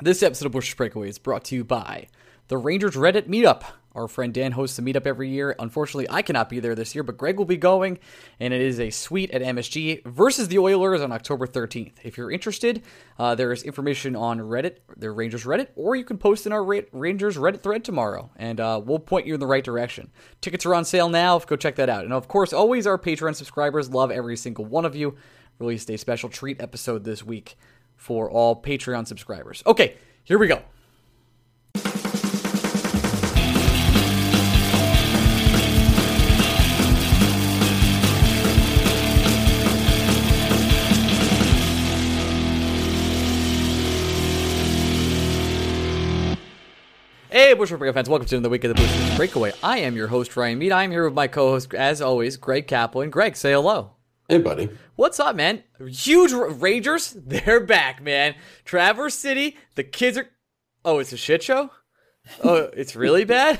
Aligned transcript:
This 0.00 0.22
episode 0.22 0.46
of 0.46 0.52
Blueshirts 0.52 0.76
Breakaway 0.76 1.08
is 1.08 1.18
brought 1.18 1.42
to 1.46 1.56
you 1.56 1.64
by 1.64 2.06
the 2.46 2.56
Rangers 2.56 2.94
Reddit 2.94 3.26
Meetup. 3.28 3.64
Our 3.96 4.06
friend 4.06 4.32
Dan 4.32 4.52
hosts 4.52 4.78
a 4.78 4.82
meetup 4.82 5.08
every 5.08 5.28
year. 5.28 5.56
Unfortunately, 5.58 6.06
I 6.08 6.22
cannot 6.22 6.48
be 6.48 6.60
there 6.60 6.76
this 6.76 6.94
year, 6.94 7.02
but 7.02 7.18
Greg 7.18 7.36
will 7.36 7.44
be 7.44 7.56
going, 7.56 7.98
and 8.38 8.54
it 8.54 8.60
is 8.60 8.78
a 8.78 8.90
suite 8.90 9.32
at 9.32 9.42
MSG 9.42 10.04
versus 10.06 10.46
the 10.46 10.60
Oilers 10.60 11.00
on 11.00 11.10
October 11.10 11.48
13th. 11.48 11.94
If 12.04 12.16
you're 12.16 12.30
interested, 12.30 12.84
uh, 13.18 13.34
there 13.34 13.50
is 13.50 13.64
information 13.64 14.14
on 14.14 14.38
Reddit, 14.38 14.76
the 14.96 15.10
Rangers 15.10 15.42
Reddit, 15.42 15.70
or 15.74 15.96
you 15.96 16.04
can 16.04 16.16
post 16.16 16.46
in 16.46 16.52
our 16.52 16.62
Ra- 16.62 16.82
Rangers 16.92 17.36
Reddit 17.36 17.64
thread 17.64 17.82
tomorrow, 17.82 18.30
and 18.36 18.60
uh, 18.60 18.80
we'll 18.84 19.00
point 19.00 19.26
you 19.26 19.34
in 19.34 19.40
the 19.40 19.48
right 19.48 19.64
direction. 19.64 20.12
Tickets 20.40 20.64
are 20.64 20.76
on 20.76 20.84
sale 20.84 21.08
now. 21.08 21.40
Go 21.40 21.56
check 21.56 21.74
that 21.74 21.88
out. 21.88 22.04
And 22.04 22.12
of 22.12 22.28
course, 22.28 22.52
always 22.52 22.86
our 22.86 22.98
Patreon 22.98 23.34
subscribers 23.34 23.90
love 23.90 24.12
every 24.12 24.36
single 24.36 24.64
one 24.64 24.84
of 24.84 24.94
you. 24.94 25.16
Released 25.58 25.90
a 25.90 25.98
special 25.98 26.28
treat 26.28 26.62
episode 26.62 27.02
this 27.02 27.24
week 27.24 27.56
for 27.98 28.30
all 28.30 28.62
Patreon 28.62 29.06
subscribers. 29.06 29.62
Okay, 29.66 29.96
here 30.24 30.38
we 30.38 30.46
go. 30.46 30.62
Hey, 47.30 47.54
Blueshirts 47.54 47.78
Breakaway 47.78 47.92
fans, 47.92 48.08
welcome 48.08 48.26
to 48.26 48.40
the 48.40 48.48
week 48.48 48.64
of 48.64 48.74
the 48.74 48.82
Blueshirts 48.82 49.16
Breakaway. 49.16 49.52
I 49.62 49.78
am 49.80 49.94
your 49.94 50.08
host, 50.08 50.34
Ryan 50.34 50.58
Mead. 50.58 50.72
I 50.72 50.84
am 50.84 50.90
here 50.90 51.04
with 51.04 51.14
my 51.14 51.26
co-host, 51.26 51.74
as 51.74 52.00
always, 52.00 52.38
Greg 52.38 52.66
Kaplan. 52.66 53.10
Greg, 53.10 53.36
say 53.36 53.52
hello. 53.52 53.97
Hey, 54.28 54.38
buddy. 54.38 54.68
What's 54.96 55.18
up, 55.20 55.36
man? 55.36 55.62
Huge 55.88 56.32
Rangers, 56.32 57.12
they're 57.16 57.60
back, 57.60 58.02
man. 58.02 58.34
Traverse 58.66 59.14
City, 59.14 59.56
the 59.74 59.84
kids 59.84 60.18
are. 60.18 60.28
Oh, 60.84 60.98
it's 60.98 61.12
a 61.12 61.16
shit 61.16 61.42
show. 61.42 61.70
Oh, 62.44 62.68
it's 62.74 62.94
really 62.94 63.24
bad. 63.36 63.58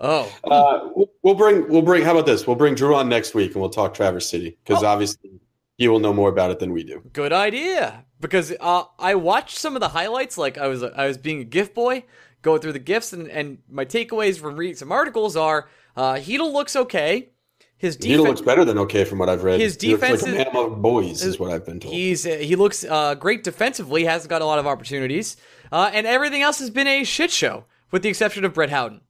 Oh, 0.00 0.32
Uh, 0.44 0.88
we'll- 1.22 1.34
bring 1.34 1.68
we'll 1.68 1.82
bring. 1.82 2.02
How 2.02 2.12
about 2.12 2.24
this? 2.24 2.46
We'll 2.46 2.56
bring 2.56 2.74
Drew 2.74 2.94
on 2.94 3.08
next 3.10 3.34
week, 3.34 3.52
and 3.52 3.60
we'll 3.60 3.68
talk 3.70 3.92
Traverse 3.92 4.28
City 4.28 4.56
because 4.64 4.82
Oh. 4.82 4.86
obviously 4.86 5.30
he 5.76 5.86
will 5.88 6.00
know 6.00 6.14
more 6.14 6.30
about 6.30 6.50
it 6.50 6.58
than 6.58 6.72
we 6.72 6.82
do. 6.82 7.02
good 7.12 7.32
idea. 7.32 8.04
Because 8.18 8.54
uh, 8.58 8.84
I 8.98 9.16
watched 9.16 9.58
some 9.58 9.76
of 9.76 9.80
the 9.80 9.88
highlights, 9.88 10.38
like 10.38 10.56
I 10.56 10.66
was 10.68 10.82
I 10.82 11.06
was 11.06 11.18
being 11.18 11.40
a 11.40 11.44
gift 11.44 11.74
boy, 11.74 12.04
going 12.40 12.62
through 12.62 12.72
the 12.72 12.78
gifts, 12.78 13.12
and, 13.12 13.28
and 13.28 13.58
my 13.68 13.84
takeaways 13.84 14.38
from 14.38 14.56
reading 14.56 14.76
some 14.76 14.90
articles 14.92 15.36
are 15.36 15.68
uh, 15.94 16.14
Heedle 16.14 16.52
looks 16.54 16.74
okay. 16.76 17.30
His 17.78 17.96
He 17.96 18.08
defense 18.08 18.26
looks 18.28 18.40
better 18.40 18.64
than 18.64 18.78
okay 18.78 19.04
from 19.04 19.18
what 19.18 19.28
I've 19.28 19.42
read. 19.44 19.60
His 19.60 19.76
He 19.80 19.90
looks 19.90 20.00
defense 20.00 20.22
like 20.22 20.30
a 20.30 20.34
is- 20.34 20.38
man 20.38 20.46
among 20.48 20.80
boys, 20.82 21.22
is 21.22 21.38
what 21.38 21.50
I've 21.52 21.66
been 21.66 21.78
told. 21.80 21.92
He's 21.94 22.26
uh, 22.26 22.30
he 22.30 22.56
looks 22.56 22.84
uh, 22.84 23.14
great 23.16 23.44
defensively. 23.44 24.04
Hasn't 24.04 24.30
got 24.30 24.40
a 24.40 24.46
lot 24.46 24.58
of 24.58 24.66
opportunities, 24.66 25.36
uh, 25.70 25.90
and 25.92 26.06
everything 26.06 26.42
else 26.42 26.58
has 26.60 26.70
been 26.70 26.86
a 26.86 27.04
shit 27.04 27.30
show, 27.30 27.64
with 27.90 28.02
the 28.02 28.08
exception 28.08 28.44
of 28.44 28.54
Brett 28.54 28.70
Howden. 28.70 29.02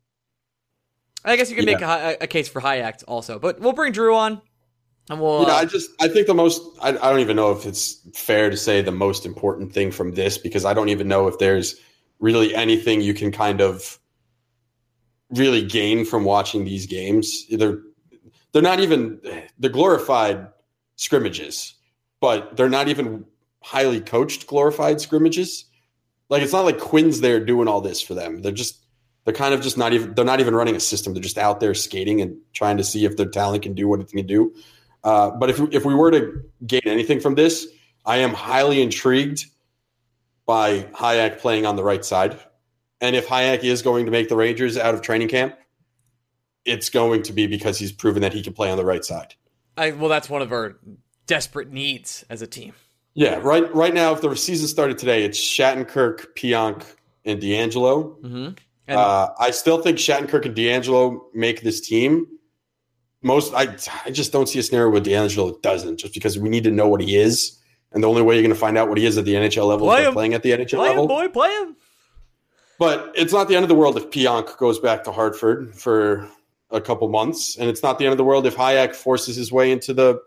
I 1.24 1.36
guess 1.36 1.50
you 1.50 1.56
can 1.56 1.64
make 1.64 1.80
a, 1.80 2.16
a 2.20 2.26
case 2.26 2.48
for 2.48 2.60
Hajek 2.60 3.02
also, 3.08 3.38
but 3.38 3.60
we'll 3.60 3.72
bring 3.72 3.92
Drew 3.92 4.14
on, 4.14 4.40
and 5.10 5.20
we'll. 5.20 5.42
Yeah, 5.42 5.54
uh, 5.54 5.58
I 5.58 5.64
just 5.64 5.90
I 6.00 6.08
think 6.08 6.26
the 6.26 6.34
most 6.34 6.62
I, 6.82 6.88
I 6.90 7.10
don't 7.10 7.20
even 7.20 7.36
know 7.36 7.52
if 7.52 7.66
it's 7.66 8.00
fair 8.14 8.50
to 8.50 8.56
say 8.56 8.82
the 8.82 8.92
most 8.92 9.24
important 9.26 9.72
thing 9.72 9.92
from 9.92 10.12
this 10.14 10.38
because 10.38 10.64
I 10.64 10.74
don't 10.74 10.88
even 10.88 11.06
know 11.06 11.28
if 11.28 11.38
there's 11.38 11.76
really 12.18 12.54
anything 12.54 13.00
you 13.00 13.14
can 13.14 13.30
kind 13.30 13.60
of 13.60 13.98
really 15.30 15.64
gain 15.64 16.04
from 16.04 16.24
watching 16.24 16.64
these 16.64 16.86
games. 16.86 17.44
They're 17.50 17.78
they're 18.56 18.62
not 18.62 18.80
even 18.80 19.20
they're 19.58 19.70
glorified 19.70 20.48
scrimmages, 20.94 21.74
but 22.22 22.56
they're 22.56 22.70
not 22.70 22.88
even 22.88 23.26
highly 23.62 24.00
coached 24.00 24.46
glorified 24.46 24.98
scrimmages. 24.98 25.66
Like 26.30 26.42
it's 26.42 26.54
not 26.54 26.64
like 26.64 26.78
Quinn's 26.78 27.20
there 27.20 27.38
doing 27.38 27.68
all 27.68 27.82
this 27.82 28.00
for 28.00 28.14
them. 28.14 28.40
They're 28.40 28.52
just 28.52 28.82
they're 29.26 29.34
kind 29.34 29.52
of 29.52 29.60
just 29.60 29.76
not 29.76 29.92
even 29.92 30.14
they're 30.14 30.24
not 30.24 30.40
even 30.40 30.54
running 30.54 30.74
a 30.74 30.80
system. 30.80 31.12
They're 31.12 31.22
just 31.22 31.36
out 31.36 31.60
there 31.60 31.74
skating 31.74 32.22
and 32.22 32.34
trying 32.54 32.78
to 32.78 32.84
see 32.84 33.04
if 33.04 33.18
their 33.18 33.28
talent 33.28 33.62
can 33.62 33.74
do 33.74 33.88
what 33.88 34.00
it 34.00 34.08
can 34.08 34.26
do. 34.26 34.54
Uh, 35.04 35.32
but 35.32 35.50
if 35.50 35.60
if 35.74 35.84
we 35.84 35.94
were 35.94 36.10
to 36.12 36.42
gain 36.66 36.80
anything 36.86 37.20
from 37.20 37.34
this, 37.34 37.66
I 38.06 38.18
am 38.18 38.32
highly 38.32 38.80
intrigued 38.80 39.44
by 40.46 40.84
Hajek 40.94 41.40
playing 41.40 41.66
on 41.66 41.76
the 41.76 41.84
right 41.84 42.06
side. 42.06 42.40
And 43.02 43.14
if 43.14 43.26
Hajek 43.26 43.64
is 43.64 43.82
going 43.82 44.06
to 44.06 44.10
make 44.10 44.30
the 44.30 44.36
Rangers 44.36 44.78
out 44.78 44.94
of 44.94 45.02
training 45.02 45.28
camp, 45.28 45.58
it's 46.66 46.90
going 46.90 47.22
to 47.22 47.32
be 47.32 47.46
because 47.46 47.78
he's 47.78 47.92
proven 47.92 48.22
that 48.22 48.32
he 48.32 48.42
can 48.42 48.52
play 48.52 48.70
on 48.70 48.76
the 48.76 48.84
right 48.84 49.04
side. 49.04 49.34
I, 49.76 49.92
well, 49.92 50.08
that's 50.08 50.28
one 50.28 50.42
of 50.42 50.52
our 50.52 50.78
desperate 51.26 51.70
needs 51.70 52.24
as 52.28 52.42
a 52.42 52.46
team. 52.46 52.72
Yeah, 53.14 53.36
right. 53.36 53.72
Right 53.74 53.94
now, 53.94 54.12
if 54.12 54.20
the 54.20 54.34
season 54.36 54.68
started 54.68 54.98
today, 54.98 55.24
it's 55.24 55.38
Shattenkirk, 55.38 56.34
Pionk, 56.36 56.84
and 57.24 57.40
DeAngelo. 57.40 58.20
Mm-hmm. 58.20 58.48
And 58.88 58.98
Uh, 58.98 59.30
I 59.38 59.50
still 59.50 59.80
think 59.82 59.98
Shattenkirk 59.98 60.44
and 60.44 60.54
DeAngelo 60.54 61.20
make 61.34 61.62
this 61.62 61.80
team. 61.80 62.26
Most, 63.22 63.52
I, 63.54 63.76
I 64.04 64.10
just 64.10 64.32
don't 64.32 64.48
see 64.48 64.58
a 64.58 64.62
scenario 64.62 64.90
where 64.90 65.00
DeAngelo 65.00 65.60
doesn't, 65.62 65.98
just 65.98 66.14
because 66.14 66.38
we 66.38 66.48
need 66.48 66.64
to 66.64 66.70
know 66.70 66.86
what 66.88 67.00
he 67.00 67.16
is, 67.16 67.58
and 67.92 68.02
the 68.04 68.08
only 68.08 68.22
way 68.22 68.34
you're 68.34 68.42
going 68.42 68.54
to 68.54 68.58
find 68.60 68.76
out 68.78 68.88
what 68.88 68.98
he 68.98 69.06
is 69.06 69.16
at 69.18 69.24
the 69.24 69.34
NHL 69.34 69.66
level 69.66 69.86
Play 69.88 70.00
is 70.00 70.04
by 70.04 70.08
him. 70.08 70.14
playing 70.14 70.34
at 70.34 70.42
the 70.42 70.50
NHL 70.52 70.76
play 70.76 70.88
level. 70.90 71.04
him, 71.04 71.08
boy, 71.08 71.28
play 71.28 71.50
him. 71.50 71.76
But 72.78 73.12
it's 73.16 73.32
not 73.32 73.48
the 73.48 73.56
end 73.56 73.64
of 73.64 73.68
the 73.70 73.74
world 73.74 73.96
if 73.96 74.10
Pionk 74.10 74.56
goes 74.58 74.78
back 74.78 75.02
to 75.04 75.12
Hartford 75.12 75.74
for 75.74 76.28
a 76.70 76.80
couple 76.80 77.08
months, 77.08 77.56
and 77.56 77.68
it's 77.68 77.82
not 77.82 77.98
the 77.98 78.04
end 78.04 78.12
of 78.12 78.18
the 78.18 78.24
world 78.24 78.46
if 78.46 78.56
Hajek 78.56 78.94
forces 78.94 79.36
his 79.36 79.52
way 79.52 79.70
into 79.70 79.94
the 79.94 80.20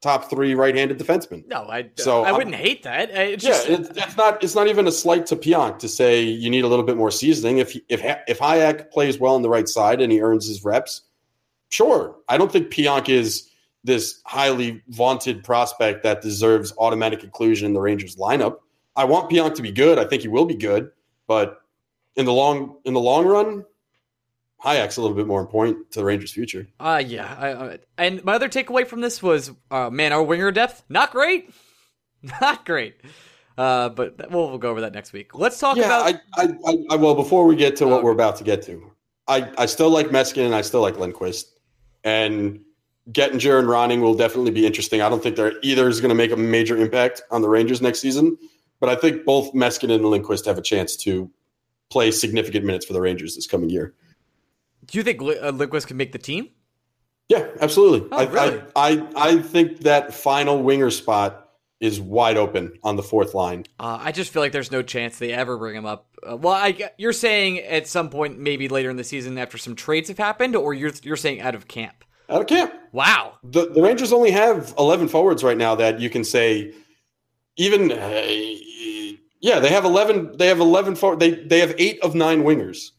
top 0.00 0.28
three 0.30 0.54
right-handed 0.54 0.98
defensemen. 0.98 1.46
No, 1.46 1.62
I, 1.68 1.88
So, 1.96 2.22
I 2.22 2.28
I'm- 2.28 2.36
wouldn't 2.36 2.56
hate 2.56 2.82
that. 2.82 3.10
It's 3.10 3.44
Yeah, 3.44 3.50
just, 3.50 3.68
it's, 3.68 3.88
it's 3.90 4.16
not. 4.16 4.42
It's 4.42 4.54
not 4.54 4.66
even 4.68 4.86
a 4.88 4.92
slight 4.92 5.26
to 5.26 5.36
Pionk 5.36 5.78
to 5.80 5.88
say 5.88 6.22
you 6.22 6.50
need 6.50 6.64
a 6.64 6.68
little 6.68 6.84
bit 6.84 6.96
more 6.96 7.10
seasoning. 7.10 7.58
If 7.58 7.76
if 7.88 8.02
if 8.26 8.38
Hajek 8.38 8.90
plays 8.90 9.18
well 9.20 9.34
on 9.34 9.42
the 9.42 9.48
right 9.50 9.68
side 9.68 10.00
and 10.00 10.10
he 10.10 10.20
earns 10.20 10.48
his 10.48 10.64
reps, 10.64 11.02
sure. 11.68 12.16
I 12.28 12.36
don't 12.38 12.50
think 12.50 12.70
Pionk 12.72 13.08
is 13.08 13.48
this 13.84 14.20
highly 14.24 14.80
vaunted 14.88 15.42
prospect 15.44 16.02
that 16.04 16.22
deserves 16.22 16.72
automatic 16.78 17.22
inclusion 17.24 17.66
in 17.66 17.72
the 17.74 17.80
Rangers 17.80 18.16
lineup. 18.16 18.58
I 18.96 19.04
want 19.04 19.30
Pionk 19.30 19.54
to 19.56 19.62
be 19.62 19.72
good. 19.72 19.98
I 19.98 20.04
think 20.04 20.22
he 20.22 20.28
will 20.28 20.44
be 20.46 20.54
good, 20.56 20.90
but 21.26 21.60
in 22.16 22.24
the 22.26 22.32
long 22.32 22.76
in 22.84 22.92
the 22.94 23.00
long 23.00 23.24
run, 23.26 23.64
Hajek's 24.64 24.96
a 24.96 25.02
little 25.02 25.16
bit 25.16 25.26
more 25.26 25.40
important 25.40 25.90
to 25.92 25.98
the 25.98 26.04
Rangers' 26.04 26.32
future. 26.32 26.68
Uh, 26.78 27.02
yeah. 27.04 27.36
I, 27.38 27.52
uh, 27.52 27.76
and 27.98 28.24
my 28.24 28.34
other 28.34 28.48
takeaway 28.48 28.86
from 28.86 29.00
this 29.00 29.22
was, 29.22 29.50
uh, 29.70 29.90
man, 29.90 30.12
our 30.12 30.22
winger 30.22 30.52
depth, 30.52 30.84
not 30.88 31.10
great. 31.12 31.50
Not 32.40 32.64
great. 32.64 32.94
Uh, 33.58 33.88
but 33.88 34.30
we'll, 34.30 34.48
we'll 34.48 34.58
go 34.58 34.70
over 34.70 34.82
that 34.82 34.94
next 34.94 35.12
week. 35.12 35.34
Let's 35.34 35.58
talk 35.58 35.76
yeah, 35.76 35.86
about. 35.86 36.14
I, 36.36 36.42
I, 36.42 36.48
I, 36.66 36.76
I, 36.90 36.96
well, 36.96 37.16
before 37.16 37.44
we 37.46 37.56
get 37.56 37.74
to 37.78 37.86
what 37.86 37.94
Okay. 37.94 38.04
we're 38.04 38.12
about 38.12 38.36
to 38.36 38.44
get 38.44 38.62
to, 38.62 38.92
I, 39.26 39.50
I 39.58 39.66
still 39.66 39.90
like 39.90 40.10
Meskin 40.10 40.46
and 40.46 40.54
I 40.54 40.60
still 40.60 40.80
like 40.80 40.94
Lindqvist. 40.94 41.46
And 42.04 42.60
Gettinger 43.10 43.58
and 43.58 43.68
Ronning 43.68 44.00
will 44.00 44.14
definitely 44.14 44.52
be 44.52 44.64
interesting. 44.66 45.02
I 45.02 45.08
don't 45.08 45.20
think 45.22 45.34
they're 45.34 45.54
either 45.62 45.88
is 45.88 46.00
going 46.00 46.10
to 46.10 46.14
make 46.14 46.30
a 46.30 46.36
major 46.36 46.76
impact 46.76 47.22
on 47.32 47.42
the 47.42 47.48
Rangers 47.48 47.82
next 47.82 47.98
season, 47.98 48.38
but 48.78 48.88
I 48.88 48.94
think 48.94 49.24
both 49.24 49.52
Meskin 49.52 49.90
and 49.90 50.04
Lindqvist 50.04 50.46
have 50.46 50.58
a 50.58 50.62
chance 50.62 50.94
to 50.98 51.28
play 51.90 52.12
significant 52.12 52.64
minutes 52.64 52.86
for 52.86 52.92
the 52.92 53.00
Rangers 53.00 53.34
this 53.34 53.48
coming 53.48 53.68
year. 53.68 53.94
Do 54.84 54.98
you 54.98 55.04
think 55.04 55.20
uh, 55.20 55.52
Lindqvist 55.52 55.86
can 55.86 55.96
make 55.96 56.12
the 56.12 56.18
team? 56.18 56.50
Yeah, 57.28 57.48
absolutely. 57.60 58.08
Oh, 58.12 58.16
I, 58.18 58.24
really? 58.24 58.62
I, 58.76 58.90
I, 59.16 59.30
I 59.30 59.42
think 59.42 59.80
that 59.80 60.12
final 60.12 60.62
winger 60.62 60.90
spot 60.90 61.50
is 61.80 62.00
wide 62.00 62.36
open 62.36 62.78
on 62.84 62.96
the 62.96 63.02
fourth 63.02 63.34
line. 63.34 63.64
Uh, 63.80 63.98
I 64.00 64.12
just 64.12 64.32
feel 64.32 64.40
like 64.40 64.52
there's 64.52 64.70
no 64.70 64.82
chance 64.82 65.18
they 65.18 65.32
ever 65.32 65.56
bring 65.58 65.74
him 65.74 65.84
up. 65.84 66.06
Uh, 66.22 66.36
well, 66.36 66.54
I, 66.54 66.90
you're 66.96 67.12
saying 67.12 67.58
at 67.58 67.88
some 67.88 68.08
point, 68.08 68.38
maybe 68.38 68.68
later 68.68 68.88
in 68.88 68.96
the 68.96 69.04
season, 69.04 69.36
after 69.36 69.58
some 69.58 69.74
trades 69.74 70.08
have 70.08 70.18
happened, 70.18 70.54
or 70.54 70.74
you're 70.74 70.92
you're 71.02 71.16
saying 71.16 71.40
out 71.40 71.56
of 71.56 71.66
camp. 71.66 72.04
Out 72.28 72.42
of 72.42 72.46
camp. 72.46 72.72
Wow. 72.92 73.34
the, 73.42 73.68
the 73.70 73.82
Rangers 73.82 74.12
only 74.12 74.30
have 74.30 74.74
11 74.78 75.08
forwards 75.08 75.42
right 75.42 75.56
now 75.56 75.74
that 75.74 75.98
you 75.98 76.08
can 76.08 76.24
say 76.24 76.72
even 77.56 77.90
uh, 77.90 78.22
yeah 79.40 79.58
they 79.58 79.68
have 79.70 79.84
11 79.84 80.36
they 80.36 80.46
have 80.46 80.60
11 80.60 80.94
forward 80.94 81.20
they 81.20 81.30
they 81.30 81.58
have 81.58 81.74
8 81.76 82.00
of 82.02 82.14
9 82.14 82.42
wingers. 82.42 82.90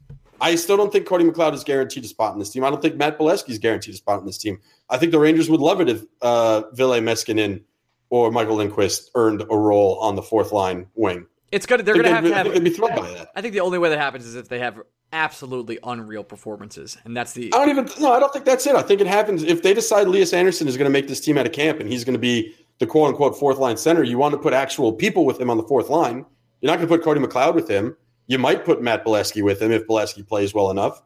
I 0.43 0.55
still 0.55 0.75
don't 0.75 0.91
think 0.91 1.07
Cody 1.07 1.23
McLeod 1.23 1.53
is 1.53 1.63
guaranteed 1.63 2.03
a 2.03 2.07
spot 2.07 2.33
in 2.33 2.39
this 2.39 2.49
team. 2.49 2.65
I 2.65 2.69
don't 2.69 2.81
think 2.81 2.97
Matt 2.97 3.17
Beleskey 3.17 3.51
is 3.51 3.59
guaranteed 3.59 3.93
a 3.93 3.97
spot 3.97 4.19
in 4.19 4.25
this 4.25 4.37
team. 4.37 4.59
I 4.89 4.97
think 4.97 5.13
the 5.13 5.19
Rangers 5.19 5.49
would 5.49 5.61
love 5.61 5.79
it 5.79 5.87
if 5.87 6.03
uh, 6.21 6.63
Ville 6.73 6.99
Meskanen 6.99 7.63
or 8.09 8.29
Michael 8.29 8.57
Lindqvist 8.57 9.07
earned 9.15 9.41
a 9.41 9.57
role 9.57 9.97
on 9.99 10.15
the 10.15 10.21
fourth 10.21 10.51
line 10.51 10.87
wing. 10.95 11.27
It's 11.53 11.65
gonna. 11.65 11.83
They're 11.83 11.95
I 11.95 11.97
gonna 11.97 12.09
have 12.09 12.23
to 12.25 12.33
I 12.33 12.37
have. 12.37 12.43
think 12.47 12.55
they'd 12.55 12.63
be 12.63 12.75
thrilled 12.75 12.95
by 12.95 13.09
that. 13.11 13.29
I 13.35 13.41
think 13.41 13.53
the 13.53 13.61
only 13.61 13.77
way 13.77 13.89
that 13.89 13.99
happens 13.99 14.25
is 14.25 14.35
if 14.35 14.49
they 14.49 14.59
have 14.59 14.81
absolutely 15.13 15.79
unreal 15.83 16.23
performances, 16.23 16.97
and 17.05 17.15
that's 17.15 17.31
the. 17.33 17.53
I 17.53 17.57
don't 17.57 17.69
even 17.69 17.87
no, 18.01 18.11
I 18.11 18.19
don't 18.19 18.33
think 18.33 18.43
that's 18.43 18.67
it. 18.67 18.75
I 18.75 18.81
think 18.81 18.99
it 18.99 19.07
happens 19.07 19.43
if 19.43 19.61
they 19.63 19.73
decide 19.73 20.07
Elias 20.07 20.33
Andersson 20.33 20.67
is 20.67 20.75
going 20.75 20.85
to 20.85 20.91
make 20.91 21.07
this 21.07 21.21
team 21.21 21.37
out 21.37 21.45
of 21.45 21.53
camp 21.53 21.79
and 21.79 21.87
he's 21.87 22.03
going 22.03 22.15
to 22.15 22.19
be 22.19 22.53
the 22.79 22.87
quote 22.87 23.09
unquote 23.09 23.39
fourth 23.39 23.59
line 23.59 23.77
center. 23.77 24.03
You 24.03 24.17
want 24.17 24.33
to 24.33 24.39
put 24.39 24.51
actual 24.51 24.91
people 24.93 25.25
with 25.25 25.39
him 25.39 25.49
on 25.49 25.57
the 25.57 25.63
fourth 25.63 25.89
line. 25.89 26.25
You're 26.61 26.71
not 26.71 26.77
going 26.77 26.87
to 26.89 26.95
put 26.97 27.03
Cody 27.03 27.19
McLeod 27.19 27.55
with 27.55 27.69
him. 27.69 27.95
You 28.27 28.39
might 28.39 28.65
put 28.65 28.81
Matt 28.81 29.05
Beleskey 29.05 29.43
with 29.43 29.61
him 29.61 29.71
if 29.71 29.87
Beleskey 29.87 30.27
plays 30.27 30.53
well 30.53 30.71
enough. 30.71 31.01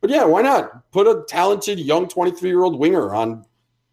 But 0.00 0.10
yeah, 0.10 0.24
why 0.24 0.42
not 0.42 0.90
put 0.92 1.06
a 1.06 1.24
talented 1.28 1.78
young 1.78 2.08
23 2.08 2.48
year 2.48 2.62
old 2.62 2.78
winger 2.78 3.14
on 3.14 3.44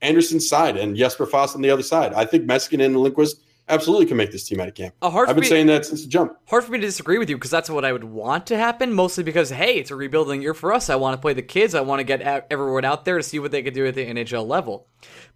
Andersson's 0.01 0.47
side 0.47 0.77
and 0.77 0.95
Jesper 0.95 1.25
Fast 1.25 1.55
on 1.55 1.61
the 1.61 1.69
other 1.69 1.83
side? 1.83 2.13
I 2.13 2.25
think 2.25 2.45
Meskin 2.45 2.83
and 2.83 2.95
Lindqvist 2.95 3.35
absolutely 3.69 4.05
can 4.05 4.15
make 4.15 4.31
this 4.31 4.47
team 4.47 4.59
out 4.59 4.67
of 4.67 4.73
camp. 4.75 4.95
Uh, 5.01 5.09
hard 5.09 5.27
I've 5.27 5.35
been 5.35 5.41
me- 5.41 5.49
saying 5.49 5.67
that 5.67 5.85
since 5.85 6.03
the 6.03 6.07
jump. 6.07 6.37
Hard 6.47 6.63
for 6.63 6.71
me 6.71 6.79
to 6.79 6.85
disagree 6.85 7.17
with 7.17 7.29
you 7.29 7.35
because 7.35 7.51
that's 7.51 7.69
what 7.69 7.83
I 7.83 7.91
would 7.91 8.05
want 8.05 8.47
to 8.47 8.57
happen. 8.57 8.93
Mostly 8.93 9.23
because 9.23 9.49
hey, 9.49 9.77
it's 9.77 9.91
a 9.91 9.95
rebuilding 9.95 10.41
year 10.41 10.53
for 10.53 10.73
us. 10.73 10.89
I 10.89 10.95
want 10.95 11.15
to 11.17 11.21
play 11.21 11.33
the 11.33 11.41
kids. 11.41 11.75
I 11.75 11.81
want 11.81 11.99
to 11.99 12.03
get 12.03 12.47
everyone 12.49 12.85
out 12.85 13.05
there 13.05 13.17
to 13.17 13.23
see 13.23 13.39
what 13.39 13.51
they 13.51 13.61
can 13.63 13.73
do 13.73 13.85
at 13.85 13.95
the 13.95 14.05
NHL 14.05 14.47
level. 14.47 14.87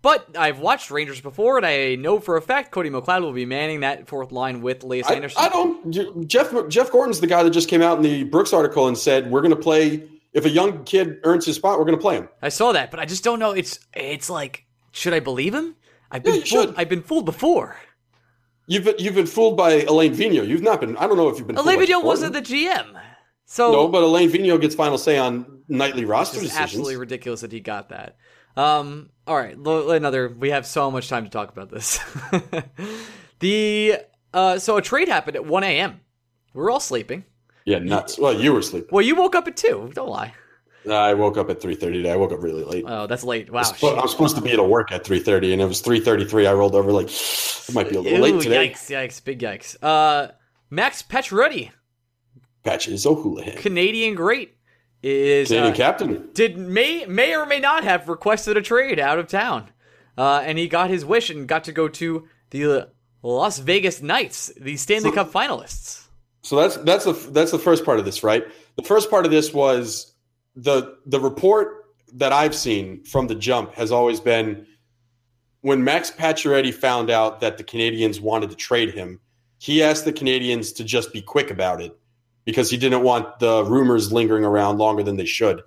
But 0.01 0.35
I've 0.35 0.59
watched 0.59 0.89
Rangers 0.89 1.21
before, 1.21 1.57
and 1.57 1.65
I 1.65 1.95
know 1.95 2.19
for 2.19 2.35
a 2.35 2.41
fact 2.41 2.71
Cody 2.71 2.89
McLeod 2.89 3.21
will 3.21 3.33
be 3.33 3.45
manning 3.45 3.81
that 3.81 4.07
fourth 4.07 4.31
line 4.31 4.61
with 4.61 4.83
Elias 4.83 5.07
I, 5.07 5.13
Andersson. 5.13 5.43
I 5.43 5.49
don't. 5.49 6.27
Jeff 6.27 6.51
Jeff 6.69 6.91
Gorton's 6.91 7.19
the 7.19 7.27
guy 7.27 7.43
that 7.43 7.51
just 7.51 7.69
came 7.69 7.81
out 7.83 7.97
in 7.97 8.03
the 8.03 8.23
Brooks 8.23 8.51
article 8.53 8.87
and 8.87 8.97
said 8.97 9.29
we're 9.29 9.41
going 9.41 9.53
to 9.55 9.59
play. 9.61 10.07
If 10.33 10.45
a 10.45 10.49
young 10.49 10.85
kid 10.85 11.19
earns 11.23 11.45
his 11.45 11.57
spot, 11.57 11.77
we're 11.77 11.85
going 11.85 11.97
to 11.97 12.01
play 12.01 12.15
him. 12.15 12.29
I 12.41 12.49
saw 12.49 12.71
that, 12.71 12.89
but 12.89 12.99
I 12.99 13.05
just 13.05 13.23
don't 13.23 13.37
know. 13.37 13.51
It's 13.51 13.79
it's 13.93 14.29
like, 14.29 14.65
should 14.91 15.13
I 15.13 15.19
believe 15.19 15.53
him? 15.53 15.75
I've 16.09 16.23
been 16.23 16.35
Yeah, 16.35 16.41
fooled. 16.45 16.73
I've 16.77 16.89
been 16.89 17.03
fooled 17.03 17.25
before. 17.25 17.77
You've 18.67 18.85
been, 18.85 18.95
you've 18.97 19.15
been 19.15 19.25
fooled 19.27 19.57
by 19.57 19.81
Alain 19.83 20.15
Vigneault. 20.15 20.47
You've 20.47 20.61
not 20.61 20.79
been. 20.79 20.95
I 20.97 21.05
don't 21.07 21.17
know 21.17 21.27
if 21.29 21.37
you've 21.37 21.47
been. 21.47 21.57
Alain 21.57 21.77
Vigneault 21.79 22.03
wasn't 22.03 22.33
the 22.33 22.41
GM, 22.41 22.99
so 23.45 23.71
No, 23.71 23.87
but 23.87 24.01
Alain 24.03 24.29
Vigneault 24.31 24.61
gets 24.61 24.73
final 24.73 24.97
say 24.97 25.17
on 25.17 25.63
nightly 25.67 26.05
roster 26.05 26.37
It's 26.37 26.43
decisions. 26.45 26.63
absolutely 26.63 26.95
ridiculous 26.95 27.41
that 27.41 27.51
he 27.51 27.59
got 27.59 27.89
that. 27.89 28.15
Um, 28.57 29.09
all 29.27 29.35
right, 29.35 29.55
another. 29.55 30.29
We 30.29 30.49
have 30.49 30.65
so 30.65 30.91
much 30.91 31.09
time 31.09 31.23
to 31.23 31.29
talk 31.29 31.49
about 31.49 31.69
this. 31.69 31.99
the 33.39 33.97
uh, 34.33 34.59
so 34.59 34.77
a 34.77 34.81
trade 34.81 35.07
happened 35.07 35.35
at 35.35 35.45
1 35.45 35.63
a.m. 35.63 35.99
We 36.53 36.61
were 36.61 36.69
all 36.69 36.79
sleeping. 36.79 37.25
Yeah, 37.65 37.79
nuts. 37.79 38.17
Well, 38.17 38.33
you 38.33 38.53
were 38.53 38.61
sleeping. 38.61 38.89
Well, 38.91 39.03
you 39.03 39.15
woke 39.15 39.35
up 39.35 39.47
at 39.47 39.55
two. 39.55 39.91
Don't 39.93 40.09
lie. 40.09 40.33
I 40.89 41.13
woke 41.13 41.37
up 41.37 41.49
at 41.49 41.61
three 41.61 41.75
thirty 41.75 41.97
today. 41.97 42.11
I 42.11 42.15
woke 42.15 42.31
up 42.31 42.41
really 42.41 42.63
late. 42.63 42.85
Oh, 42.87 43.05
that's 43.05 43.23
late. 43.23 43.51
Wow. 43.51 43.61
Spo- 43.61 43.97
I 43.97 44.01
was 44.01 44.11
supposed 44.11 44.35
to 44.37 44.41
be 44.41 44.51
at 44.51 44.67
work 44.67 44.91
at 44.91 45.03
three 45.03 45.19
thirty, 45.19 45.53
and 45.53 45.61
it 45.61 45.65
was 45.65 45.81
three 45.81 45.99
thirty 45.99 46.25
three. 46.25 46.47
I 46.47 46.53
rolled 46.53 46.75
over 46.75 46.91
like 46.91 47.05
it 47.09 47.73
might 47.73 47.89
be 47.89 47.97
a 47.97 48.01
little 48.01 48.17
Ew, 48.17 48.33
late 48.33 48.41
today. 48.41 48.69
Yikes! 48.69 48.89
Yikes! 48.89 49.23
Big 49.23 49.39
yikes. 49.39 49.75
Uh, 49.81 50.31
Max 50.71 51.03
Pacioretty, 51.03 51.69
Patches 52.63 53.05
O'Houlihan, 53.05 53.57
Canadian 53.57 54.15
great, 54.15 54.57
is 55.03 55.47
Canadian 55.47 55.73
uh, 55.73 55.75
captain. 55.75 56.29
did 56.33 56.57
may 56.57 57.05
may 57.05 57.35
or 57.35 57.45
may 57.45 57.59
not 57.59 57.83
have 57.83 58.07
requested 58.09 58.57
a 58.57 58.61
trade 58.61 58.99
out 58.99 59.19
of 59.19 59.27
town, 59.27 59.69
uh, 60.17 60.41
and 60.45 60.57
he 60.57 60.67
got 60.67 60.89
his 60.89 61.03
wish 61.05 61.29
and 61.29 61.47
got 61.47 61.63
to 61.65 61.71
go 61.71 61.87
to 61.87 62.27
the 62.51 62.89
Las 63.23 63.59
Vegas 63.59 64.01
Knights, 64.01 64.51
the 64.59 64.77
Stanley 64.77 65.09
So- 65.09 65.15
Cup 65.15 65.31
finalists. 65.31 66.07
So 66.43 66.55
that's 66.55 66.77
that's 66.77 67.05
the 67.05 67.13
that's 67.31 67.51
the 67.51 67.59
first 67.59 67.85
part 67.85 67.99
of 67.99 68.05
this, 68.05 68.23
right? 68.23 68.43
The 68.75 68.83
first 68.83 69.09
part 69.11 69.25
of 69.25 69.31
this 69.31 69.53
was 69.53 70.13
the 70.55 70.97
the 71.05 71.19
report 71.19 71.85
that 72.13 72.33
I've 72.33 72.55
seen 72.55 73.03
from 73.03 73.27
the 73.27 73.35
jump 73.35 73.73
has 73.75 73.91
always 73.91 74.19
been 74.19 74.65
when 75.61 75.83
Max 75.83 76.09
Pacioretty 76.09 76.73
found 76.73 77.11
out 77.11 77.39
that 77.41 77.57
the 77.57 77.63
Canadiens 77.63 78.19
wanted 78.19 78.49
to 78.49 78.55
trade 78.55 78.93
him, 78.95 79.19
he 79.59 79.83
asked 79.83 80.05
the 80.05 80.11
Canadiens 80.13 80.75
to 80.77 80.83
just 80.83 81.13
be 81.13 81.21
quick 81.21 81.51
about 81.51 81.79
it 81.79 81.95
because 82.45 82.69
he 82.69 82.77
didn't 82.77 83.03
want 83.03 83.39
the 83.39 83.63
rumors 83.63 84.11
lingering 84.11 84.43
around 84.43 84.77
longer 84.77 85.03
than 85.03 85.17
they 85.17 85.25
should. 85.25 85.61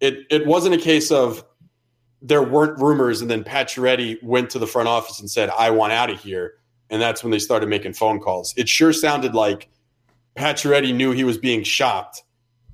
It 0.00 0.26
it 0.30 0.46
wasn't 0.46 0.74
a 0.74 0.78
case 0.78 1.10
of 1.10 1.44
there 2.20 2.42
weren't 2.42 2.78
rumors 2.78 3.20
and 3.20 3.30
then 3.30 3.44
Pacioretty 3.44 4.22
went 4.22 4.50
to 4.50 4.58
the 4.58 4.66
front 4.66 4.88
office 4.88 5.20
and 5.20 5.30
said, 5.30 5.50
"I 5.50 5.70
want 5.70 5.92
out 5.92 6.10
of 6.10 6.20
here," 6.20 6.54
and 6.90 7.00
that's 7.00 7.22
when 7.22 7.30
they 7.30 7.38
started 7.38 7.68
making 7.68 7.94
phone 7.94 8.20
calls. 8.20 8.54
It 8.56 8.68
sure 8.68 8.92
sounded 8.92 9.34
like 9.34 9.68
Pacioretty 10.36 10.94
knew 10.94 11.10
he 11.10 11.24
was 11.24 11.36
being 11.36 11.64
shopped 11.64 12.22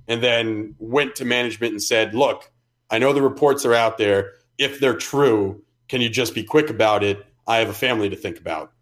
and 0.06 0.22
then 0.22 0.74
went 0.78 1.16
to 1.16 1.24
management 1.24 1.72
and 1.72 1.82
said, 1.82 2.14
Look, 2.14 2.50
I 2.90 2.98
know 2.98 3.12
the 3.12 3.22
reports 3.22 3.64
are 3.64 3.74
out 3.74 3.98
there. 3.98 4.32
If 4.58 4.80
they're 4.80 4.96
true, 4.96 5.62
can 5.88 6.00
you 6.00 6.08
just 6.08 6.34
be 6.34 6.44
quick 6.44 6.70
about 6.70 7.02
it? 7.02 7.24
I 7.46 7.58
have 7.58 7.68
a 7.68 7.74
family 7.74 8.08
to 8.10 8.16
think 8.16 8.38
about. 8.38 8.72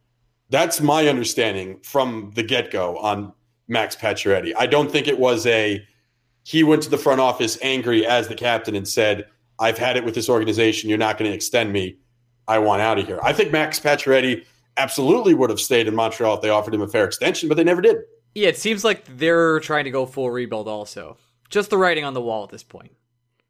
That's 0.51 0.81
my 0.81 1.09
understanding 1.09 1.81
from 1.83 2.33
the 2.35 2.43
get 2.43 2.71
go 2.71 2.99
on 2.99 3.33
Max 3.69 3.97
Pacioretty. 3.97 4.53
I 4.57 4.67
don't 4.67 4.91
think 4.91 5.09
it 5.09 5.19
was 5.19 5.47
a 5.47 5.87
he 6.45 6.65
went 6.65 6.83
to 6.83 6.91
the 6.91 6.99
front 6.99 7.21
office 7.21 7.59
angry 7.63 8.05
as 8.07 8.29
the 8.29 8.35
captain 8.35 8.75
and 8.75 8.87
said, 8.87 9.27
I've 9.59 9.79
had 9.79 9.97
it 9.97 10.05
with 10.05 10.15
this 10.15 10.29
organization. 10.29 10.89
You're 10.89 10.99
not 10.99 11.19
going 11.19 11.31
to 11.31 11.35
extend 11.35 11.73
me. 11.73 11.99
I 12.49 12.59
want 12.59 12.83
out 12.83 12.99
of 12.99 13.07
here. 13.07 13.21
I 13.23 13.33
think 13.33 13.53
Max 13.53 13.79
Pacioretty 13.79 14.45
absolutely 14.77 15.35
would 15.35 15.51
have 15.51 15.61
stayed 15.61 15.87
in 15.87 15.95
Montreal 15.95 16.35
if 16.35 16.43
they 16.43 16.49
offered 16.49 16.75
him 16.75 16.83
a 16.83 16.89
fair 16.89 17.05
extension, 17.05 17.49
but 17.49 17.57
they 17.57 17.65
never 17.65 17.81
did. 17.81 17.99
Yeah, 18.35 18.49
it 18.49 18.57
seems 18.57 18.83
like 18.83 19.05
they're 19.19 19.61
trying 19.61 19.85
to 19.85 19.91
go 19.91 20.07
full 20.07 20.31
rebuild 20.31 20.67
also. 20.67 21.17
Just 21.51 21.71
the 21.71 21.79
writing 21.79 22.05
on 22.05 22.15
the 22.15 22.21
wall 22.21 22.43
at 22.43 22.51
this 22.51 22.65
point. 22.65 22.91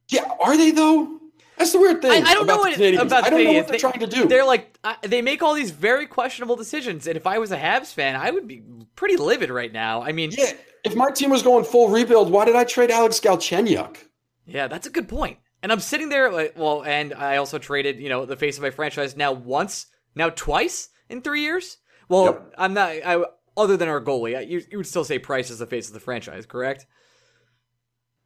Yeah, 0.09 0.25
are 0.41 0.57
they 0.57 0.73
though? 0.73 1.21
That's 1.63 1.73
the 1.73 1.79
weird 1.79 2.03
thing. 2.03 2.11
I, 2.11 2.31
I 2.31 2.35
don't 2.35 2.43
about 2.43 2.55
know 2.57 2.61
what, 2.61 2.75
Canadiens. 2.79 3.01
about 3.03 3.09
the 3.09 3.27
I 3.27 3.31
don't 3.31 3.45
know 3.45 3.53
what 3.53 3.67
they're 3.69 3.73
They- 3.73 3.79
trying 3.79 4.01
to 4.01 4.07
do. 4.09 4.27
They're 4.27 4.45
like 4.45 4.77
uh, 4.83 4.95
they 5.03 5.23
make 5.23 5.43
all 5.43 5.55
these 5.55 5.71
very 5.71 6.07
questionable 6.07 6.57
decisions, 6.57 7.07
and 7.07 7.17
if 7.17 7.27
I 7.27 7.39
was 7.39 7.53
a 7.53 7.57
Habs 7.57 7.93
fan, 7.95 8.17
I 8.17 8.31
would 8.33 8.49
be 8.49 8.63
pretty 8.97 9.17
livid 9.17 9.49
right 9.51 9.73
now. 9.73 10.03
I 10.03 10.11
mean, 10.13 10.33
yeah, 10.37 10.53
if 10.85 10.97
my 10.97 11.11
team 11.11 11.31
was 11.31 11.43
going 11.43 11.65
full 11.65 11.89
rebuild, 11.89 12.31
why 12.33 12.45
did 12.45 12.57
I 12.57 12.65
trade 12.65 12.91
Alex 12.91 13.21
Galchenyuk? 13.21 13.97
Yeah, 14.45 14.67
that's 14.67 14.87
a 14.87 14.91
good 14.91 15.09
point. 15.09 15.39
And 15.63 15.71
I'm 15.71 15.79
sitting 15.79 16.09
there 16.09 16.33
like, 16.33 16.55
well, 16.57 16.83
and 16.83 17.15
I 17.15 17.37
also 17.37 17.59
traded, 17.59 18.01
you 18.01 18.09
know, 18.09 18.27
the 18.27 18.35
face 18.37 18.57
of 18.57 18.63
my 18.65 18.71
franchise 18.71 19.17
now 19.17 19.31
once, 19.31 19.87
now 20.17 20.29
twice 20.31 20.89
in 21.09 21.23
three 21.23 21.43
years. 21.43 21.77
Well, 22.09 22.25
Yep. 22.25 22.55
I'm 22.59 22.75
not. 22.75 22.89
I 22.91 23.25
other 23.57 23.77
than 23.77 23.89
our 23.89 24.01
goalie, 24.01 24.37
I- 24.37 24.41
you, 24.41 24.63
you 24.71 24.79
would 24.79 24.87
still 24.89 25.05
say 25.05 25.21
Price 25.21 25.51
is 25.51 25.61
the 25.61 25.67
face 25.67 25.87
of 25.87 25.95
the 25.95 26.01
franchise, 26.01 26.47
correct? 26.47 26.87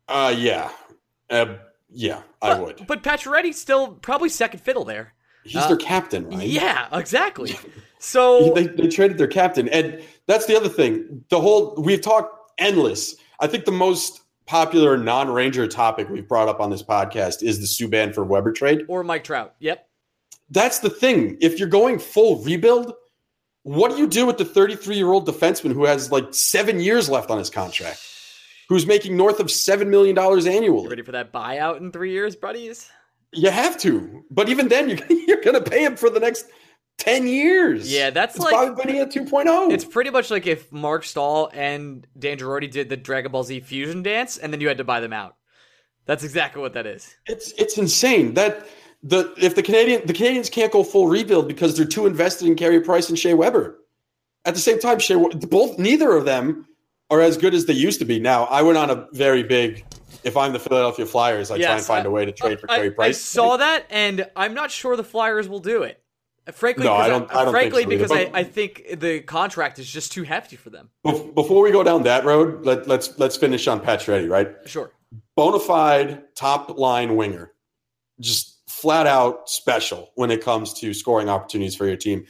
Uh, 0.09 0.33
yeah, 0.39 0.71
uh, 1.29 1.57
yeah, 1.91 2.23
I 2.43 2.55
but, 2.55 2.61
would. 2.63 2.87
But 2.87 3.03
Pacioretty's 3.03 3.61
still 3.61 3.93
probably 3.93 4.29
second 4.29 4.61
fiddle 4.61 4.85
there. 4.85 5.13
He's 5.45 5.57
uh, 5.57 5.69
their 5.69 5.77
captain, 5.77 6.29
right? 6.29 6.47
Yeah, 6.47 6.89
exactly. 6.93 7.57
So 7.99 8.53
they, 8.53 8.67
they 8.67 8.89
traded 8.89 9.17
their 9.17 9.27
captain, 9.27 9.69
and 9.71 10.03
that's 10.27 10.45
the 10.45 10.55
other 10.55 10.69
thing. 10.69 11.25
The 11.31 11.41
whole 11.41 11.75
we've 11.79 12.01
talked 12.01 12.53
endless. 12.59 13.17
I 13.41 13.47
think 13.47 13.65
the 13.65 13.73
most 13.73 14.21
popular 14.47 14.97
non-Ranger 14.97 15.67
topic 15.67 16.09
we've 16.09 16.29
brought 16.29 16.49
up 16.49 16.61
on 16.61 16.71
this 16.71 16.83
podcast 16.83 17.43
is 17.43 17.59
the 17.59 17.67
Subban 17.67 18.15
for 18.15 18.23
Weber 18.25 18.53
trade. 18.53 18.83
or 18.89 19.03
Mike 19.03 19.25
Trout. 19.25 19.55
Yep. 19.59 19.89
That's 20.51 20.79
the 20.79 20.91
thing. 20.91 21.37
If 21.41 21.59
you're 21.59 21.69
going 21.69 21.99
full 21.99 22.43
rebuild, 22.45 22.93
what 23.63 23.91
do 23.91 23.97
you 23.99 24.07
do 24.07 24.27
with 24.27 24.39
the 24.39 24.45
33 24.45 24.97
year 24.97 25.11
old 25.11 25.27
defenseman 25.27 25.73
who 25.73 25.85
has 25.85 26.13
like 26.13 26.33
seven 26.33 26.79
years 26.79 27.09
left 27.09 27.31
on 27.31 27.39
his 27.39 27.51
contract, 27.51 28.01
who's 28.69 28.87
making 28.87 29.17
north 29.17 29.41
of 29.41 29.47
$7 29.47 29.87
million 29.89 30.17
You 30.17 30.51
annually? 30.51 30.89
ready 30.89 31.03
for 31.03 31.13
that 31.13 31.33
buyout 31.33 31.79
in 31.79 31.93
three 31.93 32.13
years, 32.13 32.37
buddies? 32.37 32.91
You 33.33 33.51
have 33.51 33.79
to. 33.79 34.25
But 34.31 34.49
even 34.49 34.69
then, 34.69 34.89
you're, 35.09 35.19
you're 35.27 35.41
going 35.43 35.63
to 35.63 35.71
pay 35.71 35.85
him 35.85 35.97
for 35.97 36.11
the 36.11 36.21
next 36.21 36.47
10 36.99 37.27
years. 37.27 37.93
Yeah, 37.93 38.11
that's 38.11 38.37
it's 38.37 38.45
like- 38.45 38.53
Bobby 38.77 38.93
Bonilla 38.93 39.07
2.0. 39.07 39.73
It's 39.73 39.85
pretty 39.85 40.11
much 40.11 40.31
like 40.31 40.47
if 40.47 40.73
Marc 40.73 41.05
Staal 41.05 41.51
and 41.53 42.07
Dan 42.19 42.39
Girardi 42.39 42.71
did 42.71 42.89
the 42.89 42.97
Dragon 42.97 43.33
Ball 43.33 43.45
Z 43.45 43.61
fusion 43.61 44.03
dance, 44.03 44.39
and 44.39 44.53
then 44.53 44.61
you 44.61 44.69
had 44.69 44.79
to 44.79 44.85
buy 44.85 45.01
them 45.01 45.13
out. 45.13 45.37
That's 46.07 46.23
exactly 46.25 46.63
what 46.63 46.75
that 46.75 46.87
is. 46.87 47.13
It's 47.27 47.51
it's 47.59 47.77
insane 47.79 48.35
that 48.35 48.65
the 49.03 49.35
if 49.39 49.57
the 49.57 49.63
Canadian 49.63 50.07
the 50.07 50.13
Canadiens 50.13 50.49
can't 50.51 50.73
go 50.73 50.85
full 50.85 51.09
rebuild 51.09 51.49
because 51.49 51.77
they're 51.77 51.85
too 51.85 52.07
invested 52.07 52.47
in 52.47 52.55
Carey 52.55 52.81
Price 52.81 53.09
and 53.09 53.19
Shea 53.19 53.35
Weber. 53.35 53.77
At 54.45 54.55
the 54.55 54.61
same 54.61 54.79
time, 54.79 55.01
Shea 55.01 55.17
both 55.17 55.81
neither 55.81 56.13
of 56.13 56.25
them 56.25 56.69
are 57.11 57.21
as 57.21 57.37
good 57.37 57.55
as 57.55 57.67
they 57.67 57.73
used 57.75 57.99
to 58.01 58.05
be. 58.05 58.19
Now, 58.19 58.45
I 58.45 58.63
went 58.63 58.79
on 58.79 58.91
a 58.91 59.07
very 59.13 59.43
big. 59.43 59.85
If 60.25 60.37
I'm 60.37 60.53
the 60.53 60.59
Philadelphia 60.59 61.07
Flyers, 61.07 61.51
I 61.51 61.59
try 61.59 61.77
and 61.77 61.85
find 61.85 62.05
I- 62.05 62.09
a 62.09 62.11
way 62.11 62.25
to 62.25 62.33
trade 62.33 62.59
for 62.59 62.71
I, 62.71 62.77
Carey 62.77 62.89
I 62.89 62.95
Price. 62.95 63.21
saw 63.21 63.57
that, 63.59 63.87
and 63.91 64.29
I'm 64.35 64.55
not 64.55 64.71
sure 64.71 64.97
the 64.97 65.05
Flyers 65.05 65.49
will 65.49 65.61
do 65.61 65.83
it. 65.83 66.03
Frankly, 66.53 66.85
No, 66.85 66.93
I 66.95 67.09
because 67.09 67.21
don't- 67.21 67.35
I 67.35 67.45
don't 67.45 67.53
frankly 67.53 67.85
think 67.85 68.01
so 68.07 68.15
because 68.15 68.31
I, 68.35 68.39
I 68.39 68.45
think 68.45 69.01
the 69.01 69.21
contract 69.21 69.79
is 69.81 69.91
just 69.91 70.13
too 70.13 70.23
hefty 70.23 70.55
for 70.57 70.71
them. 70.71 70.91
Before 71.03 71.63
we 71.63 71.73
go 71.73 71.83
down 71.83 72.05
that 72.05 72.25
road, 72.25 72.65
let, 72.65 72.87
let's 72.87 73.19
let's 73.19 73.37
finish 73.37 73.67
on 73.67 73.81
Pacioretty, 73.81 74.29
right? 74.31 74.49
Sure. 74.65 74.93
Bonafide 75.37 76.23
top 76.37 76.77
line 76.79 77.17
winger, 77.17 77.53
just 78.21 78.61
flat 78.69 79.07
out 79.09 79.49
special 79.49 80.11
when 80.15 80.31
it 80.31 80.43
comes 80.43 80.73
to 80.75 80.95
scoring 80.95 81.29
opportunities 81.29 81.75
for 81.75 81.87
your 81.87 81.97
team. 81.97 82.25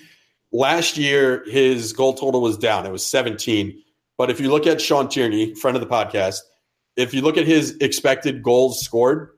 Last 0.50 0.96
year, 0.96 1.44
his 1.46 1.92
goal 1.92 2.14
total 2.14 2.40
was 2.40 2.56
down; 2.56 2.86
it 2.86 2.92
was 2.92 3.04
17. 3.06 3.82
But 4.18 4.30
if 4.30 4.40
you 4.40 4.50
look 4.50 4.66
at 4.66 4.80
Sean 4.80 5.08
Tierney, 5.08 5.54
friend 5.54 5.76
of 5.76 5.80
the 5.80 5.88
podcast, 5.88 6.40
if 6.96 7.12
you 7.12 7.20
look 7.20 7.36
at 7.36 7.46
his 7.46 7.76
expected 7.80 8.42
goals 8.42 8.82
scored, 8.82 9.30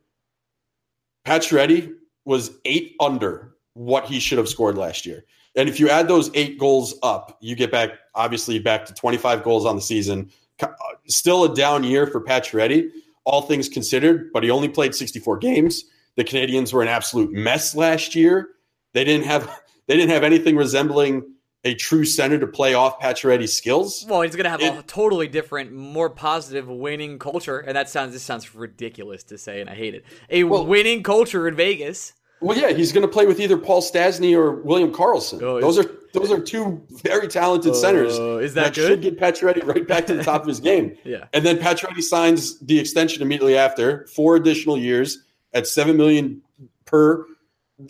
Pacioretty 1.26 1.92
was 2.24 2.52
eight 2.64 2.94
under 3.00 3.54
what 3.74 4.06
he 4.06 4.20
should 4.20 4.38
have 4.38 4.48
scored 4.48 4.76
last 4.76 5.04
year. 5.04 5.24
And 5.56 5.68
if 5.68 5.80
you 5.80 5.88
add 5.88 6.08
those 6.08 6.30
eight 6.34 6.58
goals 6.58 6.94
up, 7.02 7.36
you 7.40 7.56
get 7.56 7.72
back 7.72 7.90
obviously 8.14 8.58
back 8.58 8.86
to 8.86 8.94
25 8.94 9.42
goals 9.42 9.66
on 9.66 9.76
the 9.76 9.82
season. 9.82 10.30
Uh, 10.60 10.68
Still 11.08 11.44
a 11.44 11.54
down 11.54 11.84
year 11.84 12.06
for 12.06 12.20
Pacioretty, 12.20 12.90
all 13.24 13.42
things 13.42 13.68
considered, 13.68 14.30
but 14.32 14.42
he 14.42 14.50
only 14.50 14.68
played 14.68 14.94
64 14.94 15.38
games. 15.38 15.84
The 16.16 16.24
Canadiens 16.24 16.72
were 16.72 16.82
an 16.82 16.88
absolute 16.88 17.32
mess 17.32 17.74
last 17.74 18.14
year. 18.14 18.50
They 18.92 19.04
didn't 19.04 19.26
have 19.26 19.48
they 19.86 19.96
didn't 19.96 20.10
have 20.10 20.24
anything 20.24 20.56
resembling 20.56 21.22
a 21.64 21.74
true 21.74 22.04
center 22.04 22.38
to 22.38 22.46
play 22.46 22.74
off 22.74 23.00
Pacioretty's 23.00 23.52
skills. 23.52 24.06
Well, 24.08 24.22
he's 24.22 24.36
gonna 24.36 24.48
have 24.50 24.62
a 24.62 24.82
totally 24.84 25.26
different, 25.28 25.72
more 25.72 26.08
positive, 26.10 26.68
winning 26.68 27.18
culture, 27.18 27.58
and 27.58 27.76
that 27.76 27.88
sounds 27.88 28.12
this 28.12 28.22
sounds 28.22 28.54
ridiculous 28.54 29.24
to 29.24 29.38
say, 29.38 29.60
and 29.60 29.68
I 29.68 29.74
hate 29.74 29.94
it. 29.94 30.04
A 30.30 30.44
Well- 30.44 30.66
winning 30.66 31.02
culture 31.02 31.48
in 31.48 31.54
Vegas. 31.56 32.12
Well, 32.40 32.56
yeah, 32.56 32.70
he's 32.70 32.92
going 32.92 33.02
to 33.02 33.08
play 33.12 33.26
with 33.26 33.40
either 33.40 33.58
Paul 33.58 33.82
Stastny 33.82 34.32
or 34.36 34.52
William 34.62 34.92
Karlsson. 34.94 35.42
Oh, 35.42 35.60
those 35.60 35.76
are 35.76 35.90
those 36.12 36.30
are 36.30 36.38
two 36.40 36.80
very 37.02 37.26
talented 37.26 37.74
centers. 37.74 38.16
Uh, 38.16 38.36
is 38.36 38.54
that 38.54 38.76
should 38.76 39.02
good? 39.02 39.18
get 39.18 39.18
Pacioretty 39.18 39.64
right 39.66 39.84
back 39.88 40.06
to 40.06 40.14
the 40.14 40.22
top 40.22 40.42
of 40.42 40.46
his 40.46 40.60
game. 40.60 40.96
Yeah. 41.04 41.24
And 41.32 41.44
then 41.44 41.58
Pacioretty 41.58 42.00
signs 42.02 42.60
the 42.60 42.78
extension 42.78 43.22
immediately 43.22 43.56
after, 43.56 44.06
four 44.14 44.36
additional 44.36 44.78
years 44.78 45.24
at 45.52 45.66
seven 45.66 45.96
million 45.96 46.40
per. 46.84 47.26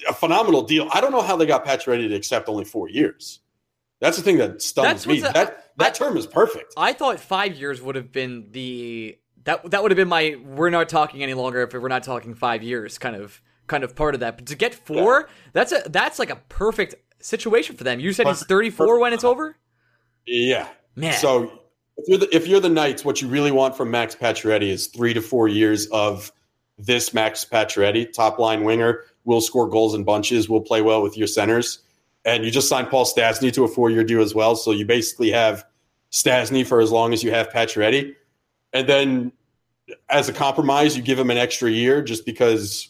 A 0.08 0.14
phenomenal 0.14 0.62
deal. 0.62 0.88
I 0.92 1.02
don't 1.02 1.12
know 1.12 1.22
how 1.22 1.36
they 1.36 1.44
got 1.46 1.66
Pacioretty 1.66 2.08
to 2.08 2.14
accept 2.14 2.48
only 2.48 2.64
four 2.64 2.88
years. 2.88 3.40
That's 4.00 4.16
the 4.16 4.22
thing 4.22 4.38
that 4.38 4.62
stuns 4.62 5.06
me. 5.06 5.18
a- 5.18 5.32
that 5.32 5.72
that 5.76 5.86
I- 5.88 5.90
term 5.90 6.16
is 6.16 6.26
perfect. 6.26 6.74
I 6.76 6.92
thought 6.92 7.18
five 7.20 7.56
years 7.56 7.80
would 7.82 7.96
have 7.96 8.12
been 8.12 8.48
the 8.52 9.18
that 9.44 9.70
that 9.70 9.82
would 9.82 9.90
have 9.90 9.96
been 9.96 10.08
my 10.08 10.36
we're 10.44 10.70
not 10.70 10.88
talking 10.88 11.22
any 11.22 11.34
longer 11.34 11.62
if 11.62 11.72
we're 11.72 11.88
not 11.88 12.02
talking 12.04 12.34
five 12.34 12.62
years 12.62 12.98
kind 12.98 13.16
of 13.16 13.40
kind 13.66 13.84
of 13.84 13.96
part 13.96 14.14
of 14.14 14.20
that. 14.20 14.36
But 14.36 14.46
to 14.46 14.56
get 14.56 14.74
four, 14.74 15.28
that's 15.52 15.72
a 15.72 15.82
that's 15.86 16.18
like 16.18 16.30
a 16.30 16.36
perfect 16.48 16.94
situation 17.20 17.76
for 17.76 17.84
them. 17.84 18.00
You 18.00 18.12
said 18.12 18.26
he's 18.26 18.44
34 18.44 19.00
when 19.00 19.12
it's 19.12 19.24
over? 19.24 19.56
Yeah. 20.26 20.68
Man. 20.94 21.14
So 21.14 21.50
if 21.96 22.08
you're 22.08 22.18
the 22.18 22.34
if 22.34 22.46
you're 22.46 22.60
the 22.60 22.68
Knights, 22.68 23.04
what 23.04 23.20
you 23.22 23.28
really 23.28 23.50
want 23.50 23.76
from 23.76 23.90
Max 23.90 24.14
Pacioretty 24.14 24.68
is 24.68 24.86
three 24.88 25.14
to 25.14 25.20
four 25.20 25.48
years 25.48 25.86
of 25.88 26.32
this 26.78 27.12
Max 27.12 27.44
Pacioretty, 27.44 28.12
top 28.12 28.38
line 28.38 28.62
winger, 28.64 29.04
will 29.24 29.40
score 29.40 29.68
goals 29.68 29.94
in 29.94 30.04
bunches, 30.04 30.48
will 30.48 30.60
play 30.60 30.80
well 30.80 31.02
with 31.02 31.16
your 31.16 31.26
centers, 31.26 31.80
and 32.28 32.44
you 32.44 32.50
just 32.50 32.68
signed 32.68 32.90
Paul 32.90 33.06
Stastny 33.06 33.52
to 33.54 33.64
a 33.64 33.68
four 33.68 33.90
year 33.90 34.04
deal 34.04 34.20
as 34.20 34.34
well. 34.34 34.54
So 34.54 34.70
you 34.70 34.84
basically 34.84 35.30
have 35.30 35.64
Stastny 36.12 36.66
for 36.66 36.80
as 36.80 36.92
long 36.92 37.12
as 37.12 37.22
you 37.22 37.30
have 37.30 37.48
Pacioretty, 37.48 38.14
and 38.72 38.88
then 38.88 39.32
as 40.10 40.28
a 40.28 40.32
compromise, 40.32 40.96
you 40.96 41.02
give 41.02 41.18
him 41.18 41.30
an 41.30 41.38
extra 41.38 41.70
year 41.70 42.02
just 42.02 42.26
because 42.26 42.88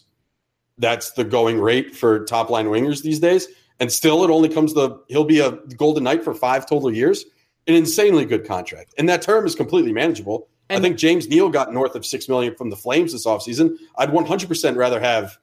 that's 0.77 1.11
the 1.11 1.23
going 1.23 1.59
rate 1.59 1.95
for 1.95 2.25
top 2.25 2.49
line 2.49 2.67
wingers 2.67 3.01
these 3.01 3.19
days. 3.19 3.47
And 3.79 3.91
still, 3.91 4.23
it 4.23 4.29
only 4.29 4.49
comes 4.49 4.73
to 4.73 4.99
he'll 5.07 5.23
be 5.23 5.39
a 5.39 5.51
Golden 5.77 6.03
Knight 6.03 6.23
for 6.23 6.33
five 6.33 6.65
total 6.67 6.93
years. 6.93 7.25
An 7.67 7.75
insanely 7.75 8.25
good 8.25 8.45
contract, 8.47 8.95
and 8.97 9.07
that 9.09 9.21
term 9.21 9.45
is 9.45 9.53
completely 9.53 9.93
manageable. 9.93 10.49
I 10.71 10.79
think 10.79 10.97
James 10.97 11.27
Neal 11.27 11.49
got 11.49 11.73
north 11.73 11.95
of 11.95 12.05
six 12.05 12.27
million 12.27 12.55
from 12.55 12.69
the 12.69 12.75
Flames 12.75 13.11
this 13.11 13.25
offseason. 13.25 13.75
I'd 13.97 14.11
100 14.11 14.47
percent 14.47 14.77
rather 14.77 14.99
have 14.99 15.37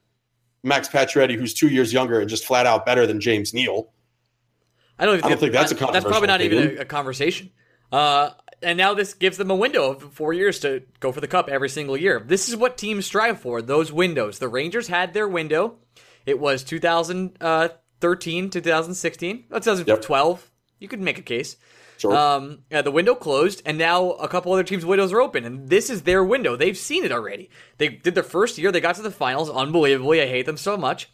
Max 0.66 0.88
Pacioretty, 0.88 1.37
who's 1.37 1.54
two 1.54 1.68
years 1.68 1.92
younger 1.92 2.20
and 2.20 2.28
just 2.28 2.44
flat 2.44 2.66
out 2.66 2.85
better 2.85 3.06
than 3.06 3.20
James 3.20 3.54
Neal. 3.54 3.90
I 4.99 5.04
don't, 5.06 5.14
even 5.18 5.25
I 5.25 5.28
don't 5.30 5.38
think 5.38 5.52
that's 5.52 5.73
a 5.73 5.75
That's 5.75 6.04
probably 6.04 6.26
not 6.26 6.40
even 6.40 6.78
a, 6.78 6.80
a 6.80 6.85
conversation. 6.85 7.50
Uh, 7.92 8.30
and 8.62 8.78
now 8.78 8.94
this 8.94 9.14
gives 9.14 9.37
them 9.37 9.50
a 9.50 9.54
window 9.54 9.92
of 9.92 10.14
four 10.14 10.32
years 10.32 10.58
to 10.61 10.82
go 11.00 11.12
for 11.12 11.20
the 11.20 11.28
cup 11.28 11.49
every 11.49 11.68
single 11.68 11.96
year. 11.96 12.23
This 12.25 12.49
is 12.49 12.56
what 12.56 12.78
teams 12.78 13.06
strive 13.06 13.38
for. 13.38 13.62
Those 13.62 13.92
windows. 13.92 14.38
The 14.38 14.49
Rangers 14.49 14.88
had 14.88 15.14
their 15.14 15.28
window. 15.28 15.76
It 16.25 16.40
was 16.40 16.64
2013 16.64 18.50
2016. 18.50 19.44
Oh, 19.50 19.58
2012. 19.58 20.50
You 20.80 20.88
could 20.88 21.00
make 21.00 21.18
a 21.18 21.23
case. 21.23 21.56
Sure. 21.98 22.14
Um, 22.14 22.60
yeah, 22.70 22.82
the 22.82 22.90
window 22.90 23.14
closed, 23.14 23.62
and 23.64 23.78
now 23.78 24.10
a 24.12 24.28
couple 24.28 24.52
other 24.52 24.62
teams' 24.62 24.84
windows 24.84 25.12
are 25.12 25.20
open, 25.20 25.44
and 25.44 25.68
this 25.68 25.88
is 25.88 26.02
their 26.02 26.22
window. 26.22 26.56
They've 26.56 26.76
seen 26.76 27.04
it 27.04 27.12
already. 27.12 27.50
They 27.78 27.88
did 27.88 28.14
their 28.14 28.22
first 28.22 28.58
year. 28.58 28.70
They 28.70 28.80
got 28.80 28.96
to 28.96 29.02
the 29.02 29.10
finals. 29.10 29.48
Unbelievably, 29.48 30.20
I 30.20 30.26
hate 30.26 30.46
them 30.46 30.58
so 30.58 30.76
much. 30.76 31.10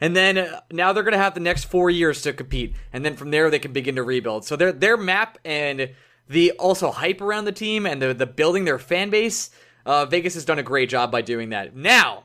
And 0.00 0.14
then 0.14 0.36
uh, 0.36 0.60
now 0.70 0.92
they're 0.92 1.02
going 1.02 1.12
to 1.12 1.18
have 1.18 1.34
the 1.34 1.40
next 1.40 1.64
four 1.64 1.90
years 1.90 2.22
to 2.22 2.32
compete, 2.32 2.74
and 2.92 3.04
then 3.04 3.16
from 3.16 3.30
there 3.30 3.50
they 3.50 3.58
can 3.58 3.72
begin 3.72 3.96
to 3.96 4.02
rebuild. 4.02 4.44
So 4.44 4.56
their 4.56 4.72
their 4.72 4.96
map 4.96 5.38
and 5.44 5.90
the 6.28 6.52
also 6.52 6.90
hype 6.90 7.20
around 7.20 7.44
the 7.44 7.52
team 7.52 7.86
and 7.86 8.02
the 8.02 8.12
the 8.12 8.26
building 8.26 8.64
their 8.64 8.78
fan 8.78 9.10
base, 9.10 9.50
uh, 9.86 10.06
Vegas 10.06 10.34
has 10.34 10.44
done 10.44 10.58
a 10.58 10.62
great 10.62 10.88
job 10.88 11.10
by 11.10 11.22
doing 11.22 11.50
that. 11.50 11.74
Now, 11.74 12.24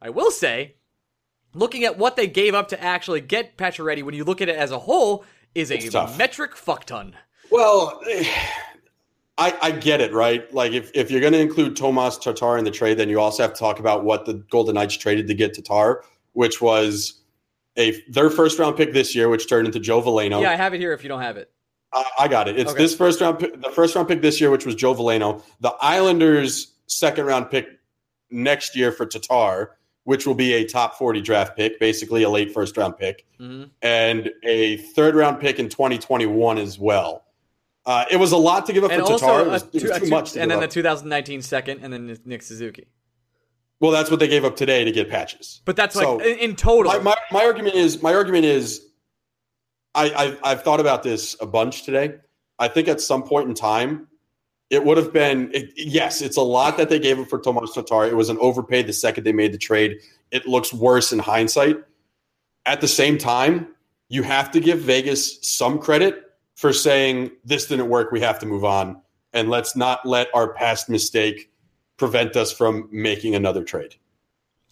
I 0.00 0.10
will 0.10 0.30
say, 0.30 0.76
looking 1.54 1.84
at 1.84 1.98
what 1.98 2.16
they 2.16 2.26
gave 2.26 2.54
up 2.54 2.68
to 2.68 2.82
actually 2.82 3.20
get 3.20 3.58
Pacioretty, 3.58 4.02
when 4.02 4.14
you 4.14 4.24
look 4.24 4.40
at 4.40 4.48
it 4.48 4.56
as 4.56 4.70
a 4.70 4.78
whole, 4.78 5.24
is 5.54 5.70
a 5.70 5.78
tough. 5.90 6.16
metric 6.16 6.56
fuck 6.56 6.84
ton. 6.86 7.14
Well, 7.52 8.00
I, 9.38 9.56
I 9.60 9.70
get 9.72 10.00
it, 10.00 10.12
right? 10.12 10.52
Like 10.54 10.72
if, 10.72 10.90
if 10.94 11.10
you're 11.10 11.20
going 11.20 11.32
to 11.34 11.38
include 11.40 11.76
Tomas 11.76 12.16
Tatar 12.18 12.56
in 12.58 12.64
the 12.64 12.70
trade, 12.70 12.98
then 12.98 13.08
you 13.08 13.20
also 13.20 13.42
have 13.42 13.52
to 13.52 13.58
talk 13.58 13.78
about 13.78 14.04
what 14.04 14.24
the 14.24 14.34
Golden 14.50 14.74
Knights 14.74 14.96
traded 14.96 15.26
to 15.28 15.34
get 15.34 15.52
Tatar, 15.54 16.02
which 16.32 16.60
was 16.62 17.20
a 17.76 18.00
their 18.08 18.30
first 18.30 18.58
round 18.58 18.76
pick 18.76 18.92
this 18.92 19.14
year, 19.14 19.28
which 19.28 19.48
turned 19.48 19.66
into 19.66 19.80
Joe 19.80 20.00
Veleno. 20.02 20.40
Yeah, 20.40 20.50
I 20.50 20.56
have 20.56 20.74
it 20.74 20.80
here. 20.80 20.92
If 20.92 21.02
you 21.02 21.08
don't 21.08 21.20
have 21.22 21.36
it, 21.36 21.50
I, 21.92 22.04
I 22.20 22.28
got 22.28 22.48
it. 22.48 22.58
It's 22.58 22.70
Okay. 22.72 22.82
this 22.82 22.94
first 22.94 23.20
round, 23.20 23.38
pick, 23.38 23.60
the 23.60 23.70
first 23.70 23.94
round 23.94 24.08
pick 24.08 24.22
this 24.22 24.40
year, 24.40 24.50
which 24.50 24.64
was 24.66 24.74
Joe 24.74 24.94
Veleno. 24.94 25.42
The 25.60 25.74
Islanders' 25.80 26.72
second 26.86 27.26
round 27.26 27.50
pick 27.50 27.66
next 28.30 28.74
year 28.76 28.92
for 28.92 29.04
Tatar, 29.06 29.76
which 30.04 30.26
will 30.26 30.34
be 30.34 30.52
a 30.54 30.64
top 30.66 30.96
40 30.96 31.20
draft 31.20 31.56
pick, 31.56 31.78
basically 31.80 32.22
a 32.22 32.30
late 32.30 32.52
first 32.52 32.76
round 32.76 32.96
pick, 32.98 33.24
Mhm. 33.40 33.70
and 33.82 34.30
a 34.42 34.76
third 34.78 35.14
round 35.14 35.40
pick 35.40 35.58
in 35.58 35.68
2021 35.68 36.58
as 36.58 36.78
well. 36.78 37.24
Uh, 37.84 38.04
it 38.10 38.16
was 38.16 38.32
a 38.32 38.36
lot 38.36 38.66
to 38.66 38.72
give 38.72 38.84
up 38.84 38.92
and 38.92 39.02
for 39.02 39.18
Tatar. 39.18 39.40
It 39.40 39.48
was, 39.48 39.62
it 39.72 39.72
was 39.72 39.82
too 39.82 40.04
two- 40.04 40.10
much 40.10 40.32
to 40.32 40.40
and 40.40 40.50
then 40.50 40.58
up. 40.58 40.62
the 40.62 40.68
2019 40.68 41.42
second, 41.42 41.80
and 41.82 41.92
then 41.92 42.16
Nick 42.24 42.42
Suzuki. 42.42 42.86
well, 43.80 43.90
that's 43.90 44.10
what 44.10 44.20
they 44.20 44.28
gave 44.28 44.44
up 44.44 44.54
today 44.54 44.84
to 44.84 44.92
get 44.92 45.10
patches. 45.10 45.60
But 45.64 45.74
that's 45.76 45.94
So, 45.96 46.16
like 46.16 46.38
in, 46.38 46.54
total. 46.54 46.92
my, 46.92 46.98
my, 47.00 47.16
my 47.32 47.44
argument 47.44 47.74
is 47.74 48.00
my 48.02 48.14
argument 48.14 48.44
is 48.44 48.86
I, 49.94 50.12
I've, 50.14 50.38
I've 50.44 50.62
thought 50.62 50.78
about 50.80 51.02
this 51.02 51.36
a 51.40 51.46
bunch 51.46 51.82
today. 51.82 52.14
I 52.58 52.68
think 52.68 52.86
at 52.86 53.00
some 53.00 53.24
point 53.24 53.48
in 53.48 53.54
time, 53.54 54.06
it 54.70 54.84
would 54.84 54.96
have 54.96 55.12
been 55.12 55.50
it, 55.52 55.72
yes, 55.76 56.22
it's 56.22 56.36
a 56.36 56.42
lot 56.42 56.76
that 56.76 56.88
they 56.88 57.00
gave 57.00 57.18
up 57.18 57.28
for 57.28 57.40
Tomas 57.40 57.72
Tatar. 57.74 58.06
It 58.06 58.14
was 58.16 58.28
an 58.28 58.38
overpay 58.40 58.84
the 58.84 58.92
second 58.92 59.24
they 59.24 59.32
made 59.32 59.52
the 59.52 59.58
trade. 59.58 59.98
It 60.30 60.46
looks 60.46 60.72
worse 60.72 61.12
in 61.12 61.18
hindsight. 61.18 61.78
At 62.64 62.80
the 62.80 62.88
same 62.88 63.18
time, 63.18 63.74
you 64.08 64.22
have 64.22 64.52
to 64.52 64.60
give 64.60 64.78
Vegas 64.78 65.40
some 65.42 65.78
credit 65.80 66.22
for 66.62 66.72
saying 66.72 67.28
this 67.44 67.66
didn't 67.66 67.88
work. 67.88 68.12
We 68.12 68.20
have 68.20 68.38
to 68.38 68.46
move 68.46 68.64
on, 68.64 69.02
and 69.32 69.50
let's 69.50 69.74
not 69.74 70.06
let 70.06 70.28
our 70.32 70.54
past 70.54 70.88
mistake 70.88 71.50
prevent 71.96 72.36
us 72.36 72.52
from 72.52 72.88
making 72.92 73.34
another 73.34 73.64
trade. 73.64 73.96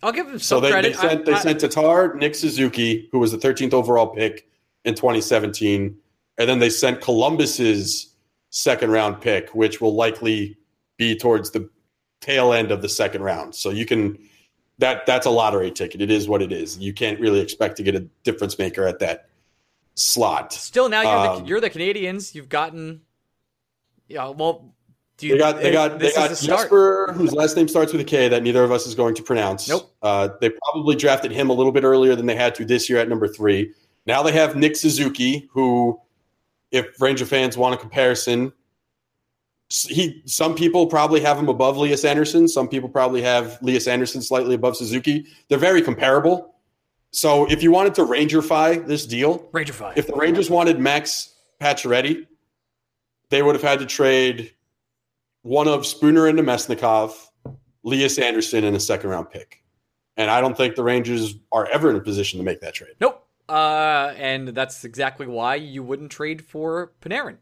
I'll 0.00 0.12
give 0.12 0.28
So 0.34 0.38
some 0.38 0.62
they, 0.62 0.70
credit. 0.70 0.92
they 0.94 0.98
sent 1.00 1.20
I- 1.22 1.24
they 1.24 1.32
I- 1.32 1.40
sent 1.40 1.58
Tatar, 1.60 2.14
Nick 2.14 2.36
Suzuki, 2.36 3.08
who 3.10 3.18
was 3.18 3.32
the 3.32 3.38
13th 3.38 3.74
overall 3.74 4.06
pick 4.06 4.48
in 4.84 4.94
2017, 4.94 5.96
and 6.38 6.48
then 6.48 6.60
they 6.60 6.70
sent 6.70 7.00
Columbus's 7.00 8.14
second 8.50 8.92
round 8.92 9.20
pick, 9.20 9.52
which 9.52 9.80
will 9.80 9.96
likely 9.96 10.56
be 10.96 11.16
towards 11.16 11.50
the 11.50 11.68
tail 12.20 12.52
end 12.52 12.70
of 12.70 12.82
the 12.82 12.88
second 12.88 13.22
round. 13.22 13.56
So 13.56 13.70
you 13.70 13.84
can 13.84 14.16
that 14.78 15.06
that's 15.06 15.26
a 15.26 15.30
lottery 15.30 15.72
ticket. 15.72 16.00
It 16.00 16.10
is 16.12 16.28
what 16.28 16.40
it 16.40 16.52
is. 16.52 16.78
You 16.78 16.94
can't 16.94 17.18
really 17.18 17.40
expect 17.40 17.76
to 17.78 17.82
get 17.82 17.96
a 17.96 18.00
difference 18.22 18.58
maker 18.60 18.86
at 18.86 19.00
that 19.00 19.29
slot. 19.94 20.52
Still, 20.52 20.88
now 20.88 21.02
you're 21.02 21.10
Um, 21.10 21.42
the 21.42 21.48
you're 21.48 21.60
the 21.60 21.70
Canadiens. 21.70 22.34
You've 22.34 22.48
gotten. 22.48 23.02
Yeah, 24.08 24.28
well, 24.30 24.74
do 25.18 25.26
you, 25.26 25.34
They 25.34 25.38
got 25.38 25.60
they 25.60 25.72
got 25.72 25.98
they 25.98 26.12
got. 26.12 26.30
Jesper, 26.36 27.12
whose 27.14 27.32
last 27.32 27.56
name 27.56 27.68
starts 27.68 27.92
with 27.92 28.00
a 28.00 28.04
K 28.04 28.28
that 28.28 28.42
neither 28.42 28.64
of 28.64 28.72
us 28.72 28.86
is 28.86 28.94
going 28.94 29.14
to 29.14 29.22
pronounce. 29.22 29.68
Nope. 29.68 29.94
Uh, 30.02 30.30
they 30.40 30.50
probably 30.50 30.96
drafted 30.96 31.30
him 31.30 31.50
a 31.50 31.52
little 31.52 31.72
bit 31.72 31.84
earlier 31.84 32.16
than 32.16 32.26
they 32.26 32.34
had 32.34 32.54
to 32.56 32.64
this 32.64 32.88
year 32.88 32.98
at 32.98 33.08
number 33.08 33.28
three. 33.28 33.72
Now 34.06 34.22
they 34.22 34.32
have 34.32 34.56
Nick 34.56 34.76
Suzuki, 34.76 35.48
who, 35.52 36.00
if 36.70 37.00
Ranger 37.00 37.26
fans 37.26 37.56
want 37.56 37.74
a 37.74 37.76
comparison, 37.76 38.52
he 39.68 40.22
some 40.24 40.54
people 40.54 40.86
probably 40.86 41.20
have 41.20 41.38
him 41.38 41.48
above 41.48 41.76
Elias 41.76 42.04
Andersson. 42.04 42.48
Some 42.48 42.68
people 42.68 42.88
probably 42.88 43.22
have 43.22 43.58
Elias 43.62 43.86
Andersson 43.86 44.22
slightly 44.22 44.54
above 44.54 44.76
Suzuki. 44.76 45.26
They're 45.48 45.58
very 45.58 45.82
comparable. 45.82 46.54
So 47.12 47.50
if 47.50 47.62
you 47.62 47.72
wanted 47.72 47.94
to 47.96 48.02
Rangerfy 48.02 48.86
this 48.86 49.06
deal, 49.06 49.48
Ranger 49.52 49.72
five. 49.72 49.98
if 49.98 50.06
the 50.06 50.14
Rangers 50.14 50.48
wanted 50.48 50.78
Max 50.78 51.34
Pacioretty, 51.60 52.26
they 53.30 53.42
would 53.42 53.54
have 53.54 53.62
had 53.62 53.80
to 53.80 53.86
trade 53.86 54.52
one 55.42 55.68
of 55.68 55.86
Spooner 55.86 56.26
and 56.26 56.38
Namestnikov, 56.38 57.12
Elias 57.84 58.18
Andersson, 58.18 58.64
and 58.64 58.76
a 58.76 58.80
second 58.80 59.10
round 59.10 59.30
pick. 59.30 59.62
And 60.16 60.30
I 60.30 60.40
don't 60.40 60.56
think 60.56 60.76
the 60.76 60.82
Rangers 60.82 61.34
are 61.50 61.66
ever 61.68 61.90
in 61.90 61.96
a 61.96 62.00
position 62.00 62.38
to 62.38 62.44
make 62.44 62.60
that 62.60 62.74
trade. 62.74 62.94
nope. 63.00 63.26
Uh, 63.48 64.14
and 64.16 64.48
that's 64.48 64.84
exactly 64.84 65.26
why 65.26 65.56
you 65.56 65.82
wouldn't 65.82 66.12
trade 66.12 66.40
for 66.40 66.92
Panarin. 67.02 67.38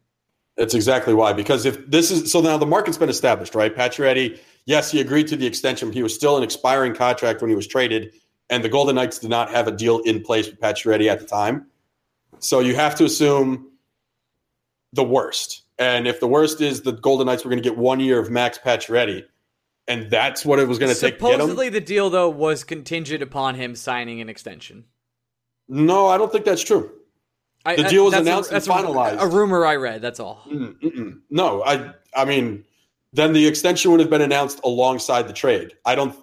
That's 0.56 0.72
exactly 0.72 1.12
why. 1.12 1.34
Because 1.34 1.66
if 1.66 1.87
this 1.90 2.10
is 2.10 2.32
so 2.32 2.40
now 2.40 2.56
the 2.56 2.64
market's 2.64 2.96
been 2.96 3.10
established, 3.10 3.54
right? 3.54 3.75
Pacioretty, 3.76 4.38
yes, 4.64 4.90
he 4.90 5.00
agreed 5.02 5.28
to 5.28 5.37
the 5.37 5.46
extension. 5.46 5.88
But 5.88 5.94
he 5.94 6.02
was 6.02 6.14
still 6.14 6.38
an 6.38 6.42
expiring 6.42 6.94
contract 6.94 7.42
when 7.42 7.50
he 7.50 7.56
was 7.56 7.66
traded, 7.66 8.14
and 8.50 8.64
the 8.64 8.69
Golden 8.69 8.95
Knights 8.97 9.19
did 9.19 9.31
not 9.31 9.50
have 9.50 9.69
a 9.69 9.73
deal 9.73 9.99
in 10.00 10.23
place 10.23 10.47
with 10.49 10.61
Pacioretty 10.61 11.09
at 11.11 11.21
the 11.21 11.26
time. 11.26 11.67
So 12.40 12.61
you 12.61 12.75
have 12.76 12.95
to 12.97 13.05
assume 13.05 13.71
the 14.93 15.05
worst. 15.05 15.62
And 15.78 16.07
if 16.09 16.19
the 16.21 16.26
worst 16.28 16.61
is 16.61 16.83
the 16.83 16.93
Golden 16.93 17.26
Knights 17.26 17.45
were 17.45 17.50
going 17.50 17.62
to 17.62 17.69
get 17.69 17.78
one 17.78 18.00
year 18.00 18.19
of 18.19 18.31
Max 18.31 18.59
Pacioretty, 18.59 19.25
and 19.87 20.11
that's 20.11 20.45
what 20.45 20.59
it 20.59 20.69
was 20.69 20.78
going 20.78 20.95
to 20.95 21.00
take 21.00 21.14
to 21.19 21.21
get 21.21 21.35
him. 21.35 21.40
Supposedly, 21.40 21.69
the 21.69 21.81
deal 21.81 22.11
though 22.11 22.28
was 22.28 22.64
contingent 22.64 23.23
upon 23.23 23.55
him 23.55 23.75
signing 23.75 24.21
an 24.21 24.28
extension. 24.28 24.85
No, 25.69 26.07
I 26.07 26.19
don't 26.19 26.31
think 26.33 26.45
that's 26.45 26.62
true. 26.62 26.90
I, 27.64 27.76
The 27.76 27.85
deal 27.85 28.05
was 28.05 28.12
that's 28.12 28.26
a- 28.26 28.31
announced 28.31 28.50
and 28.50 28.57
that's 28.57 28.67
a- 28.67 28.71
finalized. 28.71 29.21
A, 29.21 29.26
rumor 29.26 29.64
I 29.67 29.76
read. 29.76 30.00
That's 30.02 30.21
all. 30.21 30.43
Mm, 30.49 30.81
mm-mm. 30.81 31.21
No, 31.31 31.62
I 31.64 31.93
I 32.14 32.25
mean, 32.25 32.64
then 33.12 33.33
the 33.33 33.47
extension 33.47 33.90
would 33.90 34.00
have 34.00 34.11
been 34.11 34.23
announced 34.23 34.61
alongside 34.64 35.28
the 35.28 35.33
trade. 35.33 35.75
I 35.85 35.95
don't 35.95 36.14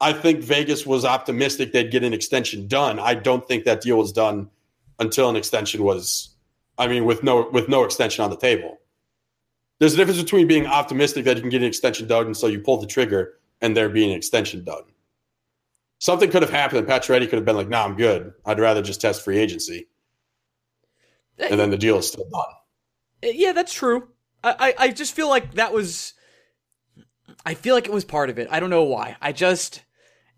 I 0.00 0.12
think 0.12 0.40
Vegas 0.40 0.86
was 0.86 1.04
optimistic 1.04 1.72
they'd 1.72 1.90
get 1.90 2.04
an 2.04 2.12
extension 2.12 2.68
done. 2.68 2.98
I 2.98 3.14
don't 3.14 3.46
think 3.46 3.64
that 3.64 3.80
deal 3.80 3.98
was 3.98 4.12
done 4.12 4.48
until 4.98 5.28
an 5.28 5.36
extension 5.36 5.82
was, 5.82 6.30
I 6.76 6.86
mean, 6.86 7.04
with 7.04 7.22
no 7.22 7.48
with 7.50 7.68
no 7.68 7.84
extension 7.84 8.24
on 8.24 8.30
the 8.30 8.36
table. 8.36 8.78
There's 9.80 9.94
a 9.94 9.96
difference 9.96 10.20
between 10.20 10.46
being 10.46 10.66
optimistic 10.66 11.24
that 11.24 11.36
you 11.36 11.42
can 11.42 11.50
get 11.50 11.62
an 11.62 11.68
extension 11.68 12.06
done, 12.08 12.26
and 12.26 12.36
so 12.36 12.46
you 12.46 12.60
pull 12.60 12.78
the 12.78 12.86
trigger, 12.86 13.34
and 13.60 13.76
there 13.76 13.88
being 13.88 14.10
an 14.10 14.16
extension 14.16 14.64
done. 14.64 14.82
Something 16.00 16.30
could 16.30 16.42
have 16.42 16.50
happened, 16.50 16.78
and 16.80 16.88
Pacioretty 16.88 17.28
could 17.28 17.36
have 17.36 17.44
been 17.44 17.56
like, 17.56 17.68
"No, 17.68 17.78
nah, 17.78 17.84
I'm 17.84 17.96
good. 17.96 18.32
I'd 18.44 18.60
rather 18.60 18.82
just 18.82 19.00
test 19.00 19.24
free 19.24 19.38
agency." 19.38 19.88
And 21.38 21.58
then 21.58 21.70
the 21.70 21.78
deal 21.78 21.98
is 21.98 22.08
still 22.08 22.28
done. 22.30 23.34
Yeah, 23.34 23.52
that's 23.52 23.72
true. 23.72 24.08
I, 24.44 24.74
I 24.78 24.88
just 24.88 25.14
feel 25.14 25.28
like 25.28 25.54
that 25.54 25.72
was. 25.72 26.14
I 27.44 27.54
feel 27.54 27.74
like 27.74 27.86
it 27.86 27.92
was 27.92 28.04
part 28.04 28.30
of 28.30 28.38
it. 28.38 28.48
I 28.50 28.60
don't 28.60 28.70
know 28.70 28.84
why. 28.84 29.16
I 29.20 29.32
just 29.32 29.82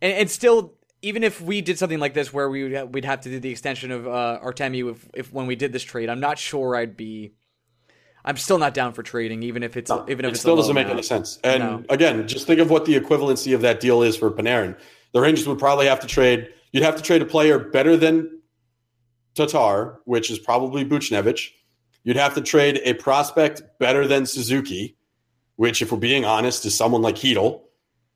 and, 0.02 0.12
and 0.12 0.30
still, 0.30 0.74
even 1.02 1.24
if 1.24 1.40
we 1.40 1.60
did 1.60 1.78
something 1.78 1.98
like 1.98 2.14
this 2.14 2.32
where 2.32 2.48
we 2.48 2.62
would 2.62 2.72
have, 2.72 2.88
we'd 2.90 3.04
have 3.04 3.22
to 3.22 3.28
do 3.28 3.40
the 3.40 3.50
extension 3.50 3.90
of 3.90 4.06
uh, 4.06 4.40
Artemi 4.42 4.90
if, 4.90 5.08
if 5.14 5.32
when 5.32 5.46
we 5.46 5.56
did 5.56 5.72
this 5.72 5.82
trade, 5.82 6.08
I'm 6.08 6.20
not 6.20 6.38
sure 6.38 6.76
I'd 6.76 6.96
be. 6.96 7.32
I'm 8.22 8.36
still 8.36 8.58
not 8.58 8.74
down 8.74 8.92
for 8.92 9.02
trading, 9.02 9.42
even 9.44 9.62
if 9.62 9.78
it's 9.78 9.88
no, 9.88 10.04
even 10.06 10.26
if 10.26 10.34
it 10.34 10.36
still 10.36 10.54
doesn't 10.54 10.74
make 10.74 10.88
any 10.88 11.02
sense. 11.02 11.38
And 11.42 11.62
no. 11.62 11.84
again, 11.88 12.28
just 12.28 12.46
think 12.46 12.60
of 12.60 12.68
what 12.68 12.84
the 12.84 13.00
equivalency 13.00 13.54
of 13.54 13.62
that 13.62 13.80
deal 13.80 14.02
is 14.02 14.14
for 14.14 14.30
Panarin. 14.30 14.78
The 15.14 15.22
Rangers 15.22 15.48
would 15.48 15.58
probably 15.58 15.86
have 15.86 16.00
to 16.00 16.06
trade. 16.06 16.50
You'd 16.72 16.82
have 16.82 16.96
to 16.96 17.02
trade 17.02 17.22
a 17.22 17.24
player 17.24 17.58
better 17.58 17.96
than 17.96 18.40
Tatar, 19.34 20.00
which 20.04 20.30
is 20.30 20.38
probably 20.38 20.84
Buchnevich. 20.84 21.48
You'd 22.04 22.16
have 22.16 22.34
to 22.34 22.42
trade 22.42 22.82
a 22.84 22.92
prospect 22.92 23.62
better 23.78 24.06
than 24.06 24.26
Suzuki, 24.26 24.98
which, 25.56 25.80
if 25.80 25.90
we're 25.90 25.98
being 25.98 26.26
honest, 26.26 26.66
is 26.66 26.76
someone 26.76 27.00
like 27.00 27.14
Chytil 27.14 27.62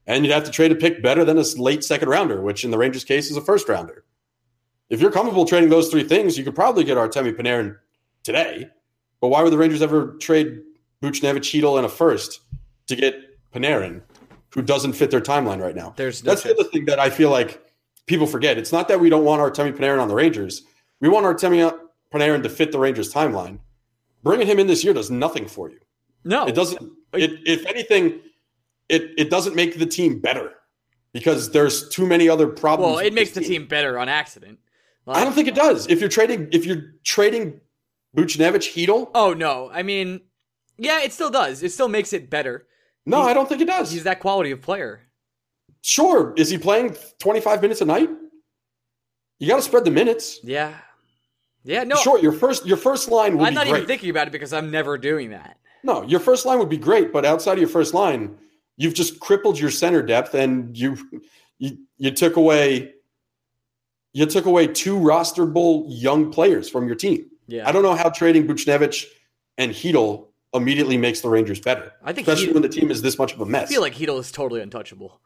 and 0.06 0.24
you'd 0.24 0.32
have 0.32 0.44
to 0.44 0.50
trade 0.50 0.72
a 0.72 0.74
pick 0.74 1.02
better 1.02 1.24
than 1.24 1.38
a 1.38 1.44
late 1.56 1.84
second 1.84 2.08
rounder, 2.08 2.40
which 2.42 2.64
in 2.64 2.70
the 2.70 2.78
Rangers' 2.78 3.04
case 3.04 3.30
is 3.30 3.36
a 3.36 3.40
first 3.40 3.68
rounder. 3.68 4.04
If 4.90 5.00
you're 5.00 5.10
comfortable 5.10 5.46
trading 5.46 5.70
those 5.70 5.88
three 5.88 6.04
things, 6.04 6.36
you 6.36 6.44
could 6.44 6.54
probably 6.54 6.84
get 6.84 6.96
Artemi 6.98 7.32
Panarin 7.32 7.76
today. 8.22 8.68
But 9.20 9.28
why 9.28 9.42
would 9.42 9.52
the 9.52 9.58
Rangers 9.58 9.82
ever 9.82 10.16
trade 10.20 10.60
Buchnevich, 11.02 11.40
Chytil, 11.40 11.76
and 11.76 11.86
a 11.86 11.88
first 11.88 12.40
to 12.86 12.96
get 12.96 13.14
Panarin, 13.52 14.02
who 14.52 14.62
doesn't 14.62 14.92
fit 14.92 15.10
their 15.10 15.20
timeline 15.20 15.60
right 15.60 15.74
now? 15.74 15.94
There's 15.96 16.22
no 16.22 16.30
That's 16.30 16.42
chance. 16.42 16.56
the 16.56 16.60
other 16.60 16.70
thing 16.70 16.84
that 16.84 16.98
I 16.98 17.08
feel 17.10 17.30
like 17.30 17.64
people 18.06 18.26
forget. 18.26 18.58
It's 18.58 18.72
not 18.72 18.88
that 18.88 19.00
we 19.00 19.08
don't 19.08 19.24
want 19.24 19.40
Artemi 19.40 19.72
Panarin 19.74 20.00
on 20.00 20.08
the 20.08 20.14
Rangers. 20.14 20.62
We 21.00 21.08
want 21.08 21.24
Artemi 21.24 21.76
Panarin 22.12 22.42
to 22.42 22.48
fit 22.48 22.72
the 22.72 22.78
Rangers' 22.78 23.12
timeline. 23.12 23.58
Bringing 24.22 24.46
him 24.46 24.58
in 24.58 24.66
this 24.66 24.84
year 24.84 24.94
does 24.94 25.10
nothing 25.10 25.46
for 25.46 25.70
you. 25.70 25.78
No, 26.24 26.46
it 26.46 26.54
doesn't. 26.54 26.80
It, 27.12 27.40
if 27.46 27.66
anything, 27.66 28.20
it 28.88 29.12
it 29.16 29.30
doesn't 29.30 29.54
make 29.56 29.78
the 29.78 29.86
team 29.86 30.20
better 30.20 30.52
because 31.12 31.50
there's 31.52 31.88
too 31.88 32.06
many 32.06 32.28
other 32.28 32.48
problems. 32.48 32.96
Well, 32.96 33.06
it 33.06 33.14
makes 33.14 33.30
the 33.30 33.40
team. 33.40 33.48
team 33.48 33.66
better 33.66 33.98
on 33.98 34.08
accident. 34.08 34.58
Like, 35.06 35.18
I 35.18 35.24
don't 35.24 35.32
think 35.32 35.48
it 35.48 35.54
does. 35.54 35.86
If 35.86 36.00
you're 36.00 36.08
trading, 36.08 36.48
if 36.52 36.66
you're 36.66 36.94
trading 37.04 37.60
Buchnevich, 38.16 38.72
Chytil. 38.72 39.10
Oh 39.14 39.32
no, 39.32 39.70
I 39.72 39.82
mean, 39.82 40.20
yeah, 40.76 41.02
it 41.02 41.12
still 41.12 41.30
does. 41.30 41.62
It 41.62 41.72
still 41.72 41.88
makes 41.88 42.12
it 42.12 42.30
better. 42.30 42.66
No, 43.06 43.20
he's, 43.20 43.28
I 43.28 43.34
don't 43.34 43.48
think 43.48 43.60
it 43.60 43.66
does. 43.66 43.90
He's 43.90 44.04
that 44.04 44.20
quality 44.20 44.50
of 44.50 44.60
player. 44.60 45.02
Sure, 45.82 46.32
is 46.36 46.48
he 46.48 46.58
playing 46.58 46.96
25 47.18 47.60
minutes 47.60 47.80
a 47.80 47.84
night? 47.84 48.08
You 49.38 49.48
got 49.48 49.56
to 49.56 49.62
spread 49.62 49.84
the 49.84 49.90
minutes. 49.90 50.40
Yeah, 50.42 50.74
yeah. 51.64 51.84
No, 51.84 51.96
sure. 51.96 52.18
Your 52.18 52.32
first 52.32 52.66
your 52.66 52.78
first 52.78 53.10
line. 53.10 53.36
Would 53.38 53.46
I'm 53.46 53.54
not 53.54 53.66
great. 53.66 53.76
even 53.76 53.86
thinking 53.86 54.10
about 54.10 54.28
it 54.28 54.30
because 54.30 54.52
I'm 54.52 54.70
never 54.70 54.96
doing 54.96 55.30
that. 55.30 55.58
No, 55.82 56.02
your 56.02 56.20
first 56.20 56.46
line 56.46 56.58
would 56.58 56.70
be 56.70 56.78
great, 56.78 57.12
but 57.12 57.26
outside 57.26 57.54
of 57.54 57.58
your 57.58 57.68
first 57.68 57.92
line, 57.92 58.38
you've 58.76 58.94
just 58.94 59.20
crippled 59.20 59.58
your 59.58 59.70
center 59.70 60.02
depth 60.02 60.34
and 60.34 60.76
you 60.76 60.96
you, 61.58 61.78
you 61.96 62.10
took 62.10 62.36
away 62.36 62.94
you 64.12 64.26
took 64.26 64.46
away 64.46 64.66
two 64.66 64.96
rosterable 64.96 65.84
young 65.88 66.30
players 66.32 66.68
from 66.68 66.86
your 66.86 66.96
team. 66.96 67.26
Yeah. 67.46 67.68
I 67.68 67.72
don't 67.72 67.82
know 67.82 67.94
how 67.94 68.10
trading 68.10 68.46
Buchnevich 68.46 69.04
and 69.58 69.72
Chytil 69.72 70.28
immediately 70.54 70.96
makes 70.96 71.20
the 71.20 71.28
Rangers 71.28 71.60
better. 71.60 71.92
I 72.02 72.12
think 72.12 72.28
especially 72.28 72.52
when 72.52 72.62
the 72.62 72.68
team 72.68 72.90
is 72.90 73.02
this 73.02 73.18
much 73.18 73.34
of 73.34 73.40
a 73.40 73.46
mess. 73.46 73.68
I 73.68 73.72
feel 73.74 73.80
like 73.80 73.94
Chytil 73.94 74.18
is 74.20 74.30
totally 74.30 74.60
untouchable. 74.60 75.20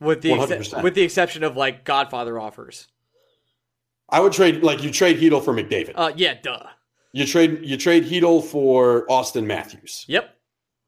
With 0.00 0.22
the 0.22 0.32
ex- 0.32 0.72
with 0.82 0.94
the 0.94 1.02
exception 1.02 1.44
of 1.44 1.56
like 1.56 1.84
Godfather 1.84 2.38
offers. 2.38 2.88
I 4.08 4.20
would 4.20 4.32
trade 4.32 4.62
like 4.62 4.82
you 4.82 4.90
trade 4.90 5.18
Chytil 5.18 5.44
for 5.44 5.52
McDavid. 5.52 5.92
Uh 5.94 6.12
yeah, 6.16 6.34
duh. 6.42 6.66
You 7.12 7.26
trade 7.26 7.60
you 7.62 7.76
trade 7.76 8.04
Chytil 8.04 8.42
for 8.42 9.06
Auston 9.08 9.44
Matthews. 9.44 10.06
Yep. 10.08 10.34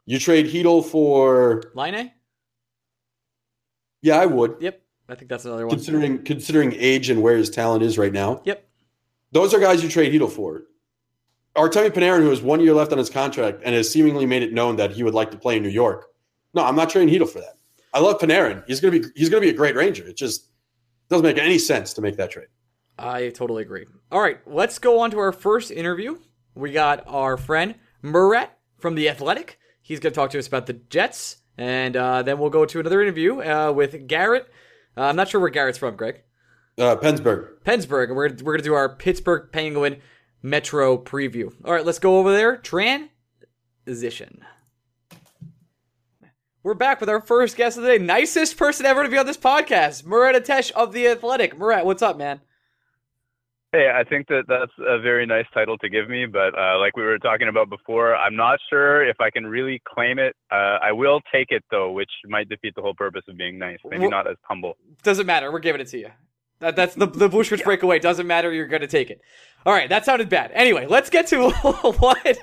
You 0.06 0.18
trade 0.18 0.46
Chytil 0.46 0.84
for 0.84 1.62
Laine? 1.74 2.12
Yeah, 4.00 4.16
I 4.18 4.26
would. 4.26 4.56
Yep. 4.60 4.82
I 5.08 5.14
think 5.14 5.28
that's 5.28 5.44
another 5.44 5.66
one. 5.66 5.76
Considering 5.76 6.24
considering 6.24 6.74
age 6.76 7.10
and 7.10 7.22
where 7.22 7.36
his 7.36 7.50
talent 7.50 7.82
is 7.82 7.98
right 7.98 8.12
now. 8.12 8.42
Yep. 8.44 8.66
Those 9.30 9.54
are 9.54 9.60
guys 9.60 9.82
you 9.82 9.88
trade 9.88 10.12
Chytil 10.12 10.30
for. 10.30 10.64
Artemi 11.56 11.90
Panarin, 11.90 12.20
who 12.20 12.30
has 12.30 12.40
one 12.40 12.60
year 12.60 12.72
left 12.72 12.92
on 12.92 12.98
his 12.98 13.10
contract 13.10 13.60
and 13.64 13.74
has 13.74 13.90
seemingly 13.90 14.24
made 14.24 14.42
it 14.42 14.52
known 14.52 14.76
that 14.76 14.90
he 14.90 15.02
would 15.02 15.14
like 15.14 15.30
to 15.30 15.36
play 15.36 15.56
in 15.56 15.62
New 15.62 15.68
York. 15.68 16.06
No, 16.54 16.64
I'm 16.64 16.76
not 16.76 16.90
trading 16.90 17.12
Chytil 17.12 17.28
for 17.28 17.40
that. 17.40 17.58
I 17.94 18.00
love 18.00 18.18
Panarin. 18.18 18.64
He's 18.66 18.80
gonna 18.80 18.98
be 18.98 19.06
he's 19.14 19.28
gonna 19.28 19.42
be 19.42 19.50
a 19.50 19.54
great 19.54 19.76
Ranger. 19.76 20.06
It 20.06 20.16
just 20.16 20.48
doesn't 21.08 21.24
make 21.24 21.38
any 21.38 21.58
sense 21.58 21.92
to 21.94 22.00
make 22.00 22.16
that 22.16 22.30
trade. 22.30 22.48
I 22.98 23.30
totally 23.30 23.62
agree. 23.62 23.86
All 24.10 24.20
right, 24.20 24.38
let's 24.46 24.78
go 24.78 25.00
on 25.00 25.10
to 25.10 25.18
our 25.18 25.32
first 25.32 25.70
interview. 25.70 26.18
We 26.54 26.72
got 26.72 27.04
our 27.06 27.36
friend 27.36 27.74
Murat 28.02 28.58
from 28.78 28.94
the 28.94 29.08
Athletic. 29.08 29.58
He's 29.82 30.00
going 30.00 30.12
to 30.12 30.14
talk 30.14 30.30
to 30.30 30.38
us 30.38 30.46
about 30.46 30.66
the 30.66 30.74
Jets, 30.74 31.38
and 31.58 31.96
uh, 31.96 32.22
then 32.22 32.38
we'll 32.38 32.50
go 32.50 32.64
to 32.64 32.80
another 32.80 33.02
interview 33.02 33.42
uh, 33.42 33.72
with 33.72 34.06
Garret. 34.06 34.48
Uh, 34.96 35.02
I'm 35.02 35.16
not 35.16 35.28
sure 35.28 35.40
where 35.40 35.50
Garret's 35.50 35.78
from, 35.78 35.96
Greg. 35.96 36.22
Uh, 36.78 36.96
Pensburgh. 36.96 37.48
Pensburgh. 37.64 38.08
We're, 38.10 38.28
we're 38.28 38.28
going 38.28 38.58
to 38.58 38.64
do 38.64 38.74
our 38.74 38.88
Pittsburgh 38.88 39.50
Penguin 39.52 40.00
Metro 40.42 40.96
preview. 40.96 41.52
All 41.64 41.72
right, 41.72 41.84
let's 41.84 41.98
go 41.98 42.18
over 42.18 42.32
there. 42.32 42.56
Transition. 42.56 44.44
We're 46.62 46.74
back 46.74 47.00
with 47.00 47.08
our 47.08 47.20
first 47.20 47.56
guest 47.56 47.76
of 47.76 47.82
the 47.82 47.98
day. 47.98 48.04
Nicest 48.04 48.56
person 48.56 48.86
ever 48.86 49.02
to 49.02 49.08
be 49.08 49.18
on 49.18 49.26
this 49.26 49.36
podcast, 49.36 50.06
Murat 50.06 50.36
Ates 50.36 50.70
of 50.70 50.92
The 50.92 51.08
Athletic. 51.08 51.58
Murat, 51.58 51.84
what's 51.84 52.02
up, 52.02 52.16
man? 52.16 52.40
Hey, 53.72 53.90
I 53.90 54.04
think 54.04 54.28
that 54.28 54.44
that's 54.48 54.72
a 54.86 55.00
very 55.00 55.24
nice 55.24 55.46
title 55.54 55.78
to 55.78 55.88
give 55.88 56.06
me, 56.10 56.26
but 56.26 56.56
uh, 56.58 56.78
like 56.78 56.94
we 56.94 57.04
were 57.04 57.18
talking 57.18 57.48
about 57.48 57.70
before, 57.70 58.14
I'm 58.14 58.36
not 58.36 58.58
sure 58.68 59.02
if 59.08 59.18
I 59.18 59.30
can 59.30 59.46
really 59.46 59.80
claim 59.88 60.18
it. 60.18 60.36
Uh, 60.50 60.76
I 60.82 60.92
will 60.92 61.22
take 61.32 61.46
it 61.48 61.64
though, 61.70 61.90
which 61.90 62.10
might 62.26 62.50
defeat 62.50 62.74
the 62.76 62.82
whole 62.82 62.94
purpose 62.94 63.22
of 63.30 63.38
being 63.38 63.58
nice. 63.58 63.78
Maybe 63.82 64.02
well, 64.02 64.10
not 64.10 64.26
as 64.26 64.36
humble. 64.42 64.76
Doesn't 65.02 65.24
matter. 65.24 65.50
We're 65.50 65.60
giving 65.60 65.80
it 65.80 65.88
to 65.88 65.98
you. 65.98 66.10
That, 66.58 66.76
that's 66.76 66.94
the 66.94 67.06
the 67.06 67.30
Bushwich 67.30 67.60
yeah. 67.60 67.64
breakaway. 67.64 67.98
Doesn't 67.98 68.26
matter. 68.26 68.52
You're 68.52 68.68
going 68.68 68.82
to 68.82 68.86
take 68.86 69.08
it. 69.08 69.22
All 69.64 69.72
right, 69.72 69.88
that 69.88 70.04
sounded 70.04 70.28
bad. 70.28 70.50
Anyway, 70.52 70.86
let's 70.86 71.08
get 71.08 71.28
to 71.28 71.50
what 71.62 72.38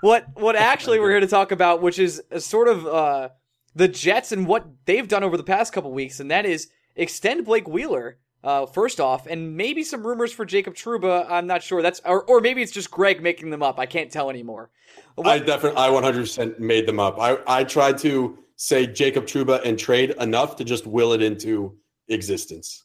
what 0.00 0.26
what 0.34 0.56
actually 0.56 0.98
we're 0.98 1.10
here 1.10 1.20
to 1.20 1.28
talk 1.28 1.52
about, 1.52 1.82
which 1.82 2.00
is 2.00 2.20
sort 2.38 2.66
of 2.66 2.84
uh, 2.84 3.28
the 3.76 3.86
Jets 3.86 4.32
and 4.32 4.48
what 4.48 4.66
they've 4.86 5.06
done 5.06 5.22
over 5.22 5.36
the 5.36 5.44
past 5.44 5.72
couple 5.72 5.92
weeks, 5.92 6.18
and 6.18 6.32
that 6.32 6.44
is 6.44 6.68
extend 6.96 7.46
Blake 7.46 7.68
Wheeler 7.68 8.18
uh, 8.44 8.66
first 8.66 9.00
off, 9.00 9.26
and 9.26 9.56
maybe 9.56 9.82
some 9.82 10.06
rumors 10.06 10.32
for 10.32 10.44
Jacob 10.44 10.74
Trouba. 10.74 11.26
I'm 11.30 11.46
not 11.46 11.62
sure. 11.62 11.80
That's 11.82 12.00
or, 12.04 12.22
or 12.24 12.40
maybe 12.40 12.62
it's 12.62 12.70
just 12.70 12.90
Greg 12.90 13.22
making 13.22 13.50
them 13.50 13.62
up. 13.62 13.78
I 13.78 13.86
can't 13.86 14.10
tell 14.10 14.28
anymore. 14.28 14.70
What? 15.14 15.26
I 15.26 15.38
definitely, 15.38 15.78
I 15.78 15.88
100% 15.88 16.58
made 16.58 16.86
them 16.86 17.00
up. 17.00 17.18
I, 17.18 17.38
I 17.46 17.64
tried 17.64 17.98
to 17.98 18.38
say 18.56 18.86
Jacob 18.86 19.26
Trouba 19.26 19.64
and 19.64 19.78
trade 19.78 20.10
enough 20.20 20.56
to 20.56 20.64
just 20.64 20.86
will 20.86 21.12
it 21.14 21.22
into 21.22 21.76
existence. 22.08 22.84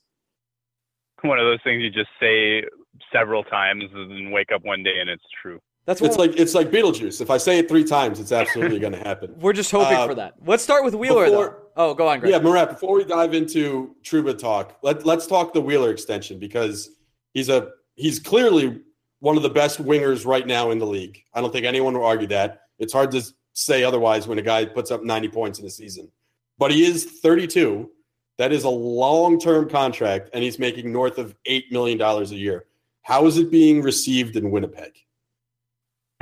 One 1.22 1.38
of 1.38 1.45
those 1.45 1.60
things 1.63 1.84
you 1.84 1.89
just 1.89 2.10
say 2.19 2.63
several 3.12 3.43
times 3.43 3.84
and 3.93 4.32
wake 4.32 4.52
up 4.54 4.63
one 4.63 4.84
day 4.84 5.00
and 5.00 5.10
it's 5.10 5.24
true. 5.41 5.60
That's 5.86 6.02
it's 6.02 6.17
like 6.17 6.36
it's 6.38 6.54
like 6.54 6.69
Beetlejuice. 6.69 7.19
If 7.19 7.32
I 7.32 7.38
say 7.38 7.58
it 7.58 7.67
three 7.67 7.84
times, 7.84 8.19
it's 8.19 8.32
absolutely 8.32 8.78
going 8.78 8.93
to 8.93 9.00
happen. 9.00 9.34
We're 9.39 9.54
just 9.54 9.72
hoping 9.72 9.98
uh, 9.98 10.08
for 10.08 10.15
that. 10.15 10.36
Let's 10.45 10.62
start 10.62 10.84
with 10.84 10.93
Wheeler. 10.93 11.26
Before, 11.26 11.63
oh, 11.80 11.96
go 11.96 12.08
on, 12.08 12.20
Greg. 12.20 12.32
Yeah, 12.32 12.39
Murat. 12.39 12.70
Before 12.70 12.96
we 12.96 13.06
dive 13.06 13.34
into 13.34 13.96
Trouba 14.04 14.38
talk, 14.38 14.78
let 14.84 15.06
let's 15.06 15.26
talk 15.26 15.54
the 15.54 15.62
Wheeler 15.62 15.89
extension 15.89 16.38
because 16.38 16.92
he's 17.34 17.50
a 17.50 17.70
he's 17.96 18.20
clearly 18.20 18.82
one 19.20 19.36
of 19.36 19.44
the 19.44 19.50
best 19.50 19.84
wingers 19.84 20.26
right 20.26 20.46
now 20.46 20.72
in 20.72 20.78
the 20.78 20.86
league. 20.86 21.24
I 21.34 21.42
don't 21.42 21.52
think 21.52 21.65
anyone 21.65 21.94
will 21.94 22.06
argue 22.06 22.28
that. 22.28 22.62
It's 22.78 22.94
hard 22.94 23.12
to 23.12 23.24
say 23.54 23.84
otherwise 23.84 24.28
when 24.28 24.38
a 24.38 24.42
guy 24.42 24.63
puts 24.65 24.92
up 24.92 25.04
90 25.04 25.28
points 25.30 25.60
in 25.60 25.65
a 25.65 25.70
season. 25.70 26.10
But 26.58 26.72
he 26.72 26.86
is 26.86 27.06
32. 27.06 27.89
That 28.38 28.54
is 28.54 28.63
a 28.63 28.70
long-term 28.70 29.70
contract, 29.70 30.30
and 30.34 30.42
he's 30.42 30.60
making 30.60 30.94
north 30.94 31.18
of 31.18 31.36
eight 31.46 31.72
million 31.72 31.98
dollars 31.98 32.32
a 32.32 32.36
year. 32.36 32.65
How 33.02 33.26
is 33.26 33.38
it 33.38 33.52
being 33.52 33.82
received 33.82 34.38
in 34.38 34.52
Winnipeg? 34.52 34.94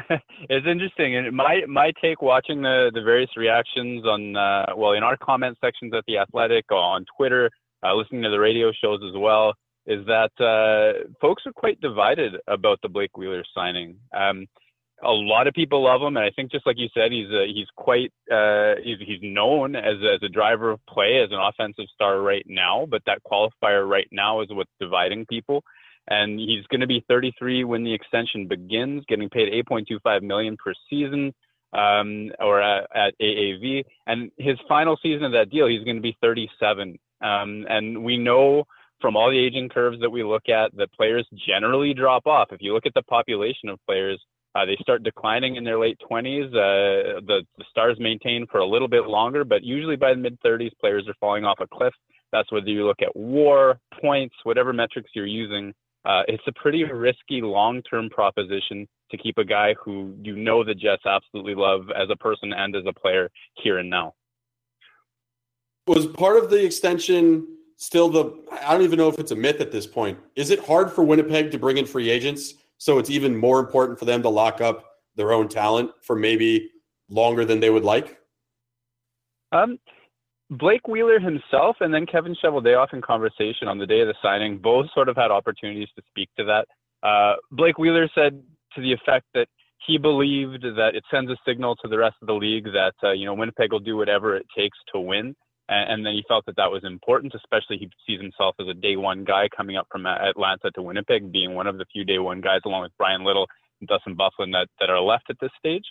it's 0.49 0.67
interesting, 0.67 1.15
and 1.15 1.35
my 1.35 1.61
my 1.67 1.91
take 2.01 2.21
watching 2.21 2.61
the 2.61 2.91
the 2.93 3.01
various 3.01 3.29
reactions 3.35 4.05
on 4.05 4.35
uh, 4.35 4.65
well 4.75 4.93
in 4.93 5.03
our 5.03 5.17
comment 5.17 5.57
sections 5.61 5.93
at 5.93 6.03
the 6.07 6.17
Athletic 6.17 6.71
on 6.71 7.05
Twitter, 7.17 7.49
uh, 7.83 7.93
listening 7.93 8.23
to 8.23 8.29
the 8.29 8.39
radio 8.39 8.71
shows 8.71 8.99
as 9.07 9.17
well, 9.17 9.53
is 9.85 10.05
that 10.05 10.31
uh, 10.39 11.07
folks 11.21 11.43
are 11.45 11.53
quite 11.53 11.79
divided 11.81 12.35
about 12.47 12.79
the 12.81 12.89
Blake 12.89 13.17
Wheeler 13.17 13.43
signing. 13.55 13.97
Um, 14.15 14.47
a 15.03 15.11
lot 15.11 15.47
of 15.47 15.53
people 15.53 15.83
love 15.83 16.01
him, 16.01 16.17
and 16.17 16.25
I 16.25 16.31
think 16.31 16.51
just 16.51 16.65
like 16.65 16.77
you 16.77 16.87
said, 16.93 17.11
he's 17.11 17.29
uh, 17.29 17.43
he's 17.45 17.67
quite 17.75 18.11
uh, 18.31 18.75
he's, 18.83 18.97
he's 18.99 19.19
known 19.21 19.75
as 19.75 19.95
as 20.01 20.23
a 20.23 20.29
driver 20.29 20.71
of 20.71 20.79
play, 20.87 21.21
as 21.23 21.29
an 21.31 21.39
offensive 21.39 21.85
star 21.93 22.21
right 22.21 22.45
now. 22.47 22.87
But 22.89 23.03
that 23.05 23.21
qualifier 23.29 23.87
right 23.87 24.07
now 24.11 24.41
is 24.41 24.47
what's 24.49 24.71
dividing 24.79 25.25
people. 25.27 25.63
And 26.07 26.39
he's 26.39 26.65
going 26.67 26.81
to 26.81 26.87
be 26.87 27.03
33 27.07 27.63
when 27.65 27.83
the 27.83 27.93
extension 27.93 28.47
begins, 28.47 29.03
getting 29.07 29.29
paid 29.29 29.51
8.25 29.69 30.21
million 30.21 30.57
per 30.57 30.73
season, 30.89 31.33
um, 31.73 32.31
or 32.39 32.61
at, 32.61 32.87
at 32.95 33.13
AAV. 33.21 33.83
And 34.05 34.31
his 34.37 34.57
final 34.69 34.97
season 35.03 35.25
of 35.25 35.31
that 35.33 35.49
deal, 35.49 35.67
he's 35.67 35.83
going 35.83 35.97
to 35.97 36.01
be 36.01 36.17
37. 36.21 36.97
Um, 37.21 37.65
and 37.69 38.03
we 38.03 38.17
know 38.17 38.63
from 39.01 39.15
all 39.15 39.29
the 39.29 39.37
aging 39.37 39.69
curves 39.69 39.99
that 40.01 40.09
we 40.09 40.23
look 40.23 40.49
at 40.49 40.75
that 40.77 40.93
players 40.93 41.27
generally 41.47 41.93
drop 41.93 42.25
off. 42.25 42.49
If 42.51 42.61
you 42.61 42.73
look 42.73 42.85
at 42.85 42.93
the 42.93 43.03
population 43.03 43.69
of 43.69 43.79
players 43.85 44.19
uh, 44.57 44.65
they 44.65 44.75
start 44.81 45.03
declining 45.03 45.55
in 45.55 45.63
their 45.63 45.79
late 45.79 45.99
20s. 46.09 46.47
Uh, 46.47 47.21
the, 47.27 47.43
the 47.57 47.65
stars 47.69 47.97
maintain 47.99 48.47
for 48.51 48.59
a 48.59 48.65
little 48.65 48.87
bit 48.87 49.05
longer, 49.05 49.43
but 49.43 49.63
usually 49.63 49.95
by 49.95 50.11
the 50.11 50.19
mid 50.19 50.39
30s, 50.41 50.71
players 50.79 51.07
are 51.07 51.13
falling 51.19 51.45
off 51.45 51.59
a 51.59 51.67
cliff. 51.67 51.93
That's 52.31 52.51
whether 52.51 52.67
you 52.67 52.85
look 52.85 53.01
at 53.01 53.15
WAR, 53.15 53.79
points, 54.01 54.35
whatever 54.43 54.73
metrics 54.73 55.11
you're 55.13 55.27
using. 55.27 55.73
Uh, 56.07 56.23
it's 56.29 56.43
a 56.47 56.53
pretty 56.53 56.85
risky 56.85 57.41
long-term 57.41 58.09
proposition 58.09 58.87
to 59.11 59.17
keep 59.17 59.37
a 59.37 59.43
guy 59.43 59.75
who 59.83 60.15
you 60.23 60.37
know 60.37 60.63
the 60.63 60.73
Jets 60.73 61.05
absolutely 61.05 61.53
love 61.53 61.89
as 61.93 62.07
a 62.09 62.15
person 62.15 62.53
and 62.53 62.73
as 62.77 62.83
a 62.87 62.93
player 62.93 63.29
here 63.61 63.79
and 63.79 63.89
now. 63.89 64.13
Was 65.85 66.07
part 66.07 66.37
of 66.37 66.49
the 66.49 66.63
extension 66.63 67.45
still 67.75 68.07
the? 68.07 68.41
I 68.65 68.71
don't 68.71 68.83
even 68.83 68.97
know 68.97 69.09
if 69.09 69.19
it's 69.19 69.31
a 69.31 69.35
myth 69.35 69.59
at 69.59 69.71
this 69.71 69.85
point. 69.85 70.17
Is 70.37 70.49
it 70.49 70.65
hard 70.65 70.93
for 70.93 71.03
Winnipeg 71.03 71.51
to 71.51 71.59
bring 71.59 71.77
in 71.77 71.85
free 71.85 72.09
agents? 72.09 72.53
So 72.77 72.99
it's 72.99 73.09
even 73.09 73.35
more 73.35 73.59
important 73.59 73.99
for 73.99 74.05
them 74.05 74.21
to 74.21 74.29
lock 74.29 74.61
up 74.61 74.85
their 75.15 75.33
own 75.33 75.49
talent 75.49 75.91
for 76.01 76.15
maybe 76.15 76.69
longer 77.09 77.43
than 77.43 77.59
they 77.59 77.69
would 77.69 77.83
like? 77.83 78.17
Um, 79.51 79.77
Blake 80.49 80.87
Wheeler 80.87 81.19
himself 81.19 81.77
and 81.81 81.93
then 81.93 82.05
Kevin 82.05 82.35
Cheveldayoff 82.41 82.93
in 82.93 83.01
conversation 83.01 83.67
on 83.67 83.77
the 83.77 83.85
day 83.85 84.01
of 84.01 84.07
the 84.07 84.15
signing 84.21 84.57
both 84.57 84.87
sort 84.93 85.09
of 85.09 85.15
had 85.15 85.31
opportunities 85.31 85.89
to 85.95 86.01
speak 86.09 86.29
to 86.37 86.45
that. 86.45 86.67
Uh, 87.07 87.35
Blake 87.51 87.77
Wheeler 87.77 88.09
said 88.15 88.41
to 88.75 88.81
the 88.81 88.93
effect 88.93 89.25
that 89.33 89.47
he 89.85 89.97
believed 89.97 90.63
that 90.63 90.91
it 90.95 91.03
sends 91.11 91.29
a 91.29 91.37
signal 91.45 91.75
to 91.77 91.87
the 91.87 91.97
rest 91.97 92.15
of 92.21 92.27
the 92.27 92.33
league 92.33 92.65
that 92.65 92.93
uh, 93.03 93.11
you 93.11 93.25
know 93.25 93.33
Winnipeg 93.33 93.71
will 93.71 93.79
do 93.79 93.97
whatever 93.97 94.35
it 94.35 94.45
takes 94.55 94.77
to 94.93 94.99
win 94.99 95.35
and, 95.69 95.91
and 95.91 96.05
then 96.05 96.13
he 96.13 96.23
felt 96.27 96.45
that 96.45 96.55
that 96.55 96.71
was 96.71 96.83
important, 96.83 97.33
especially 97.35 97.77
he 97.77 97.89
sees 98.05 98.21
himself 98.21 98.55
as 98.59 98.67
a 98.67 98.73
day 98.73 98.95
one 98.95 99.23
guy 99.23 99.47
coming 99.55 99.77
up 99.77 99.87
from 99.91 100.05
Atlanta 100.05 100.71
to 100.71 100.81
Winnipeg, 100.81 101.31
being 101.31 101.55
one 101.55 101.67
of 101.67 101.77
the 101.77 101.85
few 101.91 102.03
day 102.03 102.19
one 102.19 102.41
guys, 102.41 102.61
along 102.65 102.83
with 102.83 102.97
Bryan 102.97 103.23
Little 103.23 103.47
and 103.79 103.87
Dustin 103.87 104.15
Byfuglien, 104.15 104.51
that, 104.53 104.67
that 104.79 104.89
are 104.89 105.01
left 105.01 105.29
at 105.29 105.37
this 105.41 105.51
stage. 105.59 105.83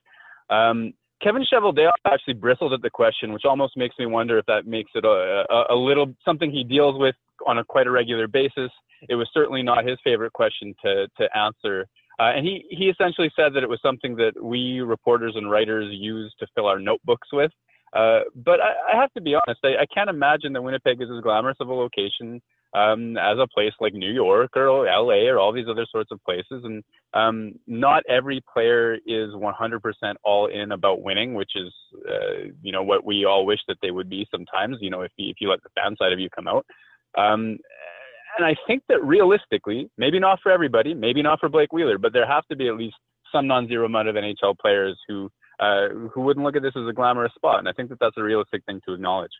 Um, 0.48 0.92
Kevin 1.22 1.44
Cheveldayoff 1.50 1.92
actually 2.06 2.34
bristled 2.34 2.72
at 2.72 2.82
the 2.82 2.90
question, 2.90 3.32
which 3.32 3.44
almost 3.44 3.76
makes 3.76 3.96
me 3.98 4.06
wonder 4.06 4.38
if 4.38 4.46
that 4.46 4.66
makes 4.66 4.90
it 4.94 5.04
a, 5.04 5.44
a, 5.50 5.74
a 5.74 5.76
little 5.76 6.14
something 6.24 6.50
he 6.50 6.62
deals 6.62 6.98
with 6.98 7.14
on 7.46 7.58
a 7.58 7.64
quite 7.64 7.86
a 7.86 7.90
regular 7.90 8.28
basis. 8.28 8.70
It 9.08 9.14
was 9.14 9.28
certainly 9.32 9.62
not 9.62 9.86
his 9.86 9.98
favorite 10.04 10.32
question 10.32 10.74
to 10.84 11.08
to 11.18 11.36
answer. 11.36 11.86
Uh, 12.18 12.32
and 12.34 12.46
he, 12.46 12.64
he 12.70 12.86
essentially 12.86 13.30
said 13.36 13.52
that 13.54 13.62
it 13.62 13.68
was 13.68 13.78
something 13.82 14.16
that 14.16 14.32
we 14.42 14.80
reporters 14.80 15.34
and 15.36 15.50
writers 15.50 15.88
use 15.90 16.34
to 16.38 16.46
fill 16.54 16.66
our 16.66 16.78
notebooks 16.78 17.28
with. 17.30 17.52
Uh, 17.92 18.20
but 18.34 18.58
I, 18.58 18.72
I, 18.94 19.00
have 19.00 19.12
to 19.12 19.20
be 19.20 19.34
honest, 19.34 19.60
I, 19.62 19.82
I, 19.82 19.86
can't 19.92 20.10
imagine 20.10 20.52
that 20.54 20.62
Winnipeg 20.62 21.00
is 21.00 21.08
as 21.14 21.22
glamorous 21.22 21.58
of 21.60 21.68
a 21.68 21.74
location 21.74 22.40
um, 22.76 23.16
as 23.16 23.38
a 23.38 23.46
place 23.46 23.72
like 23.80 23.94
New 23.94 24.12
York 24.12 24.50
or 24.54 24.84
LA 24.84 25.26
or 25.28 25.38
all 25.38 25.52
these 25.52 25.68
other 25.68 25.86
sorts 25.90 26.10
of 26.12 26.22
places. 26.24 26.62
And 26.62 26.84
um, 27.14 27.54
not 27.66 28.02
every 28.08 28.42
player 28.52 28.96
is 29.06 29.30
100% 29.32 29.80
all 30.22 30.46
in 30.46 30.72
about 30.72 31.02
winning, 31.02 31.32
which 31.34 31.52
is, 31.56 31.72
uh, 32.06 32.50
you 32.62 32.72
know, 32.72 32.82
what 32.82 33.04
we 33.04 33.24
all 33.24 33.46
wish 33.46 33.60
that 33.66 33.78
they 33.80 33.90
would 33.90 34.10
be 34.10 34.26
sometimes, 34.30 34.76
you 34.80 34.90
know, 34.90 35.00
if 35.00 35.12
you, 35.16 35.30
if 35.30 35.36
you 35.40 35.48
let 35.48 35.62
the 35.62 35.70
fan 35.74 35.96
side 35.96 36.12
of 36.12 36.20
you 36.20 36.28
come 36.28 36.46
out. 36.46 36.66
Um, 37.16 37.58
and 38.36 38.44
I 38.44 38.54
think 38.66 38.82
that 38.90 39.02
realistically, 39.02 39.90
maybe 39.96 40.20
not 40.20 40.40
for 40.42 40.52
everybody, 40.52 40.92
maybe 40.92 41.22
not 41.22 41.40
for 41.40 41.48
Blake 41.48 41.72
Wheeler, 41.72 41.96
but 41.96 42.12
there 42.12 42.26
have 42.26 42.46
to 42.48 42.56
be 42.56 42.68
at 42.68 42.76
least 42.76 42.96
some 43.32 43.46
non-zero 43.46 43.86
amount 43.86 44.08
of 44.08 44.16
NHL 44.16 44.58
players 44.58 44.98
who 45.08 45.30
uh, 45.58 45.88
who 46.12 46.20
wouldn't 46.20 46.44
look 46.44 46.54
at 46.54 46.60
this 46.60 46.76
as 46.76 46.86
a 46.86 46.92
glamorous 46.92 47.32
spot. 47.34 47.58
And 47.58 47.66
I 47.66 47.72
think 47.72 47.88
that 47.88 47.98
that's 47.98 48.18
a 48.18 48.22
realistic 48.22 48.62
thing 48.66 48.78
to 48.86 48.92
acknowledge. 48.92 49.30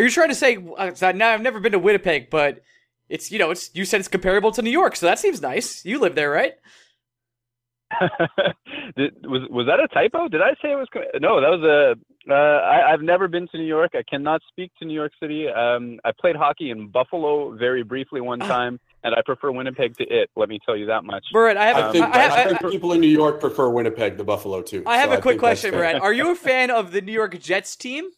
Are 0.00 0.02
you 0.02 0.10
trying 0.10 0.30
to 0.30 0.34
say? 0.34 0.56
Uh, 0.56 1.12
now 1.12 1.28
I've 1.28 1.42
never 1.42 1.60
been 1.60 1.72
to 1.72 1.78
Winnipeg, 1.78 2.30
but 2.30 2.62
it's 3.10 3.30
you 3.30 3.38
know 3.38 3.50
it's 3.50 3.68
you 3.74 3.84
said 3.84 4.00
it's 4.00 4.08
comparable 4.08 4.50
to 4.52 4.62
New 4.62 4.70
York, 4.70 4.96
so 4.96 5.04
that 5.04 5.18
seems 5.18 5.42
nice. 5.42 5.84
You 5.84 5.98
live 6.00 6.14
there, 6.14 6.30
right? 6.30 6.54
Did, 8.96 9.26
was 9.26 9.42
was 9.50 9.66
that 9.66 9.78
a 9.78 9.88
typo? 9.88 10.28
Did 10.28 10.40
I 10.40 10.54
say 10.62 10.72
it 10.72 10.76
was? 10.76 10.88
No, 11.20 11.42
that 11.42 11.50
was 11.50 11.62
a. 11.62 12.32
Uh, 12.32 12.34
I, 12.34 12.92
I've 12.92 13.02
never 13.02 13.28
been 13.28 13.46
to 13.48 13.58
New 13.58 13.66
York. 13.66 13.90
I 13.94 14.02
cannot 14.08 14.40
speak 14.48 14.72
to 14.78 14.86
New 14.86 14.94
York 14.94 15.12
City. 15.20 15.48
Um, 15.48 16.00
I 16.02 16.12
played 16.18 16.34
hockey 16.34 16.70
in 16.70 16.88
Buffalo 16.88 17.54
very 17.54 17.82
briefly 17.82 18.22
one 18.22 18.40
ah. 18.40 18.48
time, 18.48 18.80
and 19.04 19.14
I 19.14 19.20
prefer 19.20 19.50
Winnipeg 19.50 19.98
to 19.98 20.04
it. 20.04 20.30
Let 20.34 20.48
me 20.48 20.60
tell 20.64 20.78
you 20.78 20.86
that 20.86 21.04
much. 21.04 21.26
Brett, 21.30 21.58
I 21.58 21.66
have. 21.66 21.76
I 21.76 21.92
think, 21.92 22.06
I, 22.06 22.08
I, 22.08 22.44
I 22.44 22.44
think 22.48 22.72
people 22.72 22.94
in 22.94 23.02
New 23.02 23.08
York 23.08 23.38
prefer 23.38 23.68
Winnipeg 23.68 24.16
to 24.16 24.24
Buffalo 24.24 24.62
too. 24.62 24.82
I 24.86 24.96
have 24.96 25.10
so 25.10 25.18
a 25.18 25.20
quick 25.20 25.38
question, 25.38 25.72
Brett. 25.72 26.00
Are 26.00 26.14
you 26.14 26.30
a 26.30 26.34
fan 26.48 26.70
of 26.70 26.92
the 26.92 27.02
New 27.02 27.12
York 27.12 27.38
Jets 27.38 27.76
team? 27.76 28.08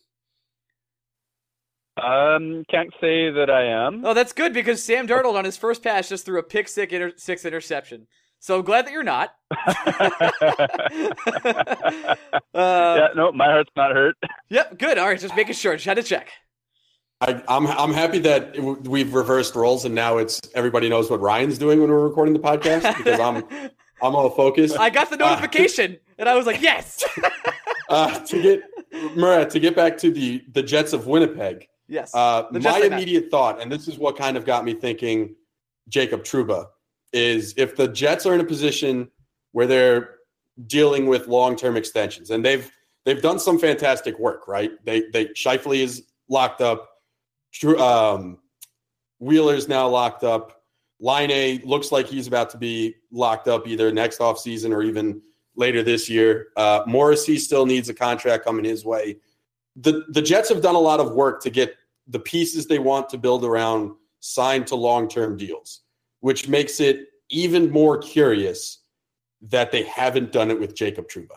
Um, 2.02 2.64
can't 2.68 2.92
say 3.00 3.30
that 3.30 3.48
I 3.48 3.64
am. 3.64 4.04
Oh, 4.04 4.12
that's 4.12 4.32
good 4.32 4.52
because 4.52 4.82
Sam 4.82 5.06
Darnold 5.06 5.34
on 5.34 5.44
his 5.44 5.56
first 5.56 5.82
pass 5.82 6.08
just 6.08 6.24
threw 6.24 6.38
a 6.38 6.42
pick 6.42 6.68
six, 6.68 6.92
inter- 6.92 7.12
six 7.16 7.44
interception. 7.44 8.08
So 8.40 8.60
glad 8.60 8.86
that 8.86 8.92
you're 8.92 9.04
not. 9.04 9.34
uh, 9.52 9.76
yeah, 12.54 13.08
no, 13.14 13.30
my 13.30 13.46
heart's 13.46 13.70
not 13.76 13.92
hurt. 13.92 14.16
Yep, 14.48 14.78
good. 14.78 14.98
All 14.98 15.06
right, 15.06 15.20
just 15.20 15.36
making 15.36 15.54
sure. 15.54 15.74
Just 15.74 15.86
had 15.86 15.94
to 15.94 16.02
check. 16.02 16.28
I, 17.20 17.30
am 17.30 17.42
I'm, 17.46 17.66
I'm 17.68 17.92
happy 17.92 18.18
that 18.18 18.58
we've 18.58 19.14
reversed 19.14 19.54
roles 19.54 19.84
and 19.84 19.94
now 19.94 20.18
it's 20.18 20.40
everybody 20.56 20.88
knows 20.88 21.08
what 21.08 21.20
Ryan's 21.20 21.56
doing 21.56 21.80
when 21.80 21.88
we're 21.88 22.00
recording 22.00 22.34
the 22.34 22.40
podcast 22.40 22.96
because 22.96 23.20
I'm 23.20 23.44
I'm 24.02 24.16
all 24.16 24.30
focused. 24.30 24.76
I 24.76 24.90
got 24.90 25.08
the 25.08 25.16
notification 25.16 25.92
uh, 25.92 25.96
and 26.18 26.28
I 26.28 26.34
was 26.34 26.46
like, 26.46 26.60
yes. 26.60 27.04
uh, 27.88 28.18
to 28.18 28.42
get 28.42 28.62
Murat 29.16 29.50
to 29.50 29.60
get 29.60 29.76
back 29.76 29.96
to 29.98 30.10
the 30.10 30.42
the 30.52 30.64
Jets 30.64 30.92
of 30.92 31.06
Winnipeg. 31.06 31.68
Yes. 31.92 32.14
Uh, 32.14 32.44
my 32.52 32.78
immediate 32.78 33.30
thought, 33.30 33.60
and 33.60 33.70
this 33.70 33.86
is 33.86 33.98
what 33.98 34.16
kind 34.16 34.38
of 34.38 34.46
got 34.46 34.64
me 34.64 34.72
thinking, 34.72 35.34
Jacob 35.90 36.24
Trouba 36.24 36.68
is 37.12 37.52
if 37.58 37.76
the 37.76 37.86
Jets 37.86 38.24
are 38.24 38.32
in 38.32 38.40
a 38.40 38.44
position 38.44 39.10
where 39.52 39.66
they're 39.66 40.14
dealing 40.66 41.06
with 41.06 41.28
long-term 41.28 41.76
extensions, 41.76 42.30
and 42.30 42.42
they've 42.42 42.70
they've 43.04 43.20
done 43.20 43.38
some 43.38 43.58
fantastic 43.58 44.18
work, 44.18 44.48
right? 44.48 44.70
They 44.86 45.02
they 45.12 45.26
Scheifele 45.26 45.80
is 45.80 46.04
locked 46.28 46.62
up, 46.62 46.88
um, 47.78 48.38
Wheeler's 49.18 49.68
now 49.68 49.86
locked 49.86 50.24
up. 50.24 50.62
Laine 50.98 51.60
looks 51.62 51.92
like 51.92 52.06
he's 52.06 52.26
about 52.26 52.48
to 52.50 52.56
be 52.56 52.94
locked 53.10 53.48
up 53.48 53.68
either 53.68 53.92
next 53.92 54.20
offseason 54.20 54.74
or 54.74 54.82
even 54.82 55.20
later 55.56 55.82
this 55.82 56.08
year. 56.08 56.48
Uh, 56.56 56.84
Morrissey 56.86 57.36
still 57.36 57.66
needs 57.66 57.90
a 57.90 57.94
contract 57.94 58.44
coming 58.46 58.64
his 58.64 58.82
way. 58.82 59.18
The 59.76 60.04
the 60.08 60.22
Jets 60.22 60.48
have 60.48 60.62
done 60.62 60.74
a 60.74 60.80
lot 60.80 60.98
of 60.98 61.12
work 61.12 61.42
to 61.42 61.50
get 61.50 61.76
the 62.12 62.20
pieces 62.20 62.66
they 62.66 62.78
want 62.78 63.08
to 63.08 63.18
build 63.18 63.44
around 63.44 63.92
signed 64.20 64.66
to 64.68 64.76
long-term 64.76 65.36
deals 65.36 65.82
which 66.22 66.48
makes 66.48 66.80
it 66.80 67.08
even 67.28 67.70
more 67.70 67.98
curious 67.98 68.78
that 69.42 69.72
they 69.72 69.82
haven't 69.82 70.32
done 70.32 70.50
it 70.50 70.58
with 70.58 70.74
Jacob 70.74 71.08
Trouba. 71.08 71.36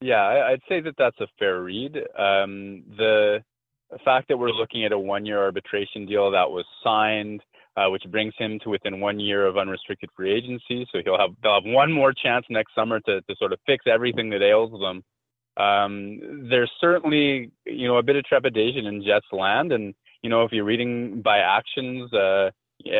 Yeah, 0.00 0.22
I'd 0.22 0.62
say 0.68 0.80
that 0.80 0.94
that's 0.98 1.20
a 1.20 1.26
fair 1.38 1.62
read. 1.62 1.96
Um, 2.18 2.82
the 2.96 3.42
fact 4.04 4.28
that 4.28 4.38
we're 4.38 4.50
looking 4.50 4.84
at 4.84 4.92
a 4.92 4.98
one-year 4.98 5.38
arbitration 5.38 6.06
deal 6.06 6.30
that 6.30 6.50
was 6.50 6.64
signed, 6.82 7.42
uh, 7.76 7.90
which 7.90 8.04
brings 8.10 8.32
him 8.38 8.58
to 8.60 8.70
within 8.70 9.00
one 9.00 9.20
year 9.20 9.46
of 9.46 9.58
unrestricted 9.58 10.08
free 10.16 10.32
agency, 10.32 10.86
so 10.90 11.00
he'll 11.04 11.18
have 11.18 11.30
they'll 11.42 11.60
have 11.60 11.72
one 11.72 11.92
more 11.92 12.12
chance 12.12 12.46
next 12.48 12.74
summer 12.74 13.00
to 13.00 13.20
to 13.20 13.36
sort 13.36 13.52
of 13.52 13.58
fix 13.66 13.84
everything 13.86 14.30
that 14.30 14.42
ails 14.42 14.72
them. 14.80 15.02
Um, 15.56 16.48
there's 16.50 16.70
certainly 16.80 17.50
you 17.64 17.88
know 17.88 17.98
a 17.98 18.02
bit 18.02 18.16
of 18.16 18.24
trepidation 18.24 18.86
in 18.86 19.04
Jets 19.04 19.26
land, 19.32 19.72
and 19.72 19.94
you 20.24 20.30
know, 20.30 20.42
if 20.42 20.52
you're 20.52 20.64
reading 20.64 21.20
by 21.22 21.38
actions, 21.38 22.10
uh, 22.14 22.50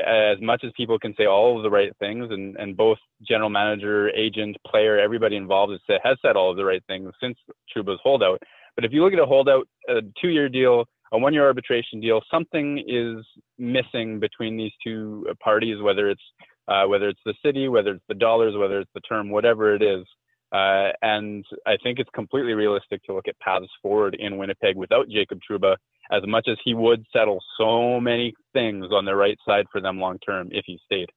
as 0.06 0.40
much 0.42 0.62
as 0.62 0.70
people 0.76 0.98
can 0.98 1.14
say 1.16 1.24
all 1.26 1.56
of 1.56 1.62
the 1.62 1.70
right 1.70 1.90
things, 1.98 2.26
and, 2.30 2.54
and 2.56 2.76
both 2.76 2.98
general 3.26 3.48
manager, 3.48 4.10
agent, 4.10 4.56
player, 4.66 4.98
everybody 4.98 5.36
involved 5.36 5.72
has 5.72 5.80
said, 5.86 6.00
has 6.04 6.18
said 6.20 6.36
all 6.36 6.50
of 6.50 6.58
the 6.58 6.64
right 6.64 6.82
things 6.86 7.10
since 7.22 7.36
Trouba's 7.74 7.98
holdout. 8.02 8.42
But 8.76 8.84
if 8.84 8.92
you 8.92 9.02
look 9.02 9.14
at 9.14 9.18
a 9.18 9.24
holdout, 9.26 9.66
a 9.88 10.02
two-year 10.20 10.50
deal, 10.50 10.84
a 11.12 11.18
one-year 11.18 11.46
arbitration 11.46 11.98
deal, 11.98 12.20
something 12.30 12.84
is 12.86 13.24
missing 13.58 14.20
between 14.20 14.58
these 14.58 14.72
two 14.82 15.26
parties, 15.42 15.80
whether 15.80 16.10
it's 16.10 16.22
uh, 16.68 16.84
whether 16.86 17.08
it's 17.08 17.20
the 17.24 17.34
city, 17.44 17.68
whether 17.68 17.92
it's 17.92 18.04
the 18.08 18.14
dollars, 18.14 18.54
whether 18.56 18.80
it's 18.80 18.90
the 18.94 19.00
term, 19.00 19.30
whatever 19.30 19.74
it 19.74 19.82
is. 19.82 20.04
Uh, 20.52 20.92
and 21.02 21.44
I 21.66 21.76
think 21.82 21.98
it's 21.98 22.10
completely 22.14 22.52
realistic 22.52 23.02
to 23.04 23.14
look 23.14 23.26
at 23.26 23.38
paths 23.40 23.66
forward 23.82 24.16
in 24.18 24.36
Winnipeg 24.36 24.76
without 24.76 25.08
Jacob 25.08 25.40
Trouba, 25.48 25.76
as 26.12 26.22
much 26.26 26.46
as 26.48 26.56
he 26.64 26.74
would 26.74 27.04
settle 27.12 27.42
so 27.58 28.00
many 28.00 28.34
things 28.52 28.86
on 28.92 29.04
the 29.04 29.16
right 29.16 29.38
side 29.46 29.66
for 29.72 29.80
them 29.80 29.98
long 29.98 30.18
term 30.18 30.48
if 30.52 30.64
he 30.66 30.78
stayed. 30.84 31.10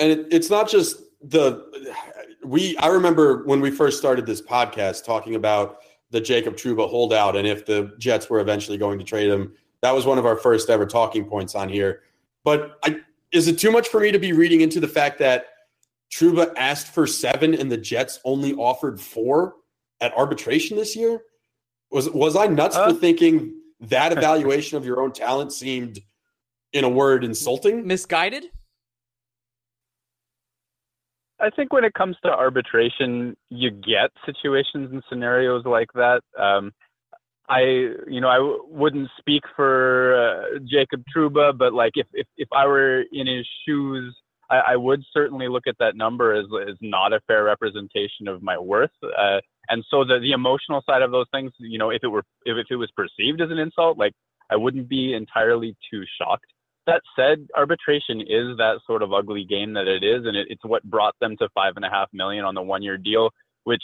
And 0.00 0.10
it, 0.10 0.26
it's 0.32 0.50
not 0.50 0.68
just 0.68 0.96
the 1.22 1.64
we. 2.44 2.76
I 2.78 2.88
remember 2.88 3.44
when 3.44 3.60
we 3.60 3.70
first 3.70 3.98
started 3.98 4.26
this 4.26 4.42
podcast 4.42 5.04
talking 5.04 5.36
about 5.36 5.78
the 6.10 6.20
Jacob 6.20 6.56
Trouba 6.56 6.88
holdout 6.88 7.36
and 7.36 7.46
if 7.46 7.64
the 7.64 7.94
Jets 7.98 8.28
were 8.28 8.40
eventually 8.40 8.78
going 8.78 8.98
to 8.98 9.04
trade 9.04 9.30
him. 9.30 9.52
That 9.80 9.92
was 9.94 10.06
one 10.06 10.18
of 10.18 10.26
our 10.26 10.36
first 10.36 10.70
ever 10.70 10.86
talking 10.86 11.24
points 11.24 11.54
on 11.54 11.68
here. 11.68 12.02
But 12.44 12.78
I, 12.84 13.00
is 13.32 13.48
it 13.48 13.58
too 13.58 13.70
much 13.70 13.88
for 13.88 13.98
me 14.00 14.12
to 14.12 14.18
be 14.18 14.32
reading 14.32 14.60
into 14.60 14.78
the 14.78 14.88
fact 14.88 15.18
that 15.20 15.46
Trouba 16.12 16.52
asked 16.56 16.88
for 16.88 17.06
seven 17.06 17.54
and 17.54 17.72
the 17.72 17.78
Jets 17.78 18.20
only 18.24 18.54
offered 18.54 19.00
four 19.00 19.54
at 20.00 20.12
arbitration 20.16 20.76
this 20.76 20.94
year? 20.94 21.22
Was 21.90 22.10
was 22.10 22.36
I 22.36 22.46
nuts 22.46 22.76
uh, 22.76 22.88
for 22.88 22.94
thinking 22.94 23.54
that 23.80 24.12
evaluation 24.16 24.76
of 24.76 24.84
your 24.84 25.00
own 25.00 25.12
talent 25.12 25.52
seemed, 25.52 26.00
in 26.72 26.84
a 26.84 26.88
word, 26.88 27.24
insulting? 27.24 27.86
Misguided? 27.86 28.44
I 31.40 31.50
think 31.50 31.72
when 31.72 31.84
it 31.84 31.94
comes 31.94 32.16
to 32.22 32.30
arbitration, 32.30 33.36
you 33.50 33.70
get 33.70 34.10
situations 34.24 34.90
and 34.92 35.02
scenarios 35.08 35.64
like 35.64 35.88
that. 35.94 36.20
Um, 36.38 36.72
I, 37.48 37.62
you 38.06 38.20
know, 38.20 38.28
I 38.28 38.36
w- 38.36 38.64
wouldn't 38.68 39.10
speak 39.18 39.42
for 39.56 40.14
uh, 40.14 40.58
Jacob 40.70 41.02
Trouba, 41.14 41.56
but 41.58 41.74
like 41.74 41.94
if, 41.96 42.06
if, 42.12 42.28
if 42.36 42.48
I 42.52 42.66
were 42.66 43.02
in 43.12 43.26
his 43.26 43.46
shoes, 43.66 44.16
I, 44.52 44.72
I 44.72 44.76
would 44.76 45.02
certainly 45.12 45.48
look 45.48 45.66
at 45.66 45.78
that 45.78 45.96
number 45.96 46.34
as, 46.34 46.46
as 46.68 46.76
not 46.80 47.12
a 47.12 47.20
fair 47.26 47.42
representation 47.44 48.28
of 48.28 48.42
my 48.42 48.58
worth. 48.58 48.90
Uh, 49.02 49.40
and 49.70 49.84
so 49.90 50.04
the, 50.04 50.18
the 50.20 50.32
emotional 50.32 50.82
side 50.88 51.02
of 51.02 51.10
those 51.10 51.26
things, 51.32 51.50
you 51.58 51.78
know, 51.78 51.90
if 51.90 52.04
it 52.04 52.08
were, 52.08 52.24
if, 52.44 52.56
if 52.58 52.66
it 52.70 52.76
was 52.76 52.90
perceived 52.94 53.40
as 53.40 53.50
an 53.50 53.58
insult, 53.58 53.98
like 53.98 54.12
I 54.50 54.56
wouldn't 54.56 54.88
be 54.88 55.14
entirely 55.14 55.74
too 55.90 56.02
shocked. 56.20 56.46
That 56.86 57.00
said, 57.16 57.46
arbitration 57.56 58.20
is 58.20 58.56
that 58.58 58.80
sort 58.86 59.02
of 59.02 59.12
ugly 59.12 59.44
game 59.44 59.72
that 59.74 59.86
it 59.86 60.02
is, 60.02 60.26
and 60.26 60.36
it, 60.36 60.48
it's 60.50 60.64
what 60.64 60.82
brought 60.82 61.14
them 61.20 61.36
to 61.38 61.48
five 61.54 61.74
and 61.76 61.84
a 61.84 61.90
half 61.90 62.08
million 62.12 62.44
on 62.44 62.54
the 62.54 62.62
one-year 62.62 62.98
deal, 62.98 63.30
which 63.64 63.82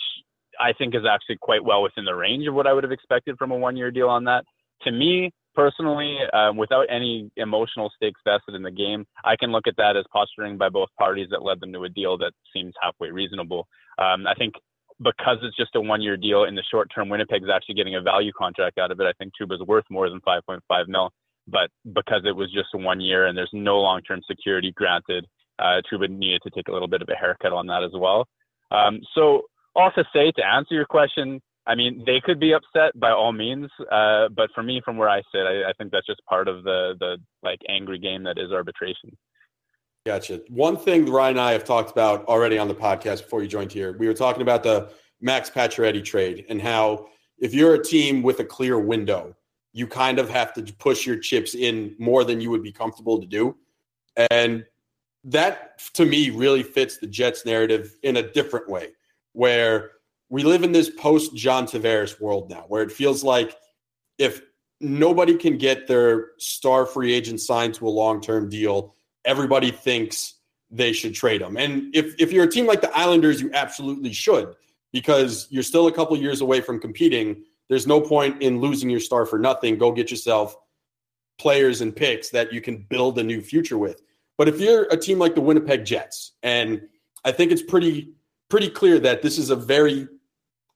I 0.60 0.72
think 0.72 0.96
is 0.96 1.02
actually 1.08 1.38
quite 1.40 1.64
well 1.64 1.82
within 1.82 2.04
the 2.04 2.14
range 2.14 2.48
of 2.48 2.54
what 2.54 2.66
I 2.66 2.72
would 2.72 2.82
have 2.82 2.92
expected 2.92 3.36
from 3.38 3.52
a 3.52 3.56
one-year 3.56 3.92
deal 3.92 4.08
on 4.08 4.24
that. 4.24 4.44
To 4.82 4.90
me, 4.90 5.30
personally, 5.58 6.18
um, 6.32 6.56
without 6.56 6.86
any 6.88 7.32
emotional 7.36 7.90
stakes 7.96 8.20
vested 8.24 8.54
in 8.54 8.62
the 8.62 8.70
game, 8.70 9.04
I 9.24 9.34
can 9.34 9.50
look 9.50 9.66
at 9.66 9.76
that 9.76 9.96
as 9.96 10.04
posturing 10.12 10.56
by 10.56 10.68
both 10.68 10.88
parties 10.96 11.26
that 11.32 11.42
led 11.42 11.58
them 11.58 11.72
to 11.72 11.82
a 11.82 11.88
deal 11.88 12.16
that 12.18 12.30
seems 12.54 12.74
halfway 12.80 13.10
reasonable. 13.10 13.66
Um, 13.98 14.28
I 14.28 14.34
think 14.34 14.54
because 15.02 15.38
it's 15.42 15.56
just 15.56 15.74
a 15.74 15.80
one-year 15.80 16.16
deal 16.16 16.44
in 16.44 16.54
the 16.54 16.62
short 16.70 16.92
term, 16.94 17.08
Winnipeg's 17.08 17.48
actually 17.52 17.74
getting 17.74 17.96
a 17.96 18.00
value 18.00 18.30
contract 18.38 18.78
out 18.78 18.92
of 18.92 19.00
it. 19.00 19.04
I 19.04 19.12
think 19.18 19.32
Trouba's 19.34 19.66
worth 19.66 19.84
more 19.90 20.08
than 20.08 20.20
5.5 20.20 20.60
mil, 20.86 21.10
but 21.48 21.70
because 21.92 22.22
it 22.24 22.36
was 22.36 22.52
just 22.52 22.68
one 22.72 23.00
year 23.00 23.26
and 23.26 23.36
there's 23.36 23.50
no 23.52 23.80
long-term 23.80 24.20
security 24.30 24.72
granted, 24.76 25.26
uh, 25.58 25.82
Trouba 25.90 26.08
needed 26.08 26.42
to 26.44 26.50
take 26.50 26.68
a 26.68 26.72
little 26.72 26.86
bit 26.86 27.02
of 27.02 27.08
a 27.08 27.16
haircut 27.16 27.52
on 27.52 27.66
that 27.66 27.82
as 27.82 27.92
well. 27.94 28.28
Um, 28.70 29.00
so 29.12 29.42
all 29.74 29.90
to 29.90 30.04
say, 30.12 30.30
to 30.36 30.46
answer 30.46 30.76
your 30.76 30.86
question, 30.86 31.40
I 31.68 31.74
mean, 31.74 32.02
they 32.06 32.20
could 32.24 32.40
be 32.40 32.54
upset 32.54 32.98
by 32.98 33.10
all 33.10 33.32
means, 33.32 33.70
uh, 33.92 34.28
but 34.34 34.48
for 34.54 34.62
me, 34.62 34.80
from 34.82 34.96
where 34.96 35.10
I 35.10 35.18
sit, 35.30 35.42
I, 35.42 35.68
I, 35.68 35.72
think 35.76 35.92
that's 35.92 36.06
just 36.06 36.24
part 36.24 36.48
of 36.48 36.64
the 36.64 36.94
the 36.98 37.18
like 37.42 37.60
angry 37.68 37.98
game 37.98 38.22
that 38.24 38.38
is 38.38 38.50
arbitration. 38.50 39.14
Gotcha. 40.06 40.40
One 40.48 40.78
thing 40.78 41.04
Ryan 41.04 41.32
and 41.32 41.40
I 41.40 41.52
have 41.52 41.64
talked 41.64 41.90
about 41.90 42.24
already 42.24 42.56
on 42.56 42.68
the 42.68 42.74
podcast 42.74 43.24
before 43.24 43.42
you 43.42 43.48
joined 43.48 43.70
here, 43.70 43.92
we 43.98 44.06
were 44.06 44.14
talking 44.14 44.40
about 44.40 44.62
the 44.62 44.90
Max 45.20 45.50
Pacioretty 45.50 46.02
trade 46.02 46.46
and 46.48 46.62
how 46.62 47.08
if 47.36 47.52
you're 47.52 47.74
a 47.74 47.84
team 47.84 48.22
with 48.22 48.40
a 48.40 48.44
clear 48.44 48.78
window, 48.78 49.36
you 49.74 49.86
kind 49.86 50.18
of 50.18 50.30
have 50.30 50.54
to 50.54 50.62
push 50.78 51.06
your 51.06 51.18
chips 51.18 51.54
in 51.54 51.94
more 51.98 52.24
than 52.24 52.40
you 52.40 52.48
would 52.48 52.62
be 52.62 52.72
comfortable 52.72 53.20
to 53.20 53.26
do, 53.26 53.54
and 54.30 54.64
that 55.24 55.78
to 55.92 56.06
me 56.06 56.30
really 56.30 56.62
fits 56.62 56.96
the 56.96 57.06
Jets 57.06 57.44
narrative 57.44 57.94
in 58.02 58.16
a 58.16 58.22
different 58.22 58.70
way, 58.70 58.92
where 59.34 59.90
we 60.30 60.42
live 60.42 60.62
in 60.62 60.72
this 60.72 60.90
post 60.90 61.34
John 61.34 61.66
Tavares 61.66 62.20
world 62.20 62.50
now, 62.50 62.64
where 62.68 62.82
it 62.82 62.92
feels 62.92 63.24
like 63.24 63.56
if 64.18 64.42
nobody 64.80 65.36
can 65.36 65.58
get 65.58 65.86
their 65.86 66.28
star 66.38 66.86
free 66.86 67.12
agent 67.12 67.40
signed 67.40 67.74
to 67.74 67.86
a 67.86 67.90
long 67.90 68.20
term 68.20 68.48
deal, 68.48 68.94
everybody 69.24 69.70
thinks 69.70 70.34
they 70.70 70.92
should 70.92 71.14
trade 71.14 71.40
them. 71.40 71.56
And 71.56 71.94
if 71.94 72.14
if 72.18 72.32
you're 72.32 72.44
a 72.44 72.50
team 72.50 72.66
like 72.66 72.80
the 72.80 72.96
Islanders, 72.96 73.40
you 73.40 73.50
absolutely 73.54 74.12
should 74.12 74.54
because 74.92 75.46
you're 75.50 75.62
still 75.62 75.86
a 75.86 75.92
couple 75.92 76.16
years 76.16 76.40
away 76.40 76.60
from 76.60 76.80
competing. 76.80 77.44
There's 77.68 77.86
no 77.86 78.00
point 78.00 78.42
in 78.42 78.60
losing 78.60 78.88
your 78.88 79.00
star 79.00 79.26
for 79.26 79.38
nothing. 79.38 79.78
Go 79.78 79.92
get 79.92 80.10
yourself 80.10 80.56
players 81.38 81.80
and 81.80 81.94
picks 81.94 82.30
that 82.30 82.52
you 82.52 82.60
can 82.60 82.78
build 82.88 83.18
a 83.18 83.22
new 83.22 83.40
future 83.40 83.78
with. 83.78 84.02
But 84.36 84.48
if 84.48 84.60
you're 84.60 84.84
a 84.90 84.96
team 84.96 85.18
like 85.18 85.34
the 85.34 85.40
Winnipeg 85.40 85.84
Jets, 85.84 86.32
and 86.42 86.82
I 87.24 87.32
think 87.32 87.52
it's 87.52 87.62
pretty 87.62 88.12
pretty 88.48 88.68
clear 88.68 88.98
that 89.00 89.22
this 89.22 89.38
is 89.38 89.50
a 89.50 89.56
very 89.56 90.08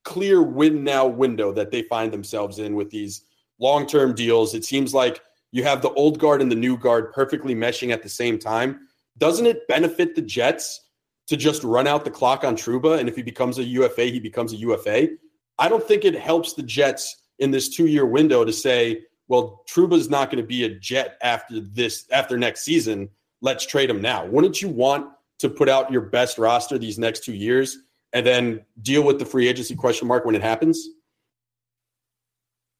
clear 0.05 0.43
win 0.43 0.85
now 0.85 1.07
window 1.07 1.53
that 1.53 1.71
they 1.71 1.83
find 1.83 2.13
themselves 2.13 2.59
in 2.59 2.75
with 2.75 2.91
these 2.91 3.23
long 3.59 3.87
term 3.87 4.15
deals. 4.15 4.55
It 4.55 4.65
seems 4.65 4.93
like 4.95 5.23
you 5.53 5.63
have 5.63 5.83
the 5.83 5.91
old 5.91 6.19
guard 6.19 6.43
and 6.43 6.51
the 6.51 6.57
new 6.57 6.77
guard 6.77 7.13
perfectly 7.13 7.55
meshing 7.55 7.93
at 7.93 8.03
the 8.03 8.09
same 8.09 8.39
time. 8.39 8.89
Doesn't 9.19 9.47
it 9.47 9.69
benefit 9.69 10.15
the 10.15 10.23
Jets 10.23 10.81
to 11.27 11.37
just 11.37 11.63
run 11.63 11.87
out 11.87 12.05
the 12.05 12.11
clock 12.11 12.45
on 12.45 12.57
Trouba? 12.57 12.99
And 12.99 13.09
if 13.09 13.17
he 13.17 13.23
becomes 13.23 13.59
a 13.59 13.65
UFA, 13.65 14.07
he 14.07 14.19
becomes 14.19 14.53
a 14.53 14.57
UFA. 14.57 15.09
I 15.59 15.69
don't 15.69 15.87
think 15.87 16.05
it 16.05 16.19
helps 16.19 16.55
the 16.55 16.63
Jets 16.63 17.23
in 17.39 17.51
this 17.51 17.69
two 17.69 17.87
year 17.87 18.07
window 18.07 18.45
to 18.45 18.53
say, 18.53 19.03
well, 19.29 19.63
Trouba's 19.71 20.11
not 20.11 20.31
going 20.31 20.43
to 20.43 20.47
be 20.47 20.65
a 20.65 20.69
Jet 20.69 21.17
after 21.23 21.61
this, 21.61 22.07
after 22.11 22.37
next 22.37 22.63
season. 22.63 23.09
Let's 23.41 23.67
trade 23.67 23.91
him 23.91 24.01
now. 24.01 24.27
Wouldn't 24.27 24.63
you 24.63 24.69
want 24.69 25.09
to 25.39 25.49
put 25.49 25.69
out 25.69 25.91
your 25.91 26.03
best 26.03 26.39
roster 26.39 26.79
these 26.79 26.99
next 26.99 27.25
two 27.25 27.35
years 27.35 27.79
and 28.13 28.27
then 28.27 28.65
deal 28.81 29.03
with 29.03 29.19
the 29.19 29.25
free 29.25 29.49
agency 29.49 29.75
question 29.75 30.09
mark 30.09 30.25
when 30.25 30.35
it 30.35 30.43
happens? 30.43 30.89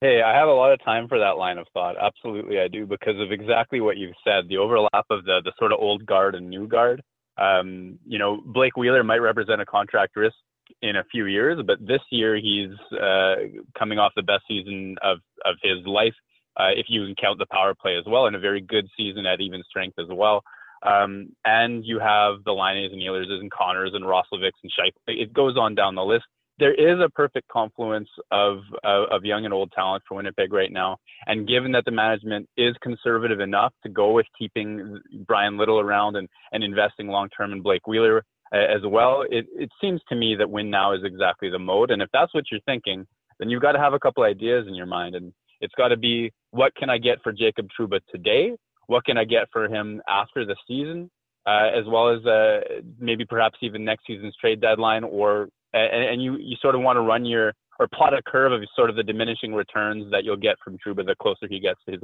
Hey, 0.01 0.21
I 0.21 0.37
have 0.37 0.49
a 0.49 0.53
lot 0.53 0.73
of 0.73 0.83
time 0.85 1.07
for 1.07 1.19
that 1.21 1.37
line 1.39 1.59
of 1.59 1.67
thought. 1.73 1.95
Absolutely, 2.01 2.59
I 2.59 2.67
do 2.67 2.87
because 2.87 3.21
of 3.21 3.31
exactly 3.31 3.81
what 3.81 3.97
you've 3.97 4.17
said. 4.25 4.49
The 4.49 4.57
overlap 4.57 5.07
of 5.11 5.25
the 5.25 5.41
the 5.45 5.53
sort 5.59 5.73
of 5.73 5.79
old 5.79 6.05
guard 6.07 6.35
and 6.35 6.51
new 6.51 6.67
guard. 6.67 7.03
Um, 7.39 7.99
you 8.05 8.19
know, 8.19 8.43
Blake 8.45 8.77
Wheeler 8.77 9.05
might 9.05 9.19
represent 9.19 9.61
a 9.61 9.67
contract 9.67 10.17
risk 10.17 10.35
in 10.83 10.97
a 10.97 11.05
few 11.05 11.27
years, 11.27 11.63
but 11.67 11.79
this 11.81 12.01
year 12.11 12.37
he's 12.37 12.73
uh, 12.99 13.35
coming 13.79 13.99
off 13.99 14.13
the 14.17 14.23
best 14.23 14.43
season 14.49 14.97
of 15.03 15.19
of 15.45 15.55
his 15.63 15.87
life, 15.87 16.15
uh, 16.59 16.71
if 16.75 16.87
you 16.89 17.07
can 17.07 17.15
count 17.15 17.39
the 17.39 17.47
power 17.51 17.75
play 17.75 17.97
as 17.97 18.05
well, 18.07 18.27
and 18.27 18.37
a 18.37 18.41
very 18.41 18.61
good 18.61 18.89
season 18.97 19.25
at 19.25 19.41
even 19.41 19.63
strength 19.69 19.99
as 19.99 20.09
well. 20.11 20.43
Um, 20.85 21.29
and 21.45 21.85
you 21.85 21.99
have 22.01 22.45
the 22.45 22.53
Laines 22.53 22.93
and 22.93 23.01
Ehlers 23.01 23.31
and 23.31 23.51
Connors 23.51 23.93
and 23.95 24.05
Roslovics 24.05 24.59
and 24.63 24.73
Scheifele. 24.73 25.23
It 25.23 25.33
goes 25.33 25.57
on 25.57 25.75
down 25.75 25.95
the 25.95 26.03
list. 26.03 26.25
There 26.59 26.75
is 26.75 27.01
a 27.01 27.09
perfect 27.09 27.49
confluence 27.49 28.09
of, 28.31 28.59
of, 28.85 29.05
of 29.11 29.25
young 29.25 29.45
and 29.45 29.55
old 29.55 29.73
talent 29.73 30.03
for 30.07 30.17
Winnipeg 30.17 30.53
right 30.53 30.71
now. 30.71 30.97
And 31.27 31.49
given 31.49 31.73
that 31.73 31.85
the 31.85 31.91
management 31.91 32.49
is 32.57 32.75
conservative 32.83 33.41
enough 33.41 33.73
to 33.85 33.89
go 33.89 34.13
with 34.13 34.27
keeping 34.39 35.01
Bryan 35.27 35.57
Little 35.57 35.81
around 35.81 36.17
and, 36.17 36.29
and 36.53 36.63
investing 36.63 37.09
long 37.09 37.29
term 37.31 37.53
in 37.53 37.63
Blake 37.63 37.87
Wheeler 37.87 38.25
uh, 38.55 38.59
as 38.59 38.83
well, 38.85 39.25
it, 39.31 39.47
it 39.57 39.71
seems 39.81 40.01
to 40.09 40.15
me 40.15 40.37
that 40.39 40.51
win 40.51 40.69
now 40.69 40.93
is 40.93 41.01
exactly 41.05 41.49
the 41.49 41.59
mode. 41.59 41.91
And 41.91 42.03
if 42.03 42.09
that's 42.13 42.35
what 42.35 42.45
you're 42.51 42.61
thinking, 42.67 43.07
then 43.39 43.49
you've 43.49 43.63
got 43.63 43.73
to 43.73 43.81
have 43.81 43.95
a 43.95 43.99
couple 43.99 44.23
ideas 44.25 44.67
in 44.69 44.75
your 44.75 44.87
mind. 44.87 45.15
And 45.15 45.33
it's 45.61 45.75
got 45.77 45.89
to 45.89 45.97
be 45.97 46.33
what 46.51 46.75
can 46.77 46.91
I 46.91 46.99
get 46.99 47.23
for 47.23 47.33
Jacob 47.33 47.69
Trouba 47.77 48.01
today 48.11 48.53
what 48.93 49.05
can 49.07 49.17
I 49.17 49.25
get 49.25 49.49
for 49.51 49.65
him 49.65 50.03
after 50.07 50.45
the 50.45 50.55
season, 50.69 51.11
uh, 51.47 51.71
as 51.75 51.85
well 51.87 52.11
as 52.11 52.25
uh, 52.27 52.61
maybe 52.99 53.25
perhaps 53.25 53.59
even 53.63 53.85
next 53.85 54.07
season's 54.07 54.37
trade 54.37 54.61
deadline, 54.61 55.03
or 55.03 55.49
and, 55.73 56.05
and, 56.05 56.23
you 56.23 56.37
you 56.37 56.57
sort 56.61 56.75
of 56.75 56.83
want 56.83 56.99
to 56.99 57.01
run 57.01 57.25
your 57.25 57.55
or 57.81 57.89
plot 57.95 58.13
a 58.13 58.23
curve 58.23 58.53
of 58.53 58.61
sort 58.77 58.91
of 58.91 58.97
the 58.97 59.03
diminishing 59.03 59.55
returns 59.55 60.11
that 60.13 60.25
you'll 60.25 60.37
get 60.37 60.57
from 60.63 60.77
Trouba 60.77 61.07
the 61.07 61.17
closer 61.21 61.49
he 61.49 61.59
gets 61.59 61.81
to 61.87 61.93
his 61.93 62.03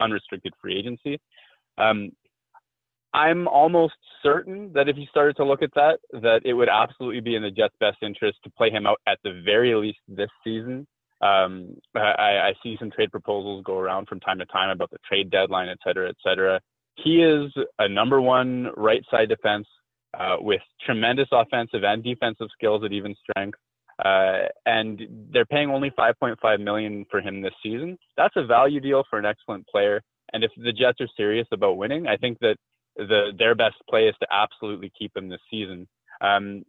unrestricted 0.00 0.52
free 0.60 0.78
agency. 0.78 1.18
Um, 1.76 2.12
I'm 3.12 3.48
almost 3.48 3.94
certain 4.22 4.72
that 4.74 4.88
if 4.88 4.96
you 4.96 5.06
started 5.10 5.36
to 5.36 5.44
look 5.44 5.60
at 5.60 5.74
that, 5.74 5.98
that 6.12 6.40
it 6.44 6.54
would 6.54 6.68
absolutely 6.68 7.20
be 7.20 7.34
in 7.34 7.42
the 7.42 7.50
Jets' 7.50 7.74
best 7.80 7.98
interest 8.00 8.38
to 8.44 8.50
play 8.50 8.70
him 8.70 8.86
out 8.86 9.00
at 9.06 9.18
the 9.24 9.42
very 9.44 9.74
least 9.74 9.98
this 10.08 10.30
season 10.44 10.86
um, 11.22 11.76
I, 11.94 12.50
I, 12.50 12.52
see 12.62 12.76
some 12.80 12.90
trade 12.90 13.12
proposals 13.12 13.62
go 13.64 13.78
around 13.78 14.08
from 14.08 14.18
time 14.18 14.40
to 14.40 14.46
time 14.46 14.70
about 14.70 14.90
the 14.90 14.98
trade 15.08 15.30
deadline, 15.30 15.68
et 15.68 15.78
cetera, 15.84 16.08
et 16.08 16.16
cetera. 16.22 16.60
He 16.96 17.22
is 17.22 17.52
a 17.78 17.88
number 17.88 18.20
one 18.20 18.70
right 18.76 19.04
side 19.08 19.28
defense 19.28 19.66
uh, 20.18 20.36
with 20.40 20.60
tremendous 20.84 21.28
offensive 21.30 21.84
and 21.84 22.02
defensive 22.02 22.48
skills 22.52 22.82
at 22.84 22.92
even 22.92 23.14
strength. 23.22 23.58
Uh, 24.04 24.48
and 24.66 25.00
they're 25.32 25.46
paying 25.46 25.70
only 25.70 25.90
5.5 25.90 26.60
million 26.60 27.06
for 27.08 27.20
him 27.20 27.40
this 27.40 27.54
season. 27.62 27.96
That's 28.16 28.34
a 28.36 28.44
value 28.44 28.80
deal 28.80 29.04
for 29.08 29.18
an 29.18 29.24
excellent 29.24 29.66
player. 29.68 30.02
And 30.32 30.42
if 30.42 30.50
the 30.56 30.72
Jets 30.72 31.00
are 31.00 31.08
serious 31.16 31.46
about 31.52 31.76
winning, 31.76 32.08
I 32.08 32.16
think 32.16 32.38
that 32.40 32.56
the 32.96 33.32
their 33.38 33.54
best 33.54 33.76
play 33.88 34.08
is 34.08 34.14
to 34.20 34.26
absolutely 34.30 34.90
keep 34.98 35.16
him 35.16 35.28
this 35.28 35.40
season. 35.50 35.86
Um, 36.20 36.64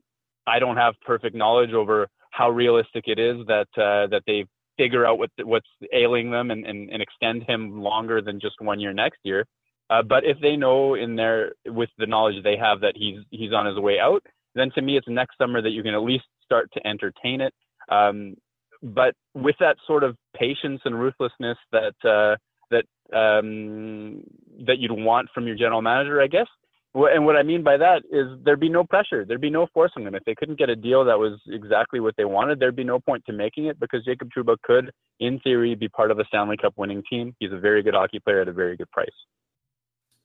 I 0.46 0.60
don't 0.60 0.78
have 0.78 0.94
perfect 1.06 1.36
knowledge 1.36 1.74
over 1.74 2.08
how 2.34 2.50
realistic 2.50 3.06
it 3.08 3.20
is 3.20 3.46
that 3.48 3.68
uh, 3.78 4.08
that 4.08 4.24
they 4.26 4.46
figure 4.78 5.06
out 5.06 5.20
what 5.20 5.30
what's 5.44 5.68
ailing 5.94 6.32
them 6.32 6.50
and, 6.52 6.66
and, 6.66 6.90
and 6.90 7.02
extend 7.02 7.44
him 7.44 7.80
longer 7.80 8.22
than 8.22 8.40
just 8.40 8.56
one 8.60 8.80
year 8.80 8.94
next 8.94 9.20
year. 9.24 9.46
Uh, 9.90 10.02
but 10.02 10.24
if 10.24 10.38
they 10.42 10.56
know 10.56 10.96
in 10.96 11.16
their 11.16 11.54
with 11.68 11.90
the 12.00 12.08
knowledge 12.08 12.44
they 12.44 12.58
have 12.58 12.82
that 12.82 12.94
he's 12.96 13.20
he's 13.30 13.54
on 13.54 13.66
his 13.66 13.78
way 13.78 14.00
out, 14.00 14.24
then 14.56 14.72
to 14.74 14.82
me 14.82 14.98
it's 14.98 15.08
next 15.08 15.38
summer 15.38 15.62
that 15.62 15.72
you 15.72 15.84
can 15.84 15.94
at 15.94 16.02
least 16.02 16.26
start 16.44 16.70
to 16.74 16.88
entertain 16.88 17.40
it. 17.42 17.54
Um, 17.90 18.36
but 18.82 19.14
with 19.34 19.56
that 19.60 19.78
sort 19.86 20.04
of 20.04 20.18
patience 20.36 20.82
and 20.86 21.00
ruthlessness 21.00 21.58
that 21.72 21.94
uh, 22.04 22.36
that 22.72 22.86
um, 23.16 24.24
that 24.66 24.80
you'd 24.80 24.92
want 24.92 25.30
from 25.34 25.46
your 25.46 25.56
general 25.56 25.82
manager, 25.82 26.20
I 26.20 26.28
guess. 26.28 26.48
And 26.96 27.26
what 27.26 27.36
I 27.36 27.42
mean 27.42 27.64
by 27.64 27.78
that 27.78 28.04
is 28.12 28.28
there'd 28.44 28.60
be 28.60 28.70
no 28.70 28.84
pressure. 28.84 29.26
There'd 29.26 29.42
be 29.42 29.50
no 29.50 29.68
forcing 29.74 30.04
them. 30.04 30.14
If 30.14 30.24
they 30.26 30.36
couldn't 30.36 30.60
get 30.60 30.70
a 30.70 30.76
deal 30.76 31.04
that 31.06 31.18
was 31.18 31.40
exactly 31.48 32.00
what 32.00 32.14
they 32.18 32.26
wanted, 32.26 32.60
there'd 32.60 32.76
be 32.76 32.84
no 32.84 33.00
point 33.00 33.24
to 33.26 33.34
making 33.34 33.66
it 33.66 33.80
because 33.80 34.06
Jacob 34.06 34.30
Trouba 34.36 34.58
could, 34.62 34.92
in 35.20 35.40
theory, 35.40 35.74
be 35.74 35.90
part 35.90 36.12
of 36.12 36.20
a 36.20 36.26
Stanley 36.26 36.56
Cup 36.56 36.74
winning 36.78 37.02
team. 37.10 37.36
He's 37.40 37.52
a 37.52 37.58
very 37.58 37.82
good 37.82 37.96
hockey 37.96 38.20
player 38.20 38.42
at 38.42 38.48
a 38.48 38.54
very 38.54 38.78
good 38.78 38.92
price. 38.92 39.10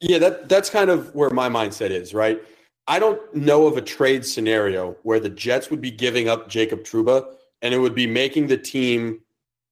Yeah, 0.01 0.19
that 0.19 0.49
that's 0.49 0.69
kind 0.69 0.91
of 0.91 1.15
where 1.15 1.31
my 1.31 1.49
mindset 1.49 1.91
is, 1.91 2.13
right? 2.13 2.43
I 2.87 2.99
don't 2.99 3.35
know 3.35 3.67
of 3.67 3.77
a 3.77 3.83
trade 3.83 4.25
scenario 4.25 4.97
where 5.03 5.21
the 5.21 5.29
Jets 5.31 5.71
would 5.71 5.81
be 5.81 5.91
giving 5.91 6.29
up 6.29 6.49
Jacob 6.49 6.85
Trouba 6.85 7.35
and 7.63 7.75
it 7.75 7.79
would 7.79 7.95
be 7.95 8.07
making 8.07 8.47
the 8.47 8.57
team 8.57 9.21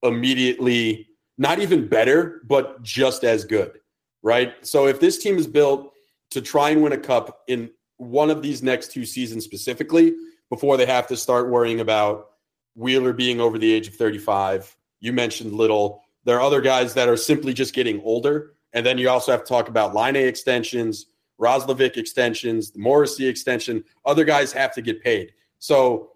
immediately 0.03 1.09
not 1.39 1.59
even 1.59 1.89
better, 1.89 2.43
but 2.47 2.83
just 2.83 3.25
as 3.25 3.45
good, 3.45 3.81
right? 4.23 4.55
So 4.67 4.87
if 4.87 5.01
this 5.01 5.19
team 5.19 5.39
is 5.39 5.47
built 5.47 5.93
to 6.31 6.41
try 6.41 6.71
and 6.71 6.83
win 6.83 6.93
a 6.93 6.99
cup 6.99 7.43
in 7.47 7.71
one 7.99 8.31
of 8.31 8.43
these 8.43 8.63
next 8.63 8.93
two 8.93 9.05
seasons 9.05 9.45
specifically, 9.45 10.15
before 10.51 10.77
they 10.77 10.87
have 10.87 11.07
to 11.09 11.17
start 11.17 11.51
worrying 11.51 11.81
about 11.81 12.31
Wheeler 12.75 13.13
being 13.13 13.41
over 13.41 13.59
the 13.59 13.73
age 13.73 13.89
of 13.89 13.95
35, 13.95 14.77
you 15.01 15.13
mentioned 15.13 15.53
Little. 15.53 16.03
There 16.25 16.37
are 16.37 16.43
other 16.43 16.61
guys 16.61 16.95
that 16.95 17.09
are 17.09 17.17
simply 17.17 17.55
just 17.55 17.75
getting 17.75 18.01
older 18.03 18.57
and 18.77 18.85
then 18.85 18.99
you 18.99 19.09
also 19.09 19.33
have 19.33 19.43
to 19.43 19.49
talk 19.49 19.69
about 19.69 19.95
Laine 19.95 20.17
extensions, 20.17 21.07
Roslovic 21.41 21.97
extensions, 21.97 22.71
the 22.71 22.79
Morrissey 22.79 23.27
extension. 23.27 23.83
Other 24.05 24.23
guys 24.23 24.53
have 24.53 24.75
to 24.75 24.83
get 24.83 25.03
paid. 25.03 25.33
So, 25.59 26.13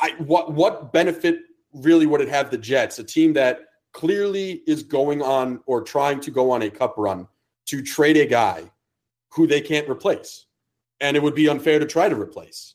I, 0.00 0.10
what 0.18 0.52
what 0.52 0.92
benefit 0.92 1.38
really 1.72 2.04
would 2.04 2.20
it 2.20 2.28
have 2.28 2.50
the 2.50 2.58
Jets, 2.58 2.98
a 2.98 3.04
team 3.04 3.32
that 3.34 3.60
clearly 3.92 4.62
is 4.66 4.82
going 4.82 5.22
on 5.22 5.60
or 5.64 5.80
trying 5.80 6.20
to 6.20 6.30
go 6.30 6.50
on 6.50 6.62
a 6.62 6.70
cup 6.70 6.94
run, 6.98 7.26
to 7.66 7.80
trade 7.80 8.18
a 8.18 8.26
guy 8.26 8.70
who 9.34 9.46
they 9.46 9.60
can't 9.60 9.88
replace, 9.88 10.46
and 11.00 11.16
it 11.16 11.22
would 11.22 11.34
be 11.34 11.48
unfair 11.48 11.78
to 11.78 11.86
try 11.86 12.08
to 12.08 12.20
replace. 12.20 12.74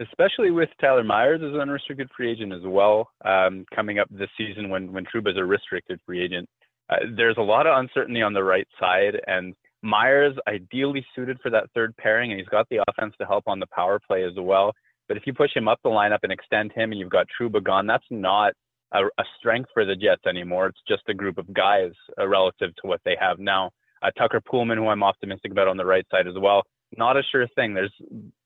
Especially 0.00 0.50
with 0.50 0.70
Tyler 0.80 1.04
Myers 1.04 1.42
as 1.44 1.52
an 1.52 1.60
unrestricted 1.60 2.08
free 2.16 2.30
agent 2.30 2.52
as 2.52 2.62
well, 2.64 3.10
um, 3.24 3.66
coming 3.74 3.98
up 3.98 4.08
this 4.10 4.30
season 4.38 4.70
when 4.70 4.92
when 4.92 5.04
Trouba 5.04 5.30
is 5.30 5.36
a 5.36 5.44
restricted 5.44 6.00
free 6.06 6.22
agent. 6.22 6.48
Uh, 6.88 6.96
there's 7.16 7.36
a 7.38 7.42
lot 7.42 7.66
of 7.66 7.78
uncertainty 7.78 8.22
on 8.22 8.32
the 8.32 8.42
right 8.42 8.66
side, 8.80 9.20
and 9.26 9.54
Myers 9.82 10.34
ideally 10.48 11.04
suited 11.14 11.38
for 11.42 11.50
that 11.50 11.70
third 11.74 11.96
pairing, 11.96 12.32
and 12.32 12.40
he's 12.40 12.48
got 12.48 12.66
the 12.70 12.82
offense 12.88 13.14
to 13.20 13.26
help 13.26 13.44
on 13.46 13.60
the 13.60 13.66
power 13.66 14.00
play 14.06 14.24
as 14.24 14.32
well. 14.36 14.72
But 15.08 15.16
if 15.16 15.26
you 15.26 15.34
push 15.34 15.54
him 15.54 15.68
up 15.68 15.80
the 15.82 15.90
lineup 15.90 16.20
and 16.22 16.32
extend 16.32 16.72
him, 16.72 16.92
and 16.92 16.98
you've 16.98 17.10
got 17.10 17.26
Trouba 17.38 17.62
gone, 17.62 17.86
that's 17.86 18.04
not 18.10 18.52
a, 18.92 19.04
a 19.04 19.24
strength 19.38 19.70
for 19.72 19.84
the 19.84 19.96
Jets 19.96 20.26
anymore. 20.26 20.66
It's 20.66 20.80
just 20.88 21.02
a 21.08 21.14
group 21.14 21.38
of 21.38 21.52
guys 21.52 21.92
uh, 22.18 22.26
relative 22.26 22.74
to 22.76 22.86
what 22.86 23.00
they 23.04 23.16
have 23.20 23.38
now. 23.38 23.70
Uh, 24.02 24.10
Tucker 24.12 24.40
Poolman, 24.40 24.76
who 24.76 24.88
I'm 24.88 25.02
optimistic 25.02 25.52
about 25.52 25.68
on 25.68 25.76
the 25.76 25.84
right 25.84 26.06
side 26.10 26.26
as 26.26 26.34
well, 26.38 26.62
not 26.96 27.16
a 27.16 27.22
sure 27.30 27.46
thing. 27.54 27.74
There's 27.74 27.92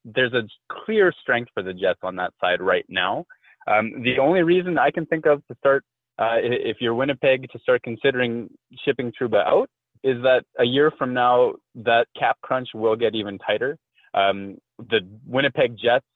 there's 0.05 0.33
a 0.33 0.43
clear 0.85 1.13
strength 1.23 1.51
for 1.55 1.63
the 1.63 1.73
Jets 1.73 2.01
on 2.03 2.17
that 2.17 2.33
side 2.41 2.61
right 2.61 2.85
now. 2.89 3.25
Um, 3.67 4.03
the 4.03 4.19
only 4.19 4.43
reason 4.43 4.79
I 4.79 4.91
can 4.91 5.07
think 5.07 5.27
of 5.27 5.47
to 5.47 5.57
start 5.57 5.85
uh, 6.19 6.37
if 6.41 6.77
you're 6.81 6.95
Winnipeg 6.95 7.51
to 7.51 7.59
start 7.59 7.83
considering 7.83 8.49
shipping 8.85 9.13
Trouba 9.13 9.45
out, 9.47 9.69
is 10.03 10.23
that 10.23 10.45
a 10.59 10.65
year 10.65 10.93
from 10.99 11.15
now 11.15 11.55
that 11.75 12.07
cap 12.19 12.37
crunch 12.43 12.69
will 12.75 12.97
get 12.97 13.15
even 13.15 13.39
tighter. 13.39 13.77
Um, 14.13 14.59
the 14.79 15.01
Winnipeg 15.27 15.77
Jets, 15.77 16.07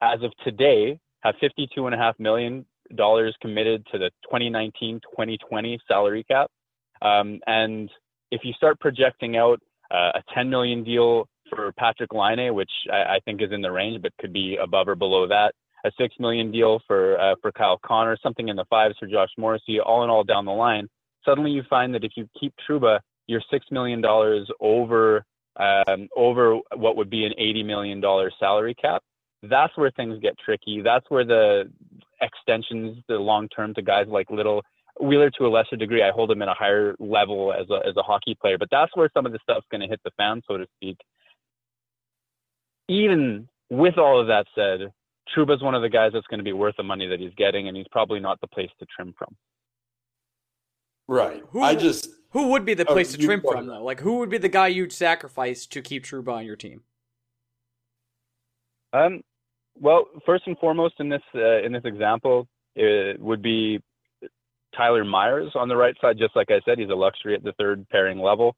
as 0.00 0.22
of 0.22 0.32
today, 0.44 0.98
have 1.20 1.34
52.5 1.42 2.14
million 2.18 2.64
dollars 2.94 3.34
committed 3.40 3.86
to 3.90 3.98
the 3.98 4.10
2019-2020 4.32 5.78
salary 5.88 6.24
cap, 6.24 6.50
um, 7.00 7.40
and 7.46 7.90
if 8.32 8.40
you 8.44 8.52
start 8.54 8.80
projecting 8.80 9.36
out 9.36 9.60
uh, 9.92 10.10
a 10.14 10.22
10 10.34 10.48
million 10.48 10.82
deal 10.82 11.28
for 11.50 11.70
Patrik 11.72 12.12
Laine, 12.12 12.54
which 12.54 12.70
I, 12.90 13.16
I 13.16 13.18
think 13.24 13.42
is 13.42 13.52
in 13.52 13.60
the 13.60 13.70
range, 13.70 14.00
but 14.02 14.12
could 14.18 14.32
be 14.32 14.56
above 14.60 14.88
or 14.88 14.96
below 14.96 15.28
that, 15.28 15.52
a 15.84 15.92
six 16.00 16.14
million 16.18 16.50
deal 16.50 16.80
for 16.86 17.20
uh, 17.20 17.34
for 17.42 17.52
Kyle 17.52 17.78
Connor, 17.84 18.16
something 18.22 18.48
in 18.48 18.56
the 18.56 18.64
fives 18.70 18.94
for 18.98 19.06
Josh 19.06 19.28
Morrissey, 19.36 19.80
all 19.80 20.02
in 20.02 20.10
all 20.10 20.24
down 20.24 20.46
the 20.46 20.52
line. 20.52 20.88
Suddenly, 21.24 21.50
you 21.50 21.62
find 21.68 21.94
that 21.94 22.04
if 22.04 22.12
you 22.16 22.26
keep 22.38 22.54
Trouba, 22.68 23.00
you're 23.26 23.42
six 23.50 23.66
million 23.70 24.00
dollars 24.00 24.48
over 24.60 25.24
um, 25.56 26.08
over 26.16 26.58
what 26.76 26.96
would 26.96 27.10
be 27.10 27.26
an 27.26 27.32
eighty 27.36 27.62
million 27.62 28.00
dollar 28.00 28.30
salary 28.40 28.74
cap. 28.74 29.02
That's 29.42 29.76
where 29.76 29.90
things 29.90 30.20
get 30.22 30.38
tricky. 30.38 30.80
That's 30.82 31.04
where 31.10 31.24
the 31.24 31.64
extensions, 32.22 33.02
the 33.08 33.16
long 33.16 33.48
term 33.48 33.74
to 33.74 33.82
guys 33.82 34.06
like 34.08 34.30
Little 34.30 34.62
Wheeler 35.00 35.30
to 35.30 35.46
a 35.46 35.48
lesser 35.48 35.76
degree. 35.76 36.02
I 36.02 36.10
hold 36.10 36.30
him 36.30 36.42
at 36.42 36.48
a 36.48 36.54
higher 36.54 36.94
level 36.98 37.52
as 37.52 37.68
a 37.70 37.86
as 37.86 37.96
a 37.96 38.02
hockey 38.02 38.36
player, 38.40 38.58
but 38.58 38.68
that's 38.70 38.94
where 38.94 39.08
some 39.14 39.26
of 39.26 39.32
the 39.32 39.38
stuff's 39.42 39.66
going 39.70 39.80
to 39.80 39.86
hit 39.86 40.00
the 40.04 40.10
fan, 40.16 40.42
so 40.46 40.58
to 40.58 40.66
speak. 40.76 40.98
Even 42.88 43.48
with 43.70 43.96
all 43.96 44.20
of 44.20 44.26
that 44.26 44.46
said, 44.54 44.92
Trouba's 45.34 45.62
one 45.62 45.74
of 45.74 45.82
the 45.82 45.88
guys 45.88 46.10
that's 46.12 46.26
going 46.26 46.38
to 46.38 46.44
be 46.44 46.52
worth 46.52 46.76
the 46.76 46.82
money 46.82 47.06
that 47.06 47.20
he's 47.20 47.34
getting, 47.36 47.68
and 47.68 47.76
he's 47.76 47.86
probably 47.90 48.20
not 48.20 48.40
the 48.40 48.46
place 48.46 48.70
to 48.80 48.86
trim 48.94 49.14
from. 49.16 49.34
Right. 51.08 51.42
Who, 51.50 51.62
I 51.62 51.74
just 51.74 52.08
who 52.30 52.48
would 52.48 52.64
be 52.64 52.74
the 52.74 52.86
oh, 52.86 52.92
place 52.92 53.14
oh, 53.14 53.16
to 53.16 53.24
trim 53.24 53.40
from 53.40 53.66
though? 53.66 53.82
Like 53.82 54.00
who 54.00 54.18
would 54.18 54.30
be 54.30 54.38
the 54.38 54.48
guy 54.48 54.68
you'd 54.68 54.92
sacrifice 54.92 55.66
to 55.66 55.82
keep 55.82 56.04
Trouba 56.04 56.32
on 56.32 56.46
your 56.46 56.56
team? 56.56 56.82
Um. 58.92 59.22
Well, 59.80 60.04
first 60.26 60.46
and 60.46 60.58
foremost 60.58 60.94
in 60.98 61.08
this 61.08 61.22
uh, 61.34 61.62
in 61.62 61.72
this 61.72 61.84
example, 61.84 62.46
it 62.76 63.18
would 63.18 63.42
be 63.42 63.80
Tyler 64.76 65.04
Myers 65.04 65.52
on 65.54 65.68
the 65.68 65.76
right 65.76 65.94
side. 66.00 66.18
Just 66.18 66.36
like 66.36 66.50
I 66.50 66.60
said, 66.64 66.78
he's 66.78 66.90
a 66.90 66.94
luxury 66.94 67.34
at 67.34 67.42
the 67.42 67.52
third 67.58 67.86
pairing 67.90 68.18
level. 68.18 68.54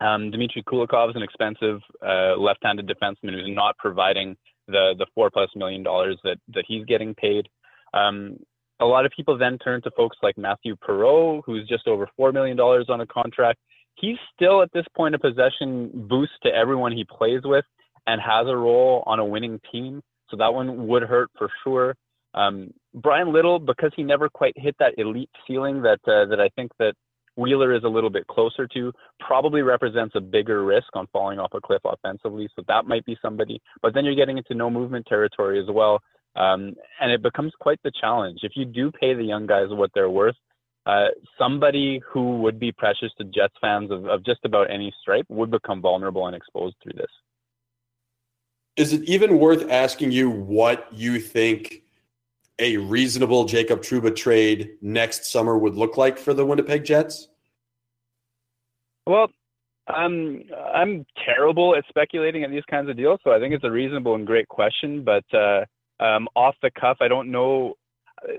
Um, 0.00 0.30
Dmitry 0.30 0.62
Kulikov 0.62 1.10
is 1.10 1.16
an 1.16 1.22
expensive 1.22 1.80
uh, 2.04 2.36
left-handed 2.36 2.88
defenseman 2.88 3.34
who's 3.34 3.54
not 3.54 3.76
providing 3.78 4.36
the 4.66 4.94
the 4.98 5.06
four 5.14 5.30
plus 5.30 5.50
million 5.56 5.82
dollars 5.82 6.18
that 6.24 6.38
that 6.54 6.64
he's 6.66 6.84
getting 6.84 7.14
paid. 7.14 7.48
Um, 7.92 8.38
a 8.80 8.86
lot 8.86 9.04
of 9.04 9.12
people 9.14 9.36
then 9.36 9.58
turn 9.58 9.82
to 9.82 9.90
folks 9.96 10.16
like 10.22 10.38
Matthew 10.38 10.76
Perreault, 10.76 11.42
who's 11.44 11.68
just 11.68 11.86
over 11.86 12.08
four 12.16 12.32
million 12.32 12.56
dollars 12.56 12.86
on 12.88 13.00
a 13.00 13.06
contract. 13.06 13.58
He's 13.96 14.16
still 14.34 14.62
at 14.62 14.72
this 14.72 14.86
point 14.96 15.14
a 15.14 15.18
possession 15.18 15.90
boost 16.08 16.32
to 16.44 16.48
everyone 16.48 16.92
he 16.92 17.04
plays 17.04 17.42
with, 17.44 17.64
and 18.06 18.20
has 18.20 18.46
a 18.48 18.56
role 18.56 19.02
on 19.06 19.18
a 19.18 19.24
winning 19.24 19.60
team. 19.70 20.02
So 20.30 20.36
that 20.38 20.54
one 20.54 20.86
would 20.86 21.02
hurt 21.02 21.30
for 21.36 21.50
sure. 21.64 21.94
Um, 22.34 22.72
Bryan 22.94 23.32
Little, 23.32 23.58
because 23.58 23.92
he 23.96 24.02
never 24.02 24.28
quite 24.28 24.54
hit 24.56 24.76
that 24.78 24.94
elite 24.98 25.30
ceiling 25.46 25.82
that 25.82 26.00
uh, 26.06 26.26
that 26.26 26.40
I 26.40 26.48
think 26.50 26.72
that 26.78 26.94
Wheeler 27.36 27.74
is 27.74 27.84
a 27.84 27.88
little 27.88 28.10
bit 28.10 28.26
closer 28.26 28.66
to, 28.68 28.92
probably 29.18 29.62
represents 29.62 30.14
a 30.14 30.20
bigger 30.20 30.64
risk 30.64 30.88
on 30.94 31.06
falling 31.12 31.38
off 31.38 31.52
a 31.54 31.60
cliff 31.60 31.82
offensively. 31.84 32.48
So 32.54 32.62
that 32.68 32.86
might 32.86 33.04
be 33.04 33.16
somebody. 33.22 33.60
But 33.82 33.94
then 33.94 34.04
you're 34.04 34.14
getting 34.16 34.38
into 34.38 34.54
no 34.54 34.68
movement 34.70 35.06
territory 35.06 35.60
as 35.60 35.66
well. 35.68 36.00
Um, 36.36 36.74
and 37.00 37.10
it 37.10 37.22
becomes 37.22 37.52
quite 37.58 37.80
the 37.82 37.92
challenge. 38.00 38.40
If 38.42 38.52
you 38.54 38.64
do 38.64 38.92
pay 38.92 39.14
the 39.14 39.24
young 39.24 39.46
guys 39.46 39.66
what 39.70 39.90
they're 39.94 40.10
worth, 40.10 40.36
uh, 40.86 41.08
somebody 41.38 42.00
who 42.06 42.38
would 42.38 42.58
be 42.58 42.72
precious 42.72 43.10
to 43.18 43.24
Jets 43.24 43.54
fans 43.60 43.90
of, 43.90 44.06
of 44.06 44.24
just 44.24 44.40
about 44.44 44.70
any 44.70 44.92
stripe 45.00 45.26
would 45.28 45.50
become 45.50 45.80
vulnerable 45.80 46.26
and 46.26 46.36
exposed 46.36 46.76
through 46.82 46.94
this. 46.94 47.10
Is 48.76 48.92
it 48.92 49.02
even 49.04 49.38
worth 49.38 49.68
asking 49.70 50.12
you 50.12 50.30
what 50.30 50.88
you 50.92 51.18
think 51.18 51.82
a 52.60 52.76
reasonable 52.76 53.44
Jacob 53.46 53.80
Trouba 53.80 54.14
trade 54.14 54.72
next 54.82 55.24
summer 55.24 55.58
would 55.58 55.74
look 55.74 55.96
like 55.96 56.18
for 56.18 56.34
the 56.34 56.44
Winnipeg 56.44 56.84
Jets? 56.84 57.28
Well, 59.06 59.28
I'm 59.88 60.44
I'm 60.72 61.04
terrible 61.24 61.74
at 61.74 61.84
speculating 61.88 62.44
at 62.44 62.50
these 62.50 62.62
kinds 62.70 62.88
of 62.88 62.96
deals, 62.96 63.18
so 63.24 63.32
I 63.32 63.40
think 63.40 63.54
it's 63.54 63.64
a 63.64 63.70
reasonable 63.70 64.14
and 64.14 64.26
great 64.26 64.46
question. 64.48 65.04
But 65.04 65.24
uh, 65.34 65.64
um, 66.02 66.28
off 66.36 66.54
the 66.62 66.70
cuff, 66.78 66.98
I 67.00 67.08
don't 67.08 67.30
know. 67.30 67.74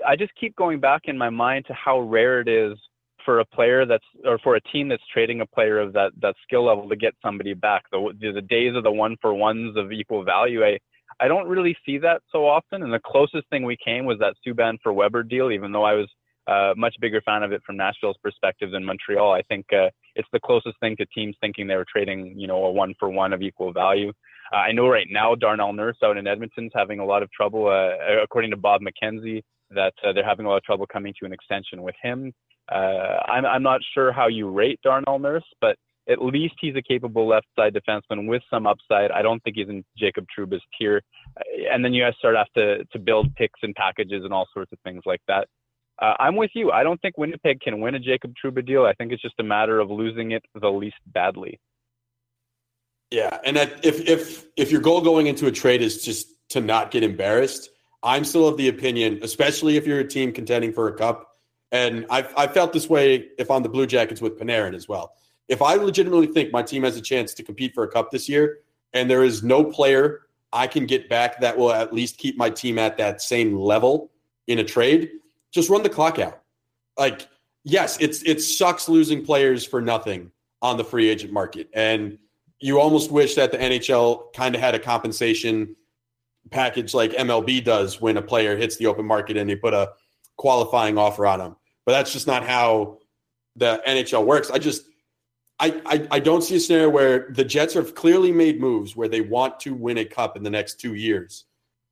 I 0.08 0.16
just 0.16 0.32
keep 0.40 0.56
going 0.56 0.80
back 0.80 1.02
in 1.06 1.18
my 1.18 1.30
mind 1.30 1.66
to 1.66 1.74
how 1.74 2.00
rare 2.00 2.40
it 2.40 2.48
is 2.48 2.78
for 3.26 3.40
a 3.40 3.46
player 3.46 3.86
that's 3.86 4.06
or 4.26 4.40
for 4.40 4.56
a 4.56 4.62
team 4.62 4.88
that's 4.88 5.04
trading 5.14 5.42
a 5.42 5.46
player 5.46 5.80
of 5.80 5.94
that 5.94 6.12
that 6.22 6.36
skill 6.44 6.66
level 6.66 6.88
to 6.90 6.96
get 6.96 7.14
somebody 7.22 7.54
back. 7.54 7.84
The 7.92 8.14
the 8.20 8.42
days 8.42 8.76
of 8.76 8.84
the 8.84 8.92
one 8.92 9.18
for 9.22 9.34
ones 9.34 9.76
of 9.78 9.92
equal 9.92 10.24
value. 10.24 10.64
I 10.64 10.80
I 11.22 11.28
don't 11.28 11.48
really 11.48 11.78
see 11.86 12.00
that 12.00 12.22
so 12.32 12.48
often. 12.48 12.84
And 12.84 12.92
the 12.92 13.00
closest 13.00 13.48
thing 13.50 13.64
we 13.64 13.78
came 13.84 14.06
was 14.06 14.18
that 14.20 14.34
Subban 14.46 14.78
for 14.82 14.92
Weber 14.92 15.24
deal, 15.24 15.52
even 15.52 15.72
though 15.72 15.84
I 15.84 15.94
was 15.94 16.10
uh, 16.48 16.74
much 16.76 16.96
bigger 17.00 17.22
fan 17.22 17.44
of 17.44 17.52
it 17.52 17.62
from 17.66 17.78
Nashville's 17.78 18.18
perspective 18.24 18.72
than 18.72 18.84
Montreal. 18.84 19.32
I 19.32 19.44
think 19.44 19.68
uh, 19.72 19.90
it's 20.16 20.28
the 20.34 20.40
closest 20.40 20.80
thing 20.80 20.98
to 20.98 21.06
teams 21.14 21.36
thinking 21.40 21.68
they 21.68 21.76
were 21.76 21.86
trading, 21.90 22.34
you 22.38 22.48
know, 22.48 22.66
a 22.66 22.72
one 22.72 22.96
for 23.00 23.10
one 23.10 23.34
of 23.34 23.42
equal 23.42 23.72
value. 23.72 24.12
Uh, 24.52 24.58
I 24.58 24.72
know 24.72 24.88
right 24.88 25.08
now 25.10 25.36
Darnell 25.36 25.74
Nurse 25.74 25.98
out 26.04 26.18
in 26.18 26.28
Edmonton's 26.28 26.72
having 26.76 27.00
a 27.00 27.06
lot 27.06 27.24
of 27.24 27.32
trouble, 27.32 27.68
uh, 27.68 28.22
according 28.24 28.52
to 28.52 28.58
Bob 28.58 28.82
McKenzie, 28.82 29.44
that 29.70 29.94
uh, 30.04 30.12
they're 30.14 30.26
having 30.26 30.46
a 30.46 30.50
lot 30.50 30.58
of 30.58 30.64
trouble 30.64 30.88
coming 30.92 31.14
to 31.20 31.26
an 31.26 31.34
extension 31.34 31.84
with 31.84 31.96
him. 32.02 32.34
Uh, 32.72 33.20
I'm, 33.28 33.46
I'm 33.46 33.64
not 33.64 33.82
sure 33.94 34.12
how 34.12 34.28
you 34.28 34.50
rate 34.50 34.80
Darnell 34.84 35.20
Nurse, 35.20 35.46
but 35.62 35.78
at 36.10 36.22
least 36.22 36.56
he's 36.60 36.76
a 36.76 36.82
capable 36.82 37.28
left 37.28 37.48
side 37.56 37.74
defenseman 37.74 38.28
with 38.28 38.42
some 38.50 38.66
upside. 38.68 39.12
I 39.12 39.22
don't 39.22 39.42
think 39.44 39.56
he's 39.56 39.70
in 39.70 39.84
Jacob 39.98 40.26
Trouba's 40.36 40.62
tier. 40.78 41.02
Uh, 41.38 41.42
and 41.72 41.84
then 41.84 41.94
you 41.94 42.04
guys 42.04 42.14
start 42.18 42.36
have 42.36 42.52
to, 42.56 42.84
to 42.86 43.00
build 43.00 43.34
picks 43.36 43.60
and 43.64 43.76
packages 43.76 44.24
and 44.24 44.34
all 44.34 44.48
sorts 44.54 44.72
of 44.72 44.80
things 44.84 45.04
like 45.06 45.22
that. 45.28 45.48
Uh, 46.02 46.16
I'm 46.20 46.36
with 46.36 46.52
you. 46.56 46.72
I 46.72 46.84
don't 46.84 47.00
think 47.02 47.18
Winnipeg 47.18 47.62
can 47.62 47.80
win 47.80 47.94
a 47.94 48.00
Jacob 48.00 48.34
Trouba 48.44 48.66
deal. 48.66 48.86
I 48.86 48.94
think 48.94 49.12
it's 49.12 49.22
just 49.22 49.36
a 49.40 49.44
matter 49.44 49.80
of 49.80 49.92
losing 49.92 50.32
it 50.32 50.44
the 50.56 50.70
least 50.70 50.96
badly. 51.06 51.60
Yeah, 53.12 53.40
and 53.44 53.58
that, 53.58 53.86
if 53.86 54.08
if 54.08 54.46
if 54.56 54.72
your 54.72 54.80
goal 54.80 55.02
going 55.02 55.28
into 55.28 55.46
a 55.46 55.52
trade 55.52 55.82
is 55.82 56.04
just 56.04 56.28
to 56.50 56.62
not 56.62 56.92
get 56.92 57.04
embarrassed, 57.04 57.70
I'm 58.02 58.24
still 58.24 58.48
of 58.48 58.56
the 58.58 58.70
opinion, 58.70 59.20
especially 59.22 59.76
if 59.76 59.86
you're 59.86 60.00
a 60.00 60.08
team 60.08 60.32
contending 60.32 60.72
for 60.72 60.88
a 60.88 60.94
cup, 60.94 61.36
and 61.74 62.06
I've 62.10 62.34
I 62.38 62.48
felt 62.48 62.72
this 62.72 62.90
way 62.90 63.28
if 63.38 63.52
on 63.52 63.64
the 63.64 63.70
Blue 63.70 63.86
Jackets 63.86 64.22
with 64.22 64.40
Panarin 64.40 64.74
as 64.74 64.88
well. 64.88 65.14
If 65.52 65.62
I 65.62 65.76
legitimately 65.76 66.28
think 66.28 66.54
my 66.54 66.64
team 66.64 66.84
has 66.84 66.96
a 66.96 67.02
chance 67.02 67.34
to 67.34 67.44
compete 67.44 67.74
for 67.76 67.84
a 67.84 67.88
cup 67.90 68.10
this 68.10 68.30
year, 68.30 68.60
and 68.94 69.12
there 69.12 69.22
is 69.22 69.44
no 69.44 69.66
player 69.66 70.22
I 70.54 70.66
can 70.66 70.86
get 70.86 71.10
back 71.10 71.42
that 71.42 71.58
will 71.58 71.74
at 71.74 71.94
least 71.94 72.18
keep 72.18 72.38
my 72.38 72.50
team 72.50 72.80
at 72.80 72.98
that 72.98 73.22
same 73.22 73.58
level 73.58 74.12
in 74.48 74.60
a 74.60 74.64
trade, 74.64 75.12
just 75.52 75.70
run 75.70 75.84
the 75.84 75.90
clock 75.90 76.20
out. 76.20 76.42
Like, 76.98 77.28
yes, 77.66 77.98
it's 78.00 78.24
it 78.24 78.42
sucks 78.42 78.88
losing 78.88 79.26
players 79.26 79.66
for 79.66 79.82
nothing 79.82 80.32
on 80.62 80.78
the 80.78 80.86
free 80.86 81.10
agent 81.10 81.34
market, 81.34 81.70
and 81.74 82.18
you 82.62 82.80
almost 82.80 83.12
wish 83.12 83.36
that 83.36 83.52
the 83.52 83.58
NHL 83.58 84.32
kind 84.34 84.56
of 84.56 84.62
had 84.62 84.74
a 84.74 84.80
compensation 84.80 85.76
package 86.50 86.94
like 86.94 87.12
MLB 87.12 87.62
does 87.62 88.00
when 88.00 88.16
a 88.16 88.22
player 88.22 88.56
hits 88.56 88.78
the 88.78 88.86
open 88.86 89.06
market 89.06 89.36
and 89.36 89.50
they 89.50 89.58
put 89.58 89.74
a 89.74 89.92
qualifying 90.38 90.98
offer 90.98 91.26
on 91.26 91.40
them. 91.40 91.56
But 91.86 91.92
that's 91.92 92.14
just 92.14 92.26
not 92.26 92.46
how 92.46 93.00
the 93.58 93.82
NHL 93.86 94.26
works. 94.26 94.50
I 94.50 94.58
just 94.58 94.84
I, 95.62 96.08
I, 96.10 96.20
don't 96.20 96.42
see 96.42 96.56
a 96.56 96.60
scenario 96.60 96.90
where 96.90 97.28
the 97.30 97.44
Jets 97.44 97.76
have 97.76 97.94
clearly 97.94 98.32
made 98.32 98.60
moves 98.60 98.96
where 98.96 99.08
they 99.08 99.22
want 99.22 99.60
to 99.60 99.76
win 99.76 100.00
a 100.00 100.06
cup 100.06 100.36
in 100.36 100.42
the 100.42 100.50
next 100.50 100.80
two 100.80 100.96
years. 100.96 101.46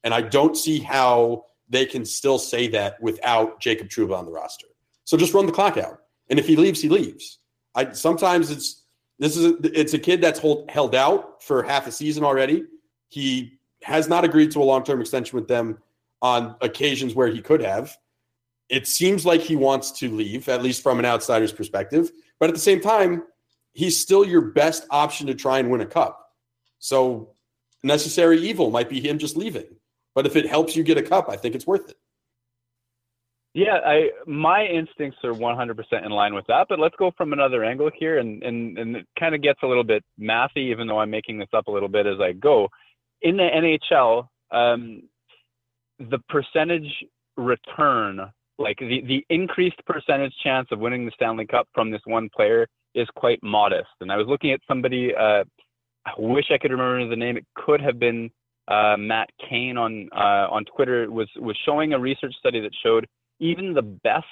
And 0.03 0.11
I 0.11 0.21
don't 0.21 0.57
see 0.57 0.79
how 0.79 1.45
they 1.69 1.85
can 1.85 2.03
still 2.03 2.39
say 2.39 2.67
that 2.69 2.99
without 2.99 3.59
Jacob 3.59 3.89
Trouba 3.89 4.17
on 4.17 4.25
the 4.25 4.31
roster. 4.31 4.65
So 5.03 5.17
just 5.17 5.35
run 5.35 5.45
the 5.45 5.51
clock 5.51 5.77
out. 5.77 5.99
And 6.29 6.39
if 6.39 6.47
he 6.47 6.55
leaves, 6.55 6.81
he 6.81 6.89
leaves. 6.89 7.39
I 7.75 7.91
sometimes 7.91 8.49
it's 8.49 8.85
this 9.19 9.37
is 9.37 9.45
a, 9.45 9.79
it's 9.79 9.93
a 9.93 9.99
kid 9.99 10.21
that's 10.21 10.39
hold, 10.39 10.69
held 10.71 10.95
out 10.95 11.43
for 11.43 11.61
half 11.61 11.85
a 11.85 11.91
season 11.91 12.23
already. 12.23 12.63
He 13.09 13.59
has 13.83 14.07
not 14.07 14.23
agreed 14.25 14.51
to 14.51 14.61
a 14.61 14.63
long 14.63 14.83
term 14.83 14.99
extension 14.99 15.37
with 15.37 15.47
them 15.47 15.77
on 16.21 16.55
occasions 16.61 17.13
where 17.13 17.27
he 17.27 17.41
could 17.41 17.61
have. 17.61 17.95
It 18.69 18.87
seems 18.87 19.25
like 19.25 19.41
he 19.41 19.55
wants 19.55 19.91
to 19.99 20.09
leave, 20.09 20.47
at 20.49 20.63
least 20.63 20.81
from 20.81 20.99
an 20.99 21.05
outsider's 21.05 21.51
perspective. 21.51 22.11
But 22.39 22.49
at 22.49 22.55
the 22.55 22.61
same 22.61 22.79
time, 22.79 23.23
he's 23.79 23.97
still 23.97 24.25
your 24.25 24.41
best 24.41 24.85
option 24.89 25.27
to 25.27 25.33
try 25.33 25.57
and 25.57 25.71
win 25.71 25.79
a 25.79 25.85
cup. 25.85 26.33
So 26.79 27.29
necessary 27.81 28.37
evil 28.41 28.71
might 28.71 28.89
be 28.89 28.99
him 28.99 29.17
just 29.17 29.37
leaving. 29.37 29.67
But 30.13 30.25
if 30.25 30.35
it 30.35 30.45
helps 30.45 30.75
you 30.75 30.83
get 30.83 30.97
a 30.97 31.01
cup, 31.01 31.29
I 31.29 31.37
think 31.37 31.55
it's 31.55 31.65
worth 31.65 31.89
it. 31.89 31.97
Yeah, 33.53 33.79
I 33.83 34.09
my 34.27 34.65
instincts 34.65 35.19
are 35.23 35.33
100% 35.33 36.05
in 36.05 36.11
line 36.11 36.35
with 36.35 36.45
that, 36.47 36.67
but 36.67 36.77
let's 36.77 36.95
go 36.97 37.11
from 37.17 37.31
another 37.31 37.63
angle 37.63 37.89
here, 37.97 38.19
and 38.19 38.43
and 38.43 38.77
and 38.77 38.97
it 38.97 39.07
kind 39.17 39.33
of 39.33 39.41
gets 39.41 39.59
a 39.63 39.67
little 39.67 39.83
bit 39.83 40.03
mathy, 40.19 40.69
even 40.71 40.85
though 40.85 40.99
I'm 40.99 41.09
making 41.09 41.39
this 41.39 41.49
up 41.53 41.67
a 41.67 41.71
little 41.71 41.89
bit 41.89 42.05
as 42.05 42.19
I 42.19 42.33
go. 42.33 42.67
In 43.21 43.37
the 43.37 43.49
NHL, 43.91 44.27
um, 44.51 45.03
the 45.99 46.19
percentage 46.29 46.91
return, 47.37 48.31
like 48.59 48.77
the 48.77 49.01
the 49.07 49.25
increased 49.29 49.83
percentage 49.85 50.33
chance 50.43 50.67
of 50.71 50.79
winning 50.79 51.05
the 51.05 51.11
Stanley 51.15 51.47
Cup 51.47 51.67
from 51.73 51.89
this 51.89 52.01
one 52.05 52.29
player, 52.35 52.67
is 52.95 53.07
quite 53.15 53.39
modest. 53.43 53.89
And 54.01 54.11
I 54.11 54.17
was 54.17 54.27
looking 54.27 54.51
at 54.51 54.61
somebody. 54.67 55.13
Uh, 55.15 55.43
I 56.05 56.11
wish 56.17 56.45
I 56.51 56.57
could 56.57 56.71
remember 56.71 57.07
the 57.09 57.15
name. 57.15 57.37
It 57.37 57.45
could 57.55 57.81
have 57.81 57.99
been 57.99 58.31
uh, 58.67 58.95
Matt 58.97 59.29
Kane 59.49 59.77
on 59.77 60.09
uh, 60.15 60.47
on 60.49 60.65
Twitter 60.65 61.09
was 61.11 61.29
was 61.37 61.57
showing 61.65 61.93
a 61.93 61.99
research 61.99 62.33
study 62.39 62.59
that 62.61 62.71
showed 62.83 63.07
even 63.39 63.73
the 63.73 63.81
best 63.81 64.25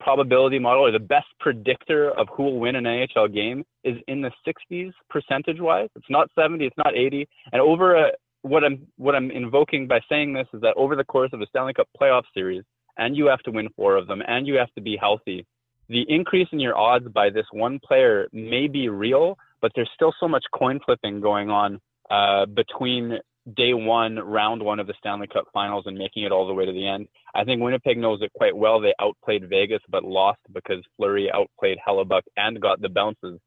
probability 0.00 0.58
model 0.58 0.86
or 0.86 0.90
the 0.90 0.98
best 0.98 1.26
predictor 1.38 2.10
of 2.12 2.26
who 2.34 2.44
will 2.44 2.58
win 2.58 2.76
an 2.76 2.84
NHL 2.84 3.32
game 3.32 3.64
is 3.84 3.96
in 4.08 4.22
the 4.22 4.30
60s 4.46 4.92
percentage 5.10 5.60
wise. 5.60 5.88
It's 5.94 6.06
not 6.08 6.30
70, 6.34 6.64
it's 6.64 6.76
not 6.78 6.96
80. 6.96 7.28
And 7.52 7.60
over 7.60 7.96
a, 7.96 8.10
what 8.42 8.64
I'm 8.64 8.86
what 8.96 9.14
I'm 9.14 9.30
invoking 9.30 9.86
by 9.86 10.00
saying 10.08 10.32
this 10.32 10.46
is 10.54 10.60
that 10.62 10.74
over 10.76 10.96
the 10.96 11.04
course 11.04 11.30
of 11.32 11.40
a 11.42 11.46
Stanley 11.46 11.74
Cup 11.74 11.88
playoff 12.00 12.22
series, 12.32 12.62
and 12.96 13.16
you 13.16 13.26
have 13.26 13.40
to 13.40 13.50
win 13.50 13.68
four 13.76 13.96
of 13.96 14.06
them, 14.06 14.22
and 14.26 14.46
you 14.46 14.54
have 14.54 14.72
to 14.74 14.80
be 14.80 14.96
healthy. 14.96 15.46
The 15.90 16.06
increase 16.08 16.46
in 16.52 16.60
your 16.60 16.78
odds 16.78 17.08
by 17.08 17.30
this 17.30 17.46
one 17.50 17.80
player 17.84 18.28
may 18.32 18.68
be 18.68 18.88
real, 18.88 19.36
but 19.60 19.72
there's 19.74 19.90
still 19.92 20.14
so 20.20 20.28
much 20.28 20.44
coin 20.54 20.78
flipping 20.86 21.20
going 21.20 21.50
on 21.50 21.80
uh, 22.10 22.46
between 22.46 23.18
day 23.56 23.74
one, 23.74 24.14
round 24.16 24.62
one 24.62 24.78
of 24.78 24.86
the 24.86 24.94
Stanley 24.98 25.26
Cup 25.26 25.46
Finals 25.52 25.84
and 25.86 25.98
making 25.98 26.22
it 26.22 26.30
all 26.30 26.46
the 26.46 26.54
way 26.54 26.64
to 26.64 26.72
the 26.72 26.86
end. 26.86 27.08
I 27.34 27.42
think 27.42 27.60
Winnipeg 27.60 27.98
knows 27.98 28.22
it 28.22 28.32
quite 28.34 28.56
well. 28.56 28.80
They 28.80 28.94
outplayed 29.00 29.48
Vegas, 29.48 29.82
but 29.88 30.04
lost 30.04 30.38
because 30.54 30.84
Fleury 30.96 31.28
outplayed 31.32 31.78
Hellebuyck 31.84 32.22
and 32.36 32.60
got 32.60 32.80
the 32.80 32.88
bounces. 32.88 33.40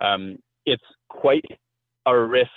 Um, 0.00 0.38
it's 0.64 0.82
quite 1.10 1.44
a 2.06 2.18
risk. 2.18 2.48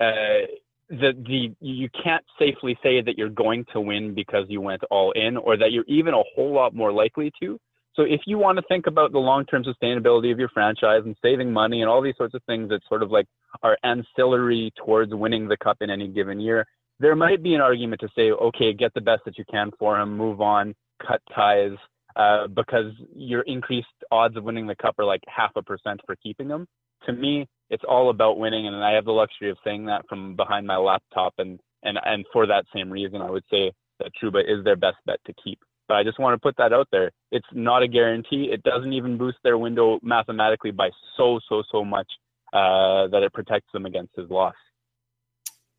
Uh, 0.00 0.50
the 0.88 1.12
the 1.26 1.54
you 1.60 1.88
can't 2.02 2.24
safely 2.40 2.76
say 2.82 3.00
that 3.00 3.16
you're 3.16 3.28
going 3.28 3.64
to 3.72 3.80
win 3.80 4.14
because 4.14 4.46
you 4.48 4.60
went 4.60 4.82
all 4.90 5.12
in, 5.12 5.36
or 5.36 5.56
that 5.56 5.70
you're 5.70 5.84
even 5.86 6.12
a 6.12 6.22
whole 6.34 6.52
lot 6.52 6.74
more 6.74 6.92
likely 6.92 7.30
to. 7.40 7.58
So 7.96 8.02
if 8.02 8.22
you 8.26 8.38
want 8.38 8.58
to 8.58 8.64
think 8.68 8.86
about 8.86 9.12
the 9.12 9.18
long-term 9.18 9.64
sustainability 9.64 10.32
of 10.32 10.38
your 10.38 10.48
franchise 10.48 11.02
and 11.04 11.16
saving 11.22 11.52
money 11.52 11.80
and 11.80 11.88
all 11.88 12.02
these 12.02 12.16
sorts 12.16 12.34
of 12.34 12.42
things 12.44 12.68
that 12.70 12.80
sort 12.88 13.02
of 13.02 13.10
like 13.10 13.26
are 13.62 13.78
ancillary 13.84 14.72
towards 14.76 15.14
winning 15.14 15.46
the 15.46 15.56
cup 15.56 15.78
in 15.80 15.90
any 15.90 16.08
given 16.08 16.40
year, 16.40 16.66
there 16.98 17.14
might 17.14 17.42
be 17.42 17.54
an 17.54 17.60
argument 17.60 18.00
to 18.00 18.08
say, 18.16 18.30
okay, 18.30 18.72
get 18.72 18.92
the 18.94 19.00
best 19.00 19.22
that 19.24 19.38
you 19.38 19.44
can 19.50 19.70
for 19.78 19.98
him, 19.98 20.16
move 20.16 20.40
on, 20.40 20.74
cut 21.06 21.20
ties, 21.34 21.76
uh, 22.16 22.46
because 22.48 22.92
your 23.14 23.42
increased 23.42 23.88
odds 24.10 24.36
of 24.36 24.44
winning 24.44 24.66
the 24.66 24.76
cup 24.76 24.98
are 24.98 25.04
like 25.04 25.22
half 25.26 25.50
a 25.56 25.62
percent 25.62 26.00
for 26.06 26.16
keeping 26.16 26.48
him. 26.48 26.66
To 27.06 27.12
me, 27.12 27.46
it's 27.70 27.84
all 27.88 28.10
about 28.10 28.38
winning, 28.38 28.66
and 28.66 28.76
I 28.76 28.92
have 28.92 29.04
the 29.04 29.12
luxury 29.12 29.50
of 29.50 29.58
saying 29.64 29.86
that 29.86 30.02
from 30.08 30.36
behind 30.36 30.66
my 30.66 30.76
laptop, 30.76 31.34
and 31.38 31.60
and 31.82 31.98
and 32.04 32.24
for 32.32 32.46
that 32.46 32.64
same 32.74 32.90
reason, 32.90 33.20
I 33.20 33.30
would 33.30 33.44
say 33.50 33.72
that 33.98 34.10
Trouba 34.20 34.40
is 34.40 34.64
their 34.64 34.76
best 34.76 34.96
bet 35.06 35.18
to 35.26 35.34
keep. 35.42 35.58
But 35.88 35.98
I 35.98 36.02
just 36.02 36.18
want 36.18 36.34
to 36.34 36.38
put 36.38 36.56
that 36.56 36.72
out 36.72 36.88
there. 36.90 37.10
It's 37.30 37.46
not 37.52 37.82
a 37.82 37.88
guarantee. 37.88 38.50
It 38.50 38.62
doesn't 38.62 38.92
even 38.92 39.18
boost 39.18 39.38
their 39.44 39.58
window 39.58 39.98
mathematically 40.02 40.70
by 40.70 40.90
so, 41.16 41.40
so, 41.48 41.62
so 41.70 41.84
much 41.84 42.10
uh, 42.52 43.08
that 43.08 43.22
it 43.22 43.32
protects 43.32 43.70
them 43.72 43.84
against 43.84 44.14
his 44.16 44.30
loss. 44.30 44.54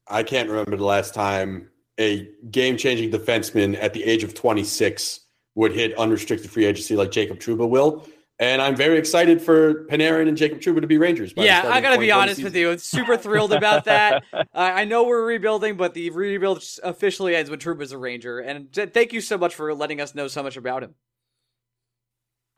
I 0.07 0.21
can't 0.21 0.49
remember 0.49 0.77
the 0.77 0.85
last 0.85 1.13
time 1.13 1.69
a 1.99 2.29
game 2.51 2.77
changing 2.77 3.11
defenseman 3.11 3.81
at 3.81 3.93
the 3.93 4.03
age 4.03 4.23
of 4.23 4.33
26 4.33 5.21
would 5.55 5.71
hit 5.71 5.97
unrestricted 5.97 6.51
free 6.51 6.65
agency 6.65 6.95
like 6.95 7.11
Jacob 7.11 7.39
Trouba 7.39 7.67
will. 7.67 8.05
And 8.38 8.61
I'm 8.61 8.75
very 8.75 8.97
excited 8.97 9.41
for 9.41 9.86
Panarin 9.86 10.27
and 10.27 10.36
Jacob 10.36 10.59
Trouba 10.59 10.81
to 10.81 10.88
be 10.88 10.97
Rangers. 10.97 11.33
Yeah, 11.38 11.63
I 11.65 11.79
got 11.79 11.93
to 11.93 11.99
be 11.99 12.11
honest 12.11 12.43
with 12.43 12.53
you. 12.55 12.77
Super 12.77 13.15
thrilled 13.15 13.53
about 13.53 13.86
that. 13.86 14.23
uh, 14.33 14.43
I 14.53 14.83
know 14.83 15.05
we're 15.05 15.25
rebuilding, 15.25 15.77
but 15.77 15.93
the 15.93 16.09
rebuild 16.09 16.61
officially 16.83 17.33
ends 17.33 17.49
when 17.49 17.59
Trouba's 17.59 17.93
a 17.93 17.97
Ranger. 17.97 18.39
And 18.39 18.73
thank 18.73 19.13
you 19.13 19.21
so 19.21 19.38
much 19.38 19.55
for 19.55 19.73
letting 19.73 20.01
us 20.01 20.13
know 20.15 20.27
so 20.27 20.43
much 20.43 20.57
about 20.57 20.83
him. 20.83 20.95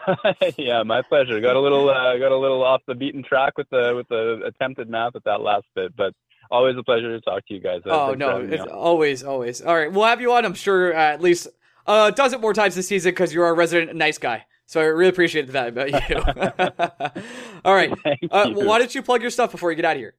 yeah, 0.57 0.82
my 0.84 1.01
pleasure. 1.01 1.39
Got 1.41 1.55
a 1.55 1.59
little 1.59 1.89
uh, 1.89 2.17
got 2.17 2.32
a 2.32 2.38
little 2.38 2.63
off 2.63 2.82
the 2.88 2.95
beaten 2.95 3.23
track 3.23 3.57
with 3.57 3.69
the 3.69 3.93
with 3.95 4.07
the 4.07 4.41
attempted 4.45 4.89
math 4.89 5.15
at 5.15 5.23
that 5.25 5.41
last 5.41 5.65
bit, 5.75 5.95
but 5.95 6.13
always 6.49 6.78
a 6.78 6.84
pleasure 6.84 7.09
to 7.09 7.21
talk 7.21 7.45
to 7.47 7.53
you 7.53 7.59
guys. 7.59 7.82
Uh, 7.86 8.07
oh 8.07 8.13
no, 8.13 8.38
it's 8.38 8.71
always 8.71 9.23
always. 9.23 9.61
All 9.61 9.75
right, 9.75 9.91
we'll 9.91 10.05
have 10.05 10.21
you 10.21 10.32
on. 10.34 10.45
I'm 10.45 10.53
sure 10.53 10.93
uh, 10.93 10.97
at 10.97 11.21
least 11.21 11.47
uh, 11.86 12.11
a 12.13 12.15
dozen 12.15 12.41
more 12.41 12.53
times 12.53 12.75
this 12.75 12.88
season 12.88 13.11
because 13.11 13.34
you're 13.34 13.45
our 13.45 13.55
resident 13.55 13.95
nice 13.95 14.17
guy. 14.17 14.45
So 14.68 14.82
I 14.82 14.84
really 14.84 15.09
appreciate 15.09 15.47
that 15.53 15.70
about 15.70 15.89
you. 15.91 17.22
All 17.65 17.74
right. 17.74 17.91
Uh, 18.30 18.51
well, 18.53 18.68
why 18.68 18.80
don't 18.80 18.93
you 18.93 19.01
plug 19.01 19.22
your 19.22 19.32
stuff 19.32 19.49
before 19.49 19.72
you 19.72 19.78
get 19.78 19.86
out 19.86 19.95
of 19.95 20.01
here? 20.01 20.13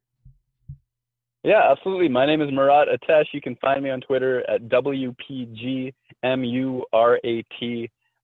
Yeah, 1.44 1.70
absolutely. 1.70 2.08
My 2.08 2.24
name 2.24 2.40
is 2.40 2.50
Murat 2.50 2.88
Ates. 2.88 3.28
You 3.32 3.42
can 3.42 3.56
find 3.56 3.84
me 3.84 3.90
on 3.90 4.00
Twitter 4.00 4.48
at 4.50 4.62
WPGMURAT. 4.68 5.92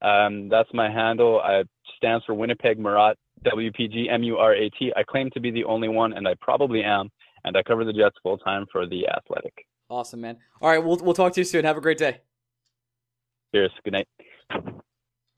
Um, 0.02 0.48
that's 0.48 0.68
my 0.72 0.90
handle. 0.90 1.42
It 1.44 1.68
stands 1.96 2.24
for 2.24 2.34
Winnipeg 2.34 2.78
Murat, 2.78 3.18
WPGMURAT. 3.44 4.92
I 4.96 5.02
claim 5.02 5.30
to 5.34 5.40
be 5.40 5.50
the 5.50 5.64
only 5.64 5.88
one, 5.88 6.14
and 6.14 6.26
I 6.26 6.34
probably 6.40 6.82
am. 6.82 7.10
And 7.44 7.54
I 7.54 7.62
cover 7.62 7.84
the 7.84 7.92
Jets 7.92 8.16
full 8.22 8.38
time 8.38 8.64
for 8.72 8.86
The 8.86 9.06
Athletic. 9.08 9.66
Awesome, 9.90 10.22
man. 10.22 10.38
All 10.62 10.70
right, 10.70 10.82
we'll, 10.82 10.96
we'll 10.96 11.12
talk 11.12 11.34
to 11.34 11.40
you 11.40 11.44
soon. 11.44 11.66
Have 11.66 11.76
a 11.76 11.82
great 11.82 11.98
day. 11.98 12.22
Cheers. 13.54 13.70
Good 13.84 13.92
night. 13.92 14.08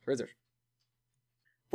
Further. 0.04 0.28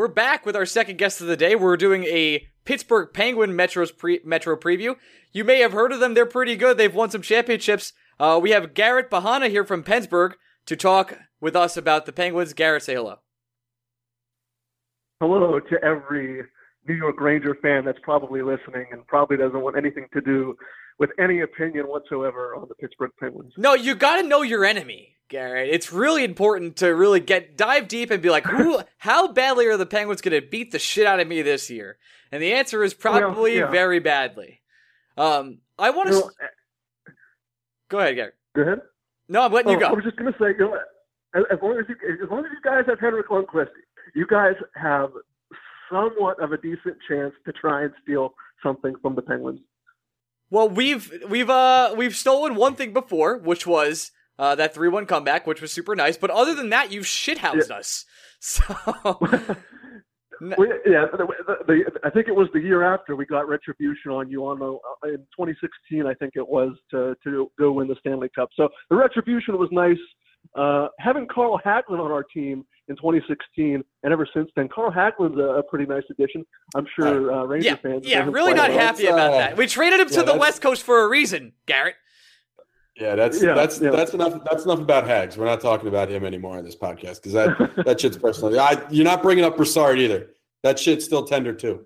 We're 0.01 0.07
back 0.07 0.47
with 0.47 0.55
our 0.55 0.65
second 0.65 0.97
guest 0.97 1.21
of 1.21 1.27
the 1.27 1.37
day. 1.37 1.55
We're 1.55 1.77
doing 1.77 2.05
a 2.05 2.47
Pittsburgh 2.65 3.09
Penguin 3.13 3.55
Metro's 3.55 3.91
pre- 3.91 4.19
Metro 4.25 4.57
preview. 4.57 4.95
You 5.31 5.43
may 5.43 5.59
have 5.59 5.73
heard 5.73 5.91
of 5.91 5.99
them. 5.99 6.15
They're 6.15 6.25
pretty 6.25 6.55
good. 6.55 6.79
They've 6.79 6.91
won 6.91 7.11
some 7.11 7.21
championships. 7.21 7.93
Uh, 8.19 8.39
we 8.41 8.49
have 8.49 8.73
Garret 8.73 9.11
Behanna 9.11 9.47
here 9.47 9.63
from 9.63 9.83
Pensburgh 9.83 10.33
to 10.65 10.75
talk 10.75 11.19
with 11.39 11.55
us 11.55 11.77
about 11.77 12.07
the 12.07 12.11
Penguins. 12.11 12.53
Garrett, 12.53 12.81
say 12.81 12.95
hello. 12.95 13.17
hello 15.19 15.59
to 15.59 15.83
every 15.83 16.45
New 16.87 16.95
York 16.95 17.21
Ranger 17.21 17.55
fan 17.61 17.85
that's 17.85 17.99
probably 18.01 18.41
listening 18.41 18.87
and 18.91 19.05
probably 19.05 19.37
doesn't 19.37 19.61
want 19.61 19.77
anything 19.77 20.07
to 20.13 20.21
do 20.21 20.57
with 20.99 21.09
any 21.19 21.41
opinion 21.41 21.87
whatsoever 21.87 22.55
on 22.55 22.67
the 22.67 22.75
Pittsburgh 22.75 23.11
Penguins. 23.19 23.53
No, 23.57 23.73
you 23.73 23.95
got 23.95 24.17
to 24.17 24.27
know 24.27 24.41
your 24.41 24.65
enemy, 24.65 25.15
Garret. 25.29 25.69
It's 25.69 25.91
really 25.91 26.23
important 26.23 26.77
to 26.77 26.87
really 26.87 27.19
get 27.19 27.57
dive 27.57 27.87
deep 27.87 28.11
and 28.11 28.21
be 28.21 28.29
like, 28.29 28.45
who, 28.45 28.81
how 28.97 29.31
badly 29.31 29.67
are 29.67 29.77
the 29.77 29.85
Penguins 29.85 30.21
going 30.21 30.39
to 30.39 30.47
beat 30.47 30.71
the 30.71 30.79
shit 30.79 31.05
out 31.05 31.19
of 31.19 31.27
me 31.27 31.41
this 31.41 31.69
year? 31.69 31.97
And 32.31 32.41
the 32.41 32.53
answer 32.53 32.83
is 32.83 32.93
probably 32.93 33.59
well, 33.59 33.67
yeah. 33.67 33.71
very 33.71 33.99
badly. 33.99 34.61
Um, 35.17 35.59
I 35.77 35.89
want 35.89 36.09
to. 36.09 36.15
You 36.15 36.21
know, 36.21 36.27
s- 36.27 37.13
go 37.89 37.99
ahead, 37.99 38.15
Garret. 38.15 38.35
Go 38.55 38.61
ahead. 38.61 38.81
No, 39.27 39.41
I'm 39.41 39.51
letting 39.51 39.69
oh, 39.69 39.73
you 39.73 39.79
go. 39.79 39.87
I 39.87 39.93
was 39.93 40.03
just 40.03 40.17
going 40.17 40.31
to 40.31 40.39
say, 40.39 40.49
you 40.57 40.65
know, 40.65 40.77
as, 41.35 41.43
as 41.51 41.59
long 41.61 41.77
as 41.77 41.85
you, 41.87 41.95
as 42.23 42.29
long 42.29 42.45
as 42.45 42.51
you 42.51 42.61
guys 42.63 42.83
have 42.87 42.99
Henrik 42.99 43.29
Lundqvist, 43.29 43.69
you 44.13 44.27
guys 44.27 44.55
have 44.75 45.11
somewhat 45.91 46.41
of 46.41 46.51
a 46.51 46.57
decent 46.57 46.97
chance 47.07 47.33
to 47.45 47.51
try 47.51 47.83
and 47.83 47.91
steal 48.03 48.33
something 48.63 48.93
from 49.01 49.15
the 49.15 49.21
Penguins. 49.21 49.59
Well, 50.51 50.67
we've 50.67 51.11
we've 51.29 51.49
uh 51.49 51.95
we've 51.97 52.15
stolen 52.15 52.55
one 52.55 52.75
thing 52.75 52.91
before, 52.91 53.37
which 53.37 53.65
was 53.65 54.11
uh, 54.37 54.53
that 54.55 54.73
three 54.73 54.89
one 54.89 55.05
comeback, 55.05 55.47
which 55.47 55.61
was 55.61 55.71
super 55.71 55.95
nice. 55.95 56.17
But 56.17 56.29
other 56.29 56.53
than 56.53 56.69
that, 56.69 56.91
you've 56.91 57.05
shithoused 57.05 57.69
yeah. 57.69 57.77
us. 57.77 58.05
So. 58.43 58.63
we, 60.41 60.67
yeah, 60.87 61.05
the, 61.11 61.27
the, 61.45 61.55
the, 61.67 61.99
I 62.03 62.09
think 62.09 62.27
it 62.27 62.35
was 62.35 62.47
the 62.55 62.59
year 62.59 62.81
after 62.91 63.15
we 63.15 63.23
got 63.27 63.47
retribution 63.47 64.09
on 64.09 64.31
you 64.31 64.47
on 64.47 64.57
the 64.57 64.65
uh, 64.65 65.13
in 65.13 65.19
2016. 65.37 66.07
I 66.07 66.15
think 66.15 66.33
it 66.35 66.47
was 66.47 66.75
to 66.89 67.15
to 67.23 67.51
go 67.59 67.73
win 67.73 67.87
the 67.87 67.95
Stanley 67.99 68.29
Cup. 68.33 68.49
So 68.55 68.69
the 68.89 68.95
retribution 68.95 69.59
was 69.59 69.69
nice. 69.71 69.99
Uh, 70.55 70.87
having 70.97 71.27
Carl 71.31 71.61
Hagelin 71.63 71.99
on 71.99 72.11
our 72.11 72.23
team 72.23 72.65
in 72.91 72.97
2016, 72.97 73.83
and 74.03 74.13
ever 74.13 74.27
since 74.31 74.49
then, 74.55 74.67
Carl 74.67 74.91
Hagelin's 74.91 75.37
a, 75.39 75.59
a 75.59 75.63
pretty 75.63 75.85
nice 75.85 76.03
addition. 76.11 76.45
I'm 76.75 76.85
sure 76.95 77.31
uh, 77.31 77.43
Ranger 77.45 77.69
yeah, 77.69 77.75
fans. 77.75 78.05
Yeah, 78.05 78.29
really 78.29 78.53
not 78.53 78.69
well. 78.69 78.79
happy 78.79 79.07
about 79.07 79.33
uh, 79.33 79.37
that. 79.37 79.57
We 79.57 79.65
traded 79.65 79.99
him 79.99 80.09
yeah, 80.11 80.19
to 80.19 80.23
the 80.23 80.37
West 80.37 80.61
Coast 80.61 80.83
for 80.83 81.01
a 81.03 81.09
reason, 81.09 81.53
Garret. 81.65 81.95
Yeah, 82.99 83.15
that's 83.15 83.41
yeah, 83.41 83.53
that's 83.53 83.79
yeah. 83.79 83.89
that's 83.89 84.13
enough. 84.13 84.43
That's 84.43 84.65
enough 84.65 84.79
about 84.79 85.07
Hags. 85.07 85.37
We're 85.37 85.45
not 85.45 85.61
talking 85.61 85.87
about 85.87 86.11
him 86.11 86.25
anymore 86.25 86.57
on 86.57 86.65
this 86.65 86.75
podcast 86.75 87.23
because 87.23 87.33
that 87.33 87.83
that 87.85 88.01
shit's 88.01 88.17
personal. 88.17 88.59
I, 88.59 88.85
you're 88.91 89.05
not 89.05 89.23
bringing 89.23 89.45
up 89.45 89.55
Brassard 89.55 89.97
either. 89.97 90.31
That 90.63 90.77
shit's 90.77 91.05
still 91.05 91.23
tender 91.25 91.53
too. 91.53 91.85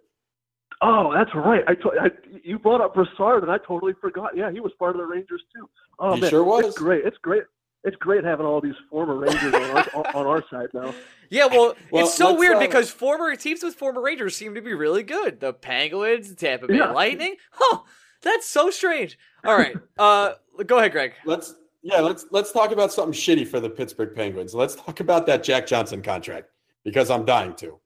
Oh, 0.82 1.14
that's 1.14 1.34
right. 1.34 1.64
I, 1.68 1.76
to, 1.76 1.92
I 2.02 2.10
you 2.44 2.60
brought 2.60 2.82
up 2.82 2.96
Brassard 2.96 3.44
and 3.44 3.52
I 3.52 3.60
totally 3.60 3.94
forgot. 4.02 4.36
Yeah, 4.36 4.52
he 4.52 4.60
was 4.60 4.74
part 4.78 4.96
of 4.96 4.98
the 4.98 5.06
Rangers 5.06 5.44
too. 5.56 5.70
Oh 6.00 6.16
he 6.16 6.22
man, 6.22 6.30
sure 6.32 6.44
was. 6.44 6.66
It's 6.66 6.78
great. 6.78 7.06
It's 7.06 7.18
great 7.22 7.44
it's 7.86 7.96
great 7.98 8.24
having 8.24 8.46
all 8.46 8.60
these 8.60 8.76
former 8.90 9.16
Rangers 9.16 9.54
on, 9.54 9.64
our, 9.64 10.16
on 10.16 10.28
our 10.28 10.44
side 10.50 10.70
now. 10.74 10.94
Yeah, 11.32 11.48
well, 11.48 11.76
well 11.90 12.06
it's 12.06 12.14
so 12.14 12.36
weird 12.36 12.58
uh, 12.58 12.60
because 12.60 12.92
former 12.92 13.36
teams 13.36 13.64
with 13.64 13.74
former 13.74 14.00
Rangers 14.00 14.36
seem 14.36 14.54
to 14.54 14.62
be 14.62 14.76
really 14.76 15.02
good. 15.02 15.40
The 15.40 15.54
Penguins, 15.54 16.30
the 16.30 16.36
Tampa 16.36 16.68
Bay 16.68 16.78
yeah. 16.78 16.92
Lightning. 16.92 17.38
Huh, 17.50 17.80
that's 18.22 18.48
so 18.48 18.70
strange. 18.70 19.18
All 19.44 19.58
right, 19.58 19.76
uh, 19.98 20.34
go 20.68 20.78
ahead, 20.78 20.92
Greg. 20.92 21.14
Let's 21.26 21.56
yeah, 21.82 22.00
let's 22.00 22.28
let's 22.30 22.52
talk 22.52 22.72
about 22.72 22.94
something 22.94 23.12
shitty 23.12 23.48
for 23.48 23.60
the 23.60 23.72
Pittsburgh 23.72 24.16
Penguins. 24.16 24.54
Let's 24.54 24.76
talk 24.76 25.00
about 25.00 25.26
that 25.26 25.44
Jack 25.44 25.66
Johnson 25.66 26.04
contract 26.04 26.52
because 26.84 27.10
I'm 27.10 27.26
dying 27.26 27.56
to. 27.56 27.80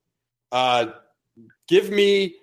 Uh, 0.52 0.86
give 1.66 1.88
me 1.88 2.34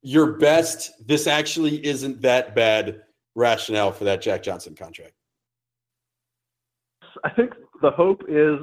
your 0.00 0.38
best. 0.38 1.06
This 1.06 1.26
actually 1.26 1.84
isn't 1.84 2.22
that 2.22 2.54
bad 2.54 3.02
rationale 3.34 3.92
for 3.92 4.04
that 4.04 4.22
Jack 4.22 4.42
Johnson 4.42 4.74
contract. 4.74 5.12
I 7.24 7.30
think 7.30 7.52
the 7.82 7.90
hope 7.90 8.22
is 8.28 8.58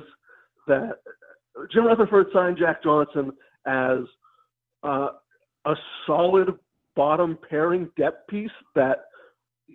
that 0.67 0.99
Jim 1.71 1.85
Rutherford 1.85 2.27
signed 2.33 2.57
Jack 2.57 2.83
Johnson 2.83 3.31
as 3.65 3.99
uh, 4.83 5.09
a 5.65 5.73
solid 6.05 6.49
bottom 6.95 7.37
pairing 7.49 7.89
depth 7.97 8.27
piece 8.27 8.51
that 8.75 9.05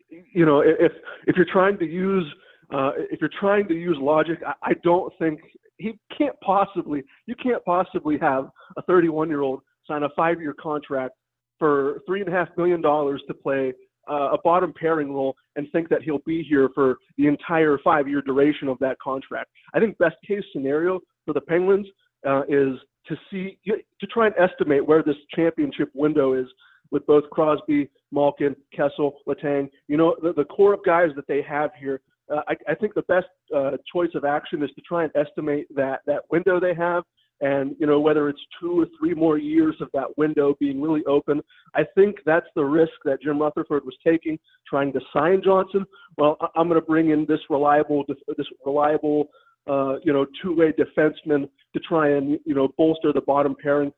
you 0.09 0.47
know 0.47 0.61
if 0.61 0.93
if 1.27 1.37
you're 1.37 1.47
trying 1.53 1.79
to 1.79 1.85
use 1.85 2.25
uh, 2.73 2.93
if 3.11 3.21
you're 3.21 3.31
trying 3.39 3.69
to 3.69 3.75
use 3.75 3.97
logic, 4.01 4.39
I, 4.47 4.71
I 4.71 4.73
don't 4.83 5.13
think 5.19 5.41
he 5.79 5.99
can't 6.17 6.39
possibly 6.41 7.03
you 7.27 7.35
can't 7.43 7.65
possibly 7.65 8.19
have 8.19 8.49
a 8.77 8.83
31 8.83 9.29
year 9.29 9.43
old 9.43 9.61
sign 9.87 10.03
a 10.03 10.09
five 10.17 10.41
year 10.41 10.55
contract 10.55 11.15
for 11.59 12.01
three 12.07 12.21
and 12.21 12.29
a 12.29 12.33
half 12.33 12.49
million 12.57 12.81
dollars 12.81 13.23
to 13.29 13.35
play 13.35 13.73
uh, 14.11 14.31
a 14.33 14.39
bottom 14.43 14.73
pairing 14.79 15.13
role 15.13 15.37
and 15.57 15.67
think 15.73 15.89
that 15.89 16.03
he'll 16.03 16.23
be 16.27 16.43
here 16.43 16.69
for 16.75 16.99
the 17.19 17.27
entire 17.27 17.79
five 17.85 18.09
year 18.09 18.23
duration 18.23 18.69
of 18.69 18.79
that 18.81 18.99
contract. 19.03 19.51
I 19.75 19.81
think 19.81 19.97
best 19.99 20.17
case 20.27 20.45
scenario 20.53 21.01
for 21.25 21.35
the 21.35 21.41
Penguins 21.41 21.87
uh, 22.27 22.43
is 22.49 22.77
to 23.07 23.17
see 23.31 23.59
to 23.67 24.07
try 24.07 24.27
and 24.27 24.35
estimate 24.39 24.87
where 24.87 25.03
this 25.03 25.17
championship 25.35 25.91
window 25.95 26.35
is 26.35 26.47
with 26.91 27.07
both 27.07 27.25
Crosby, 27.31 27.89
Malkin, 28.13 28.55
Kessel, 28.75 29.19
Letang. 29.27 29.69
You 29.89 29.97
know 29.97 30.17
the, 30.23 30.33
the 30.33 30.45
core 30.45 30.75
of 30.75 30.85
guys 30.85 31.11
that 31.17 31.27
they 31.27 31.43
have 31.43 31.71
here. 31.79 32.01
Uh, 32.33 32.43
I, 32.49 32.55
I, 32.71 32.75
think 32.77 32.95
the 32.95 33.03
best 33.03 33.27
uh, 33.55 33.73
choice 33.93 34.11
of 34.15 34.25
action 34.25 34.63
is 34.63 34.71
to 34.77 34.81
try 34.83 35.03
and 35.05 35.13
estimate 35.17 35.67
that 35.75 36.01
that 36.07 36.23
window 36.31 36.61
they 36.61 36.75
have 36.75 37.03
and 37.43 37.77
you 37.79 37.87
know 37.87 38.01
whether 38.01 38.29
it's 38.29 38.41
two 38.59 38.81
or 38.81 38.87
three 38.99 39.13
more 39.13 39.37
years 39.37 39.75
of 39.81 39.89
that 39.93 40.17
window 40.17 40.57
being 40.59 40.81
really 40.81 41.05
open 41.05 41.43
i 41.75 41.83
think 41.95 42.17
that's 42.25 42.47
the 42.57 42.65
risk 42.65 42.93
that 43.05 43.21
jim 43.21 43.39
rutherford 43.41 43.85
was 43.85 43.97
taking 44.05 44.39
trying 44.67 44.93
to 44.93 45.01
sign 45.13 45.43
johnson. 45.45 45.85
Well 46.17 46.39
i'm 46.57 46.69
going 46.69 46.81
to 46.81 46.87
bring 46.87 47.11
in 47.11 47.27
this 47.29 47.41
reliable 47.51 48.05
this 48.09 48.47
reliable 48.65 49.29
uh, 49.69 49.97
you 50.03 50.13
know 50.13 50.27
two-way 50.43 50.73
defenseman 50.73 51.49
to 51.73 51.81
try 51.87 52.11
and 52.11 52.39
you 52.45 52.55
know 52.55 52.69
bolster 52.77 53.13
the 53.13 53.21
bottom 53.21 53.55
pairing. 53.63 53.93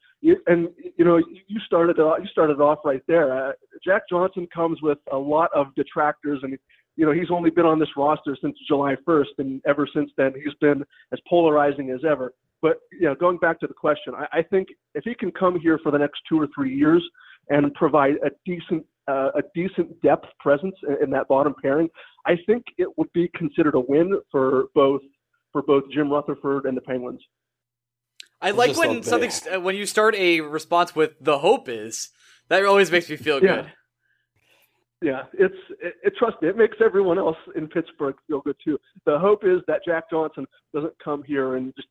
And 0.46 0.68
you 0.98 1.04
know 1.04 1.16
you 1.16 1.60
started 1.64 1.96
you 1.96 2.26
started 2.30 2.60
off 2.60 2.80
right 2.84 3.02
there. 3.08 3.48
Uh, 3.48 3.52
jack 3.82 4.02
johnson 4.10 4.46
comes 4.54 4.82
with 4.82 4.98
a 5.12 5.16
lot 5.16 5.50
of 5.54 5.74
detractors 5.74 6.40
and 6.42 6.58
you 6.96 7.04
know, 7.04 7.12
he's 7.12 7.30
only 7.30 7.50
been 7.50 7.66
on 7.66 7.78
this 7.78 7.88
roster 7.96 8.36
since 8.40 8.56
July 8.68 8.94
1st, 9.06 9.38
and 9.38 9.60
ever 9.66 9.88
since 9.92 10.10
then, 10.16 10.32
he's 10.36 10.54
been 10.60 10.84
as 11.12 11.18
polarizing 11.28 11.90
as 11.90 12.00
ever. 12.08 12.32
But 12.64 12.78
you 12.90 13.02
know, 13.02 13.14
going 13.14 13.36
back 13.36 13.60
to 13.60 13.66
the 13.66 13.74
question, 13.74 14.14
I, 14.14 14.38
I 14.38 14.42
think 14.42 14.68
if 14.94 15.04
he 15.04 15.14
can 15.14 15.30
come 15.30 15.60
here 15.60 15.78
for 15.82 15.92
the 15.92 15.98
next 15.98 16.22
two 16.26 16.40
or 16.40 16.48
three 16.54 16.74
years 16.74 17.04
and 17.50 17.72
provide 17.74 18.14
a 18.24 18.30
decent 18.46 18.86
uh, 19.06 19.32
a 19.36 19.42
decent 19.54 20.00
depth 20.00 20.28
presence 20.40 20.74
in, 20.88 20.96
in 21.04 21.10
that 21.10 21.28
bottom 21.28 21.54
pairing, 21.62 21.90
I 22.24 22.36
think 22.46 22.64
it 22.78 22.88
would 22.96 23.12
be 23.12 23.30
considered 23.36 23.74
a 23.74 23.80
win 23.80 24.18
for 24.32 24.68
both 24.74 25.02
for 25.52 25.60
both 25.60 25.84
Jim 25.92 26.10
Rutherford 26.10 26.64
and 26.64 26.74
the 26.74 26.80
Penguins. 26.80 27.20
I 28.40 28.52
like 28.52 28.78
when 28.78 29.02
something 29.02 29.30
uh, 29.54 29.60
when 29.60 29.76
you 29.76 29.84
start 29.84 30.14
a 30.14 30.40
response 30.40 30.96
with 30.96 31.16
the 31.20 31.40
hope 31.40 31.68
is 31.68 32.12
that 32.48 32.64
always 32.64 32.90
makes 32.90 33.10
me 33.10 33.16
feel 33.16 33.44
yeah. 33.44 33.56
good. 33.56 33.72
Yeah, 35.02 35.22
it's 35.34 35.54
it, 35.82 35.96
it, 36.02 36.14
trust 36.18 36.40
me, 36.40 36.48
it 36.48 36.56
makes 36.56 36.78
everyone 36.82 37.18
else 37.18 37.36
in 37.56 37.68
Pittsburgh 37.68 38.14
feel 38.26 38.40
good 38.40 38.56
too. 38.64 38.78
The 39.04 39.18
hope 39.18 39.44
is 39.44 39.60
that 39.66 39.80
Jack 39.84 40.04
Johnson 40.08 40.46
doesn't 40.72 40.94
come 41.04 41.22
here 41.24 41.56
and 41.56 41.74
just 41.76 41.88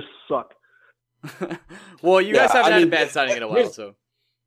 just 0.00 0.06
suck. 0.28 0.54
well, 2.02 2.20
you 2.20 2.34
guys 2.34 2.52
haven't 2.52 2.72
I 2.72 2.74
had 2.74 2.78
mean, 2.84 2.88
a 2.88 2.90
bad 2.90 3.10
signing 3.10 3.36
in 3.36 3.42
a 3.42 3.48
while, 3.48 3.70
so. 3.70 3.94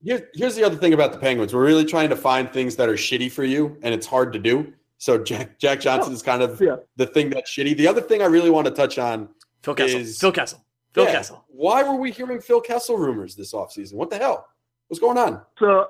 Here's, 0.01 0.21
here's 0.33 0.55
the 0.55 0.63
other 0.63 0.77
thing 0.77 0.93
about 0.93 1.11
the 1.11 1.17
Penguins. 1.17 1.53
We're 1.53 1.65
really 1.65 1.83
trying 1.83 2.09
to 2.09 2.15
find 2.15 2.49
things 2.49 2.75
that 2.77 2.87
are 2.87 2.93
shitty 2.93 3.31
for 3.31 3.43
you, 3.43 3.77
and 3.81 3.93
it's 3.93 4.07
hard 4.07 4.31
to 4.33 4.39
do. 4.39 4.71
So 4.97 5.17
Jack 5.17 5.57
Jack 5.57 5.79
Johnson 5.79 6.11
oh, 6.11 6.15
is 6.15 6.21
kind 6.21 6.41
of 6.41 6.59
yeah. 6.61 6.75
the 6.97 7.05
thing 7.05 7.29
that's 7.29 7.49
shitty. 7.49 7.75
The 7.77 7.87
other 7.87 8.01
thing 8.01 8.21
I 8.21 8.25
really 8.25 8.49
want 8.49 8.65
to 8.65 8.71
touch 8.71 8.99
on 8.99 9.29
Phil 9.63 9.73
Kessel. 9.73 9.99
is 9.99 10.19
Phil 10.19 10.31
Kessel. 10.31 10.63
Phil 10.93 11.05
yeah, 11.05 11.13
Kessel. 11.13 11.45
Why 11.47 11.83
were 11.83 11.95
we 11.95 12.11
hearing 12.11 12.41
Phil 12.41 12.59
Kessel 12.59 12.97
rumors 12.97 13.35
this 13.35 13.53
offseason? 13.53 13.93
What 13.93 14.09
the 14.09 14.17
hell? 14.17 14.45
What's 14.87 14.99
going 14.99 15.17
on? 15.17 15.41
So 15.57 15.87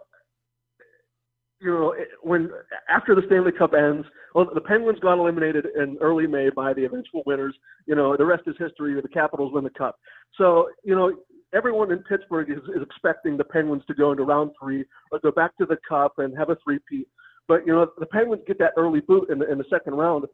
you 1.61 1.71
know, 1.71 1.95
when 2.21 2.49
after 2.89 3.15
the 3.15 3.21
Stanley 3.25 3.51
Cup 3.51 3.73
ends, 3.73 4.07
well, 4.33 4.49
the 4.53 4.61
Penguins 4.61 4.99
got 4.99 5.17
eliminated 5.17 5.67
in 5.75 5.97
early 5.99 6.27
May 6.27 6.49
by 6.49 6.73
the 6.73 6.85
eventual 6.85 7.23
winners. 7.25 7.55
You 7.85 7.95
know, 7.95 8.15
the 8.15 8.25
rest 8.25 8.43
is 8.47 8.55
history. 8.57 8.99
The 8.99 9.07
Capitals 9.07 9.51
win 9.53 9.63
the 9.63 9.69
Cup. 9.71 9.99
So, 10.37 10.69
you 10.83 10.95
know, 10.95 11.13
everyone 11.53 11.91
in 11.91 11.99
Pittsburgh 11.99 12.49
is, 12.49 12.63
is 12.75 12.81
expecting 12.81 13.37
the 13.37 13.43
Penguins 13.43 13.83
to 13.87 13.93
go 13.93 14.11
into 14.11 14.23
round 14.23 14.51
three 14.61 14.85
or 15.11 15.19
go 15.19 15.31
back 15.31 15.57
to 15.57 15.65
the 15.65 15.77
Cup 15.87 16.13
and 16.19 16.37
have 16.37 16.49
a 16.49 16.57
three-peat. 16.63 17.07
But 17.47 17.65
you 17.65 17.73
know, 17.73 17.87
the 17.97 18.05
Penguins 18.05 18.43
get 18.47 18.59
that 18.59 18.73
early 18.77 19.01
boot 19.01 19.29
in 19.29 19.39
the, 19.39 19.51
in 19.51 19.57
the 19.57 19.65
second 19.71 19.95
round, 19.95 20.25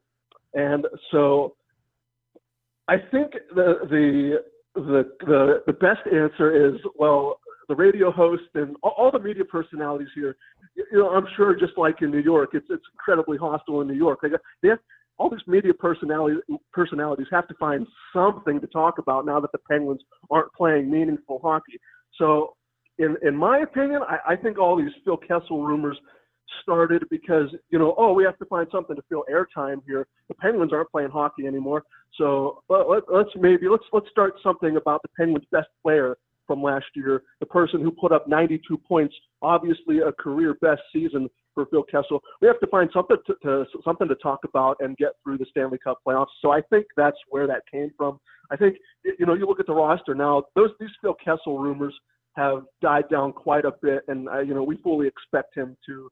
and 0.53 0.85
so 1.11 1.55
I 2.89 2.97
think 2.97 3.31
the 3.55 3.75
the 3.89 4.41
the 4.75 5.03
the, 5.21 5.63
the 5.65 5.73
best 5.73 6.01
answer 6.13 6.67
is 6.67 6.75
well 6.97 7.39
the 7.69 7.75
radio 7.75 8.11
host 8.11 8.43
and 8.53 8.75
all, 8.83 8.93
all 8.97 9.11
the 9.11 9.19
media 9.19 9.45
personalities 9.45 10.09
here, 10.13 10.35
you 10.75 10.99
know, 10.99 11.09
I'm 11.09 11.27
sure 11.35 11.55
just 11.55 11.77
like 11.77 12.01
in 12.01 12.11
New 12.11 12.19
York, 12.19 12.51
it's 12.53 12.67
it's 12.69 12.83
incredibly 12.93 13.37
hostile 13.37 13.81
in 13.81 13.87
New 13.87 13.95
York. 13.95 14.19
They 14.21 14.29
got 14.29 14.41
they 14.61 14.69
have 14.69 14.79
all 15.17 15.29
these 15.29 15.45
media 15.47 15.73
personalities 15.73 16.41
personalities 16.73 17.27
have 17.31 17.47
to 17.47 17.53
find 17.55 17.87
something 18.13 18.59
to 18.59 18.67
talk 18.67 18.97
about 18.97 19.25
now 19.25 19.39
that 19.39 19.51
the 19.51 19.59
Penguins 19.69 20.01
aren't 20.29 20.51
playing 20.53 20.91
meaningful 20.91 21.39
hockey. 21.41 21.79
So, 22.17 22.55
in 22.97 23.15
in 23.21 23.35
my 23.35 23.59
opinion, 23.59 24.01
I, 24.07 24.33
I 24.33 24.35
think 24.35 24.57
all 24.57 24.75
these 24.75 24.91
Phil 25.03 25.17
Kessel 25.17 25.63
rumors 25.63 25.97
started 26.61 27.03
because 27.09 27.49
you 27.69 27.79
know, 27.79 27.95
oh, 27.97 28.13
we 28.13 28.23
have 28.23 28.37
to 28.39 28.45
find 28.45 28.67
something 28.71 28.95
to 28.95 29.01
fill 29.09 29.23
airtime 29.31 29.81
here. 29.87 30.07
The 30.27 30.35
Penguins 30.35 30.73
aren't 30.73 30.91
playing 30.91 31.09
hockey 31.09 31.47
anymore, 31.47 31.83
so 32.17 32.63
let, 32.69 33.03
let's 33.11 33.29
maybe 33.35 33.67
let's 33.69 33.83
let's 33.93 34.09
start 34.09 34.33
something 34.43 34.75
about 34.75 35.01
the 35.01 35.09
Penguins' 35.17 35.45
best 35.51 35.67
player 35.81 36.17
from 36.47 36.61
last 36.61 36.85
year, 36.95 37.23
the 37.39 37.45
person 37.45 37.81
who 37.81 37.91
put 37.91 38.11
up 38.11 38.27
92 38.27 38.77
points, 38.77 39.15
obviously 39.41 39.99
a 39.99 40.11
career 40.11 40.55
best 40.61 40.81
season 40.93 41.29
for 41.53 41.65
Phil 41.67 41.83
Kessel. 41.83 42.21
We 42.41 42.47
have 42.47 42.59
to 42.59 42.67
find 42.67 42.89
something 42.93 43.17
to, 43.25 43.35
to 43.43 43.65
something 43.83 44.07
to 44.07 44.15
talk 44.15 44.39
about 44.43 44.77
and 44.79 44.95
get 44.97 45.13
through 45.23 45.37
the 45.37 45.45
Stanley 45.49 45.79
Cup 45.83 45.99
playoffs. 46.05 46.27
So 46.41 46.51
I 46.51 46.61
think 46.69 46.85
that's 46.95 47.17
where 47.29 47.47
that 47.47 47.63
came 47.71 47.91
from. 47.97 48.19
I 48.51 48.57
think 48.57 48.77
you 49.03 49.25
know 49.25 49.33
you 49.33 49.47
look 49.47 49.59
at 49.59 49.67
the 49.67 49.73
roster 49.73 50.13
now; 50.13 50.43
those 50.55 50.69
these 50.79 50.89
Phil 51.01 51.15
Kessel 51.23 51.57
rumors 51.57 51.95
have 52.35 52.63
died 52.81 53.05
down 53.09 53.31
quite 53.33 53.65
a 53.65 53.71
bit, 53.81 54.03
and 54.07 54.29
uh, 54.29 54.39
you 54.39 54.53
know 54.53 54.63
we 54.63 54.77
fully 54.77 55.07
expect 55.07 55.55
him 55.55 55.75
to 55.87 56.09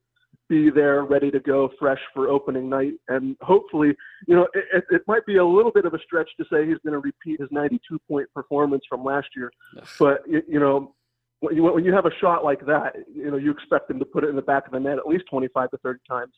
be 0.53 0.69
there, 0.69 1.03
ready 1.03 1.31
to 1.31 1.39
go, 1.39 1.69
fresh 1.79 1.99
for 2.13 2.29
opening 2.29 2.69
night, 2.69 2.93
and 3.07 3.35
hopefully, 3.41 3.95
you 4.27 4.35
know, 4.35 4.47
it, 4.53 4.83
it 4.91 5.01
might 5.07 5.25
be 5.25 5.37
a 5.37 5.45
little 5.45 5.71
bit 5.71 5.85
of 5.85 5.93
a 5.95 5.99
stretch 5.99 6.29
to 6.37 6.45
say 6.51 6.67
he's 6.67 6.77
going 6.85 6.93
to 6.93 6.99
repeat 6.99 7.39
his 7.39 7.49
92 7.51 7.97
point 8.07 8.27
performance 8.33 8.83
from 8.87 9.03
last 9.03 9.27
year, 9.35 9.51
but 9.99 10.21
you, 10.27 10.41
you 10.47 10.59
know. 10.59 10.93
When 11.39 11.57
you, 11.57 11.63
when 11.63 11.83
you 11.83 11.93
have 11.93 12.05
a 12.05 12.15
shot 12.21 12.45
like 12.45 12.65
that, 12.67 12.95
you 13.13 13.29
know 13.29 13.35
you 13.35 13.51
expect 13.51 13.91
him 13.91 13.99
to 13.99 14.05
put 14.05 14.23
it 14.23 14.29
in 14.29 14.37
the 14.37 14.41
back 14.41 14.65
of 14.65 14.71
the 14.71 14.79
net 14.79 14.97
at 14.97 15.05
least 15.05 15.25
25 15.29 15.71
to 15.71 15.77
30 15.79 15.99
times. 16.07 16.31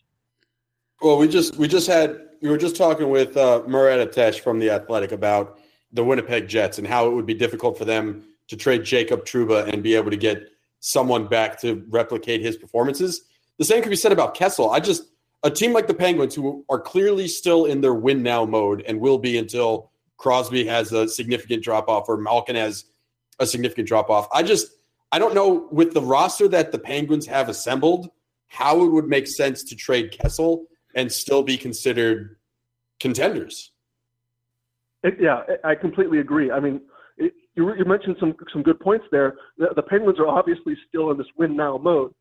Well, 1.00 1.20
we 1.20 1.28
just 1.28 1.58
we 1.58 1.68
just 1.68 1.86
had 1.86 2.22
we 2.42 2.50
were 2.50 2.58
just 2.58 2.76
talking 2.76 3.12
with 3.12 3.38
uh, 3.38 3.62
Murat 3.68 4.18
Ates 4.18 4.36
from 4.36 4.58
the 4.58 4.72
Athletic 4.72 5.12
about 5.12 5.60
the 5.92 6.04
Winnipeg 6.04 6.48
Jets 6.48 6.80
and 6.80 6.88
how 6.88 7.06
it 7.08 7.14
would 7.14 7.28
be 7.28 7.36
difficult 7.36 7.78
for 7.78 7.86
them 7.86 8.24
to 8.48 8.58
trade 8.58 8.84
Jacob 8.84 9.26
Trouba 9.26 9.72
and 9.72 9.84
be 9.84 9.94
able 9.94 10.10
to 10.10 10.18
get 10.18 10.50
someone 10.80 11.28
back 11.28 11.62
to 11.62 11.86
replicate 11.90 12.42
his 12.42 12.58
performances. 12.58 13.26
The 13.58 13.66
same 13.66 13.82
could 13.82 13.90
be 13.90 13.96
said 13.96 14.12
about 14.12 14.36
Kessel. 14.36 14.70
I 14.70 14.80
just 14.80 15.04
a 15.44 15.52
team 15.52 15.74
like 15.74 15.88
the 15.88 15.94
Penguins 15.94 16.36
who 16.36 16.66
are 16.70 16.80
clearly 16.80 17.28
still 17.28 17.66
in 17.66 17.82
their 17.82 17.94
win 17.94 18.24
now 18.24 18.46
mode 18.46 18.82
and 18.88 19.00
will 19.00 19.18
be 19.18 19.38
until 19.38 19.92
Crosby 20.18 20.66
has 20.66 20.92
a 20.92 21.08
significant 21.08 21.64
drop 21.64 21.88
off 21.88 22.10
or 22.10 22.18
Malkin 22.18 22.56
has 22.56 22.86
a 23.40 23.46
significant 23.46 23.88
drop 23.88 24.10
off. 24.10 24.28
I 24.34 24.44
just 24.44 24.72
I 25.12 25.20
don't 25.20 25.36
know 25.36 25.68
with 25.72 25.94
the 25.94 26.02
roster 26.02 26.48
that 26.50 26.72
the 26.72 26.80
Penguins 26.80 27.26
have 27.28 27.50
assembled 27.50 28.10
how 28.48 28.84
it 28.84 28.90
would 28.90 29.08
make 29.08 29.28
sense 29.28 29.64
to 29.64 29.76
trade 29.76 30.12
Kessel 30.12 30.66
and 30.96 31.12
still 31.12 31.44
be 31.44 31.58
considered 31.58 32.38
contenders. 33.00 33.72
It, 35.04 35.18
yeah, 35.20 35.44
I 35.64 35.76
completely 35.76 36.20
agree. 36.20 36.52
I 36.52 36.60
mean, 36.60 36.82
it, 37.18 37.34
you, 37.56 37.76
you, 37.76 37.86
mentioned 37.86 38.18
some 38.20 38.36
some 38.52 38.64
good 38.64 38.80
points 38.80 39.06
there. 39.12 39.36
The, 39.58 39.68
the, 39.76 39.84
Penguins 39.84 40.20
are 40.20 40.28
obviously 40.28 40.76
still 40.88 41.12
in 41.12 41.18
this 41.18 41.28
win 41.38 41.56
now 41.56 41.78
mode, 41.78 42.14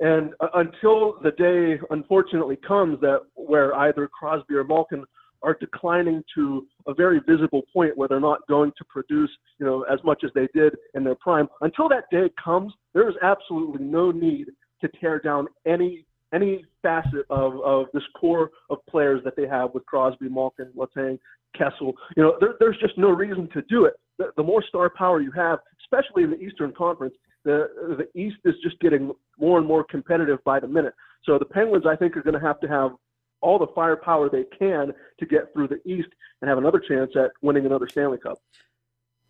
and 0.00 0.32
uh, 0.40 0.48
until 0.54 1.18
the 1.22 1.30
day, 1.32 1.80
unfortunately, 1.90 2.56
comes 2.66 3.00
that 3.00 3.20
where 3.34 3.74
either 3.74 4.08
Crosby 4.08 4.54
or 4.54 4.64
Malkin 4.64 5.04
are 5.42 5.56
declining 5.60 6.22
to 6.34 6.66
a 6.86 6.94
very 6.94 7.20
visible 7.28 7.62
point 7.72 7.96
where 7.96 8.08
they're 8.08 8.18
not 8.18 8.46
going 8.48 8.72
to 8.78 8.84
produce, 8.88 9.30
you 9.60 9.66
know, 9.66 9.82
as 9.82 9.98
much 10.02 10.24
as 10.24 10.30
they 10.34 10.48
did 10.54 10.74
in 10.94 11.04
their 11.04 11.14
prime. 11.16 11.46
Until 11.60 11.88
that 11.90 12.04
day 12.10 12.30
comes, 12.42 12.72
there 12.94 13.08
is 13.08 13.14
absolutely 13.22 13.84
no 13.84 14.10
need 14.10 14.46
to 14.80 14.88
tear 15.00 15.20
down 15.20 15.46
any 15.66 16.06
any 16.32 16.64
facet 16.82 17.24
of, 17.30 17.60
of 17.60 17.86
this 17.94 18.02
core 18.18 18.50
of 18.68 18.78
players 18.90 19.20
that 19.24 19.36
they 19.36 19.46
have 19.46 19.72
with 19.72 19.86
Crosby, 19.86 20.28
Malkin, 20.28 20.72
Letang, 20.76 21.16
Kessel. 21.56 21.92
You 22.16 22.24
know, 22.24 22.36
there, 22.40 22.54
there's 22.58 22.76
just 22.80 22.98
no 22.98 23.10
reason 23.10 23.48
to 23.52 23.62
do 23.68 23.84
it. 23.84 23.94
The, 24.18 24.32
the, 24.36 24.42
more 24.42 24.62
star 24.68 24.90
power 24.90 25.20
you 25.20 25.30
have, 25.30 25.60
especially 25.84 26.24
in 26.24 26.30
the 26.30 26.38
Eastern 26.40 26.72
Conference, 26.72 27.14
the 27.44 27.68
the 27.98 28.20
East 28.20 28.36
is 28.44 28.54
just 28.62 28.78
getting 28.80 29.12
more 29.38 29.58
and 29.58 29.66
more 29.66 29.84
competitive 29.84 30.42
by 30.44 30.60
the 30.60 30.68
minute. 30.68 30.94
So 31.24 31.38
the 31.38 31.44
Penguins, 31.44 31.84
I 31.86 31.96
think, 31.96 32.16
are 32.16 32.22
going 32.22 32.38
to 32.38 32.46
have 32.46 32.60
to 32.60 32.68
have 32.68 32.92
all 33.40 33.58
the 33.58 33.66
firepower 33.74 34.28
they 34.28 34.44
can 34.58 34.92
to 35.18 35.26
get 35.26 35.52
through 35.52 35.68
the 35.68 35.80
East 35.86 36.08
and 36.40 36.48
have 36.48 36.58
another 36.58 36.80
chance 36.80 37.12
at 37.16 37.30
winning 37.42 37.66
another 37.66 37.86
Stanley 37.86 38.18
Cup. 38.18 38.38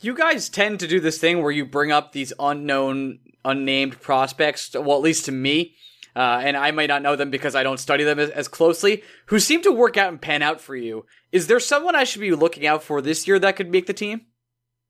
You 0.01 0.15
guys 0.15 0.49
tend 0.49 0.81
to 0.81 0.89
do 0.89 1.01
this 1.01 1.19
thing 1.19 1.43
where 1.43 1.53
you 1.53 1.65
bring 1.65 1.93
up 1.93 2.13
these 2.13 2.33
unknown, 2.39 3.21
unnamed 3.45 4.01
prospects. 4.01 4.75
Well, 4.75 4.97
at 4.97 5.03
least 5.03 5.27
to 5.27 5.33
me, 5.33 5.75
uh, 6.17 6.41
and 6.43 6.57
I 6.57 6.71
might 6.71 6.89
not 6.89 7.03
know 7.03 7.17
them 7.17 7.31
because 7.31 7.55
I 7.55 7.63
don't 7.63 7.81
study 7.81 8.05
them 8.05 8.19
as, 8.19 8.31
as, 8.31 8.49
closely, 8.49 9.03
who 9.27 9.41
seem 9.41 9.63
to 9.63 9.73
work 9.73 9.97
out 9.97 10.11
and 10.11 10.21
pan 10.21 10.43
out 10.43 10.61
for 10.61 10.77
you. 10.77 11.07
Is 11.33 11.47
there 11.47 11.61
someone 11.61 11.97
I 11.97 12.05
should 12.05 12.21
be 12.21 12.33
looking 12.33 12.67
out 12.67 12.83
for 12.83 13.01
this 13.01 13.27
year 13.27 13.39
that 13.41 13.57
could 13.57 13.71
make 13.71 13.87
the 13.87 13.93
team? 13.93 14.27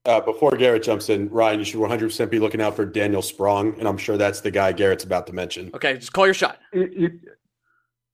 Uh, 0.06 0.20
before 0.20 0.50
Garret 0.50 0.82
jumps 0.82 1.08
in, 1.08 1.30
Ryan, 1.30 1.60
you 1.60 1.64
should 1.64 1.80
100% 1.80 2.30
be 2.30 2.38
looking 2.38 2.60
out 2.60 2.76
for 2.76 2.84
Daniel 2.84 3.22
Sprong, 3.22 3.78
and 3.78 3.88
I'm 3.88 3.96
sure 3.96 4.18
that's 4.18 4.42
the 4.42 4.50
guy 4.50 4.72
Garret's 4.72 5.02
about 5.02 5.26
to 5.28 5.32
mention. 5.32 5.70
Okay, 5.74 5.96
just 5.96 6.12
call 6.12 6.26
your 6.26 6.34
shot. 6.34 6.58
You, 6.74 7.10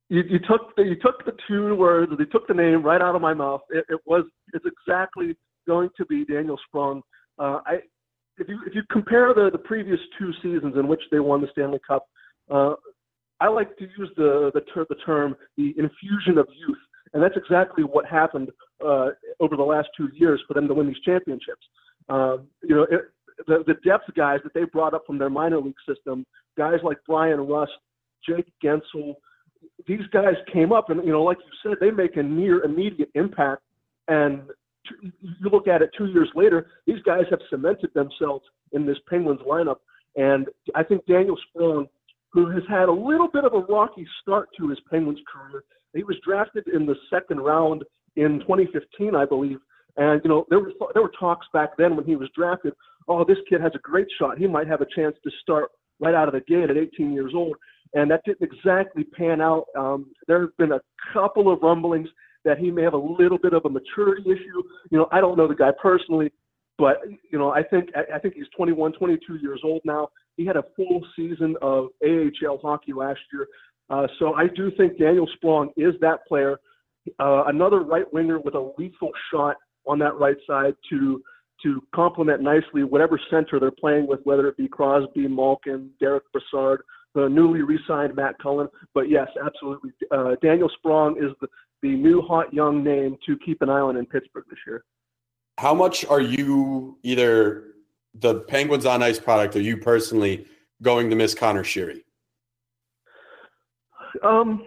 you, 0.08 0.22
you 0.22 0.38
took 0.38 0.76
the, 0.76 0.84
you 0.84 0.94
took 0.96 1.24
the 1.24 1.32
two 1.48 1.74
words, 1.74 2.12
you 2.16 2.26
took 2.26 2.46
the 2.46 2.54
name 2.54 2.84
right 2.84 3.00
out 3.00 3.16
of 3.16 3.22
my 3.22 3.34
mouth. 3.34 3.62
It, 3.70 3.84
it 3.88 4.00
was 4.06 4.24
it's 4.52 4.64
exactly 4.66 5.36
going 5.66 5.90
to 5.96 6.06
be 6.06 6.24
Daniel 6.24 6.58
Sprong. 6.68 7.02
Uh, 7.38 7.60
I 7.66 7.80
if 8.38 8.48
you 8.48 8.60
if 8.66 8.74
you 8.74 8.82
compare 8.90 9.32
the 9.34 9.50
the 9.50 9.58
previous 9.58 10.00
two 10.18 10.32
seasons 10.42 10.74
in 10.76 10.88
which 10.88 11.02
they 11.10 11.20
won 11.20 11.40
the 11.40 11.48
Stanley 11.52 11.80
Cup, 11.86 12.06
uh, 12.50 12.74
I 13.40 13.48
like 13.48 13.76
to 13.78 13.84
use 13.84 14.10
the 14.16 14.50
the, 14.54 14.62
ter- 14.74 14.86
the 14.88 14.96
term 15.06 15.36
the 15.56 15.74
infusion 15.78 16.38
of 16.38 16.48
youth, 16.56 16.78
and 17.12 17.22
that's 17.22 17.36
exactly 17.36 17.84
what 17.84 18.06
happened 18.06 18.50
uh, 18.84 19.08
over 19.40 19.56
the 19.56 19.62
last 19.62 19.88
two 19.96 20.08
years 20.14 20.40
for 20.46 20.54
them 20.54 20.68
to 20.68 20.74
win 20.74 20.86
these 20.86 21.00
championships. 21.04 21.66
Um, 22.08 22.46
you 22.62 22.74
know, 22.74 22.82
it, 22.90 23.00
the 23.46 23.64
the 23.66 23.74
depth 23.84 24.04
guys 24.16 24.40
that 24.44 24.54
they 24.54 24.64
brought 24.64 24.94
up 24.94 25.04
from 25.06 25.18
their 25.18 25.30
minor 25.30 25.60
league 25.60 25.74
system, 25.88 26.26
guys 26.56 26.78
like 26.82 26.98
Bryan 27.06 27.40
Rust, 27.40 27.72
Jake 28.26 28.52
Guentzel, 28.62 29.14
these 29.86 30.06
guys 30.12 30.34
came 30.52 30.72
up, 30.72 30.90
and 30.90 31.04
you 31.04 31.12
know, 31.12 31.22
like 31.22 31.38
you 31.38 31.70
said, 31.70 31.78
they 31.80 31.90
make 31.90 32.16
a 32.16 32.22
near 32.22 32.62
immediate 32.64 33.10
impact. 33.14 33.62
And 34.08 34.42
you 35.02 35.50
look 35.50 35.68
at 35.68 35.82
it 35.82 35.90
two 35.96 36.06
years 36.06 36.28
later, 36.34 36.68
these 36.86 37.00
guys 37.04 37.24
have 37.30 37.38
cemented 37.48 37.90
themselves 37.94 38.44
in 38.72 38.86
this 38.86 38.98
Penguins 39.08 39.40
lineup. 39.48 39.76
And 40.16 40.48
I 40.74 40.82
think 40.82 41.06
Daniel 41.06 41.36
Sprong 41.48 41.86
who 42.32 42.48
has 42.48 42.62
had 42.68 42.88
a 42.88 42.92
little 42.92 43.28
bit 43.28 43.44
of 43.44 43.54
a 43.54 43.60
rocky 43.60 44.06
start 44.22 44.48
to 44.58 44.68
his 44.68 44.78
Penguins 44.90 45.18
career. 45.30 45.64
He 45.94 46.04
was 46.04 46.16
drafted 46.24 46.66
in 46.68 46.86
the 46.86 46.96
second 47.12 47.40
round 47.40 47.84
in 48.16 48.40
2015, 48.40 49.14
I 49.14 49.24
believe. 49.24 49.58
And 49.96 50.20
you 50.24 50.30
know 50.30 50.46
there 50.48 50.60
were 50.60 50.72
there 50.94 51.02
were 51.02 51.12
talks 51.18 51.46
back 51.52 51.70
then 51.76 51.96
when 51.96 52.04
he 52.04 52.16
was 52.16 52.28
drafted. 52.36 52.74
Oh, 53.08 53.24
this 53.24 53.38
kid 53.48 53.60
has 53.60 53.72
a 53.74 53.80
great 53.80 54.06
shot. 54.18 54.38
He 54.38 54.46
might 54.46 54.68
have 54.68 54.80
a 54.80 54.86
chance 54.94 55.16
to 55.24 55.30
start 55.42 55.70
right 56.00 56.14
out 56.14 56.28
of 56.28 56.34
the 56.34 56.40
gate 56.40 56.70
at 56.70 56.76
18 56.76 57.12
years 57.12 57.32
old. 57.34 57.56
And 57.94 58.10
that 58.10 58.22
didn't 58.24 58.42
exactly 58.42 59.04
pan 59.04 59.40
out. 59.40 59.64
Um, 59.76 60.06
there 60.28 60.42
have 60.42 60.56
been 60.58 60.72
a 60.72 60.80
couple 61.12 61.52
of 61.52 61.60
rumblings 61.62 62.08
that 62.44 62.58
he 62.58 62.70
may 62.70 62.82
have 62.82 62.94
a 62.94 62.98
little 62.98 63.38
bit 63.38 63.52
of 63.52 63.64
a 63.64 63.68
maturity 63.68 64.30
issue. 64.30 64.62
You 64.90 64.98
know, 64.98 65.08
I 65.12 65.20
don't 65.20 65.36
know 65.36 65.48
the 65.48 65.54
guy 65.54 65.70
personally, 65.82 66.32
but 66.78 66.98
you 67.30 67.38
know, 67.38 67.50
I 67.50 67.62
think 67.62 67.90
I 68.14 68.18
think 68.18 68.34
he's 68.34 68.46
21, 68.56 68.92
22 68.92 69.36
years 69.36 69.60
old 69.64 69.82
now. 69.84 70.08
He 70.36 70.46
had 70.46 70.56
a 70.56 70.64
full 70.76 71.04
season 71.16 71.56
of 71.60 71.88
AHL 72.02 72.58
hockey 72.62 72.92
last 72.92 73.20
year, 73.32 73.46
uh, 73.90 74.06
so 74.18 74.34
I 74.34 74.46
do 74.46 74.70
think 74.76 74.98
Daniel 74.98 75.28
Sprong 75.34 75.70
is 75.76 75.94
that 76.00 76.26
player. 76.26 76.58
Uh, 77.18 77.44
another 77.46 77.80
right 77.80 78.10
winger 78.12 78.38
with 78.38 78.54
a 78.54 78.72
lethal 78.78 79.10
shot 79.32 79.56
on 79.86 79.98
that 79.98 80.16
right 80.18 80.36
side 80.46 80.74
to 80.90 81.22
to 81.62 81.82
complement 81.94 82.40
nicely 82.40 82.84
whatever 82.84 83.20
center 83.30 83.60
they're 83.60 83.70
playing 83.70 84.06
with, 84.06 84.20
whether 84.24 84.48
it 84.48 84.56
be 84.56 84.66
Crosby, 84.66 85.28
Malkin, 85.28 85.90
Derek 86.00 86.24
Brassard, 86.32 86.80
the 87.14 87.28
newly 87.28 87.60
re-signed 87.60 88.14
Matt 88.16 88.36
Cullen. 88.42 88.66
But 88.94 89.10
yes, 89.10 89.28
absolutely, 89.44 89.90
uh, 90.10 90.36
Daniel 90.40 90.70
Sprong 90.78 91.22
is 91.22 91.32
the, 91.42 91.48
the 91.82 91.90
new 91.90 92.22
hot 92.22 92.54
young 92.54 92.82
name 92.82 93.18
to 93.26 93.36
keep 93.44 93.60
an 93.60 93.68
eye 93.68 93.80
on 93.80 93.98
in 93.98 94.06
Pittsburgh 94.06 94.44
this 94.48 94.58
year. 94.66 94.84
How 95.58 95.74
much 95.74 96.06
are 96.06 96.22
you 96.22 96.96
either 97.02 97.74
the 98.14 98.40
Penguins 98.40 98.86
on 98.86 99.02
ice 99.02 99.18
product 99.18 99.54
or 99.54 99.60
you 99.60 99.76
personally 99.76 100.46
going 100.80 101.10
to 101.10 101.16
miss 101.16 101.34
Conor 101.34 101.64
Sheary? 101.64 102.04
Um, 104.22 104.66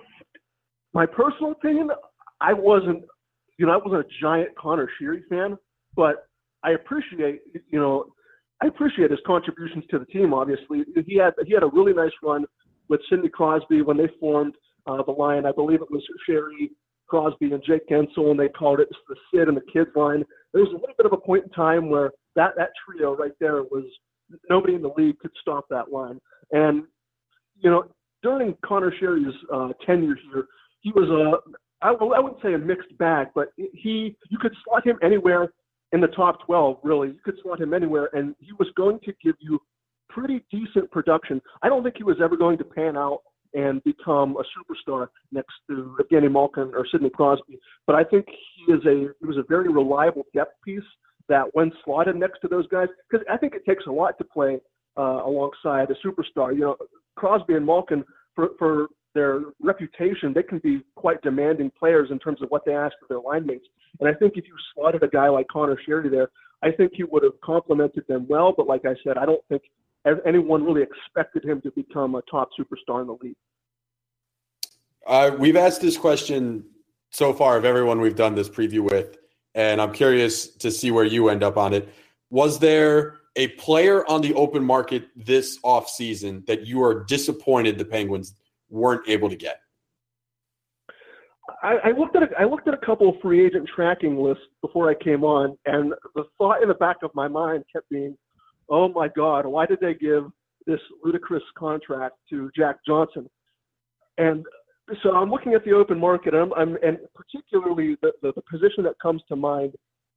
my 0.93 1.05
personal 1.05 1.51
opinion, 1.51 1.89
I 2.41 2.53
wasn't, 2.53 3.03
you 3.57 3.65
know, 3.65 3.73
I 3.73 3.77
wasn't 3.77 4.05
a 4.05 4.21
giant 4.21 4.55
Conor 4.57 4.89
Sheary 5.01 5.21
fan, 5.29 5.57
but 5.95 6.27
I 6.63 6.71
appreciate, 6.71 7.41
you 7.69 7.79
know, 7.79 8.05
I 8.61 8.67
appreciate 8.67 9.11
his 9.11 9.19
contributions 9.25 9.83
to 9.91 9.99
the 9.99 10.05
team. 10.05 10.33
Obviously, 10.33 10.83
he 11.05 11.17
had 11.17 11.33
he 11.45 11.53
had 11.53 11.63
a 11.63 11.69
really 11.73 11.93
nice 11.93 12.11
run 12.23 12.45
with 12.87 13.01
Sidney 13.09 13.29
Crosby 13.29 13.81
when 13.81 13.97
they 13.97 14.07
formed 14.19 14.55
uh, 14.87 15.01
the 15.03 15.11
line. 15.11 15.45
I 15.45 15.51
believe 15.51 15.81
it 15.81 15.91
was 15.91 16.03
Sheary, 16.29 16.69
Crosby, 17.07 17.51
and 17.51 17.63
Jake 17.65 17.89
Guentzel, 17.89 18.31
and 18.31 18.39
they 18.39 18.49
called 18.49 18.79
it 18.79 18.87
the 19.09 19.15
Sid 19.33 19.47
and 19.47 19.57
the 19.57 19.71
Kids 19.73 19.89
line 19.95 20.23
there 20.53 20.61
was 20.61 20.71
a 20.71 20.77
little 20.77 20.95
bit 20.95 21.05
of 21.05 21.13
a 21.13 21.17
point 21.17 21.45
in 21.45 21.49
time 21.49 21.89
where 21.89 22.11
that 22.35 22.51
that 22.57 22.69
trio 22.85 23.15
right 23.15 23.31
there 23.39 23.63
was 23.63 23.85
nobody 24.49 24.75
in 24.75 24.81
the 24.81 24.93
league 24.95 25.19
could 25.19 25.31
stop 25.41 25.65
that 25.69 25.91
line. 25.91 26.19
And 26.51 26.83
you 27.59 27.69
know, 27.69 27.85
during 28.23 28.55
Conor 28.65 28.93
Sheary's 28.99 29.35
uh, 29.53 29.69
tenure 29.85 30.17
here, 30.31 30.45
he 30.81 30.91
was 30.91 31.09
a 31.09 31.53
I, 31.83 31.91
I 31.91 32.19
wouldn't 32.19 32.41
say 32.41 32.53
a 32.53 32.57
mixed 32.57 32.97
bag, 32.97 33.27
but 33.35 33.49
he 33.57 34.15
you 34.29 34.37
could 34.39 34.53
slot 34.63 34.87
him 34.87 34.97
anywhere 35.03 35.53
in 35.91 36.01
the 36.01 36.07
top 36.07 36.45
12. 36.45 36.77
Really, 36.83 37.09
you 37.09 37.19
could 37.23 37.37
slot 37.43 37.61
him 37.61 37.73
anywhere, 37.73 38.09
and 38.13 38.35
he 38.39 38.53
was 38.53 38.69
going 38.75 38.99
to 39.01 39.13
give 39.23 39.35
you 39.39 39.59
pretty 40.09 40.43
decent 40.51 40.89
production. 40.91 41.41
I 41.61 41.69
don't 41.69 41.83
think 41.83 41.97
he 41.97 42.03
was 42.03 42.17
ever 42.23 42.37
going 42.37 42.57
to 42.59 42.63
pan 42.63 42.97
out 42.97 43.19
and 43.53 43.83
become 43.83 44.35
a 44.37 44.43
superstar 44.91 45.07
next 45.31 45.53
to 45.69 45.95
Evgeny 46.01 46.31
Malkin 46.31 46.71
or 46.73 46.87
Sidney 46.91 47.09
Crosby. 47.09 47.59
But 47.85 47.95
I 47.95 48.03
think 48.03 48.25
he 48.27 48.73
is 48.73 48.81
a 48.85 49.09
he 49.19 49.25
was 49.25 49.37
a 49.37 49.43
very 49.47 49.69
reliable 49.69 50.23
depth 50.33 50.55
piece 50.63 50.81
that 51.29 51.45
when 51.53 51.71
slotted 51.83 52.15
next 52.15 52.39
to 52.41 52.47
those 52.47 52.67
guys, 52.67 52.87
because 53.09 53.25
I 53.31 53.37
think 53.37 53.53
it 53.53 53.65
takes 53.65 53.85
a 53.87 53.91
lot 53.91 54.17
to 54.17 54.23
play 54.23 54.59
uh, 54.97 55.21
alongside 55.25 55.89
a 55.91 56.07
superstar. 56.07 56.53
You 56.53 56.61
know, 56.61 56.77
Crosby 57.15 57.53
and 57.55 57.65
Malkin 57.65 58.03
for 58.35 58.49
for 58.59 58.87
their 59.13 59.41
reputation, 59.61 60.33
they 60.33 60.43
can 60.43 60.59
be 60.59 60.81
quite 60.95 61.21
demanding 61.21 61.71
players 61.77 62.09
in 62.11 62.19
terms 62.19 62.41
of 62.41 62.49
what 62.49 62.65
they 62.65 62.73
ask 62.73 62.95
of 63.01 63.07
their 63.09 63.19
line 63.19 63.45
mates. 63.45 63.67
And 63.99 64.09
I 64.09 64.13
think 64.13 64.33
if 64.37 64.45
you 64.47 64.55
slotted 64.73 65.03
a 65.03 65.07
guy 65.07 65.29
like 65.29 65.47
Conor 65.49 65.77
Sheary 65.87 66.09
there, 66.09 66.29
I 66.63 66.71
think 66.71 66.93
he 66.95 67.03
would 67.03 67.23
have 67.23 67.39
complemented 67.41 68.05
them 68.07 68.25
well. 68.27 68.53
But 68.55 68.67
like 68.67 68.85
I 68.85 68.95
said, 69.03 69.17
I 69.17 69.25
don't 69.25 69.43
think 69.49 69.61
anyone 70.25 70.63
really 70.63 70.81
expected 70.81 71.45
him 71.45 71.61
to 71.61 71.71
become 71.71 72.15
a 72.15 72.21
top 72.29 72.49
superstar 72.59 73.01
in 73.01 73.07
the 73.07 73.17
league. 73.21 73.35
Uh, 75.05 75.35
we've 75.37 75.57
asked 75.57 75.81
this 75.81 75.97
question 75.97 76.65
so 77.11 77.33
far 77.33 77.57
of 77.57 77.65
everyone 77.65 78.01
we've 78.01 78.15
done 78.15 78.35
this 78.35 78.49
preview 78.49 78.79
with, 78.79 79.17
and 79.53 79.81
I'm 79.81 79.91
curious 79.91 80.47
to 80.47 80.71
see 80.71 80.91
where 80.91 81.05
you 81.05 81.29
end 81.29 81.43
up 81.43 81.57
on 81.57 81.73
it. 81.73 81.89
Was 82.29 82.59
there 82.59 83.17
a 83.35 83.47
player 83.49 84.07
on 84.09 84.21
the 84.21 84.33
open 84.33 84.63
market 84.63 85.07
this 85.15 85.59
offseason 85.59 86.45
that 86.45 86.65
you 86.65 86.83
are 86.83 87.03
disappointed 87.05 87.77
the 87.77 87.85
Penguins 87.85 88.35
weren't 88.69 89.07
able 89.07 89.29
to 89.29 89.35
get? 89.35 89.59
I, 91.61 91.77
I 91.85 91.91
looked 91.91 92.15
at 92.15 92.23
a, 92.23 92.29
I 92.39 92.45
looked 92.45 92.67
at 92.67 92.73
a 92.73 92.85
couple 92.85 93.09
of 93.09 93.15
free 93.21 93.45
agent 93.45 93.69
tracking 93.73 94.17
lists 94.17 94.43
before 94.61 94.89
I 94.89 94.95
came 94.95 95.23
on, 95.23 95.57
and 95.65 95.93
the 96.15 96.23
thought 96.37 96.61
in 96.61 96.69
the 96.69 96.75
back 96.75 96.97
of 97.03 97.11
my 97.13 97.27
mind 97.27 97.65
kept 97.71 97.89
being, 97.89 98.17
"Oh 98.69 98.87
my 98.87 99.09
God, 99.09 99.45
why 99.45 99.65
did 99.65 99.79
they 99.81 99.93
give 99.93 100.25
this 100.65 100.79
ludicrous 101.03 101.43
contract 101.57 102.15
to 102.29 102.49
Jack 102.55 102.77
Johnson?" 102.87 103.29
And 104.17 104.45
so 105.01 105.15
I'm 105.15 105.29
looking 105.29 105.53
at 105.53 105.65
the 105.65 105.71
open 105.71 105.99
market, 105.99 106.33
and, 106.33 106.43
I'm, 106.43 106.53
I'm 106.53 106.77
and 106.83 106.97
particularly 107.13 107.97
the, 108.01 108.11
the, 108.21 108.31
the 108.35 108.43
position 108.49 108.83
that 108.83 108.99
comes 109.01 109.21
to 109.27 109.35
mind 109.35 109.73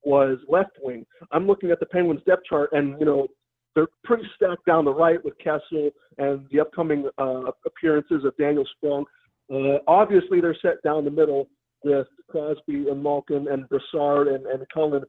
was 0.06 0.38
left 0.48 0.78
wing. 0.80 1.04
I'm 1.32 1.46
looking 1.46 1.70
at 1.72 1.80
the 1.80 1.86
Penguins 1.86 2.22
depth 2.26 2.44
chart, 2.48 2.70
and 2.72 2.98
you 2.98 3.04
know 3.04 3.26
they're 3.74 3.88
pretty 4.04 4.24
stacked 4.36 4.64
down 4.64 4.84
the 4.84 4.94
right 4.94 5.22
with 5.22 5.34
Kessel 5.38 5.90
and 6.16 6.46
the 6.50 6.60
upcoming 6.60 7.10
uh, 7.18 7.50
appearances 7.66 8.24
of 8.24 8.36
Daniel 8.38 8.64
Sprong. 8.76 9.04
Uh, 9.52 9.78
obviously, 9.86 10.40
they're 10.40 10.56
set 10.62 10.82
down 10.82 11.04
the 11.04 11.10
middle 11.10 11.48
with 11.84 12.06
Crosby 12.30 12.88
and 12.88 13.02
Malkin 13.02 13.48
and 13.48 13.68
Brassard 13.68 14.28
and, 14.28 14.46
and 14.46 14.64
Cullen. 14.72 15.02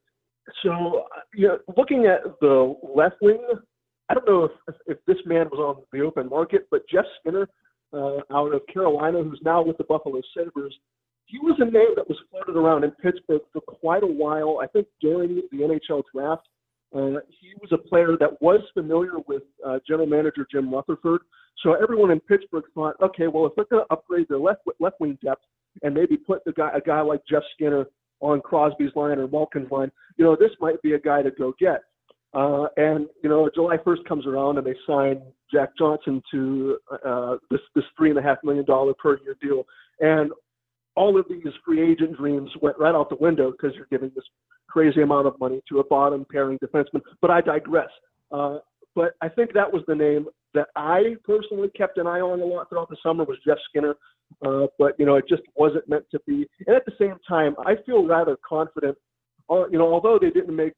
So, 0.63 1.05
you 1.33 1.47
know, 1.47 1.59
looking 1.77 2.05
at 2.07 2.21
the 2.41 2.75
left 2.95 3.15
wing, 3.21 3.41
I 4.09 4.13
don't 4.13 4.27
know 4.27 4.49
if, 4.67 4.75
if 4.85 4.97
this 5.05 5.17
man 5.25 5.47
was 5.51 5.59
on 5.59 5.83
the 5.91 6.05
open 6.05 6.29
market, 6.29 6.67
but 6.71 6.81
Jeff 6.89 7.05
Skinner 7.19 7.47
uh, 7.93 8.19
out 8.33 8.53
of 8.53 8.61
Carolina, 8.71 9.23
who's 9.23 9.41
now 9.43 9.61
with 9.61 9.77
the 9.77 9.83
Buffalo 9.85 10.21
Sabres, 10.35 10.75
he 11.27 11.39
was 11.39 11.55
a 11.59 11.65
name 11.65 11.93
that 11.95 12.07
was 12.07 12.17
floated 12.31 12.57
around 12.57 12.83
in 12.83 12.91
Pittsburgh 12.91 13.41
for 13.51 13.61
quite 13.61 14.03
a 14.03 14.07
while. 14.07 14.59
I 14.61 14.67
think 14.67 14.87
during 15.01 15.41
the 15.51 15.57
NHL 15.57 16.03
draft, 16.13 16.47
uh, 16.95 17.19
he 17.27 17.53
was 17.61 17.69
a 17.73 17.77
player 17.77 18.15
that 18.17 18.41
was 18.41 18.61
familiar 18.73 19.19
with 19.27 19.43
uh, 19.65 19.79
general 19.85 20.07
manager 20.07 20.47
Jim 20.49 20.73
Rutherford. 20.73 21.21
So 21.63 21.73
everyone 21.73 22.11
in 22.11 22.21
Pittsburgh 22.21 22.63
thought, 22.73 22.95
okay, 23.01 23.27
well, 23.27 23.45
if 23.45 23.53
they're 23.55 23.65
going 23.69 23.83
to 23.85 23.93
upgrade 23.93 24.27
their 24.29 24.39
left 24.39 24.61
left 24.79 24.99
wing 25.01 25.17
depth 25.23 25.43
and 25.83 25.93
maybe 25.93 26.15
put 26.15 26.45
the 26.45 26.53
guy 26.53 26.71
a 26.73 26.79
guy 26.79 27.01
like 27.01 27.21
Jeff 27.29 27.43
Skinner 27.53 27.85
on 28.21 28.39
Crosby's 28.41 28.95
line 28.95 29.19
or 29.19 29.27
Malkin's 29.27 29.69
line, 29.69 29.91
you 30.17 30.23
know, 30.23 30.37
this 30.39 30.51
might 30.61 30.81
be 30.81 30.93
a 30.93 30.99
guy 30.99 31.21
to 31.21 31.31
go 31.31 31.53
get. 31.59 31.81
Uh, 32.33 32.67
and 32.77 33.07
you 33.21 33.29
know, 33.29 33.49
July 33.53 33.77
1st 33.77 34.05
comes 34.07 34.25
around 34.25 34.57
and 34.57 34.67
they 34.67 34.75
sign 34.85 35.21
Jack 35.51 35.69
Johnson 35.77 36.21
to 36.31 36.77
uh, 37.05 37.35
this 37.51 37.61
this 37.75 37.85
three 37.97 38.11
and 38.11 38.19
a 38.19 38.21
half 38.21 38.37
million 38.43 38.65
dollar 38.65 38.93
per 38.93 39.17
year 39.23 39.35
deal, 39.41 39.65
and 39.99 40.31
all 40.97 41.17
of 41.17 41.25
these 41.29 41.53
free 41.63 41.91
agent 41.91 42.17
dreams 42.17 42.49
went 42.59 42.77
right 42.79 42.95
out 42.95 43.09
the 43.09 43.15
window 43.15 43.51
because 43.51 43.75
you're 43.75 43.87
giving 43.91 44.11
this 44.15 44.25
crazy 44.67 45.03
amount 45.03 45.27
of 45.27 45.39
money 45.39 45.61
to 45.69 45.79
a 45.79 45.83
bottom 45.83 46.25
pairing 46.29 46.57
defenseman. 46.57 47.01
But 47.21 47.29
I 47.29 47.39
digress. 47.39 47.89
Uh, 48.31 48.57
but 48.95 49.13
I 49.21 49.29
think 49.29 49.53
that 49.53 49.71
was 49.71 49.83
the 49.87 49.93
name 49.93 50.25
that 50.55 50.69
I 50.75 51.15
personally 51.23 51.69
kept 51.77 51.99
an 51.99 52.07
eye 52.07 52.19
on 52.19 52.41
a 52.41 52.45
lot 52.45 52.67
throughout 52.67 52.89
the 52.89 52.97
summer 53.03 53.23
was 53.23 53.37
Jeff 53.45 53.59
Skinner. 53.69 53.95
Uh, 54.43 54.65
but 54.79 54.99
you 54.99 55.05
know, 55.05 55.15
it 55.15 55.25
just 55.29 55.43
wasn't 55.55 55.87
meant 55.87 56.05
to 56.11 56.19
be. 56.25 56.47
And 56.65 56.75
at 56.75 56.85
the 56.85 56.93
same 56.99 57.15
time, 57.27 57.55
I 57.59 57.75
feel 57.85 58.05
rather 58.05 58.35
confident. 58.47 58.97
Uh, 59.49 59.67
you 59.69 59.77
know, 59.77 59.93
although 59.93 60.17
they 60.19 60.31
didn't 60.31 60.55
make 60.55 60.73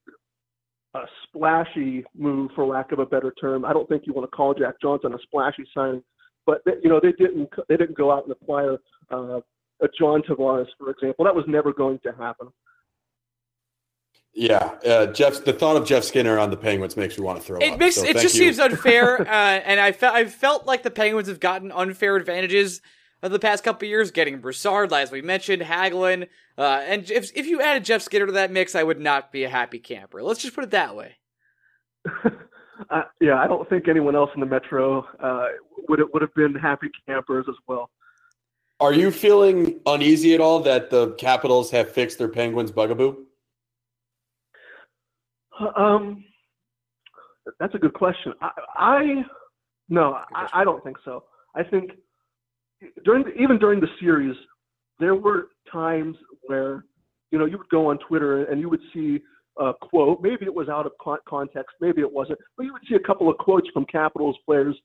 a 0.96 1.00
splashy 1.24 2.04
move, 2.16 2.52
for 2.56 2.66
lack 2.66 2.92
of 2.92 3.00
a 3.00 3.06
better 3.06 3.34
term, 3.40 3.64
I 3.64 3.72
don't 3.72 3.88
think 3.88 4.04
you 4.06 4.14
want 4.14 4.30
to 4.30 4.36
call 4.36 4.54
Jack 4.54 4.76
Johnson 4.82 5.14
a 5.14 5.18
splashy 5.24 5.64
signing. 5.74 6.04
But 6.46 6.62
they, 6.66 6.74
you 6.84 6.90
know, 6.90 7.00
they 7.02 7.14
didn't 7.14 7.50
they 7.70 7.78
didn't 7.78 7.98
go 7.98 8.12
out 8.12 8.24
and 8.24 8.34
acquire 8.34 8.78
uh, 9.10 9.40
a 9.82 9.88
John 9.98 10.22
Tavares, 10.22 10.68
for 10.78 10.90
example. 10.90 11.26
That 11.26 11.36
was 11.36 11.46
never 11.48 11.74
going 11.74 12.00
to 12.04 12.12
happen. 12.14 12.50
Yeah, 14.34 14.76
uh, 14.86 15.08
Jeff. 15.08 15.44
The 15.44 15.54
thought 15.54 15.76
of 15.76 15.86
Jeff 15.86 16.04
Skinner 16.04 16.38
on 16.38 16.50
the 16.50 16.58
Penguins 16.58 16.96
makes 16.96 17.18
me 17.18 17.26
want 17.26 17.40
to 17.40 17.44
throw 17.44 17.58
it 17.58 17.74
up. 17.74 17.80
Makes, 17.80 17.96
so 17.96 18.04
it 18.04 18.14
just 18.14 18.36
you. 18.36 18.46
seems 18.46 18.60
unfair, 18.60 19.22
uh, 19.28 19.32
and 19.32 19.80
I 19.80 19.92
felt 19.92 20.16
I 20.16 20.26
felt 20.26 20.66
like 20.66 20.84
the 20.84 20.92
Penguins 20.92 21.28
have 21.28 21.40
gotten 21.40 21.72
unfair 21.72 22.16
advantages 22.16 22.82
of 23.22 23.32
the 23.32 23.40
past 23.40 23.64
couple 23.64 23.88
years, 23.88 24.12
getting 24.12 24.40
Brassard, 24.40 24.94
as 24.94 25.12
we 25.12 25.22
mentioned, 25.22 25.62
Hagelin, 25.64 26.28
uh, 26.58 26.82
and 26.86 27.10
if 27.10 27.36
if 27.36 27.48
you 27.48 27.62
added 27.62 27.84
Jeff 27.84 28.02
Skinner 28.02 28.28
to 28.28 28.32
that 28.34 28.52
mix, 28.52 28.76
I 28.76 28.84
would 28.84 29.00
not 29.00 29.32
be 29.32 29.44
a 29.44 29.50
happy 29.50 29.80
camper. 29.80 30.22
Let's 30.22 30.42
just 30.42 30.56
put 30.56 30.64
it 30.64 30.72
that 30.72 30.96
way. 30.96 31.16
uh, 32.90 33.02
yeah, 33.20 33.36
I 33.36 33.48
don't 33.48 33.68
think 33.68 33.88
anyone 33.88 34.16
else 34.16 34.30
in 34.36 34.42
the 34.42 34.46
Metro 34.46 35.06
uh, 35.20 35.48
would 35.88 36.02
would 36.14 36.22
have 36.22 36.34
been 36.36 36.54
happy 36.54 36.90
campers 37.08 37.46
as 37.50 37.56
well. 37.68 37.90
Are 38.82 38.94
you 38.94 39.12
feeling 39.12 39.82
uneasy 39.86 40.34
at 40.34 40.40
all 40.40 40.62
that 40.62 40.90
the 40.90 41.12
Capitals 41.16 41.70
have 41.72 41.92
fixed 41.92 42.18
their 42.18 42.30
Penguins 42.30 42.72
bugaboo? 42.72 43.26
Um, 45.76 46.24
that's 47.60 47.76
a 47.76 47.78
good 47.78 47.94
question. 47.94 48.34
I, 48.42 48.50
I 48.78 49.26
no, 49.90 50.18
I, 50.34 50.48
I, 50.54 50.64
don't 50.64 50.82
think 50.84 50.98
so. 51.04 51.26
I 51.56 51.64
think 51.64 51.92
during 53.04 53.26
the, 53.26 53.34
even 53.34 53.60
during 53.60 53.82
the 53.82 53.90
series, 54.00 54.36
there 55.00 55.16
were 55.16 55.50
times 55.70 56.16
where 56.44 56.86
you 57.32 57.40
know 57.40 57.46
you 57.46 57.58
would 57.58 57.70
go 57.70 57.90
on 57.90 57.98
Twitter 58.08 58.46
and 58.46 58.62
you 58.62 58.70
would 58.70 58.82
see 58.94 59.20
a 59.58 59.74
quote. 59.82 60.22
Maybe 60.22 60.46
it 60.46 60.54
was 60.54 60.70
out 60.70 60.86
of 60.86 60.94
context, 61.28 61.76
maybe 61.82 62.00
it 62.00 62.12
wasn't, 62.12 62.40
but 62.56 62.64
you 62.64 62.72
would 62.72 62.84
see 62.88 62.96
a 62.96 63.00
couple 63.06 63.30
of 63.30 63.38
quotes 63.40 63.68
from 63.74 63.86
Capitals 63.86 64.38
players 64.46 64.78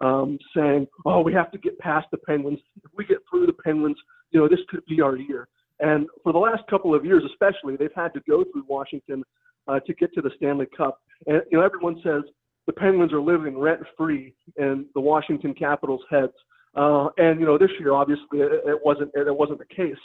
um, 0.00 0.38
saying, 0.56 0.86
"Oh, 1.04 1.20
we 1.20 1.32
have 1.32 1.50
to 1.52 1.58
get 1.58 1.78
past 1.78 2.06
the 2.10 2.18
Penguins. 2.18 2.58
If 2.84 2.90
we 2.96 3.04
get 3.04 3.18
through 3.30 3.46
the 3.46 3.52
Penguins, 3.52 3.96
you 4.30 4.40
know, 4.40 4.48
this 4.48 4.60
could 4.68 4.84
be 4.86 5.00
our 5.00 5.16
year." 5.16 5.48
And 5.80 6.06
for 6.22 6.32
the 6.32 6.38
last 6.38 6.62
couple 6.70 6.94
of 6.94 7.04
years, 7.04 7.22
especially, 7.30 7.76
they've 7.76 7.90
had 7.94 8.14
to 8.14 8.20
go 8.28 8.44
through 8.44 8.64
Washington 8.68 9.24
uh, 9.68 9.80
to 9.80 9.94
get 9.94 10.12
to 10.14 10.22
the 10.22 10.30
Stanley 10.36 10.66
Cup. 10.76 10.98
And 11.26 11.42
you 11.50 11.58
know, 11.58 11.64
everyone 11.64 12.00
says 12.02 12.22
the 12.66 12.72
Penguins 12.72 13.12
are 13.12 13.20
living 13.20 13.58
rent 13.58 13.80
free 13.96 14.34
in 14.56 14.86
the 14.94 15.00
Washington 15.00 15.54
Capitals' 15.54 16.02
heads. 16.10 16.32
Uh, 16.74 17.08
and 17.18 17.38
you 17.40 17.46
know, 17.46 17.58
this 17.58 17.70
year, 17.78 17.92
obviously, 17.92 18.40
it, 18.40 18.52
it 18.66 18.80
wasn't 18.84 19.10
it 19.14 19.36
wasn't 19.36 19.58
the 19.58 19.74
case. 19.74 20.00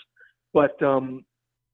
But 0.53 0.81
um, 0.81 1.23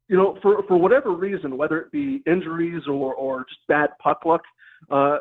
you 0.07 0.17
know, 0.17 0.37
for 0.41 0.63
for 0.67 0.77
whatever 0.77 1.11
reason, 1.11 1.57
whether 1.57 1.79
it 1.79 1.91
be 1.91 2.21
injuries 2.27 2.83
or 2.87 3.13
or 3.13 3.45
just 3.49 3.61
bad 3.67 3.89
puck 4.01 4.25
luck, 4.25 4.41
uh, 4.91 5.19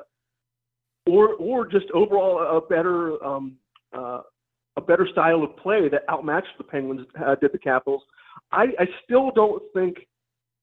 or 1.07 1.35
or 1.35 1.67
just 1.67 1.87
overall 1.95 2.59
a 2.59 2.61
better 2.61 3.23
um, 3.25 3.57
uh, 3.97 4.21
a 4.77 4.81
better 4.81 5.07
style 5.11 5.43
of 5.43 5.57
play 5.57 5.89
that 5.89 6.03
outmatched 6.11 6.57
the 6.59 6.65
Penguins 6.65 7.07
uh, 7.25 7.35
did 7.37 7.53
the 7.53 7.59
Capitals. 7.59 8.03
I, 8.53 8.67
I 8.79 8.87
still 9.05 9.31
don't 9.31 9.63
think 9.75 9.99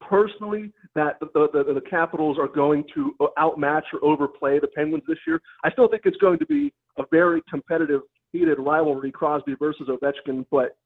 personally 0.01 0.71
that 0.95 1.19
the, 1.19 1.47
the, 1.53 1.73
the, 1.73 1.81
Capitals 1.81 2.37
are 2.39 2.47
going 2.47 2.83
to 2.95 3.13
outmatch 3.37 3.83
or 3.93 4.03
overplay 4.03 4.59
the 4.59 4.67
Penguins 4.67 5.03
this 5.07 5.17
year. 5.27 5.39
I 5.63 5.71
still 5.71 5.87
think 5.87 6.03
it's 6.05 6.17
going 6.17 6.39
to 6.39 6.45
be 6.45 6.73
a 6.97 7.03
very 7.11 7.41
competitive, 7.49 8.01
heated 8.31 8.57
rivalry, 8.59 9.11
Crosby 9.11 9.55
versus 9.59 9.87
Ovechkin, 9.87 10.45
but 10.49 10.77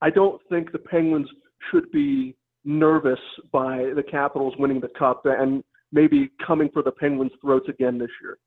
I 0.00 0.10
don't 0.10 0.40
think 0.48 0.70
the 0.70 0.78
Penguins 0.78 1.28
should 1.70 1.90
be 1.90 2.36
nervous 2.64 3.18
by 3.50 3.90
the 3.96 4.04
Capitals 4.08 4.54
winning 4.58 4.80
the 4.80 4.90
Cup 4.96 5.22
and 5.24 5.64
maybe 5.90 6.30
coming 6.44 6.68
for 6.72 6.82
the 6.82 6.92
Penguins' 6.92 7.32
throats 7.40 7.68
again 7.68 7.98
this 7.98 8.10
year. 8.22 8.38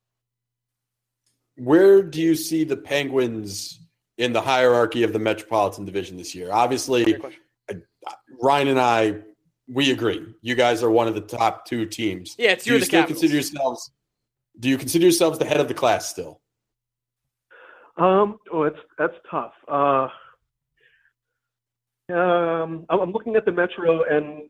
Where 1.56 2.02
do 2.02 2.20
you 2.20 2.34
see 2.34 2.64
the 2.64 2.76
Penguins 2.76 3.80
in 4.18 4.32
the 4.32 4.40
hierarchy 4.40 5.02
of 5.02 5.12
the 5.12 5.18
Metropolitan 5.18 5.84
Division 5.84 6.16
this 6.16 6.34
year? 6.34 6.52
Obviously, 6.52 7.16
Ryan 8.40 8.68
and 8.68 8.80
I, 8.80 9.16
we 9.68 9.90
agree. 9.90 10.34
You 10.42 10.54
guys 10.54 10.82
are 10.82 10.90
one 10.90 11.08
of 11.08 11.14
the 11.14 11.20
top 11.20 11.64
two 11.66 11.86
teams. 11.86 12.36
Yeah, 12.38 12.52
it's 12.52 12.64
do 12.64 12.74
you 12.74 12.78
the 12.78 12.86
still 12.86 13.00
Capitals. 13.00 13.20
consider 13.20 13.34
yourselves? 13.34 13.90
Do 14.60 14.68
you 14.68 14.78
consider 14.78 15.04
yourselves 15.04 15.38
the 15.38 15.44
head 15.44 15.60
of 15.60 15.68
the 15.68 15.74
class 15.74 16.08
still? 16.08 16.40
Um, 17.96 18.38
oh, 18.52 18.64
it's 18.64 18.78
that's 18.98 19.14
tough. 19.30 19.52
Uh, 19.66 20.08
um, 22.12 22.86
I'm 22.90 23.10
looking 23.10 23.36
at 23.36 23.46
the 23.46 23.52
Metro, 23.52 24.04
and 24.04 24.42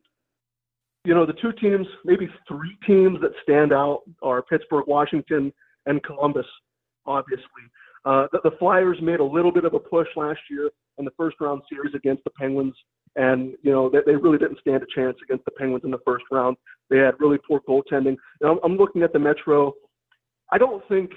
you 1.04 1.14
know 1.14 1.24
the 1.24 1.32
two 1.34 1.52
teams, 1.52 1.86
maybe 2.04 2.28
three 2.48 2.76
teams 2.86 3.20
that 3.20 3.30
stand 3.42 3.72
out 3.72 4.02
are 4.22 4.42
Pittsburgh, 4.42 4.86
Washington, 4.88 5.52
and 5.86 6.02
Columbus 6.02 6.46
obviously. 7.06 7.64
Uh, 8.04 8.26
the, 8.32 8.40
the, 8.44 8.56
Flyers 8.58 8.98
made 9.02 9.18
a 9.18 9.24
little 9.24 9.50
bit 9.50 9.64
of 9.64 9.74
a 9.74 9.80
push 9.80 10.06
last 10.16 10.38
year 10.48 10.70
in 10.98 11.04
the 11.04 11.10
first 11.16 11.36
round 11.40 11.62
series 11.68 11.94
against 11.94 12.22
the 12.22 12.30
Penguins, 12.30 12.74
and 13.16 13.54
you 13.62 13.72
know 13.72 13.90
they, 13.90 13.98
they 14.06 14.14
really 14.14 14.38
didn't 14.38 14.60
stand 14.60 14.82
a 14.82 14.86
chance 14.94 15.16
against 15.24 15.44
the 15.44 15.50
Penguins 15.52 15.84
in 15.84 15.90
the 15.90 15.98
first 16.04 16.24
round. 16.30 16.56
They 16.88 16.98
had 16.98 17.14
really 17.18 17.38
poor 17.38 17.60
goaltending. 17.68 18.16
And 18.40 18.50
I'm, 18.50 18.58
I'm 18.62 18.76
looking 18.76 19.02
at 19.02 19.12
the 19.12 19.18
Metro. 19.18 19.72
I 20.52 20.58
don't 20.58 20.86
think. 20.88 21.10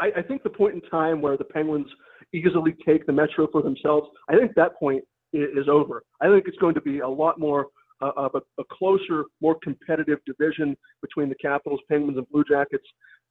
I, 0.00 0.10
I 0.16 0.22
think 0.22 0.42
the 0.42 0.50
point 0.50 0.74
in 0.74 0.80
time 0.82 1.20
where 1.20 1.36
the 1.36 1.44
Penguins 1.44 1.88
easily 2.32 2.74
take 2.86 3.04
the 3.06 3.12
Metro 3.12 3.46
for 3.52 3.62
themselves. 3.62 4.08
I 4.30 4.36
think 4.36 4.54
that 4.54 4.78
point 4.78 5.04
is, 5.32 5.48
is 5.56 5.68
over. 5.68 6.02
I 6.20 6.28
think 6.28 6.44
it's 6.46 6.56
going 6.58 6.74
to 6.74 6.80
be 6.80 7.00
a 7.00 7.08
lot 7.08 7.38
more 7.38 7.66
uh, 8.00 8.10
of 8.16 8.34
a, 8.34 8.40
a 8.60 8.64
closer, 8.70 9.24
more 9.40 9.56
competitive 9.62 10.18
division 10.26 10.76
between 11.00 11.28
the 11.28 11.34
Capitals, 11.36 11.80
Penguins, 11.88 12.18
and 12.18 12.28
Blue 12.30 12.44
Jackets. 12.48 12.84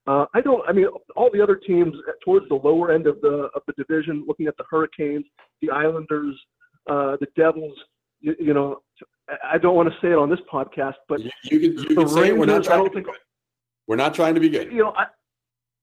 Uh, 0.07 0.25
I 0.33 0.41
don't. 0.41 0.67
I 0.67 0.71
mean, 0.71 0.87
all 1.15 1.29
the 1.31 1.41
other 1.41 1.55
teams 1.55 1.95
towards 2.25 2.47
the 2.49 2.55
lower 2.55 2.91
end 2.91 3.05
of 3.05 3.21
the 3.21 3.49
of 3.55 3.61
the 3.67 3.73
division, 3.77 4.25
looking 4.27 4.47
at 4.47 4.57
the 4.57 4.63
Hurricanes, 4.69 5.25
the 5.61 5.69
Islanders, 5.69 6.35
uh, 6.89 7.17
the 7.19 7.27
Devils. 7.35 7.77
You, 8.19 8.35
you, 8.39 8.53
know, 8.53 8.81
I 9.43 9.57
don't 9.57 9.75
want 9.75 9.89
to 9.89 9.95
say 10.01 10.11
it 10.11 10.17
on 10.17 10.29
this 10.29 10.39
podcast, 10.51 10.95
but 11.07 11.21
you, 11.21 11.31
you 11.43 11.59
can, 11.59 11.89
you 11.89 11.95
can 11.95 12.07
say 12.07 12.21
Rangers, 12.21 12.39
we're 12.39 12.45
not 12.45 12.63
trying 12.63 12.83
to 12.83 12.89
be 12.89 13.01
good. 13.01 13.15
We're 13.87 13.95
not 13.95 14.13
trying 14.13 14.35
to 14.35 14.39
be 14.39 14.49
good. 14.49 14.71
You 14.71 14.79
know, 14.79 14.93
I, 14.95 15.05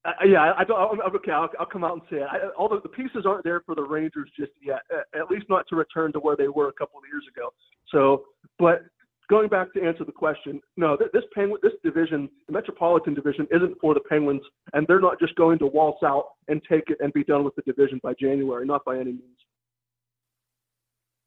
I, 0.05 0.25
yeah, 0.25 0.53
I 0.57 0.63
don't. 0.65 1.01
I'm, 1.01 1.15
okay, 1.15 1.31
I'll, 1.31 1.49
I'll 1.57 1.65
come 1.65 1.85
out 1.85 1.93
and 1.93 2.01
say 2.09 2.17
it. 2.17 2.27
I, 2.29 2.39
the, 2.39 2.79
the 2.83 2.89
pieces 2.89 3.25
aren't 3.25 3.45
there 3.45 3.61
for 3.65 3.75
the 3.75 3.83
Rangers 3.83 4.29
just 4.37 4.51
yet. 4.61 4.81
At 5.15 5.31
least 5.31 5.45
not 5.49 5.65
to 5.69 5.77
return 5.77 6.11
to 6.13 6.19
where 6.19 6.35
they 6.35 6.49
were 6.49 6.67
a 6.67 6.73
couple 6.73 6.99
of 6.99 7.05
years 7.11 7.23
ago. 7.33 7.49
So, 7.89 8.23
but 8.57 8.83
going 9.29 9.47
back 9.47 9.71
to 9.73 9.81
answer 9.81 10.03
the 10.03 10.11
question, 10.11 10.59
no, 10.75 10.97
this 10.97 11.23
Penguin, 11.33 11.59
this 11.61 11.73
division, 11.83 12.29
the 12.47 12.53
Metropolitan 12.53 13.13
Division, 13.13 13.47
isn't 13.51 13.79
for 13.79 13.93
the 13.93 13.99
Penguins, 14.01 14.41
and 14.73 14.85
they're 14.87 14.99
not 14.99 15.19
just 15.19 15.35
going 15.35 15.59
to 15.59 15.67
waltz 15.67 16.03
out 16.03 16.25
and 16.47 16.61
take 16.69 16.89
it 16.89 16.97
and 16.99 17.13
be 17.13 17.23
done 17.23 17.43
with 17.43 17.55
the 17.55 17.61
division 17.61 17.99
by 18.03 18.13
January, 18.19 18.65
not 18.65 18.83
by 18.83 18.95
any 18.95 19.11
means. 19.11 19.23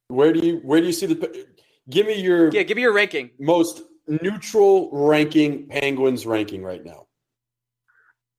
Where 0.09 0.33
do 0.33 0.45
you 0.47 0.57
where 0.59 0.81
do 0.81 0.87
you 0.87 0.93
see 0.93 1.07
the? 1.07 1.47
Give 1.89 2.07
me 2.07 2.21
your 2.21 2.53
yeah. 2.53 2.65
Give 2.65 2.77
me 2.77 2.83
your 2.83 2.93
ranking. 2.93 3.31
Most 3.39 3.83
neutral 4.07 4.91
ranking 4.93 5.69
Penguins 5.69 6.27
ranking 6.27 6.63
right 6.63 6.85
now. 6.85 7.07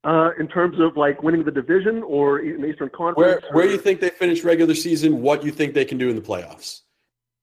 Uh, 0.04 0.32
in 0.38 0.48
terms 0.48 0.80
of 0.80 0.98
like 0.98 1.24
winning 1.24 1.44
the 1.44 1.52
division 1.52 2.04
or 2.04 2.42
in 2.42 2.64
Eastern 2.66 2.90
Conference, 2.90 3.18
where 3.18 3.42
where 3.54 3.66
do 3.66 3.72
you 3.72 3.80
think 3.80 4.02
they 4.02 4.10
finish 4.10 4.44
regular 4.44 4.76
season? 4.76 5.22
What 5.22 5.44
you 5.44 5.52
think 5.52 5.74
they 5.74 5.86
can 5.86 5.98
do 5.98 6.10
in 6.10 6.16
the 6.16 6.22
playoffs? 6.22 6.82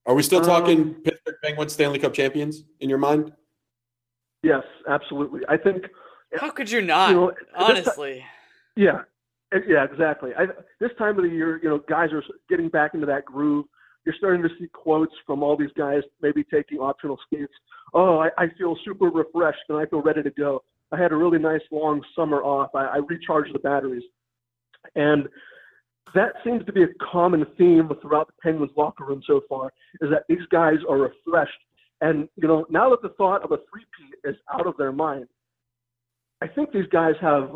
Are 0.07 0.14
we 0.14 0.23
still 0.23 0.41
talking 0.41 0.81
um, 0.81 1.10
Pittsburgh 1.31 1.43
Penguins 1.43 1.72
Stanley 1.72 1.99
Cup 1.99 2.12
champions 2.12 2.64
in 2.81 2.89
your 2.89 2.99
mind? 2.99 3.33
Yes, 4.43 4.62
absolutely. 4.89 5.41
I 5.49 5.57
think. 5.57 5.85
How 6.39 6.51
could 6.51 6.70
you 6.70 6.81
not? 6.81 7.11
You 7.11 7.16
know, 7.16 7.33
honestly. 7.57 8.24
yeah, 8.76 9.03
yeah, 9.53 9.85
exactly. 9.85 10.31
I, 10.39 10.47
this 10.78 10.91
time 10.99 11.18
of 11.18 11.24
the 11.24 11.31
year, 11.31 11.61
you 11.62 11.68
know, 11.68 11.81
guys 11.89 12.11
are 12.12 12.22
getting 12.49 12.68
back 12.68 12.95
into 12.95 13.07
that 13.07 13.24
groove. 13.24 13.66
You're 14.07 14.14
starting 14.16 14.43
to 14.43 14.49
see 14.59 14.66
quotes 14.72 15.12
from 15.26 15.43
all 15.43 15.57
these 15.57 15.72
guys, 15.76 16.03
maybe 16.22 16.43
taking 16.45 16.78
optional 16.78 17.18
skates. 17.26 17.53
Oh, 17.93 18.18
I, 18.18 18.31
I 18.39 18.47
feel 18.57 18.76
super 18.85 19.07
refreshed 19.07 19.59
and 19.68 19.78
I 19.78 19.87
feel 19.87 20.01
ready 20.01 20.22
to 20.22 20.31
go. 20.31 20.62
I 20.93 20.99
had 21.01 21.12
a 21.12 21.16
really 21.16 21.39
nice 21.39 21.61
long 21.70 22.01
summer 22.16 22.43
off. 22.43 22.70
I, 22.74 22.85
I 22.87 22.97
recharged 22.97 23.55
the 23.55 23.59
batteries, 23.59 24.03
and 24.95 25.28
that 26.15 26.33
seems 26.45 26.65
to 26.67 26.73
be 26.73 26.83
a 26.83 26.89
common 27.13 27.47
theme 27.59 27.91
throughout 28.01 28.29
the 28.29 28.33
Penguins 28.43 28.73
locker 28.77 29.05
room 29.05 29.23
so 29.27 29.43
far 29.49 29.73
is 30.01 30.11
that 30.11 30.25
these 30.29 30.47
guys 30.51 30.79
are 30.89 30.99
refreshed. 30.99 31.53
And, 32.01 32.29
you 32.37 32.49
know, 32.49 32.67
now 32.71 32.91
that 32.91 33.03
the 33.03 33.11
thought 33.11 33.43
of 33.43 33.53
a 33.53 33.59
three-peat 33.71 34.31
is 34.31 34.37
out 34.53 34.67
of 34.67 34.77
their 34.79 34.93
mind, 34.93 35.27
I 36.41 36.47
think 36.47 36.73
these 36.73 36.87
guys 36.91 37.15
have 37.21 37.51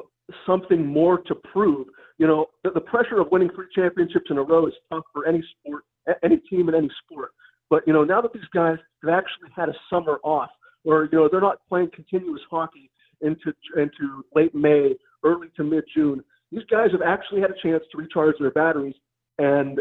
something 0.46 0.86
more 0.86 1.18
to 1.22 1.34
prove. 1.34 1.86
You 2.18 2.26
know, 2.26 2.46
the, 2.62 2.70
the 2.70 2.80
pressure 2.80 3.20
of 3.20 3.28
winning 3.32 3.50
three 3.54 3.66
championships 3.74 4.26
in 4.30 4.38
a 4.38 4.42
row 4.42 4.66
is 4.66 4.74
tough 4.92 5.04
for 5.12 5.26
any 5.26 5.42
sport, 5.58 5.84
any 6.22 6.36
team 6.50 6.68
in 6.68 6.74
any 6.74 6.90
sport. 7.04 7.30
But, 7.70 7.82
you 7.86 7.92
know, 7.92 8.04
now 8.04 8.20
that 8.20 8.32
these 8.32 8.42
guys 8.52 8.76
have 9.02 9.12
actually 9.12 9.50
had 9.56 9.68
a 9.70 9.74
summer 9.88 10.18
off, 10.22 10.50
or, 10.84 11.08
you 11.10 11.18
know, 11.18 11.28
they're 11.30 11.40
not 11.40 11.60
playing 11.68 11.90
continuous 11.94 12.42
hockey 12.50 12.90
into, 13.22 13.54
into 13.76 14.24
late 14.34 14.54
May, 14.54 14.94
early 15.24 15.48
to 15.56 15.64
mid 15.64 15.84
June, 15.94 16.22
these 16.54 16.64
guys 16.70 16.90
have 16.92 17.02
actually 17.02 17.40
had 17.40 17.50
a 17.50 17.60
chance 17.62 17.82
to 17.90 17.98
recharge 17.98 18.36
their 18.38 18.52
batteries, 18.52 18.94
and 19.38 19.80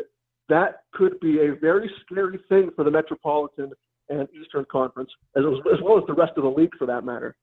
that 0.49 0.83
could 0.93 1.19
be 1.19 1.39
a 1.39 1.55
very 1.55 1.89
scary 2.01 2.39
thing 2.49 2.71
for 2.75 2.83
the 2.83 2.91
Metropolitan 2.91 3.71
and 4.09 4.27
Eastern 4.39 4.65
Conference, 4.71 5.09
as, 5.35 5.43
as 5.71 5.79
well 5.81 5.97
as 5.97 6.03
the 6.07 6.13
rest 6.13 6.33
of 6.35 6.43
the 6.43 6.49
league 6.49 6.75
for 6.77 6.87
that 6.87 7.05
matter. 7.05 7.35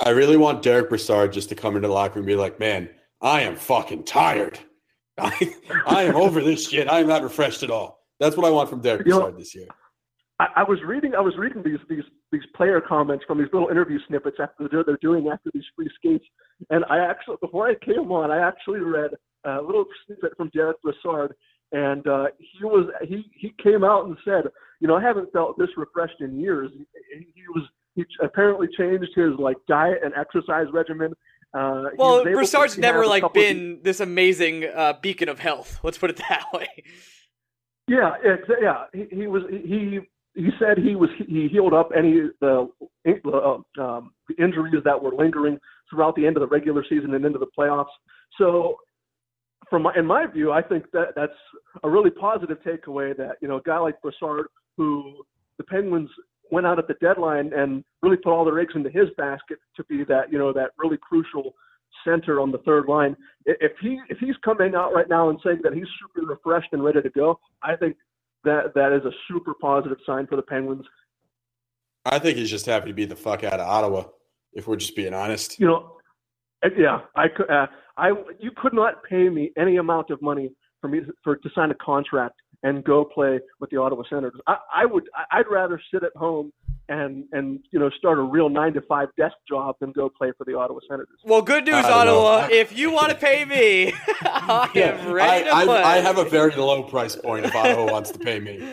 I 0.00 0.10
really 0.10 0.36
want 0.36 0.62
Derek 0.62 0.88
Brassard 0.88 1.32
just 1.32 1.48
to 1.50 1.54
come 1.54 1.76
into 1.76 1.88
the 1.88 1.94
locker 1.94 2.14
room 2.14 2.22
and 2.22 2.26
be 2.26 2.36
like, 2.36 2.58
man, 2.58 2.88
I 3.20 3.42
am 3.42 3.56
fucking 3.56 4.04
tired. 4.04 4.58
I, 5.18 5.54
I 5.86 6.02
am 6.04 6.16
over 6.16 6.40
this 6.40 6.68
shit. 6.68 6.88
I 6.88 7.00
am 7.00 7.08
not 7.08 7.22
refreshed 7.22 7.62
at 7.62 7.70
all. 7.70 8.00
That's 8.18 8.36
what 8.36 8.46
I 8.46 8.50
want 8.50 8.70
from 8.70 8.80
Derek 8.80 9.06
you 9.06 9.12
Brassard 9.12 9.34
know, 9.34 9.38
this 9.38 9.54
year. 9.54 9.66
I, 10.42 10.60
I, 10.60 10.62
was 10.64 10.78
reading 10.84 11.14
I 11.14 11.20
was 11.20 11.34
reading 11.38 11.62
these 11.62 11.78
these 11.88 12.04
these 12.32 12.42
player 12.56 12.80
comments 12.80 13.24
from 13.26 13.38
these 13.38 13.48
little 13.52 13.68
interview 13.68 13.98
snippets 14.08 14.38
after 14.40 14.68
they're, 14.70 14.82
they're 14.84 14.98
doing 15.00 15.28
after 15.28 15.50
these 15.54 15.64
free 15.76 15.88
skates, 15.94 16.24
and 16.70 16.84
I 16.90 16.98
actually 16.98 17.36
before 17.40 17.68
I 17.68 17.74
came 17.84 18.10
on, 18.10 18.30
I 18.30 18.46
actually 18.46 18.80
read 18.80 19.12
a 19.44 19.60
little 19.60 19.84
snippet 20.06 20.36
from 20.36 20.50
Derek 20.52 20.78
Brassard, 20.82 21.34
and 21.70 22.06
uh, 22.08 22.26
he 22.38 22.64
was 22.64 22.88
he 23.02 23.24
he 23.34 23.54
came 23.62 23.84
out 23.84 24.06
and 24.06 24.16
said, 24.24 24.44
you 24.80 24.88
know, 24.88 24.96
I 24.96 25.02
haven't 25.02 25.32
felt 25.32 25.58
this 25.58 25.68
refreshed 25.76 26.20
in 26.20 26.40
years. 26.40 26.70
He, 26.74 27.18
he 27.34 27.42
was 27.54 27.64
he 27.94 28.04
apparently 28.20 28.66
changed 28.76 29.10
his 29.14 29.34
like 29.38 29.56
diet 29.68 29.98
and 30.04 30.12
exercise 30.14 30.66
regimen. 30.72 31.12
Uh, 31.54 31.84
well, 31.96 32.24
Brassard's 32.24 32.78
never 32.78 33.06
like 33.06 33.32
been 33.32 33.74
of, 33.74 33.82
this 33.84 34.00
amazing 34.00 34.64
uh, 34.64 34.94
beacon 35.00 35.28
of 35.28 35.38
health. 35.38 35.78
Let's 35.84 35.98
put 35.98 36.10
it 36.10 36.16
that 36.28 36.46
way. 36.52 36.68
Yeah, 37.88 38.12
yeah. 38.60 38.84
He, 38.92 39.06
he 39.10 39.26
was 39.26 39.42
he 39.50 40.00
he 40.34 40.48
said 40.58 40.78
he 40.78 40.96
was 40.96 41.10
he 41.18 41.48
healed 41.48 41.74
up 41.74 41.90
any 41.96 42.30
the 42.40 42.68
uh, 43.06 43.82
um, 43.82 44.12
injuries 44.38 44.82
that 44.84 45.02
were 45.02 45.12
lingering 45.14 45.58
throughout 45.90 46.14
the 46.16 46.26
end 46.26 46.36
of 46.36 46.40
the 46.40 46.46
regular 46.46 46.84
season 46.88 47.14
and 47.14 47.24
into 47.24 47.38
the 47.38 47.46
playoffs. 47.58 47.92
So, 48.38 48.76
from 49.68 49.82
my, 49.82 49.92
in 49.96 50.06
my 50.06 50.26
view, 50.26 50.50
I 50.52 50.62
think 50.62 50.90
that 50.92 51.08
that's 51.14 51.32
a 51.82 51.90
really 51.90 52.10
positive 52.10 52.58
takeaway. 52.66 53.16
That 53.16 53.36
you 53.40 53.48
know, 53.48 53.56
a 53.56 53.62
guy 53.62 53.78
like 53.78 54.00
Brassard, 54.00 54.46
who 54.76 55.24
the 55.58 55.64
Penguins 55.64 56.10
went 56.50 56.66
out 56.66 56.78
at 56.78 56.88
the 56.88 56.94
deadline 56.94 57.52
and 57.54 57.84
really 58.02 58.16
put 58.16 58.32
all 58.32 58.44
their 58.44 58.58
eggs 58.58 58.74
into 58.74 58.90
his 58.90 59.08
basket 59.16 59.58
to 59.76 59.84
be 59.84 60.04
that 60.04 60.32
you 60.32 60.38
know 60.38 60.52
that 60.52 60.70
really 60.78 60.98
crucial 60.98 61.54
center 62.04 62.40
on 62.40 62.50
the 62.50 62.58
third 62.58 62.86
line. 62.88 63.14
If 63.44 63.72
he 63.82 64.00
if 64.08 64.18
he's 64.18 64.36
coming 64.42 64.74
out 64.74 64.94
right 64.94 65.08
now 65.08 65.28
and 65.28 65.38
saying 65.44 65.60
that 65.62 65.74
he's 65.74 65.86
super 66.00 66.26
refreshed 66.26 66.68
and 66.72 66.82
ready 66.82 67.02
to 67.02 67.10
go, 67.10 67.38
I 67.62 67.76
think 67.76 67.96
that 68.44 68.74
that 68.74 68.92
is 68.92 69.04
a 69.04 69.12
super 69.28 69.54
positive 69.60 69.98
sign 70.06 70.26
for 70.26 70.36
the 70.36 70.42
Penguins. 70.42 70.84
I 72.04 72.18
think 72.18 72.38
he's 72.38 72.50
just 72.50 72.66
happy 72.66 72.88
to 72.88 72.94
be 72.94 73.04
the 73.04 73.16
fuck 73.16 73.44
out 73.44 73.60
of 73.60 73.68
Ottawa. 73.68 74.04
If 74.52 74.66
we're 74.66 74.76
just 74.76 74.96
being 74.96 75.14
honest, 75.14 75.58
you 75.58 75.66
know, 75.66 75.96
yeah, 76.76 77.00
I 77.16 77.28
could, 77.28 77.48
uh, 77.50 77.66
I 77.96 78.10
you 78.38 78.50
could 78.56 78.74
not 78.74 79.02
pay 79.08 79.28
me 79.28 79.50
any 79.56 79.76
amount 79.76 80.10
of 80.10 80.20
money 80.20 80.52
for 80.80 80.88
me 80.88 81.00
for 81.22 81.36
to 81.36 81.50
sign 81.54 81.70
a 81.70 81.74
contract 81.74 82.34
and 82.62 82.84
go 82.84 83.04
play 83.04 83.40
with 83.60 83.70
the 83.70 83.76
Ottawa 83.76 84.02
Senators. 84.08 84.40
I, 84.46 84.56
I 84.74 84.84
would, 84.84 85.04
I'd 85.30 85.48
rather 85.50 85.80
sit 85.92 86.04
at 86.04 86.14
home 86.16 86.52
and 86.88 87.24
and 87.32 87.60
you 87.70 87.78
know 87.78 87.90
start 87.90 88.18
a 88.18 88.22
real 88.22 88.48
nine 88.48 88.72
to 88.74 88.80
five 88.82 89.08
desk 89.16 89.34
job 89.48 89.76
than 89.80 89.92
go 89.92 90.08
play 90.08 90.32
for 90.36 90.44
the 90.44 90.56
Ottawa 90.56 90.80
Senators. 90.88 91.18
Well, 91.24 91.42
good 91.42 91.64
news, 91.64 91.84
Ottawa. 91.84 92.48
If 92.50 92.76
you 92.76 92.90
want 92.90 93.10
to 93.10 93.16
pay 93.16 93.44
me, 93.44 93.94
I 94.22 94.70
am 94.74 95.12
ready 95.12 95.48
I, 95.48 95.60
to 95.60 95.66
play. 95.66 95.82
I, 95.82 95.96
I 95.96 96.00
have 96.00 96.18
a 96.18 96.24
very 96.24 96.54
low 96.54 96.82
price 96.82 97.16
point 97.16 97.46
if 97.46 97.54
Ottawa 97.54 97.90
wants 97.90 98.10
to 98.12 98.18
pay 98.18 98.40
me. 98.40 98.66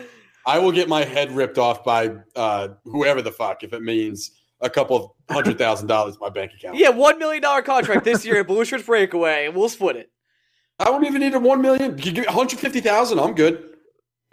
I 0.46 0.58
will 0.58 0.72
get 0.72 0.88
my 0.88 1.04
head 1.04 1.32
ripped 1.32 1.58
off 1.58 1.84
by 1.84 2.12
uh, 2.34 2.68
whoever 2.84 3.22
the 3.22 3.32
fuck 3.32 3.62
if 3.62 3.72
it 3.72 3.82
means 3.82 4.32
a 4.60 4.70
couple 4.70 4.96
of 4.96 5.34
hundred 5.34 5.58
thousand 5.58 5.86
dollars 5.86 6.14
in 6.14 6.20
my 6.20 6.30
bank 6.30 6.52
account. 6.54 6.76
Yeah, 6.76 6.90
one 6.90 7.18
million 7.18 7.42
dollar 7.42 7.62
contract 7.62 8.04
this 8.04 8.24
year 8.24 8.40
at 8.40 8.48
Blueshirts 8.48 8.86
Breakaway. 8.86 9.48
We'll 9.48 9.68
split 9.68 9.96
it. 9.96 10.10
I 10.78 10.84
don't 10.84 11.04
even 11.04 11.20
need 11.20 11.34
a 11.34 11.40
one 11.40 11.60
million. 11.60 11.98
You 11.98 12.12
give 12.12 12.26
one 12.26 12.34
hundred 12.34 12.58
fifty 12.58 12.80
thousand. 12.80 13.20
I'm 13.20 13.34
good. 13.34 13.69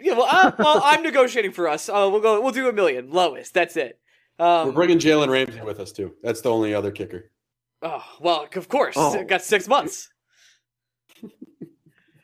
Yeah, 0.00 0.14
well, 0.14 0.28
I, 0.30 0.52
well, 0.58 0.80
I'm 0.84 1.02
negotiating 1.02 1.52
for 1.52 1.68
us. 1.68 1.88
Uh, 1.88 2.08
we'll 2.10 2.20
go. 2.20 2.40
We'll 2.40 2.52
do 2.52 2.68
a 2.68 2.72
million, 2.72 3.10
lowest. 3.10 3.54
That's 3.54 3.76
it. 3.76 3.98
Um, 4.38 4.68
We're 4.68 4.72
bringing 4.72 4.98
Jalen 4.98 5.28
Ramsey 5.28 5.60
with 5.62 5.80
us 5.80 5.90
too. 5.90 6.14
That's 6.22 6.40
the 6.40 6.50
only 6.50 6.72
other 6.72 6.90
kicker. 6.90 7.30
Oh 7.82 8.04
well, 8.20 8.46
of 8.54 8.68
course. 8.68 8.94
Oh. 8.96 9.22
Got 9.24 9.42
six 9.42 9.66
months. 9.66 10.10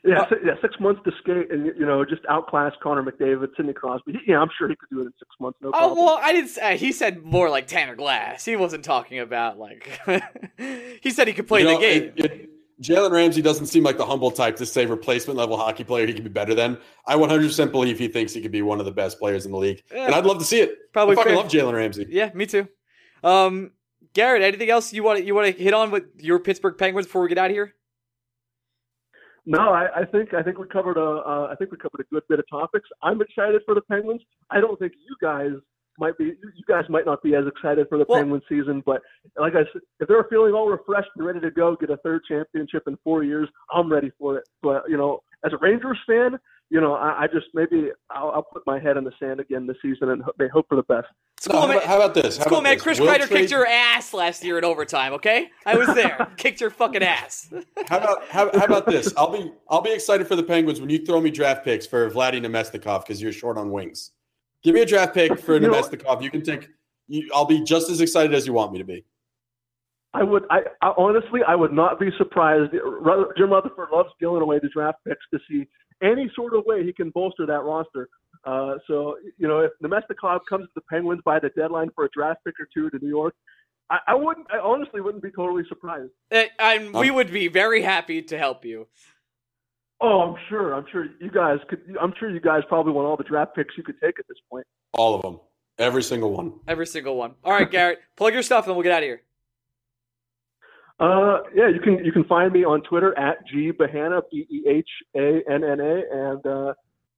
yeah, 0.05 0.25
yeah, 0.45 0.55
six 0.62 0.75
months 0.79 1.01
to 1.05 1.12
skate 1.20 1.51
and 1.51 1.66
you 1.66 1.85
know 1.85 2.05
just 2.05 2.22
outclass 2.29 2.72
Connor 2.81 3.03
McDavid, 3.03 3.49
Sidney 3.57 3.72
Crosby. 3.72 4.20
Yeah, 4.27 4.39
I'm 4.39 4.51
sure 4.57 4.68
he 4.68 4.77
could 4.77 4.91
do 4.91 5.01
it 5.01 5.07
in 5.07 5.12
six 5.18 5.31
months. 5.41 5.59
No 5.61 5.70
problem. 5.70 5.99
Oh 5.99 6.05
well, 6.05 6.18
I 6.22 6.33
didn't. 6.33 6.51
Say, 6.51 6.77
he 6.77 6.93
said 6.93 7.25
more 7.25 7.51
like 7.51 7.66
Tanner 7.66 7.97
Glass. 7.97 8.45
He 8.45 8.55
wasn't 8.55 8.85
talking 8.85 9.18
about 9.18 9.59
like. 9.59 10.01
he 11.03 11.11
said 11.11 11.27
he 11.27 11.35
could 11.35 11.49
play 11.49 11.61
you 11.61 11.66
know, 11.66 11.75
the 11.75 11.81
game. 11.81 12.12
It, 12.16 12.25
it, 12.25 12.51
Jalen 12.83 13.12
Ramsey 13.12 13.41
doesn't 13.41 13.66
seem 13.66 13.85
like 13.85 13.97
the 13.97 14.07
humble 14.07 14.31
type 14.31 14.57
to 14.57 14.66
say 14.66 14.85
replacement 14.87 15.39
level 15.39 15.57
hockey 15.57 15.85
player 15.85 16.07
he 16.07 16.12
can 16.12 16.25
be 16.25 16.31
better 16.31 16.55
than. 16.55 16.77
I 17.07 17.14
100% 17.14 17.70
believe 17.70 17.99
he 17.99 18.09
thinks 18.09 18.33
he 18.33 18.41
could 18.41 18.51
be 18.51 18.62
one 18.62 18.81
of 18.81 18.87
the 18.87 18.93
best 18.93 19.18
players 19.18 19.47
in 19.47 19.53
the 19.53 19.59
league, 19.59 19.83
yeah. 19.93 20.07
and 20.07 20.14
I'd 20.14 20.27
love 20.27 20.39
to 20.39 20.45
see 20.45 20.61
it. 20.61 20.93
Probably 20.93 21.14
I 21.14 21.16
fucking 21.16 21.35
love 21.37 21.47
Jalen 21.47 21.75
Ramsey. 21.75 22.07
Yeah, 22.09 22.31
me 22.35 22.47
too. 22.47 22.68
Um, 23.22 23.72
Garret, 24.12 24.43
anything 24.43 24.70
else 24.70 24.93
you 24.93 25.03
want 25.03 25.25
you 25.25 25.35
want 25.35 25.55
to 25.55 25.62
hit 25.62 25.75
on 25.75 25.91
with 25.91 26.05
your 26.18 26.39
Pittsburgh 26.39 26.77
Penguins 26.77 27.07
before 27.07 27.22
we 27.22 27.29
get 27.29 27.39
out 27.39 27.51
of 27.51 27.57
here? 27.57 27.75
No, 29.47 29.72
I, 29.72 30.01
I 30.01 30.05
think 30.07 30.35
I 30.35 30.43
think 30.43 30.59
we 30.59 30.66
covered 30.66 30.97
a 30.97 31.22
uh, 31.27 31.49
I 31.51 31.57
think 31.57 31.70
we 31.70 31.77
covered 31.77 32.01
a 32.01 32.14
good 32.14 32.22
bit 32.29 32.39
of 32.39 32.45
topics. 32.49 32.89
I'm 33.03 33.20
excited 33.20 33.62
for 33.64 33.75
the 33.75 33.83
Penguins. 33.83 34.22
I 34.51 34.61
don't 34.61 34.79
think 34.79 34.93
you 34.97 35.16
guys 35.20 35.53
might 35.99 36.16
be 36.18 36.24
you 36.24 36.64
guys 36.68 36.84
might 36.88 37.07
not 37.07 37.22
be 37.22 37.34
as 37.34 37.47
excited 37.47 37.88
for 37.88 37.99
the 37.99 38.05
Well- 38.09 38.20
Penguins 38.20 38.45
season, 38.49 38.82
but 38.84 39.01
like 39.38 39.55
I 39.55 39.64
said, 39.72 39.82
if 40.01 40.09
they're 40.09 40.26
feeling 40.30 40.53
all 40.53 40.68
refreshed 40.68 41.11
and 41.16 41.24
ready 41.26 41.40
to 41.40 41.51
go 41.51 41.76
get 41.76 41.90
a 41.90 41.97
third 41.99 42.22
championship 42.28 42.84
in 42.86 42.97
four 43.05 43.22
years, 43.22 43.49
I'm 43.72 43.90
ready 43.92 44.11
for 44.18 44.38
it. 44.38 44.49
But 44.62 44.84
you 44.88 44.97
know, 44.97 45.22
as 45.45 45.53
a 45.53 45.57
Rangers 45.59 45.99
fan, 46.07 46.38
you 46.70 46.80
know, 46.80 46.95
I, 46.95 47.22
I 47.22 47.26
just 47.26 47.47
maybe 47.55 47.90
I'll, 48.11 48.30
I'll 48.30 48.42
put 48.42 48.62
my 48.66 48.80
head 48.80 48.97
in 48.97 49.05
the 49.05 49.12
sand 49.20 49.38
again 49.38 49.66
this 49.66 49.76
season 49.82 50.11
and 50.11 50.22
ho- 50.22 50.32
they 50.38 50.49
hope 50.49 50.66
for 50.68 50.76
the 50.76 50.82
best. 50.84 51.07
It's 51.36 51.47
No, 51.47 51.53
cool, 51.53 51.61
how, 51.62 51.66
man. 51.68 51.76
about, 51.76 51.88
how 51.88 51.97
about 51.97 52.14
this? 52.14 52.24
It's 52.24 52.38
How 52.38 52.45
cool, 52.45 52.59
about 52.59 52.62
man. 52.64 52.74
this? 52.76 52.82
Chris 52.82 53.01
We'll 53.01 53.11
Kreider 53.11 53.26
trade- 53.28 53.38
kicked 53.40 53.51
your 53.51 53.66
ass 53.66 54.14
last 54.14 54.42
year 54.45 54.57
in 54.59 54.64
overtime. 54.64 55.12
Okay, 55.14 55.51
I 55.66 55.76
was 55.76 55.88
there. 55.95 56.26
kicked 56.38 56.61
your 56.61 56.70
fucking 56.70 57.03
ass. 57.03 57.53
How 57.88 57.99
about 57.99 58.24
how, 58.28 58.51
how 58.59 58.64
about 58.64 58.86
this? 58.86 59.12
I'll 59.16 59.30
be 59.30 59.53
I'll 59.68 59.82
be 59.82 59.92
excited 59.92 60.26
for 60.26 60.36
the 60.36 60.42
Penguins 60.42 60.80
when 60.80 60.88
you 60.90 61.05
throw 61.05 61.20
me 61.20 61.30
draft 61.30 61.64
picks 61.64 61.86
for 61.86 62.11
Vladdy 62.11 62.40
Namestnikov 62.45 63.03
because 63.07 63.20
you're 63.22 63.32
short 63.32 63.59
on 63.59 63.70
wings. 63.70 64.11
Give 64.64 64.74
me 64.74 64.80
a 64.80 64.86
draft 64.86 65.14
pick 65.14 65.38
for 65.38 65.54
You 65.54 65.60
know- 65.60 65.72
Namestnikov. 65.72 66.22
You 66.22 66.30
can 66.30 66.42
take. 66.42 66.68
You, 67.06 67.28
I'll 67.34 67.44
be 67.44 67.62
just 67.62 67.90
as 67.90 68.00
excited 68.00 68.34
as 68.34 68.46
you 68.46 68.54
want 68.54 68.72
me 68.72 68.78
to 68.78 68.84
be. 68.84 69.04
I 70.14 70.22
would, 70.22 70.44
I, 70.48 70.60
I 70.80 70.94
honestly, 70.96 71.40
I 71.46 71.54
would 71.54 71.72
not 71.72 71.98
be 72.00 72.08
surprised. 72.16 72.72
Ru- 72.72 73.30
Jim 73.36 73.50
Rutherford 73.50 73.88
loves 73.92 74.10
dealing 74.20 74.42
away 74.42 74.58
the 74.62 74.68
draft 74.68 74.98
picks 75.06 75.24
to 75.34 75.40
see 75.50 75.66
any 76.02 76.30
sort 76.34 76.54
of 76.54 76.64
way 76.66 76.84
he 76.84 76.92
can 76.92 77.10
bolster 77.10 77.44
that 77.46 77.62
roster. 77.64 78.08
Uh, 78.44 78.74
so, 78.86 79.16
you 79.38 79.48
know, 79.48 79.58
if 79.60 79.72
Namestnikov 79.82 80.40
comes 80.48 80.64
to 80.66 80.70
the 80.76 80.80
Penguins 80.82 81.20
by 81.24 81.40
the 81.40 81.50
deadline 81.50 81.90
for 81.94 82.04
a 82.04 82.08
draft 82.10 82.40
pick 82.46 82.54
or 82.60 82.68
two 82.72 82.90
to 82.90 82.98
New 83.04 83.08
York, 83.08 83.34
I, 83.90 83.98
I 84.08 84.14
wouldn't, 84.14 84.46
I 84.52 84.58
honestly 84.58 85.00
wouldn't 85.00 85.22
be 85.22 85.30
totally 85.30 85.64
surprised. 85.68 86.10
And 86.30 86.94
we 86.94 87.10
would 87.10 87.32
be 87.32 87.48
very 87.48 87.82
happy 87.82 88.22
to 88.22 88.38
help 88.38 88.64
you. 88.64 88.86
Oh, 90.07 90.20
I'm 90.20 90.36
sure. 90.50 90.74
I'm 90.74 90.84
sure 90.92 91.07
you 91.18 91.30
guys 91.30 91.59
could. 91.68 91.80
I'm 92.00 92.12
sure 92.18 92.28
you 92.28 92.40
guys 92.40 92.62
probably 92.68 92.92
want 92.92 93.07
all 93.07 93.16
the 93.16 93.24
draft 93.24 93.55
picks 93.57 93.74
you 93.78 93.82
could 93.82 93.98
take 94.02 94.18
at 94.18 94.26
this 94.28 94.36
point. 94.50 94.66
All 94.92 95.14
of 95.14 95.22
them, 95.22 95.40
every 95.78 96.02
single 96.02 96.30
one. 96.32 96.52
Every 96.68 96.86
single 96.86 97.16
one. 97.16 97.34
All 97.42 97.52
right, 97.52 97.70
Garret, 97.70 98.00
plug 98.16 98.34
your 98.34 98.42
stuff 98.42 98.66
and 98.66 98.76
we'll 98.76 98.82
get 98.82 98.92
out 98.92 99.02
of 99.02 99.07
here. 99.07 99.22
Uh, 101.00 101.38
yeah, 101.55 101.68
you 101.68 101.80
can 101.80 102.05
you 102.05 102.12
can 102.12 102.24
find 102.24 102.52
me 102.52 102.64
on 102.64 102.82
Twitter 102.82 103.18
at 103.18 103.38
g 103.46 103.70
behanna 103.72 104.20
b 104.30 104.46
e 104.50 104.62
h 104.68 104.88
a 105.16 105.42
n 105.50 105.64
n 105.64 105.80
a, 105.80 106.02
and 106.12 106.46
uh, 106.46 106.74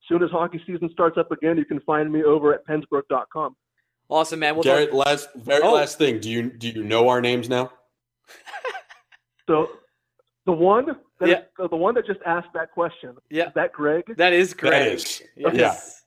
soon 0.09 0.23
as 0.23 0.31
hockey 0.31 0.63
season 0.67 0.89
starts 0.93 1.19
up 1.19 1.33
again, 1.33 1.59
you 1.59 1.65
can 1.65 1.81
find 1.81 2.11
me 2.13 2.23
over 2.23 2.55
at 2.55 2.65
pensburgh.com. 2.67 3.57
Awesome, 4.09 4.39
man. 4.39 4.55
We'll 4.55 4.63
Garret, 4.63 4.91
talk. 4.93 5.07
last 5.07 5.29
very 5.35 5.63
Oh. 5.63 5.73
last 5.75 5.99
thing. 5.99 6.21
Do 6.21 6.31
you 6.31 6.51
do 6.51 6.69
you 6.69 6.85
know 6.85 7.09
our 7.09 7.21
names 7.21 7.49
now? 7.49 7.73
So 9.49 9.69
the 10.45 10.53
one 10.53 10.87
that 11.21 11.29
Yeah. 11.29 11.41
uh, 11.59 11.69
the 11.69 11.77
one 11.77 11.95
that 11.95 12.07
just 12.07 12.21
asked 12.27 12.53
that 12.55 12.71
question, 12.73 13.17
Yeah. 13.31 13.49
is 13.49 13.55
that 13.55 13.73
Greg? 13.73 14.05
That 14.17 14.33
is 14.33 14.55
Greg. 14.55 14.95
is. 14.95 15.23
Yes. 15.37 16.05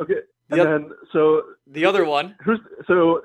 Okay, 0.00 0.14
The 0.48 0.60
and 0.60 0.60
oth- 0.60 0.66
then 0.90 0.96
so 1.12 1.42
The 1.66 1.84
other 1.84 2.04
one. 2.04 2.36
who's 2.44 2.60
so? 2.86 3.22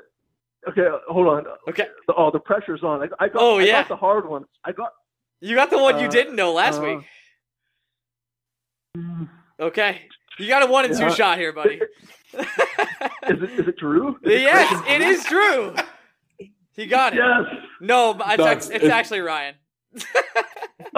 Okay, 0.67 0.87
hold 1.07 1.27
on. 1.27 1.45
Okay. 1.69 1.87
The, 2.07 2.13
oh, 2.15 2.31
the 2.31 2.39
pressure's 2.39 2.81
on. 2.83 3.01
I, 3.03 3.23
I 3.23 3.27
got. 3.29 3.35
Oh, 3.41 3.59
I 3.59 3.63
yeah. 3.63 3.81
got 3.81 3.87
the 3.89 3.95
hard 3.95 4.27
one. 4.27 4.45
I 4.63 4.71
got. 4.71 4.93
You 5.39 5.55
got 5.55 5.69
the 5.69 5.77
one 5.77 5.99
you 5.99 6.07
Uh, 6.07 6.11
didn't 6.11 6.35
know 6.35 6.53
last 6.53 6.79
uh, 6.79 6.83
week. 8.97 9.03
Okay. 9.59 10.01
You 10.39 10.47
got 10.47 10.63
a 10.63 10.65
one 10.71 10.85
and 10.85 10.97
two 10.97 11.11
shot 11.11 11.37
here, 11.37 11.53
buddy. 11.53 11.79
Is 12.33 13.41
it 13.41 13.59
is 13.59 13.67
it 13.67 13.77
Drew? 13.77 14.15
Is 14.23 14.41
yes, 14.41 14.81
Greg? 14.81 15.01
it 15.01 15.07
is 15.07 15.23
true. 15.25 15.73
He 16.73 16.85
got 16.85 17.13
it. 17.13 17.17
Yes. 17.17 17.45
No, 17.79 18.13
but 18.13 18.27
it's, 18.31 18.37
No, 18.37 18.45
act- 18.47 18.57
it's- 18.57 18.67
it's 18.67 18.75
it's- 18.83 18.91
actually 18.91 19.21
Ryan. 19.21 19.55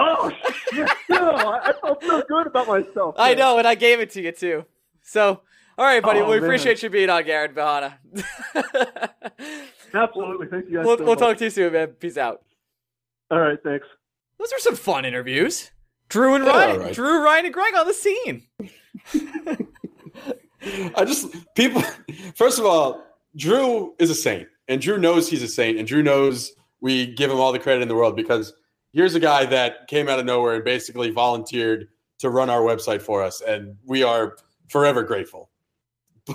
Oh, 0.00 0.30
shit. 0.72 0.88
no, 1.08 1.30
I, 1.32 1.70
I 1.70 1.72
felt 1.72 2.02
so 2.04 2.22
good 2.28 2.46
about 2.46 2.68
myself. 2.68 3.16
I 3.18 3.34
know, 3.34 3.58
and 3.58 3.66
I 3.66 3.74
gave 3.74 3.98
it 3.98 4.10
to 4.10 4.22
you 4.22 4.30
too. 4.30 4.64
So, 5.02 5.40
all 5.76 5.84
right, 5.84 6.00
buddy. 6.02 6.20
Oh, 6.20 6.30
we 6.30 6.36
man. 6.36 6.44
appreciate 6.44 6.82
you 6.84 6.90
being 6.90 7.10
on, 7.10 7.24
Garret 7.24 7.52
Behanna. 7.54 7.98
Absolutely. 9.94 10.46
Thank 10.48 10.68
you 10.68 10.76
guys. 10.76 10.86
we'll 10.86 10.98
so 10.98 11.04
we'll 11.04 11.16
talk 11.16 11.36
to 11.38 11.44
you 11.44 11.50
soon, 11.50 11.72
man. 11.72 11.88
Peace 11.88 12.16
out. 12.16 12.42
All 13.30 13.40
right. 13.40 13.58
Thanks. 13.64 13.86
Those 14.38 14.52
are 14.52 14.58
some 14.60 14.76
fun 14.76 15.04
interviews. 15.04 15.72
Drew 16.08 16.34
and 16.34 16.44
Yeah, 16.44 16.50
Ryan, 16.52 16.70
all 16.70 16.78
right. 16.86 16.94
Drew, 16.94 17.24
Ryan, 17.24 17.44
and 17.46 17.54
Greg 17.54 17.74
on 17.74 17.86
the 17.86 17.94
scene. 17.94 18.42
I 20.96 21.04
just 21.04 21.34
people. 21.54 21.82
First 22.34 22.58
of 22.58 22.64
all, 22.66 23.04
Drew 23.36 23.94
is 23.98 24.10
a 24.10 24.14
saint, 24.14 24.48
and 24.68 24.80
Drew 24.80 24.98
knows 24.98 25.28
he's 25.28 25.42
a 25.42 25.48
saint, 25.48 25.78
and 25.78 25.86
Drew 25.88 26.02
knows 26.02 26.52
we 26.80 27.06
give 27.14 27.30
him 27.30 27.40
all 27.40 27.52
the 27.52 27.58
credit 27.58 27.82
in 27.82 27.88
the 27.88 27.94
world 27.94 28.16
because 28.16 28.52
here's 28.92 29.14
a 29.14 29.20
guy 29.20 29.46
that 29.46 29.88
came 29.88 30.08
out 30.08 30.18
of 30.18 30.24
nowhere 30.24 30.54
and 30.54 30.64
basically 30.64 31.10
volunteered 31.10 31.88
to 32.18 32.30
run 32.30 32.50
our 32.50 32.60
website 32.60 33.02
for 33.02 33.22
us, 33.22 33.40
and 33.40 33.76
we 33.86 34.02
are 34.02 34.36
forever 34.68 35.02
grateful. 35.02 35.50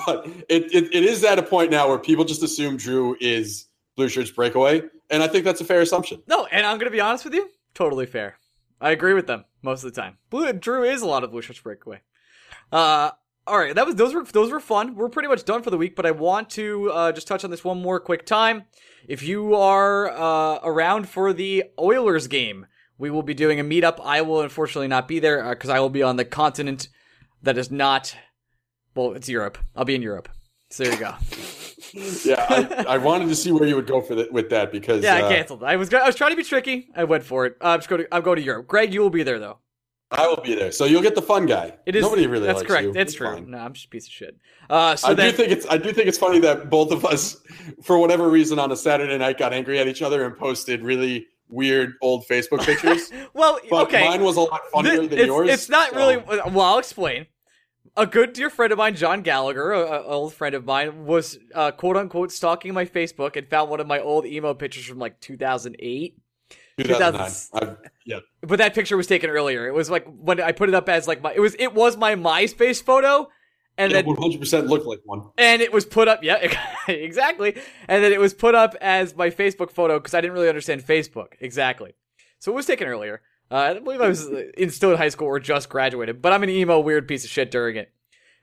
But 0.06 0.26
it, 0.50 0.74
it, 0.74 0.94
it 0.94 1.04
is 1.04 1.24
at 1.24 1.38
a 1.38 1.44
point 1.44 1.70
now 1.70 1.88
where 1.88 2.00
people 2.00 2.26
just 2.26 2.42
assume 2.42 2.78
Drew 2.78 3.16
is 3.20 3.68
Blueshirts 3.98 4.34
Breakaway, 4.34 4.82
and 5.10 5.22
I 5.22 5.28
think 5.28 5.46
that's 5.46 5.62
a 5.62 5.66
fair 5.66 5.82
assumption. 5.82 6.24
No, 6.28 6.46
and 6.48 6.66
I'm 6.66 6.80
gonna 6.80 6.90
be 6.90 7.02
honest 7.02 7.26
with 7.26 7.34
you, 7.36 7.50
totally 7.76 8.06
fair. 8.06 8.38
I 8.82 8.92
agree 8.92 9.14
with 9.14 9.28
them 9.28 9.46
most 9.62 9.84
of 9.84 9.94
the 9.94 10.02
time. 10.02 10.18
Blue 10.30 10.52
Drew 10.54 10.84
is 10.84 11.02
a 11.02 11.06
lot 11.06 11.24
of 11.24 11.32
Blueshirts 11.32 11.62
Breakaway. 11.62 12.02
Uh, 12.72 13.12
all 13.46 13.58
right, 13.58 13.76
that 13.76 13.86
was 13.86 13.96
those 13.96 14.14
were 14.14 14.24
those 14.24 14.52
were 14.52 14.60
fun. 14.60 14.96
We're 14.96 15.10
pretty 15.10 15.28
much 15.28 15.44
done 15.44 15.64
for 15.64 15.70
the 15.70 15.78
week, 15.78 15.96
but 15.96 16.06
I 16.06 16.12
want 16.12 16.50
to 16.52 16.92
uh, 16.92 17.12
just 17.12 17.28
touch 17.28 17.44
on 17.44 17.52
this 17.52 17.64
one 17.64 17.82
more 17.82 18.00
quick 18.00 18.26
time. 18.26 18.64
If 19.08 19.22
you 19.24 19.56
are 19.56 20.10
uh, 20.10 20.60
around 20.64 21.10
for 21.10 21.34
the 21.34 21.66
Oilers 21.78 22.28
game, 22.28 22.68
we 22.98 23.10
will 23.10 23.24
be 23.24 23.34
doing 23.34 23.60
a 23.60 23.64
meetup. 23.64 24.00
I 24.04 24.22
will 24.22 24.42
unfortunately 24.42 24.88
not 24.88 25.08
be 25.08 25.20
there 25.20 25.50
because 25.50 25.70
I 25.70 25.80
will 25.80 25.90
be 25.90 26.04
on 26.04 26.16
the 26.16 26.26
continent 26.26 26.88
that 27.42 27.58
is 27.58 27.70
not. 27.70 28.16
Well, 28.96 29.14
it's 29.14 29.28
Europe. 29.28 29.58
I'll 29.76 29.86
be 29.86 29.96
in 29.96 30.02
Europe. 30.02 30.30
So 30.70 30.84
there 30.84 30.94
you 30.94 31.00
go. 31.00 31.14
Yeah, 32.26 32.44
I, 32.50 32.86
I 32.96 32.98
wanted 32.98 33.28
to 33.28 33.36
see 33.36 33.52
where 33.52 33.68
you 33.68 33.76
would 33.76 33.86
go 33.86 34.02
for 34.02 34.16
the, 34.16 34.28
with 34.32 34.50
that 34.50 34.72
because 34.72 35.04
Yeah, 35.04 35.16
uh, 35.16 35.28
I 35.28 35.36
canceled. 35.36 35.64
I 35.64 35.76
was 35.76 35.94
I 35.94 36.08
was 36.08 36.16
trying 36.16 36.32
to 36.32 36.38
be 36.38 36.44
tricky. 36.44 36.88
I 36.96 37.04
went 37.04 37.24
for 37.24 37.46
it. 37.46 37.58
Uh, 37.62 37.68
I'm 37.68 37.80
just 37.80 37.90
going 37.90 38.02
to 38.04 38.16
I'm 38.16 38.24
going 38.24 38.38
to 38.38 38.42
Europe. 38.42 38.68
Greg, 38.68 38.94
you 38.94 39.02
will 39.02 39.12
be 39.12 39.22
there 39.22 39.38
though. 39.38 39.60
I 40.14 40.28
will 40.28 40.42
be 40.42 40.56
there, 40.56 40.72
so 40.72 40.86
you'll 40.86 41.02
get 41.02 41.16
the 41.16 41.22
fun 41.22 41.46
guy. 41.46 41.74
It 41.86 41.96
is 41.96 42.02
nobody 42.04 42.28
really 42.28 42.46
That's 42.48 42.58
likes 42.60 42.68
correct. 42.68 42.84
you. 42.86 42.94
It's 42.96 43.14
true. 43.14 43.28
fine. 43.34 43.50
No, 43.52 43.58
I'm 43.58 43.74
just 43.74 43.86
a 43.86 43.90
piece 43.90 44.08
of 44.08 44.14
shit. 44.14 44.38
Uh, 44.70 44.96
so 44.96 45.10
I 45.10 45.14
then, 45.14 45.32
do 45.32 45.38
think 45.38 45.52
it's 45.52 45.66
I 45.68 45.78
do 45.78 45.92
think 45.92 46.08
it's 46.08 46.18
funny 46.18 46.40
that 46.40 46.70
both 46.70 46.92
of 46.92 47.04
us, 47.06 47.38
for 47.82 47.98
whatever 47.98 48.30
reason, 48.30 48.60
on 48.60 48.72
a 48.72 48.76
Saturday 48.76 49.18
night 49.18 49.38
got 49.38 49.54
angry 49.54 49.80
at 49.80 49.88
each 49.88 50.02
other 50.02 50.24
and 50.26 50.38
posted 50.38 50.82
really 50.84 51.28
weird 51.50 51.94
old 52.02 52.26
Facebook 52.28 52.62
pictures. 52.66 53.12
well, 53.34 53.60
But 53.70 53.88
okay. 53.88 54.08
mine 54.08 54.22
was 54.24 54.38
a 54.38 54.42
lot 54.42 54.62
funnier 54.72 54.98
Th- 55.00 55.10
than 55.10 55.20
it's, 55.20 55.28
yours. 55.28 55.50
it's 55.50 55.70
not 55.70 55.90
so- 55.92 55.96
really. 55.98 56.18
Well, 56.18 56.62
I'll 56.62 56.80
explain. 56.80 57.28
A 57.96 58.08
good 58.08 58.34
dear 58.34 58.50
friend 58.50 58.72
of 58.72 58.80
mine, 58.80 58.96
John 58.96 59.22
Gallagher, 59.22 59.72
a, 59.72 59.80
a 59.82 60.04
old 60.04 60.34
friend 60.34 60.56
of 60.56 60.66
mine, 60.66 61.06
was 61.06 61.38
uh, 61.54 61.70
quote 61.72 61.96
unquote 61.96 62.32
stalking 62.32 62.74
my 62.74 62.86
Facebook 62.86 63.36
and 63.36 63.48
found 63.48 63.70
one 63.70 63.80
of 63.80 63.86
my 63.86 64.00
old 64.00 64.26
emo 64.26 64.56
pictures 64.56 64.86
from 64.86 64.98
like 64.98 65.20
2008. 65.20 66.18
2009. 66.80 67.78
Yeah, 68.06 68.20
But 68.42 68.58
that 68.58 68.74
picture 68.74 68.98
was 68.98 69.08
taken 69.08 69.30
earlier. 69.30 69.68
It 69.68 69.74
was 69.74 69.90
like 69.90 70.06
when 70.06 70.42
I 70.42 70.52
put 70.52 70.70
it 70.70 70.76
up 70.76 70.90
as 70.90 71.08
like 71.08 71.22
my 71.22 71.34
it 71.34 71.40
was 71.40 71.56
it 71.60 71.74
was 71.74 71.96
my 71.98 72.16
MySpace 72.16 72.82
photo, 72.84 73.30
and 73.78 73.92
it 73.92 73.96
then 73.96 74.06
100 74.06 74.40
percent 74.40 74.68
looked 74.68 74.86
like 74.86 75.00
one. 75.06 75.30
and 75.38 75.62
it 75.62 75.72
was 75.72 75.86
put 75.86 76.08
up 76.08 76.24
yeah 76.24 76.36
exactly. 76.88 77.56
And 77.88 78.04
then 78.04 78.12
it 78.12 78.20
was 78.20 78.34
put 78.34 78.56
up 78.56 78.76
as 78.82 79.16
my 79.16 79.30
facebook 79.30 79.72
photo 79.72 80.00
because 80.00 80.14
i 80.14 80.22
didn't 80.22 80.34
really 80.34 80.50
understand 80.50 80.86
facebook. 80.86 81.28
Exactly. 81.40 81.94
So 82.40 82.52
it 82.52 82.56
was 82.56 82.66
taken 82.66 82.88
earlier. 82.88 83.22
Uh, 83.52 83.56
i 83.56 83.80
believe 83.80 84.02
i 84.02 84.08
was 84.08 84.28
in 84.58 84.70
still 84.70 84.92
in 84.92 84.98
high 84.98 85.10
school 85.10 85.28
or 85.28 85.40
just 85.40 85.70
graduated 85.70 86.22
but 86.22 86.34
i'm 86.34 86.44
an 86.44 86.50
emo 86.50 86.80
weird 86.80 87.08
piece 87.08 87.24
of 87.24 87.30
shit 87.30 87.52
during 87.52 87.76
it. 87.78 87.92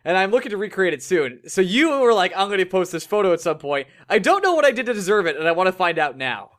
And 0.04 0.16
i'm 0.16 0.30
looking 0.30 0.50
to 0.50 0.56
recreate 0.56 0.94
it 0.94 1.02
soon. 1.02 1.40
So 1.48 1.60
you 1.60 2.00
were 2.00 2.14
like 2.14 2.32
i'm 2.36 2.48
going 2.48 2.58
to 2.60 2.66
post 2.66 2.92
this 2.92 3.04
photo 3.04 3.32
at 3.32 3.40
some 3.40 3.58
point. 3.58 3.88
I 4.08 4.18
don't 4.18 4.42
know 4.42 4.54
what 4.54 4.64
i 4.64 4.70
did 4.70 4.86
to 4.86 4.94
deserve 4.94 5.26
it 5.26 5.36
and 5.36 5.46
i 5.46 5.52
want 5.52 5.66
to 5.66 5.72
find 5.72 5.98
out 5.98 6.16
now 6.16 6.52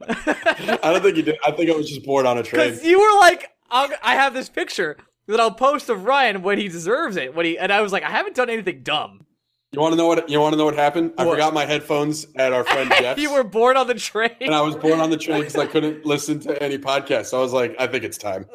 I 0.08 0.78
don't 0.82 1.02
think 1.02 1.16
you 1.16 1.22
did. 1.22 1.38
I 1.46 1.50
think 1.52 1.70
I 1.70 1.74
was 1.74 1.88
just 1.88 2.04
bored 2.04 2.26
on 2.26 2.38
a 2.38 2.42
train. 2.42 2.70
because 2.70 2.84
you 2.84 2.98
were 3.00 3.18
like 3.20 3.50
I'll, 3.70 3.90
i 4.02 4.14
have 4.14 4.32
this 4.32 4.48
picture 4.48 4.96
that 5.26 5.38
i'll 5.40 5.50
post 5.52 5.88
of 5.90 6.04
ryan 6.04 6.40
when 6.42 6.56
he 6.58 6.68
deserves 6.68 7.16
it 7.16 7.34
when 7.34 7.44
he 7.44 7.58
and 7.58 7.70
i 7.72 7.80
was 7.82 7.92
like 7.92 8.02
i 8.02 8.08
haven't 8.10 8.34
done 8.34 8.48
anything 8.48 8.82
dumb 8.82 9.26
You 9.72 9.80
want 9.82 9.92
to 9.92 9.96
know 9.98 10.06
what? 10.06 10.30
You 10.30 10.40
want 10.40 10.54
to 10.54 10.56
know 10.56 10.64
what 10.64 10.74
happened? 10.76 11.12
I 11.18 11.26
What? 11.26 11.34
forgot 11.34 11.52
my 11.52 11.66
headphones 11.66 12.26
at 12.36 12.54
our 12.54 12.64
friend 12.64 12.90
Jeff's. 12.98 13.20
you 13.20 13.30
were 13.30 13.44
bored 13.44 13.76
on 13.76 13.86
the 13.86 13.94
train 13.94 14.30
and 14.40 14.54
I 14.54 14.62
was 14.62 14.74
bored 14.76 14.98
on 15.00 15.10
the 15.10 15.18
train 15.18 15.40
because 15.40 15.56
I 15.56 15.66
couldn't 15.74 16.06
listen 16.06 16.40
to 16.40 16.62
any 16.62 16.78
podcast. 16.78 17.26
So 17.26 17.38
I 17.38 17.42
was 17.42 17.52
like, 17.52 17.76
I 17.78 17.86
think 17.86 18.02
it's 18.04 18.16
time. 18.16 18.46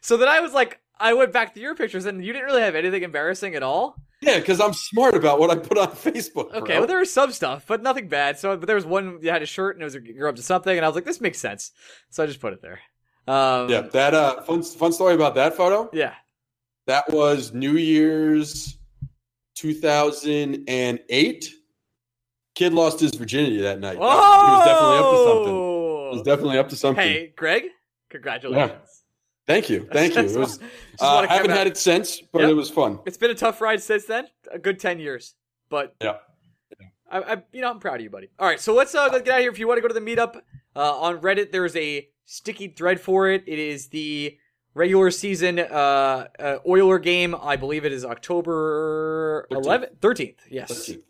So 0.00 0.16
then 0.16 0.28
I 0.28 0.40
was 0.40 0.54
like, 0.54 0.80
I 0.98 1.12
went 1.12 1.32
back 1.32 1.52
to 1.54 1.60
your 1.60 1.74
pictures, 1.74 2.06
and 2.06 2.24
you 2.24 2.32
didn't 2.32 2.46
really 2.46 2.62
have 2.62 2.74
anything 2.74 3.02
embarrassing 3.02 3.54
at 3.54 3.62
all. 3.62 3.96
Yeah, 4.20 4.38
because 4.38 4.60
I'm 4.60 4.72
smart 4.72 5.14
about 5.14 5.38
what 5.38 5.48
I 5.50 5.54
put 5.56 5.78
on 5.78 5.88
Facebook. 5.88 6.52
Okay, 6.52 6.72
bro. 6.72 6.78
well 6.80 6.86
there 6.86 6.98
was 6.98 7.12
some 7.12 7.30
stuff, 7.32 7.64
but 7.68 7.82
nothing 7.82 8.08
bad. 8.08 8.38
So, 8.38 8.56
but 8.56 8.66
there 8.66 8.74
was 8.76 8.84
one 8.86 9.18
you 9.22 9.30
had 9.30 9.42
a 9.42 9.46
shirt, 9.46 9.76
and 9.76 9.82
it 9.82 9.84
was 9.84 9.94
you're 9.94 10.26
up 10.28 10.36
to 10.36 10.42
something, 10.42 10.76
and 10.76 10.84
I 10.84 10.88
was 10.88 10.94
like, 10.96 11.04
this 11.04 11.20
makes 11.20 11.38
sense. 11.38 11.70
So 12.10 12.22
I 12.24 12.26
just 12.26 12.40
put 12.40 12.52
it 12.52 12.60
there. 12.60 12.80
Um, 13.28 13.68
yeah, 13.68 13.82
that 13.82 14.14
uh, 14.14 14.42
fun 14.42 14.62
fun 14.62 14.92
story 14.92 15.14
about 15.14 15.34
that 15.36 15.54
photo. 15.56 15.88
yeah. 15.92 16.14
That 16.86 17.10
was 17.12 17.52
New 17.52 17.72
Year's 17.76 18.78
2008. 19.56 21.50
Kid 22.54 22.72
lost 22.72 22.98
his 23.00 23.14
virginity 23.14 23.60
that 23.60 23.78
night. 23.78 23.98
Oh, 24.00 24.46
He 24.46 24.52
was 24.52 24.64
definitely 24.64 24.98
up 24.98 25.10
to 25.10 25.16
something. 25.28 25.54
He 25.54 26.16
was 26.16 26.22
definitely 26.22 26.58
up 26.58 26.68
to 26.70 26.76
something. 26.76 27.04
Hey, 27.04 27.32
Greg, 27.36 27.64
congratulations. 28.10 28.97
Thank 29.48 29.70
you, 29.70 29.88
thank 29.92 30.14
you. 30.14 30.20
It 30.20 30.36
was. 30.36 30.60
Uh, 31.00 31.26
I 31.28 31.34
haven't 31.34 31.50
had 31.50 31.66
it 31.66 31.76
since, 31.76 32.20
but 32.32 32.42
yep. 32.42 32.50
it 32.50 32.54
was 32.54 32.70
fun. 32.70 33.00
It's 33.06 33.16
been 33.16 33.30
a 33.30 33.34
tough 33.34 33.60
ride 33.60 33.82
since 33.82 34.04
then. 34.04 34.26
A 34.52 34.58
good 34.58 34.78
ten 34.78 35.00
years, 35.00 35.34
but 35.70 35.96
yeah. 36.02 36.18
I, 37.10 37.20
I, 37.20 37.42
you 37.52 37.62
know, 37.62 37.70
I'm 37.70 37.80
proud 37.80 37.96
of 37.96 38.02
you, 38.02 38.10
buddy. 38.10 38.28
All 38.38 38.46
right, 38.46 38.60
so 38.60 38.74
let's 38.74 38.94
uh, 38.94 39.08
get 39.08 39.28
out 39.28 39.36
of 39.36 39.40
here. 39.40 39.50
If 39.50 39.58
you 39.58 39.66
want 39.66 39.78
to 39.78 39.82
go 39.82 39.88
to 39.88 39.94
the 39.94 40.00
meetup 40.00 40.36
uh, 40.76 41.00
on 41.00 41.20
Reddit, 41.22 41.50
there's 41.50 41.74
a 41.74 42.06
sticky 42.26 42.68
thread 42.68 43.00
for 43.00 43.30
it. 43.30 43.44
It 43.46 43.58
is 43.58 43.88
the 43.88 44.36
regular 44.74 45.10
season 45.10 45.58
uh, 45.58 46.28
uh 46.38 46.58
Oiler 46.68 46.98
game. 46.98 47.34
I 47.34 47.56
believe 47.56 47.86
it 47.86 47.92
is 47.92 48.04
October 48.04 49.48
11th, 49.50 49.96
13th. 49.96 50.36
Yes, 50.50 50.70
13th. 50.70 51.02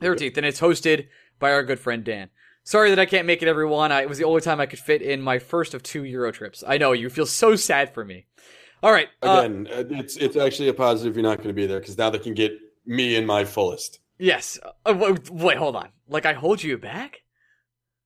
13th, 0.00 0.36
and 0.36 0.46
it's 0.46 0.60
hosted 0.60 1.08
by 1.40 1.52
our 1.52 1.64
good 1.64 1.80
friend 1.80 2.04
Dan. 2.04 2.30
Sorry 2.64 2.90
that 2.90 2.98
I 2.98 3.04
can't 3.06 3.26
make 3.26 3.42
it, 3.42 3.48
everyone. 3.48 3.92
I, 3.92 4.02
it 4.02 4.08
was 4.08 4.18
the 4.18 4.24
only 4.24 4.40
time 4.40 4.58
I 4.58 4.66
could 4.66 4.78
fit 4.78 5.02
in 5.02 5.20
my 5.20 5.38
first 5.38 5.74
of 5.74 5.82
two 5.82 6.04
Euro 6.04 6.32
trips. 6.32 6.64
I 6.66 6.78
know 6.78 6.92
you 6.92 7.10
feel 7.10 7.26
so 7.26 7.56
sad 7.56 7.92
for 7.92 8.04
me. 8.04 8.26
All 8.82 8.90
right. 8.90 9.08
Uh, 9.22 9.42
Again, 9.44 9.68
uh, 9.70 9.84
it's 9.90 10.16
it's 10.16 10.36
actually 10.36 10.68
a 10.68 10.74
positive 10.74 11.14
you're 11.14 11.22
not 11.22 11.38
going 11.38 11.48
to 11.48 11.54
be 11.54 11.66
there 11.66 11.78
because 11.78 11.96
now 11.96 12.10
they 12.10 12.18
can 12.18 12.34
get 12.34 12.52
me 12.86 13.16
in 13.16 13.26
my 13.26 13.44
fullest. 13.44 14.00
Yes. 14.18 14.58
Uh, 14.84 14.94
wait, 14.94 15.30
wait, 15.30 15.56
hold 15.58 15.76
on. 15.76 15.88
Like 16.08 16.26
I 16.26 16.32
hold 16.32 16.62
you 16.62 16.78
back? 16.78 17.20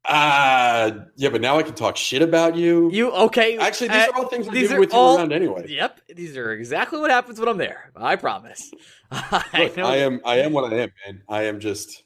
Uh 0.04 0.90
yeah, 1.16 1.28
but 1.28 1.40
now 1.40 1.58
I 1.58 1.62
can 1.62 1.74
talk 1.74 1.96
shit 1.96 2.22
about 2.22 2.56
you. 2.56 2.90
You 2.92 3.10
okay? 3.10 3.58
Actually, 3.58 3.88
these 3.88 4.04
uh, 4.04 4.12
are 4.12 4.16
all 4.16 4.28
things 4.28 4.48
I 4.48 4.52
do 4.52 4.78
with 4.78 4.94
all, 4.94 5.14
you 5.14 5.18
around 5.18 5.32
anyway. 5.32 5.66
Yep, 5.68 6.00
these 6.14 6.36
are 6.36 6.52
exactly 6.52 6.98
what 6.98 7.10
happens 7.10 7.38
when 7.38 7.48
I'm 7.48 7.58
there. 7.58 7.92
I 7.94 8.16
promise. 8.16 8.72
I, 9.10 9.44
Look, 9.58 9.78
I 9.78 9.96
am 9.96 10.20
I 10.24 10.36
am 10.36 10.52
what 10.52 10.72
I 10.72 10.76
am, 10.76 10.92
man. 11.04 11.22
I 11.28 11.42
am 11.44 11.60
just 11.60 12.04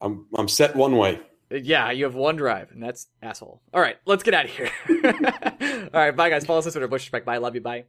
I'm 0.00 0.26
I'm 0.34 0.48
set 0.48 0.74
one 0.74 0.96
way. 0.96 1.20
Yeah, 1.50 1.90
you 1.90 2.04
have 2.04 2.14
one 2.14 2.36
drive, 2.36 2.70
and 2.72 2.82
that's 2.82 3.08
asshole. 3.22 3.60
All 3.72 3.80
right, 3.80 3.96
let's 4.06 4.22
get 4.22 4.34
out 4.34 4.46
of 4.46 4.50
here. 4.50 4.70
all 5.92 6.00
right, 6.00 6.16
bye 6.16 6.30
guys. 6.30 6.44
Follow 6.46 6.58
us 6.60 6.66
on 6.66 6.72
Twitter, 6.72 6.88
Bush 6.88 7.02
Respect. 7.02 7.26
Bye. 7.26 7.38
Love 7.38 7.54
you. 7.54 7.60
Bye. 7.60 7.84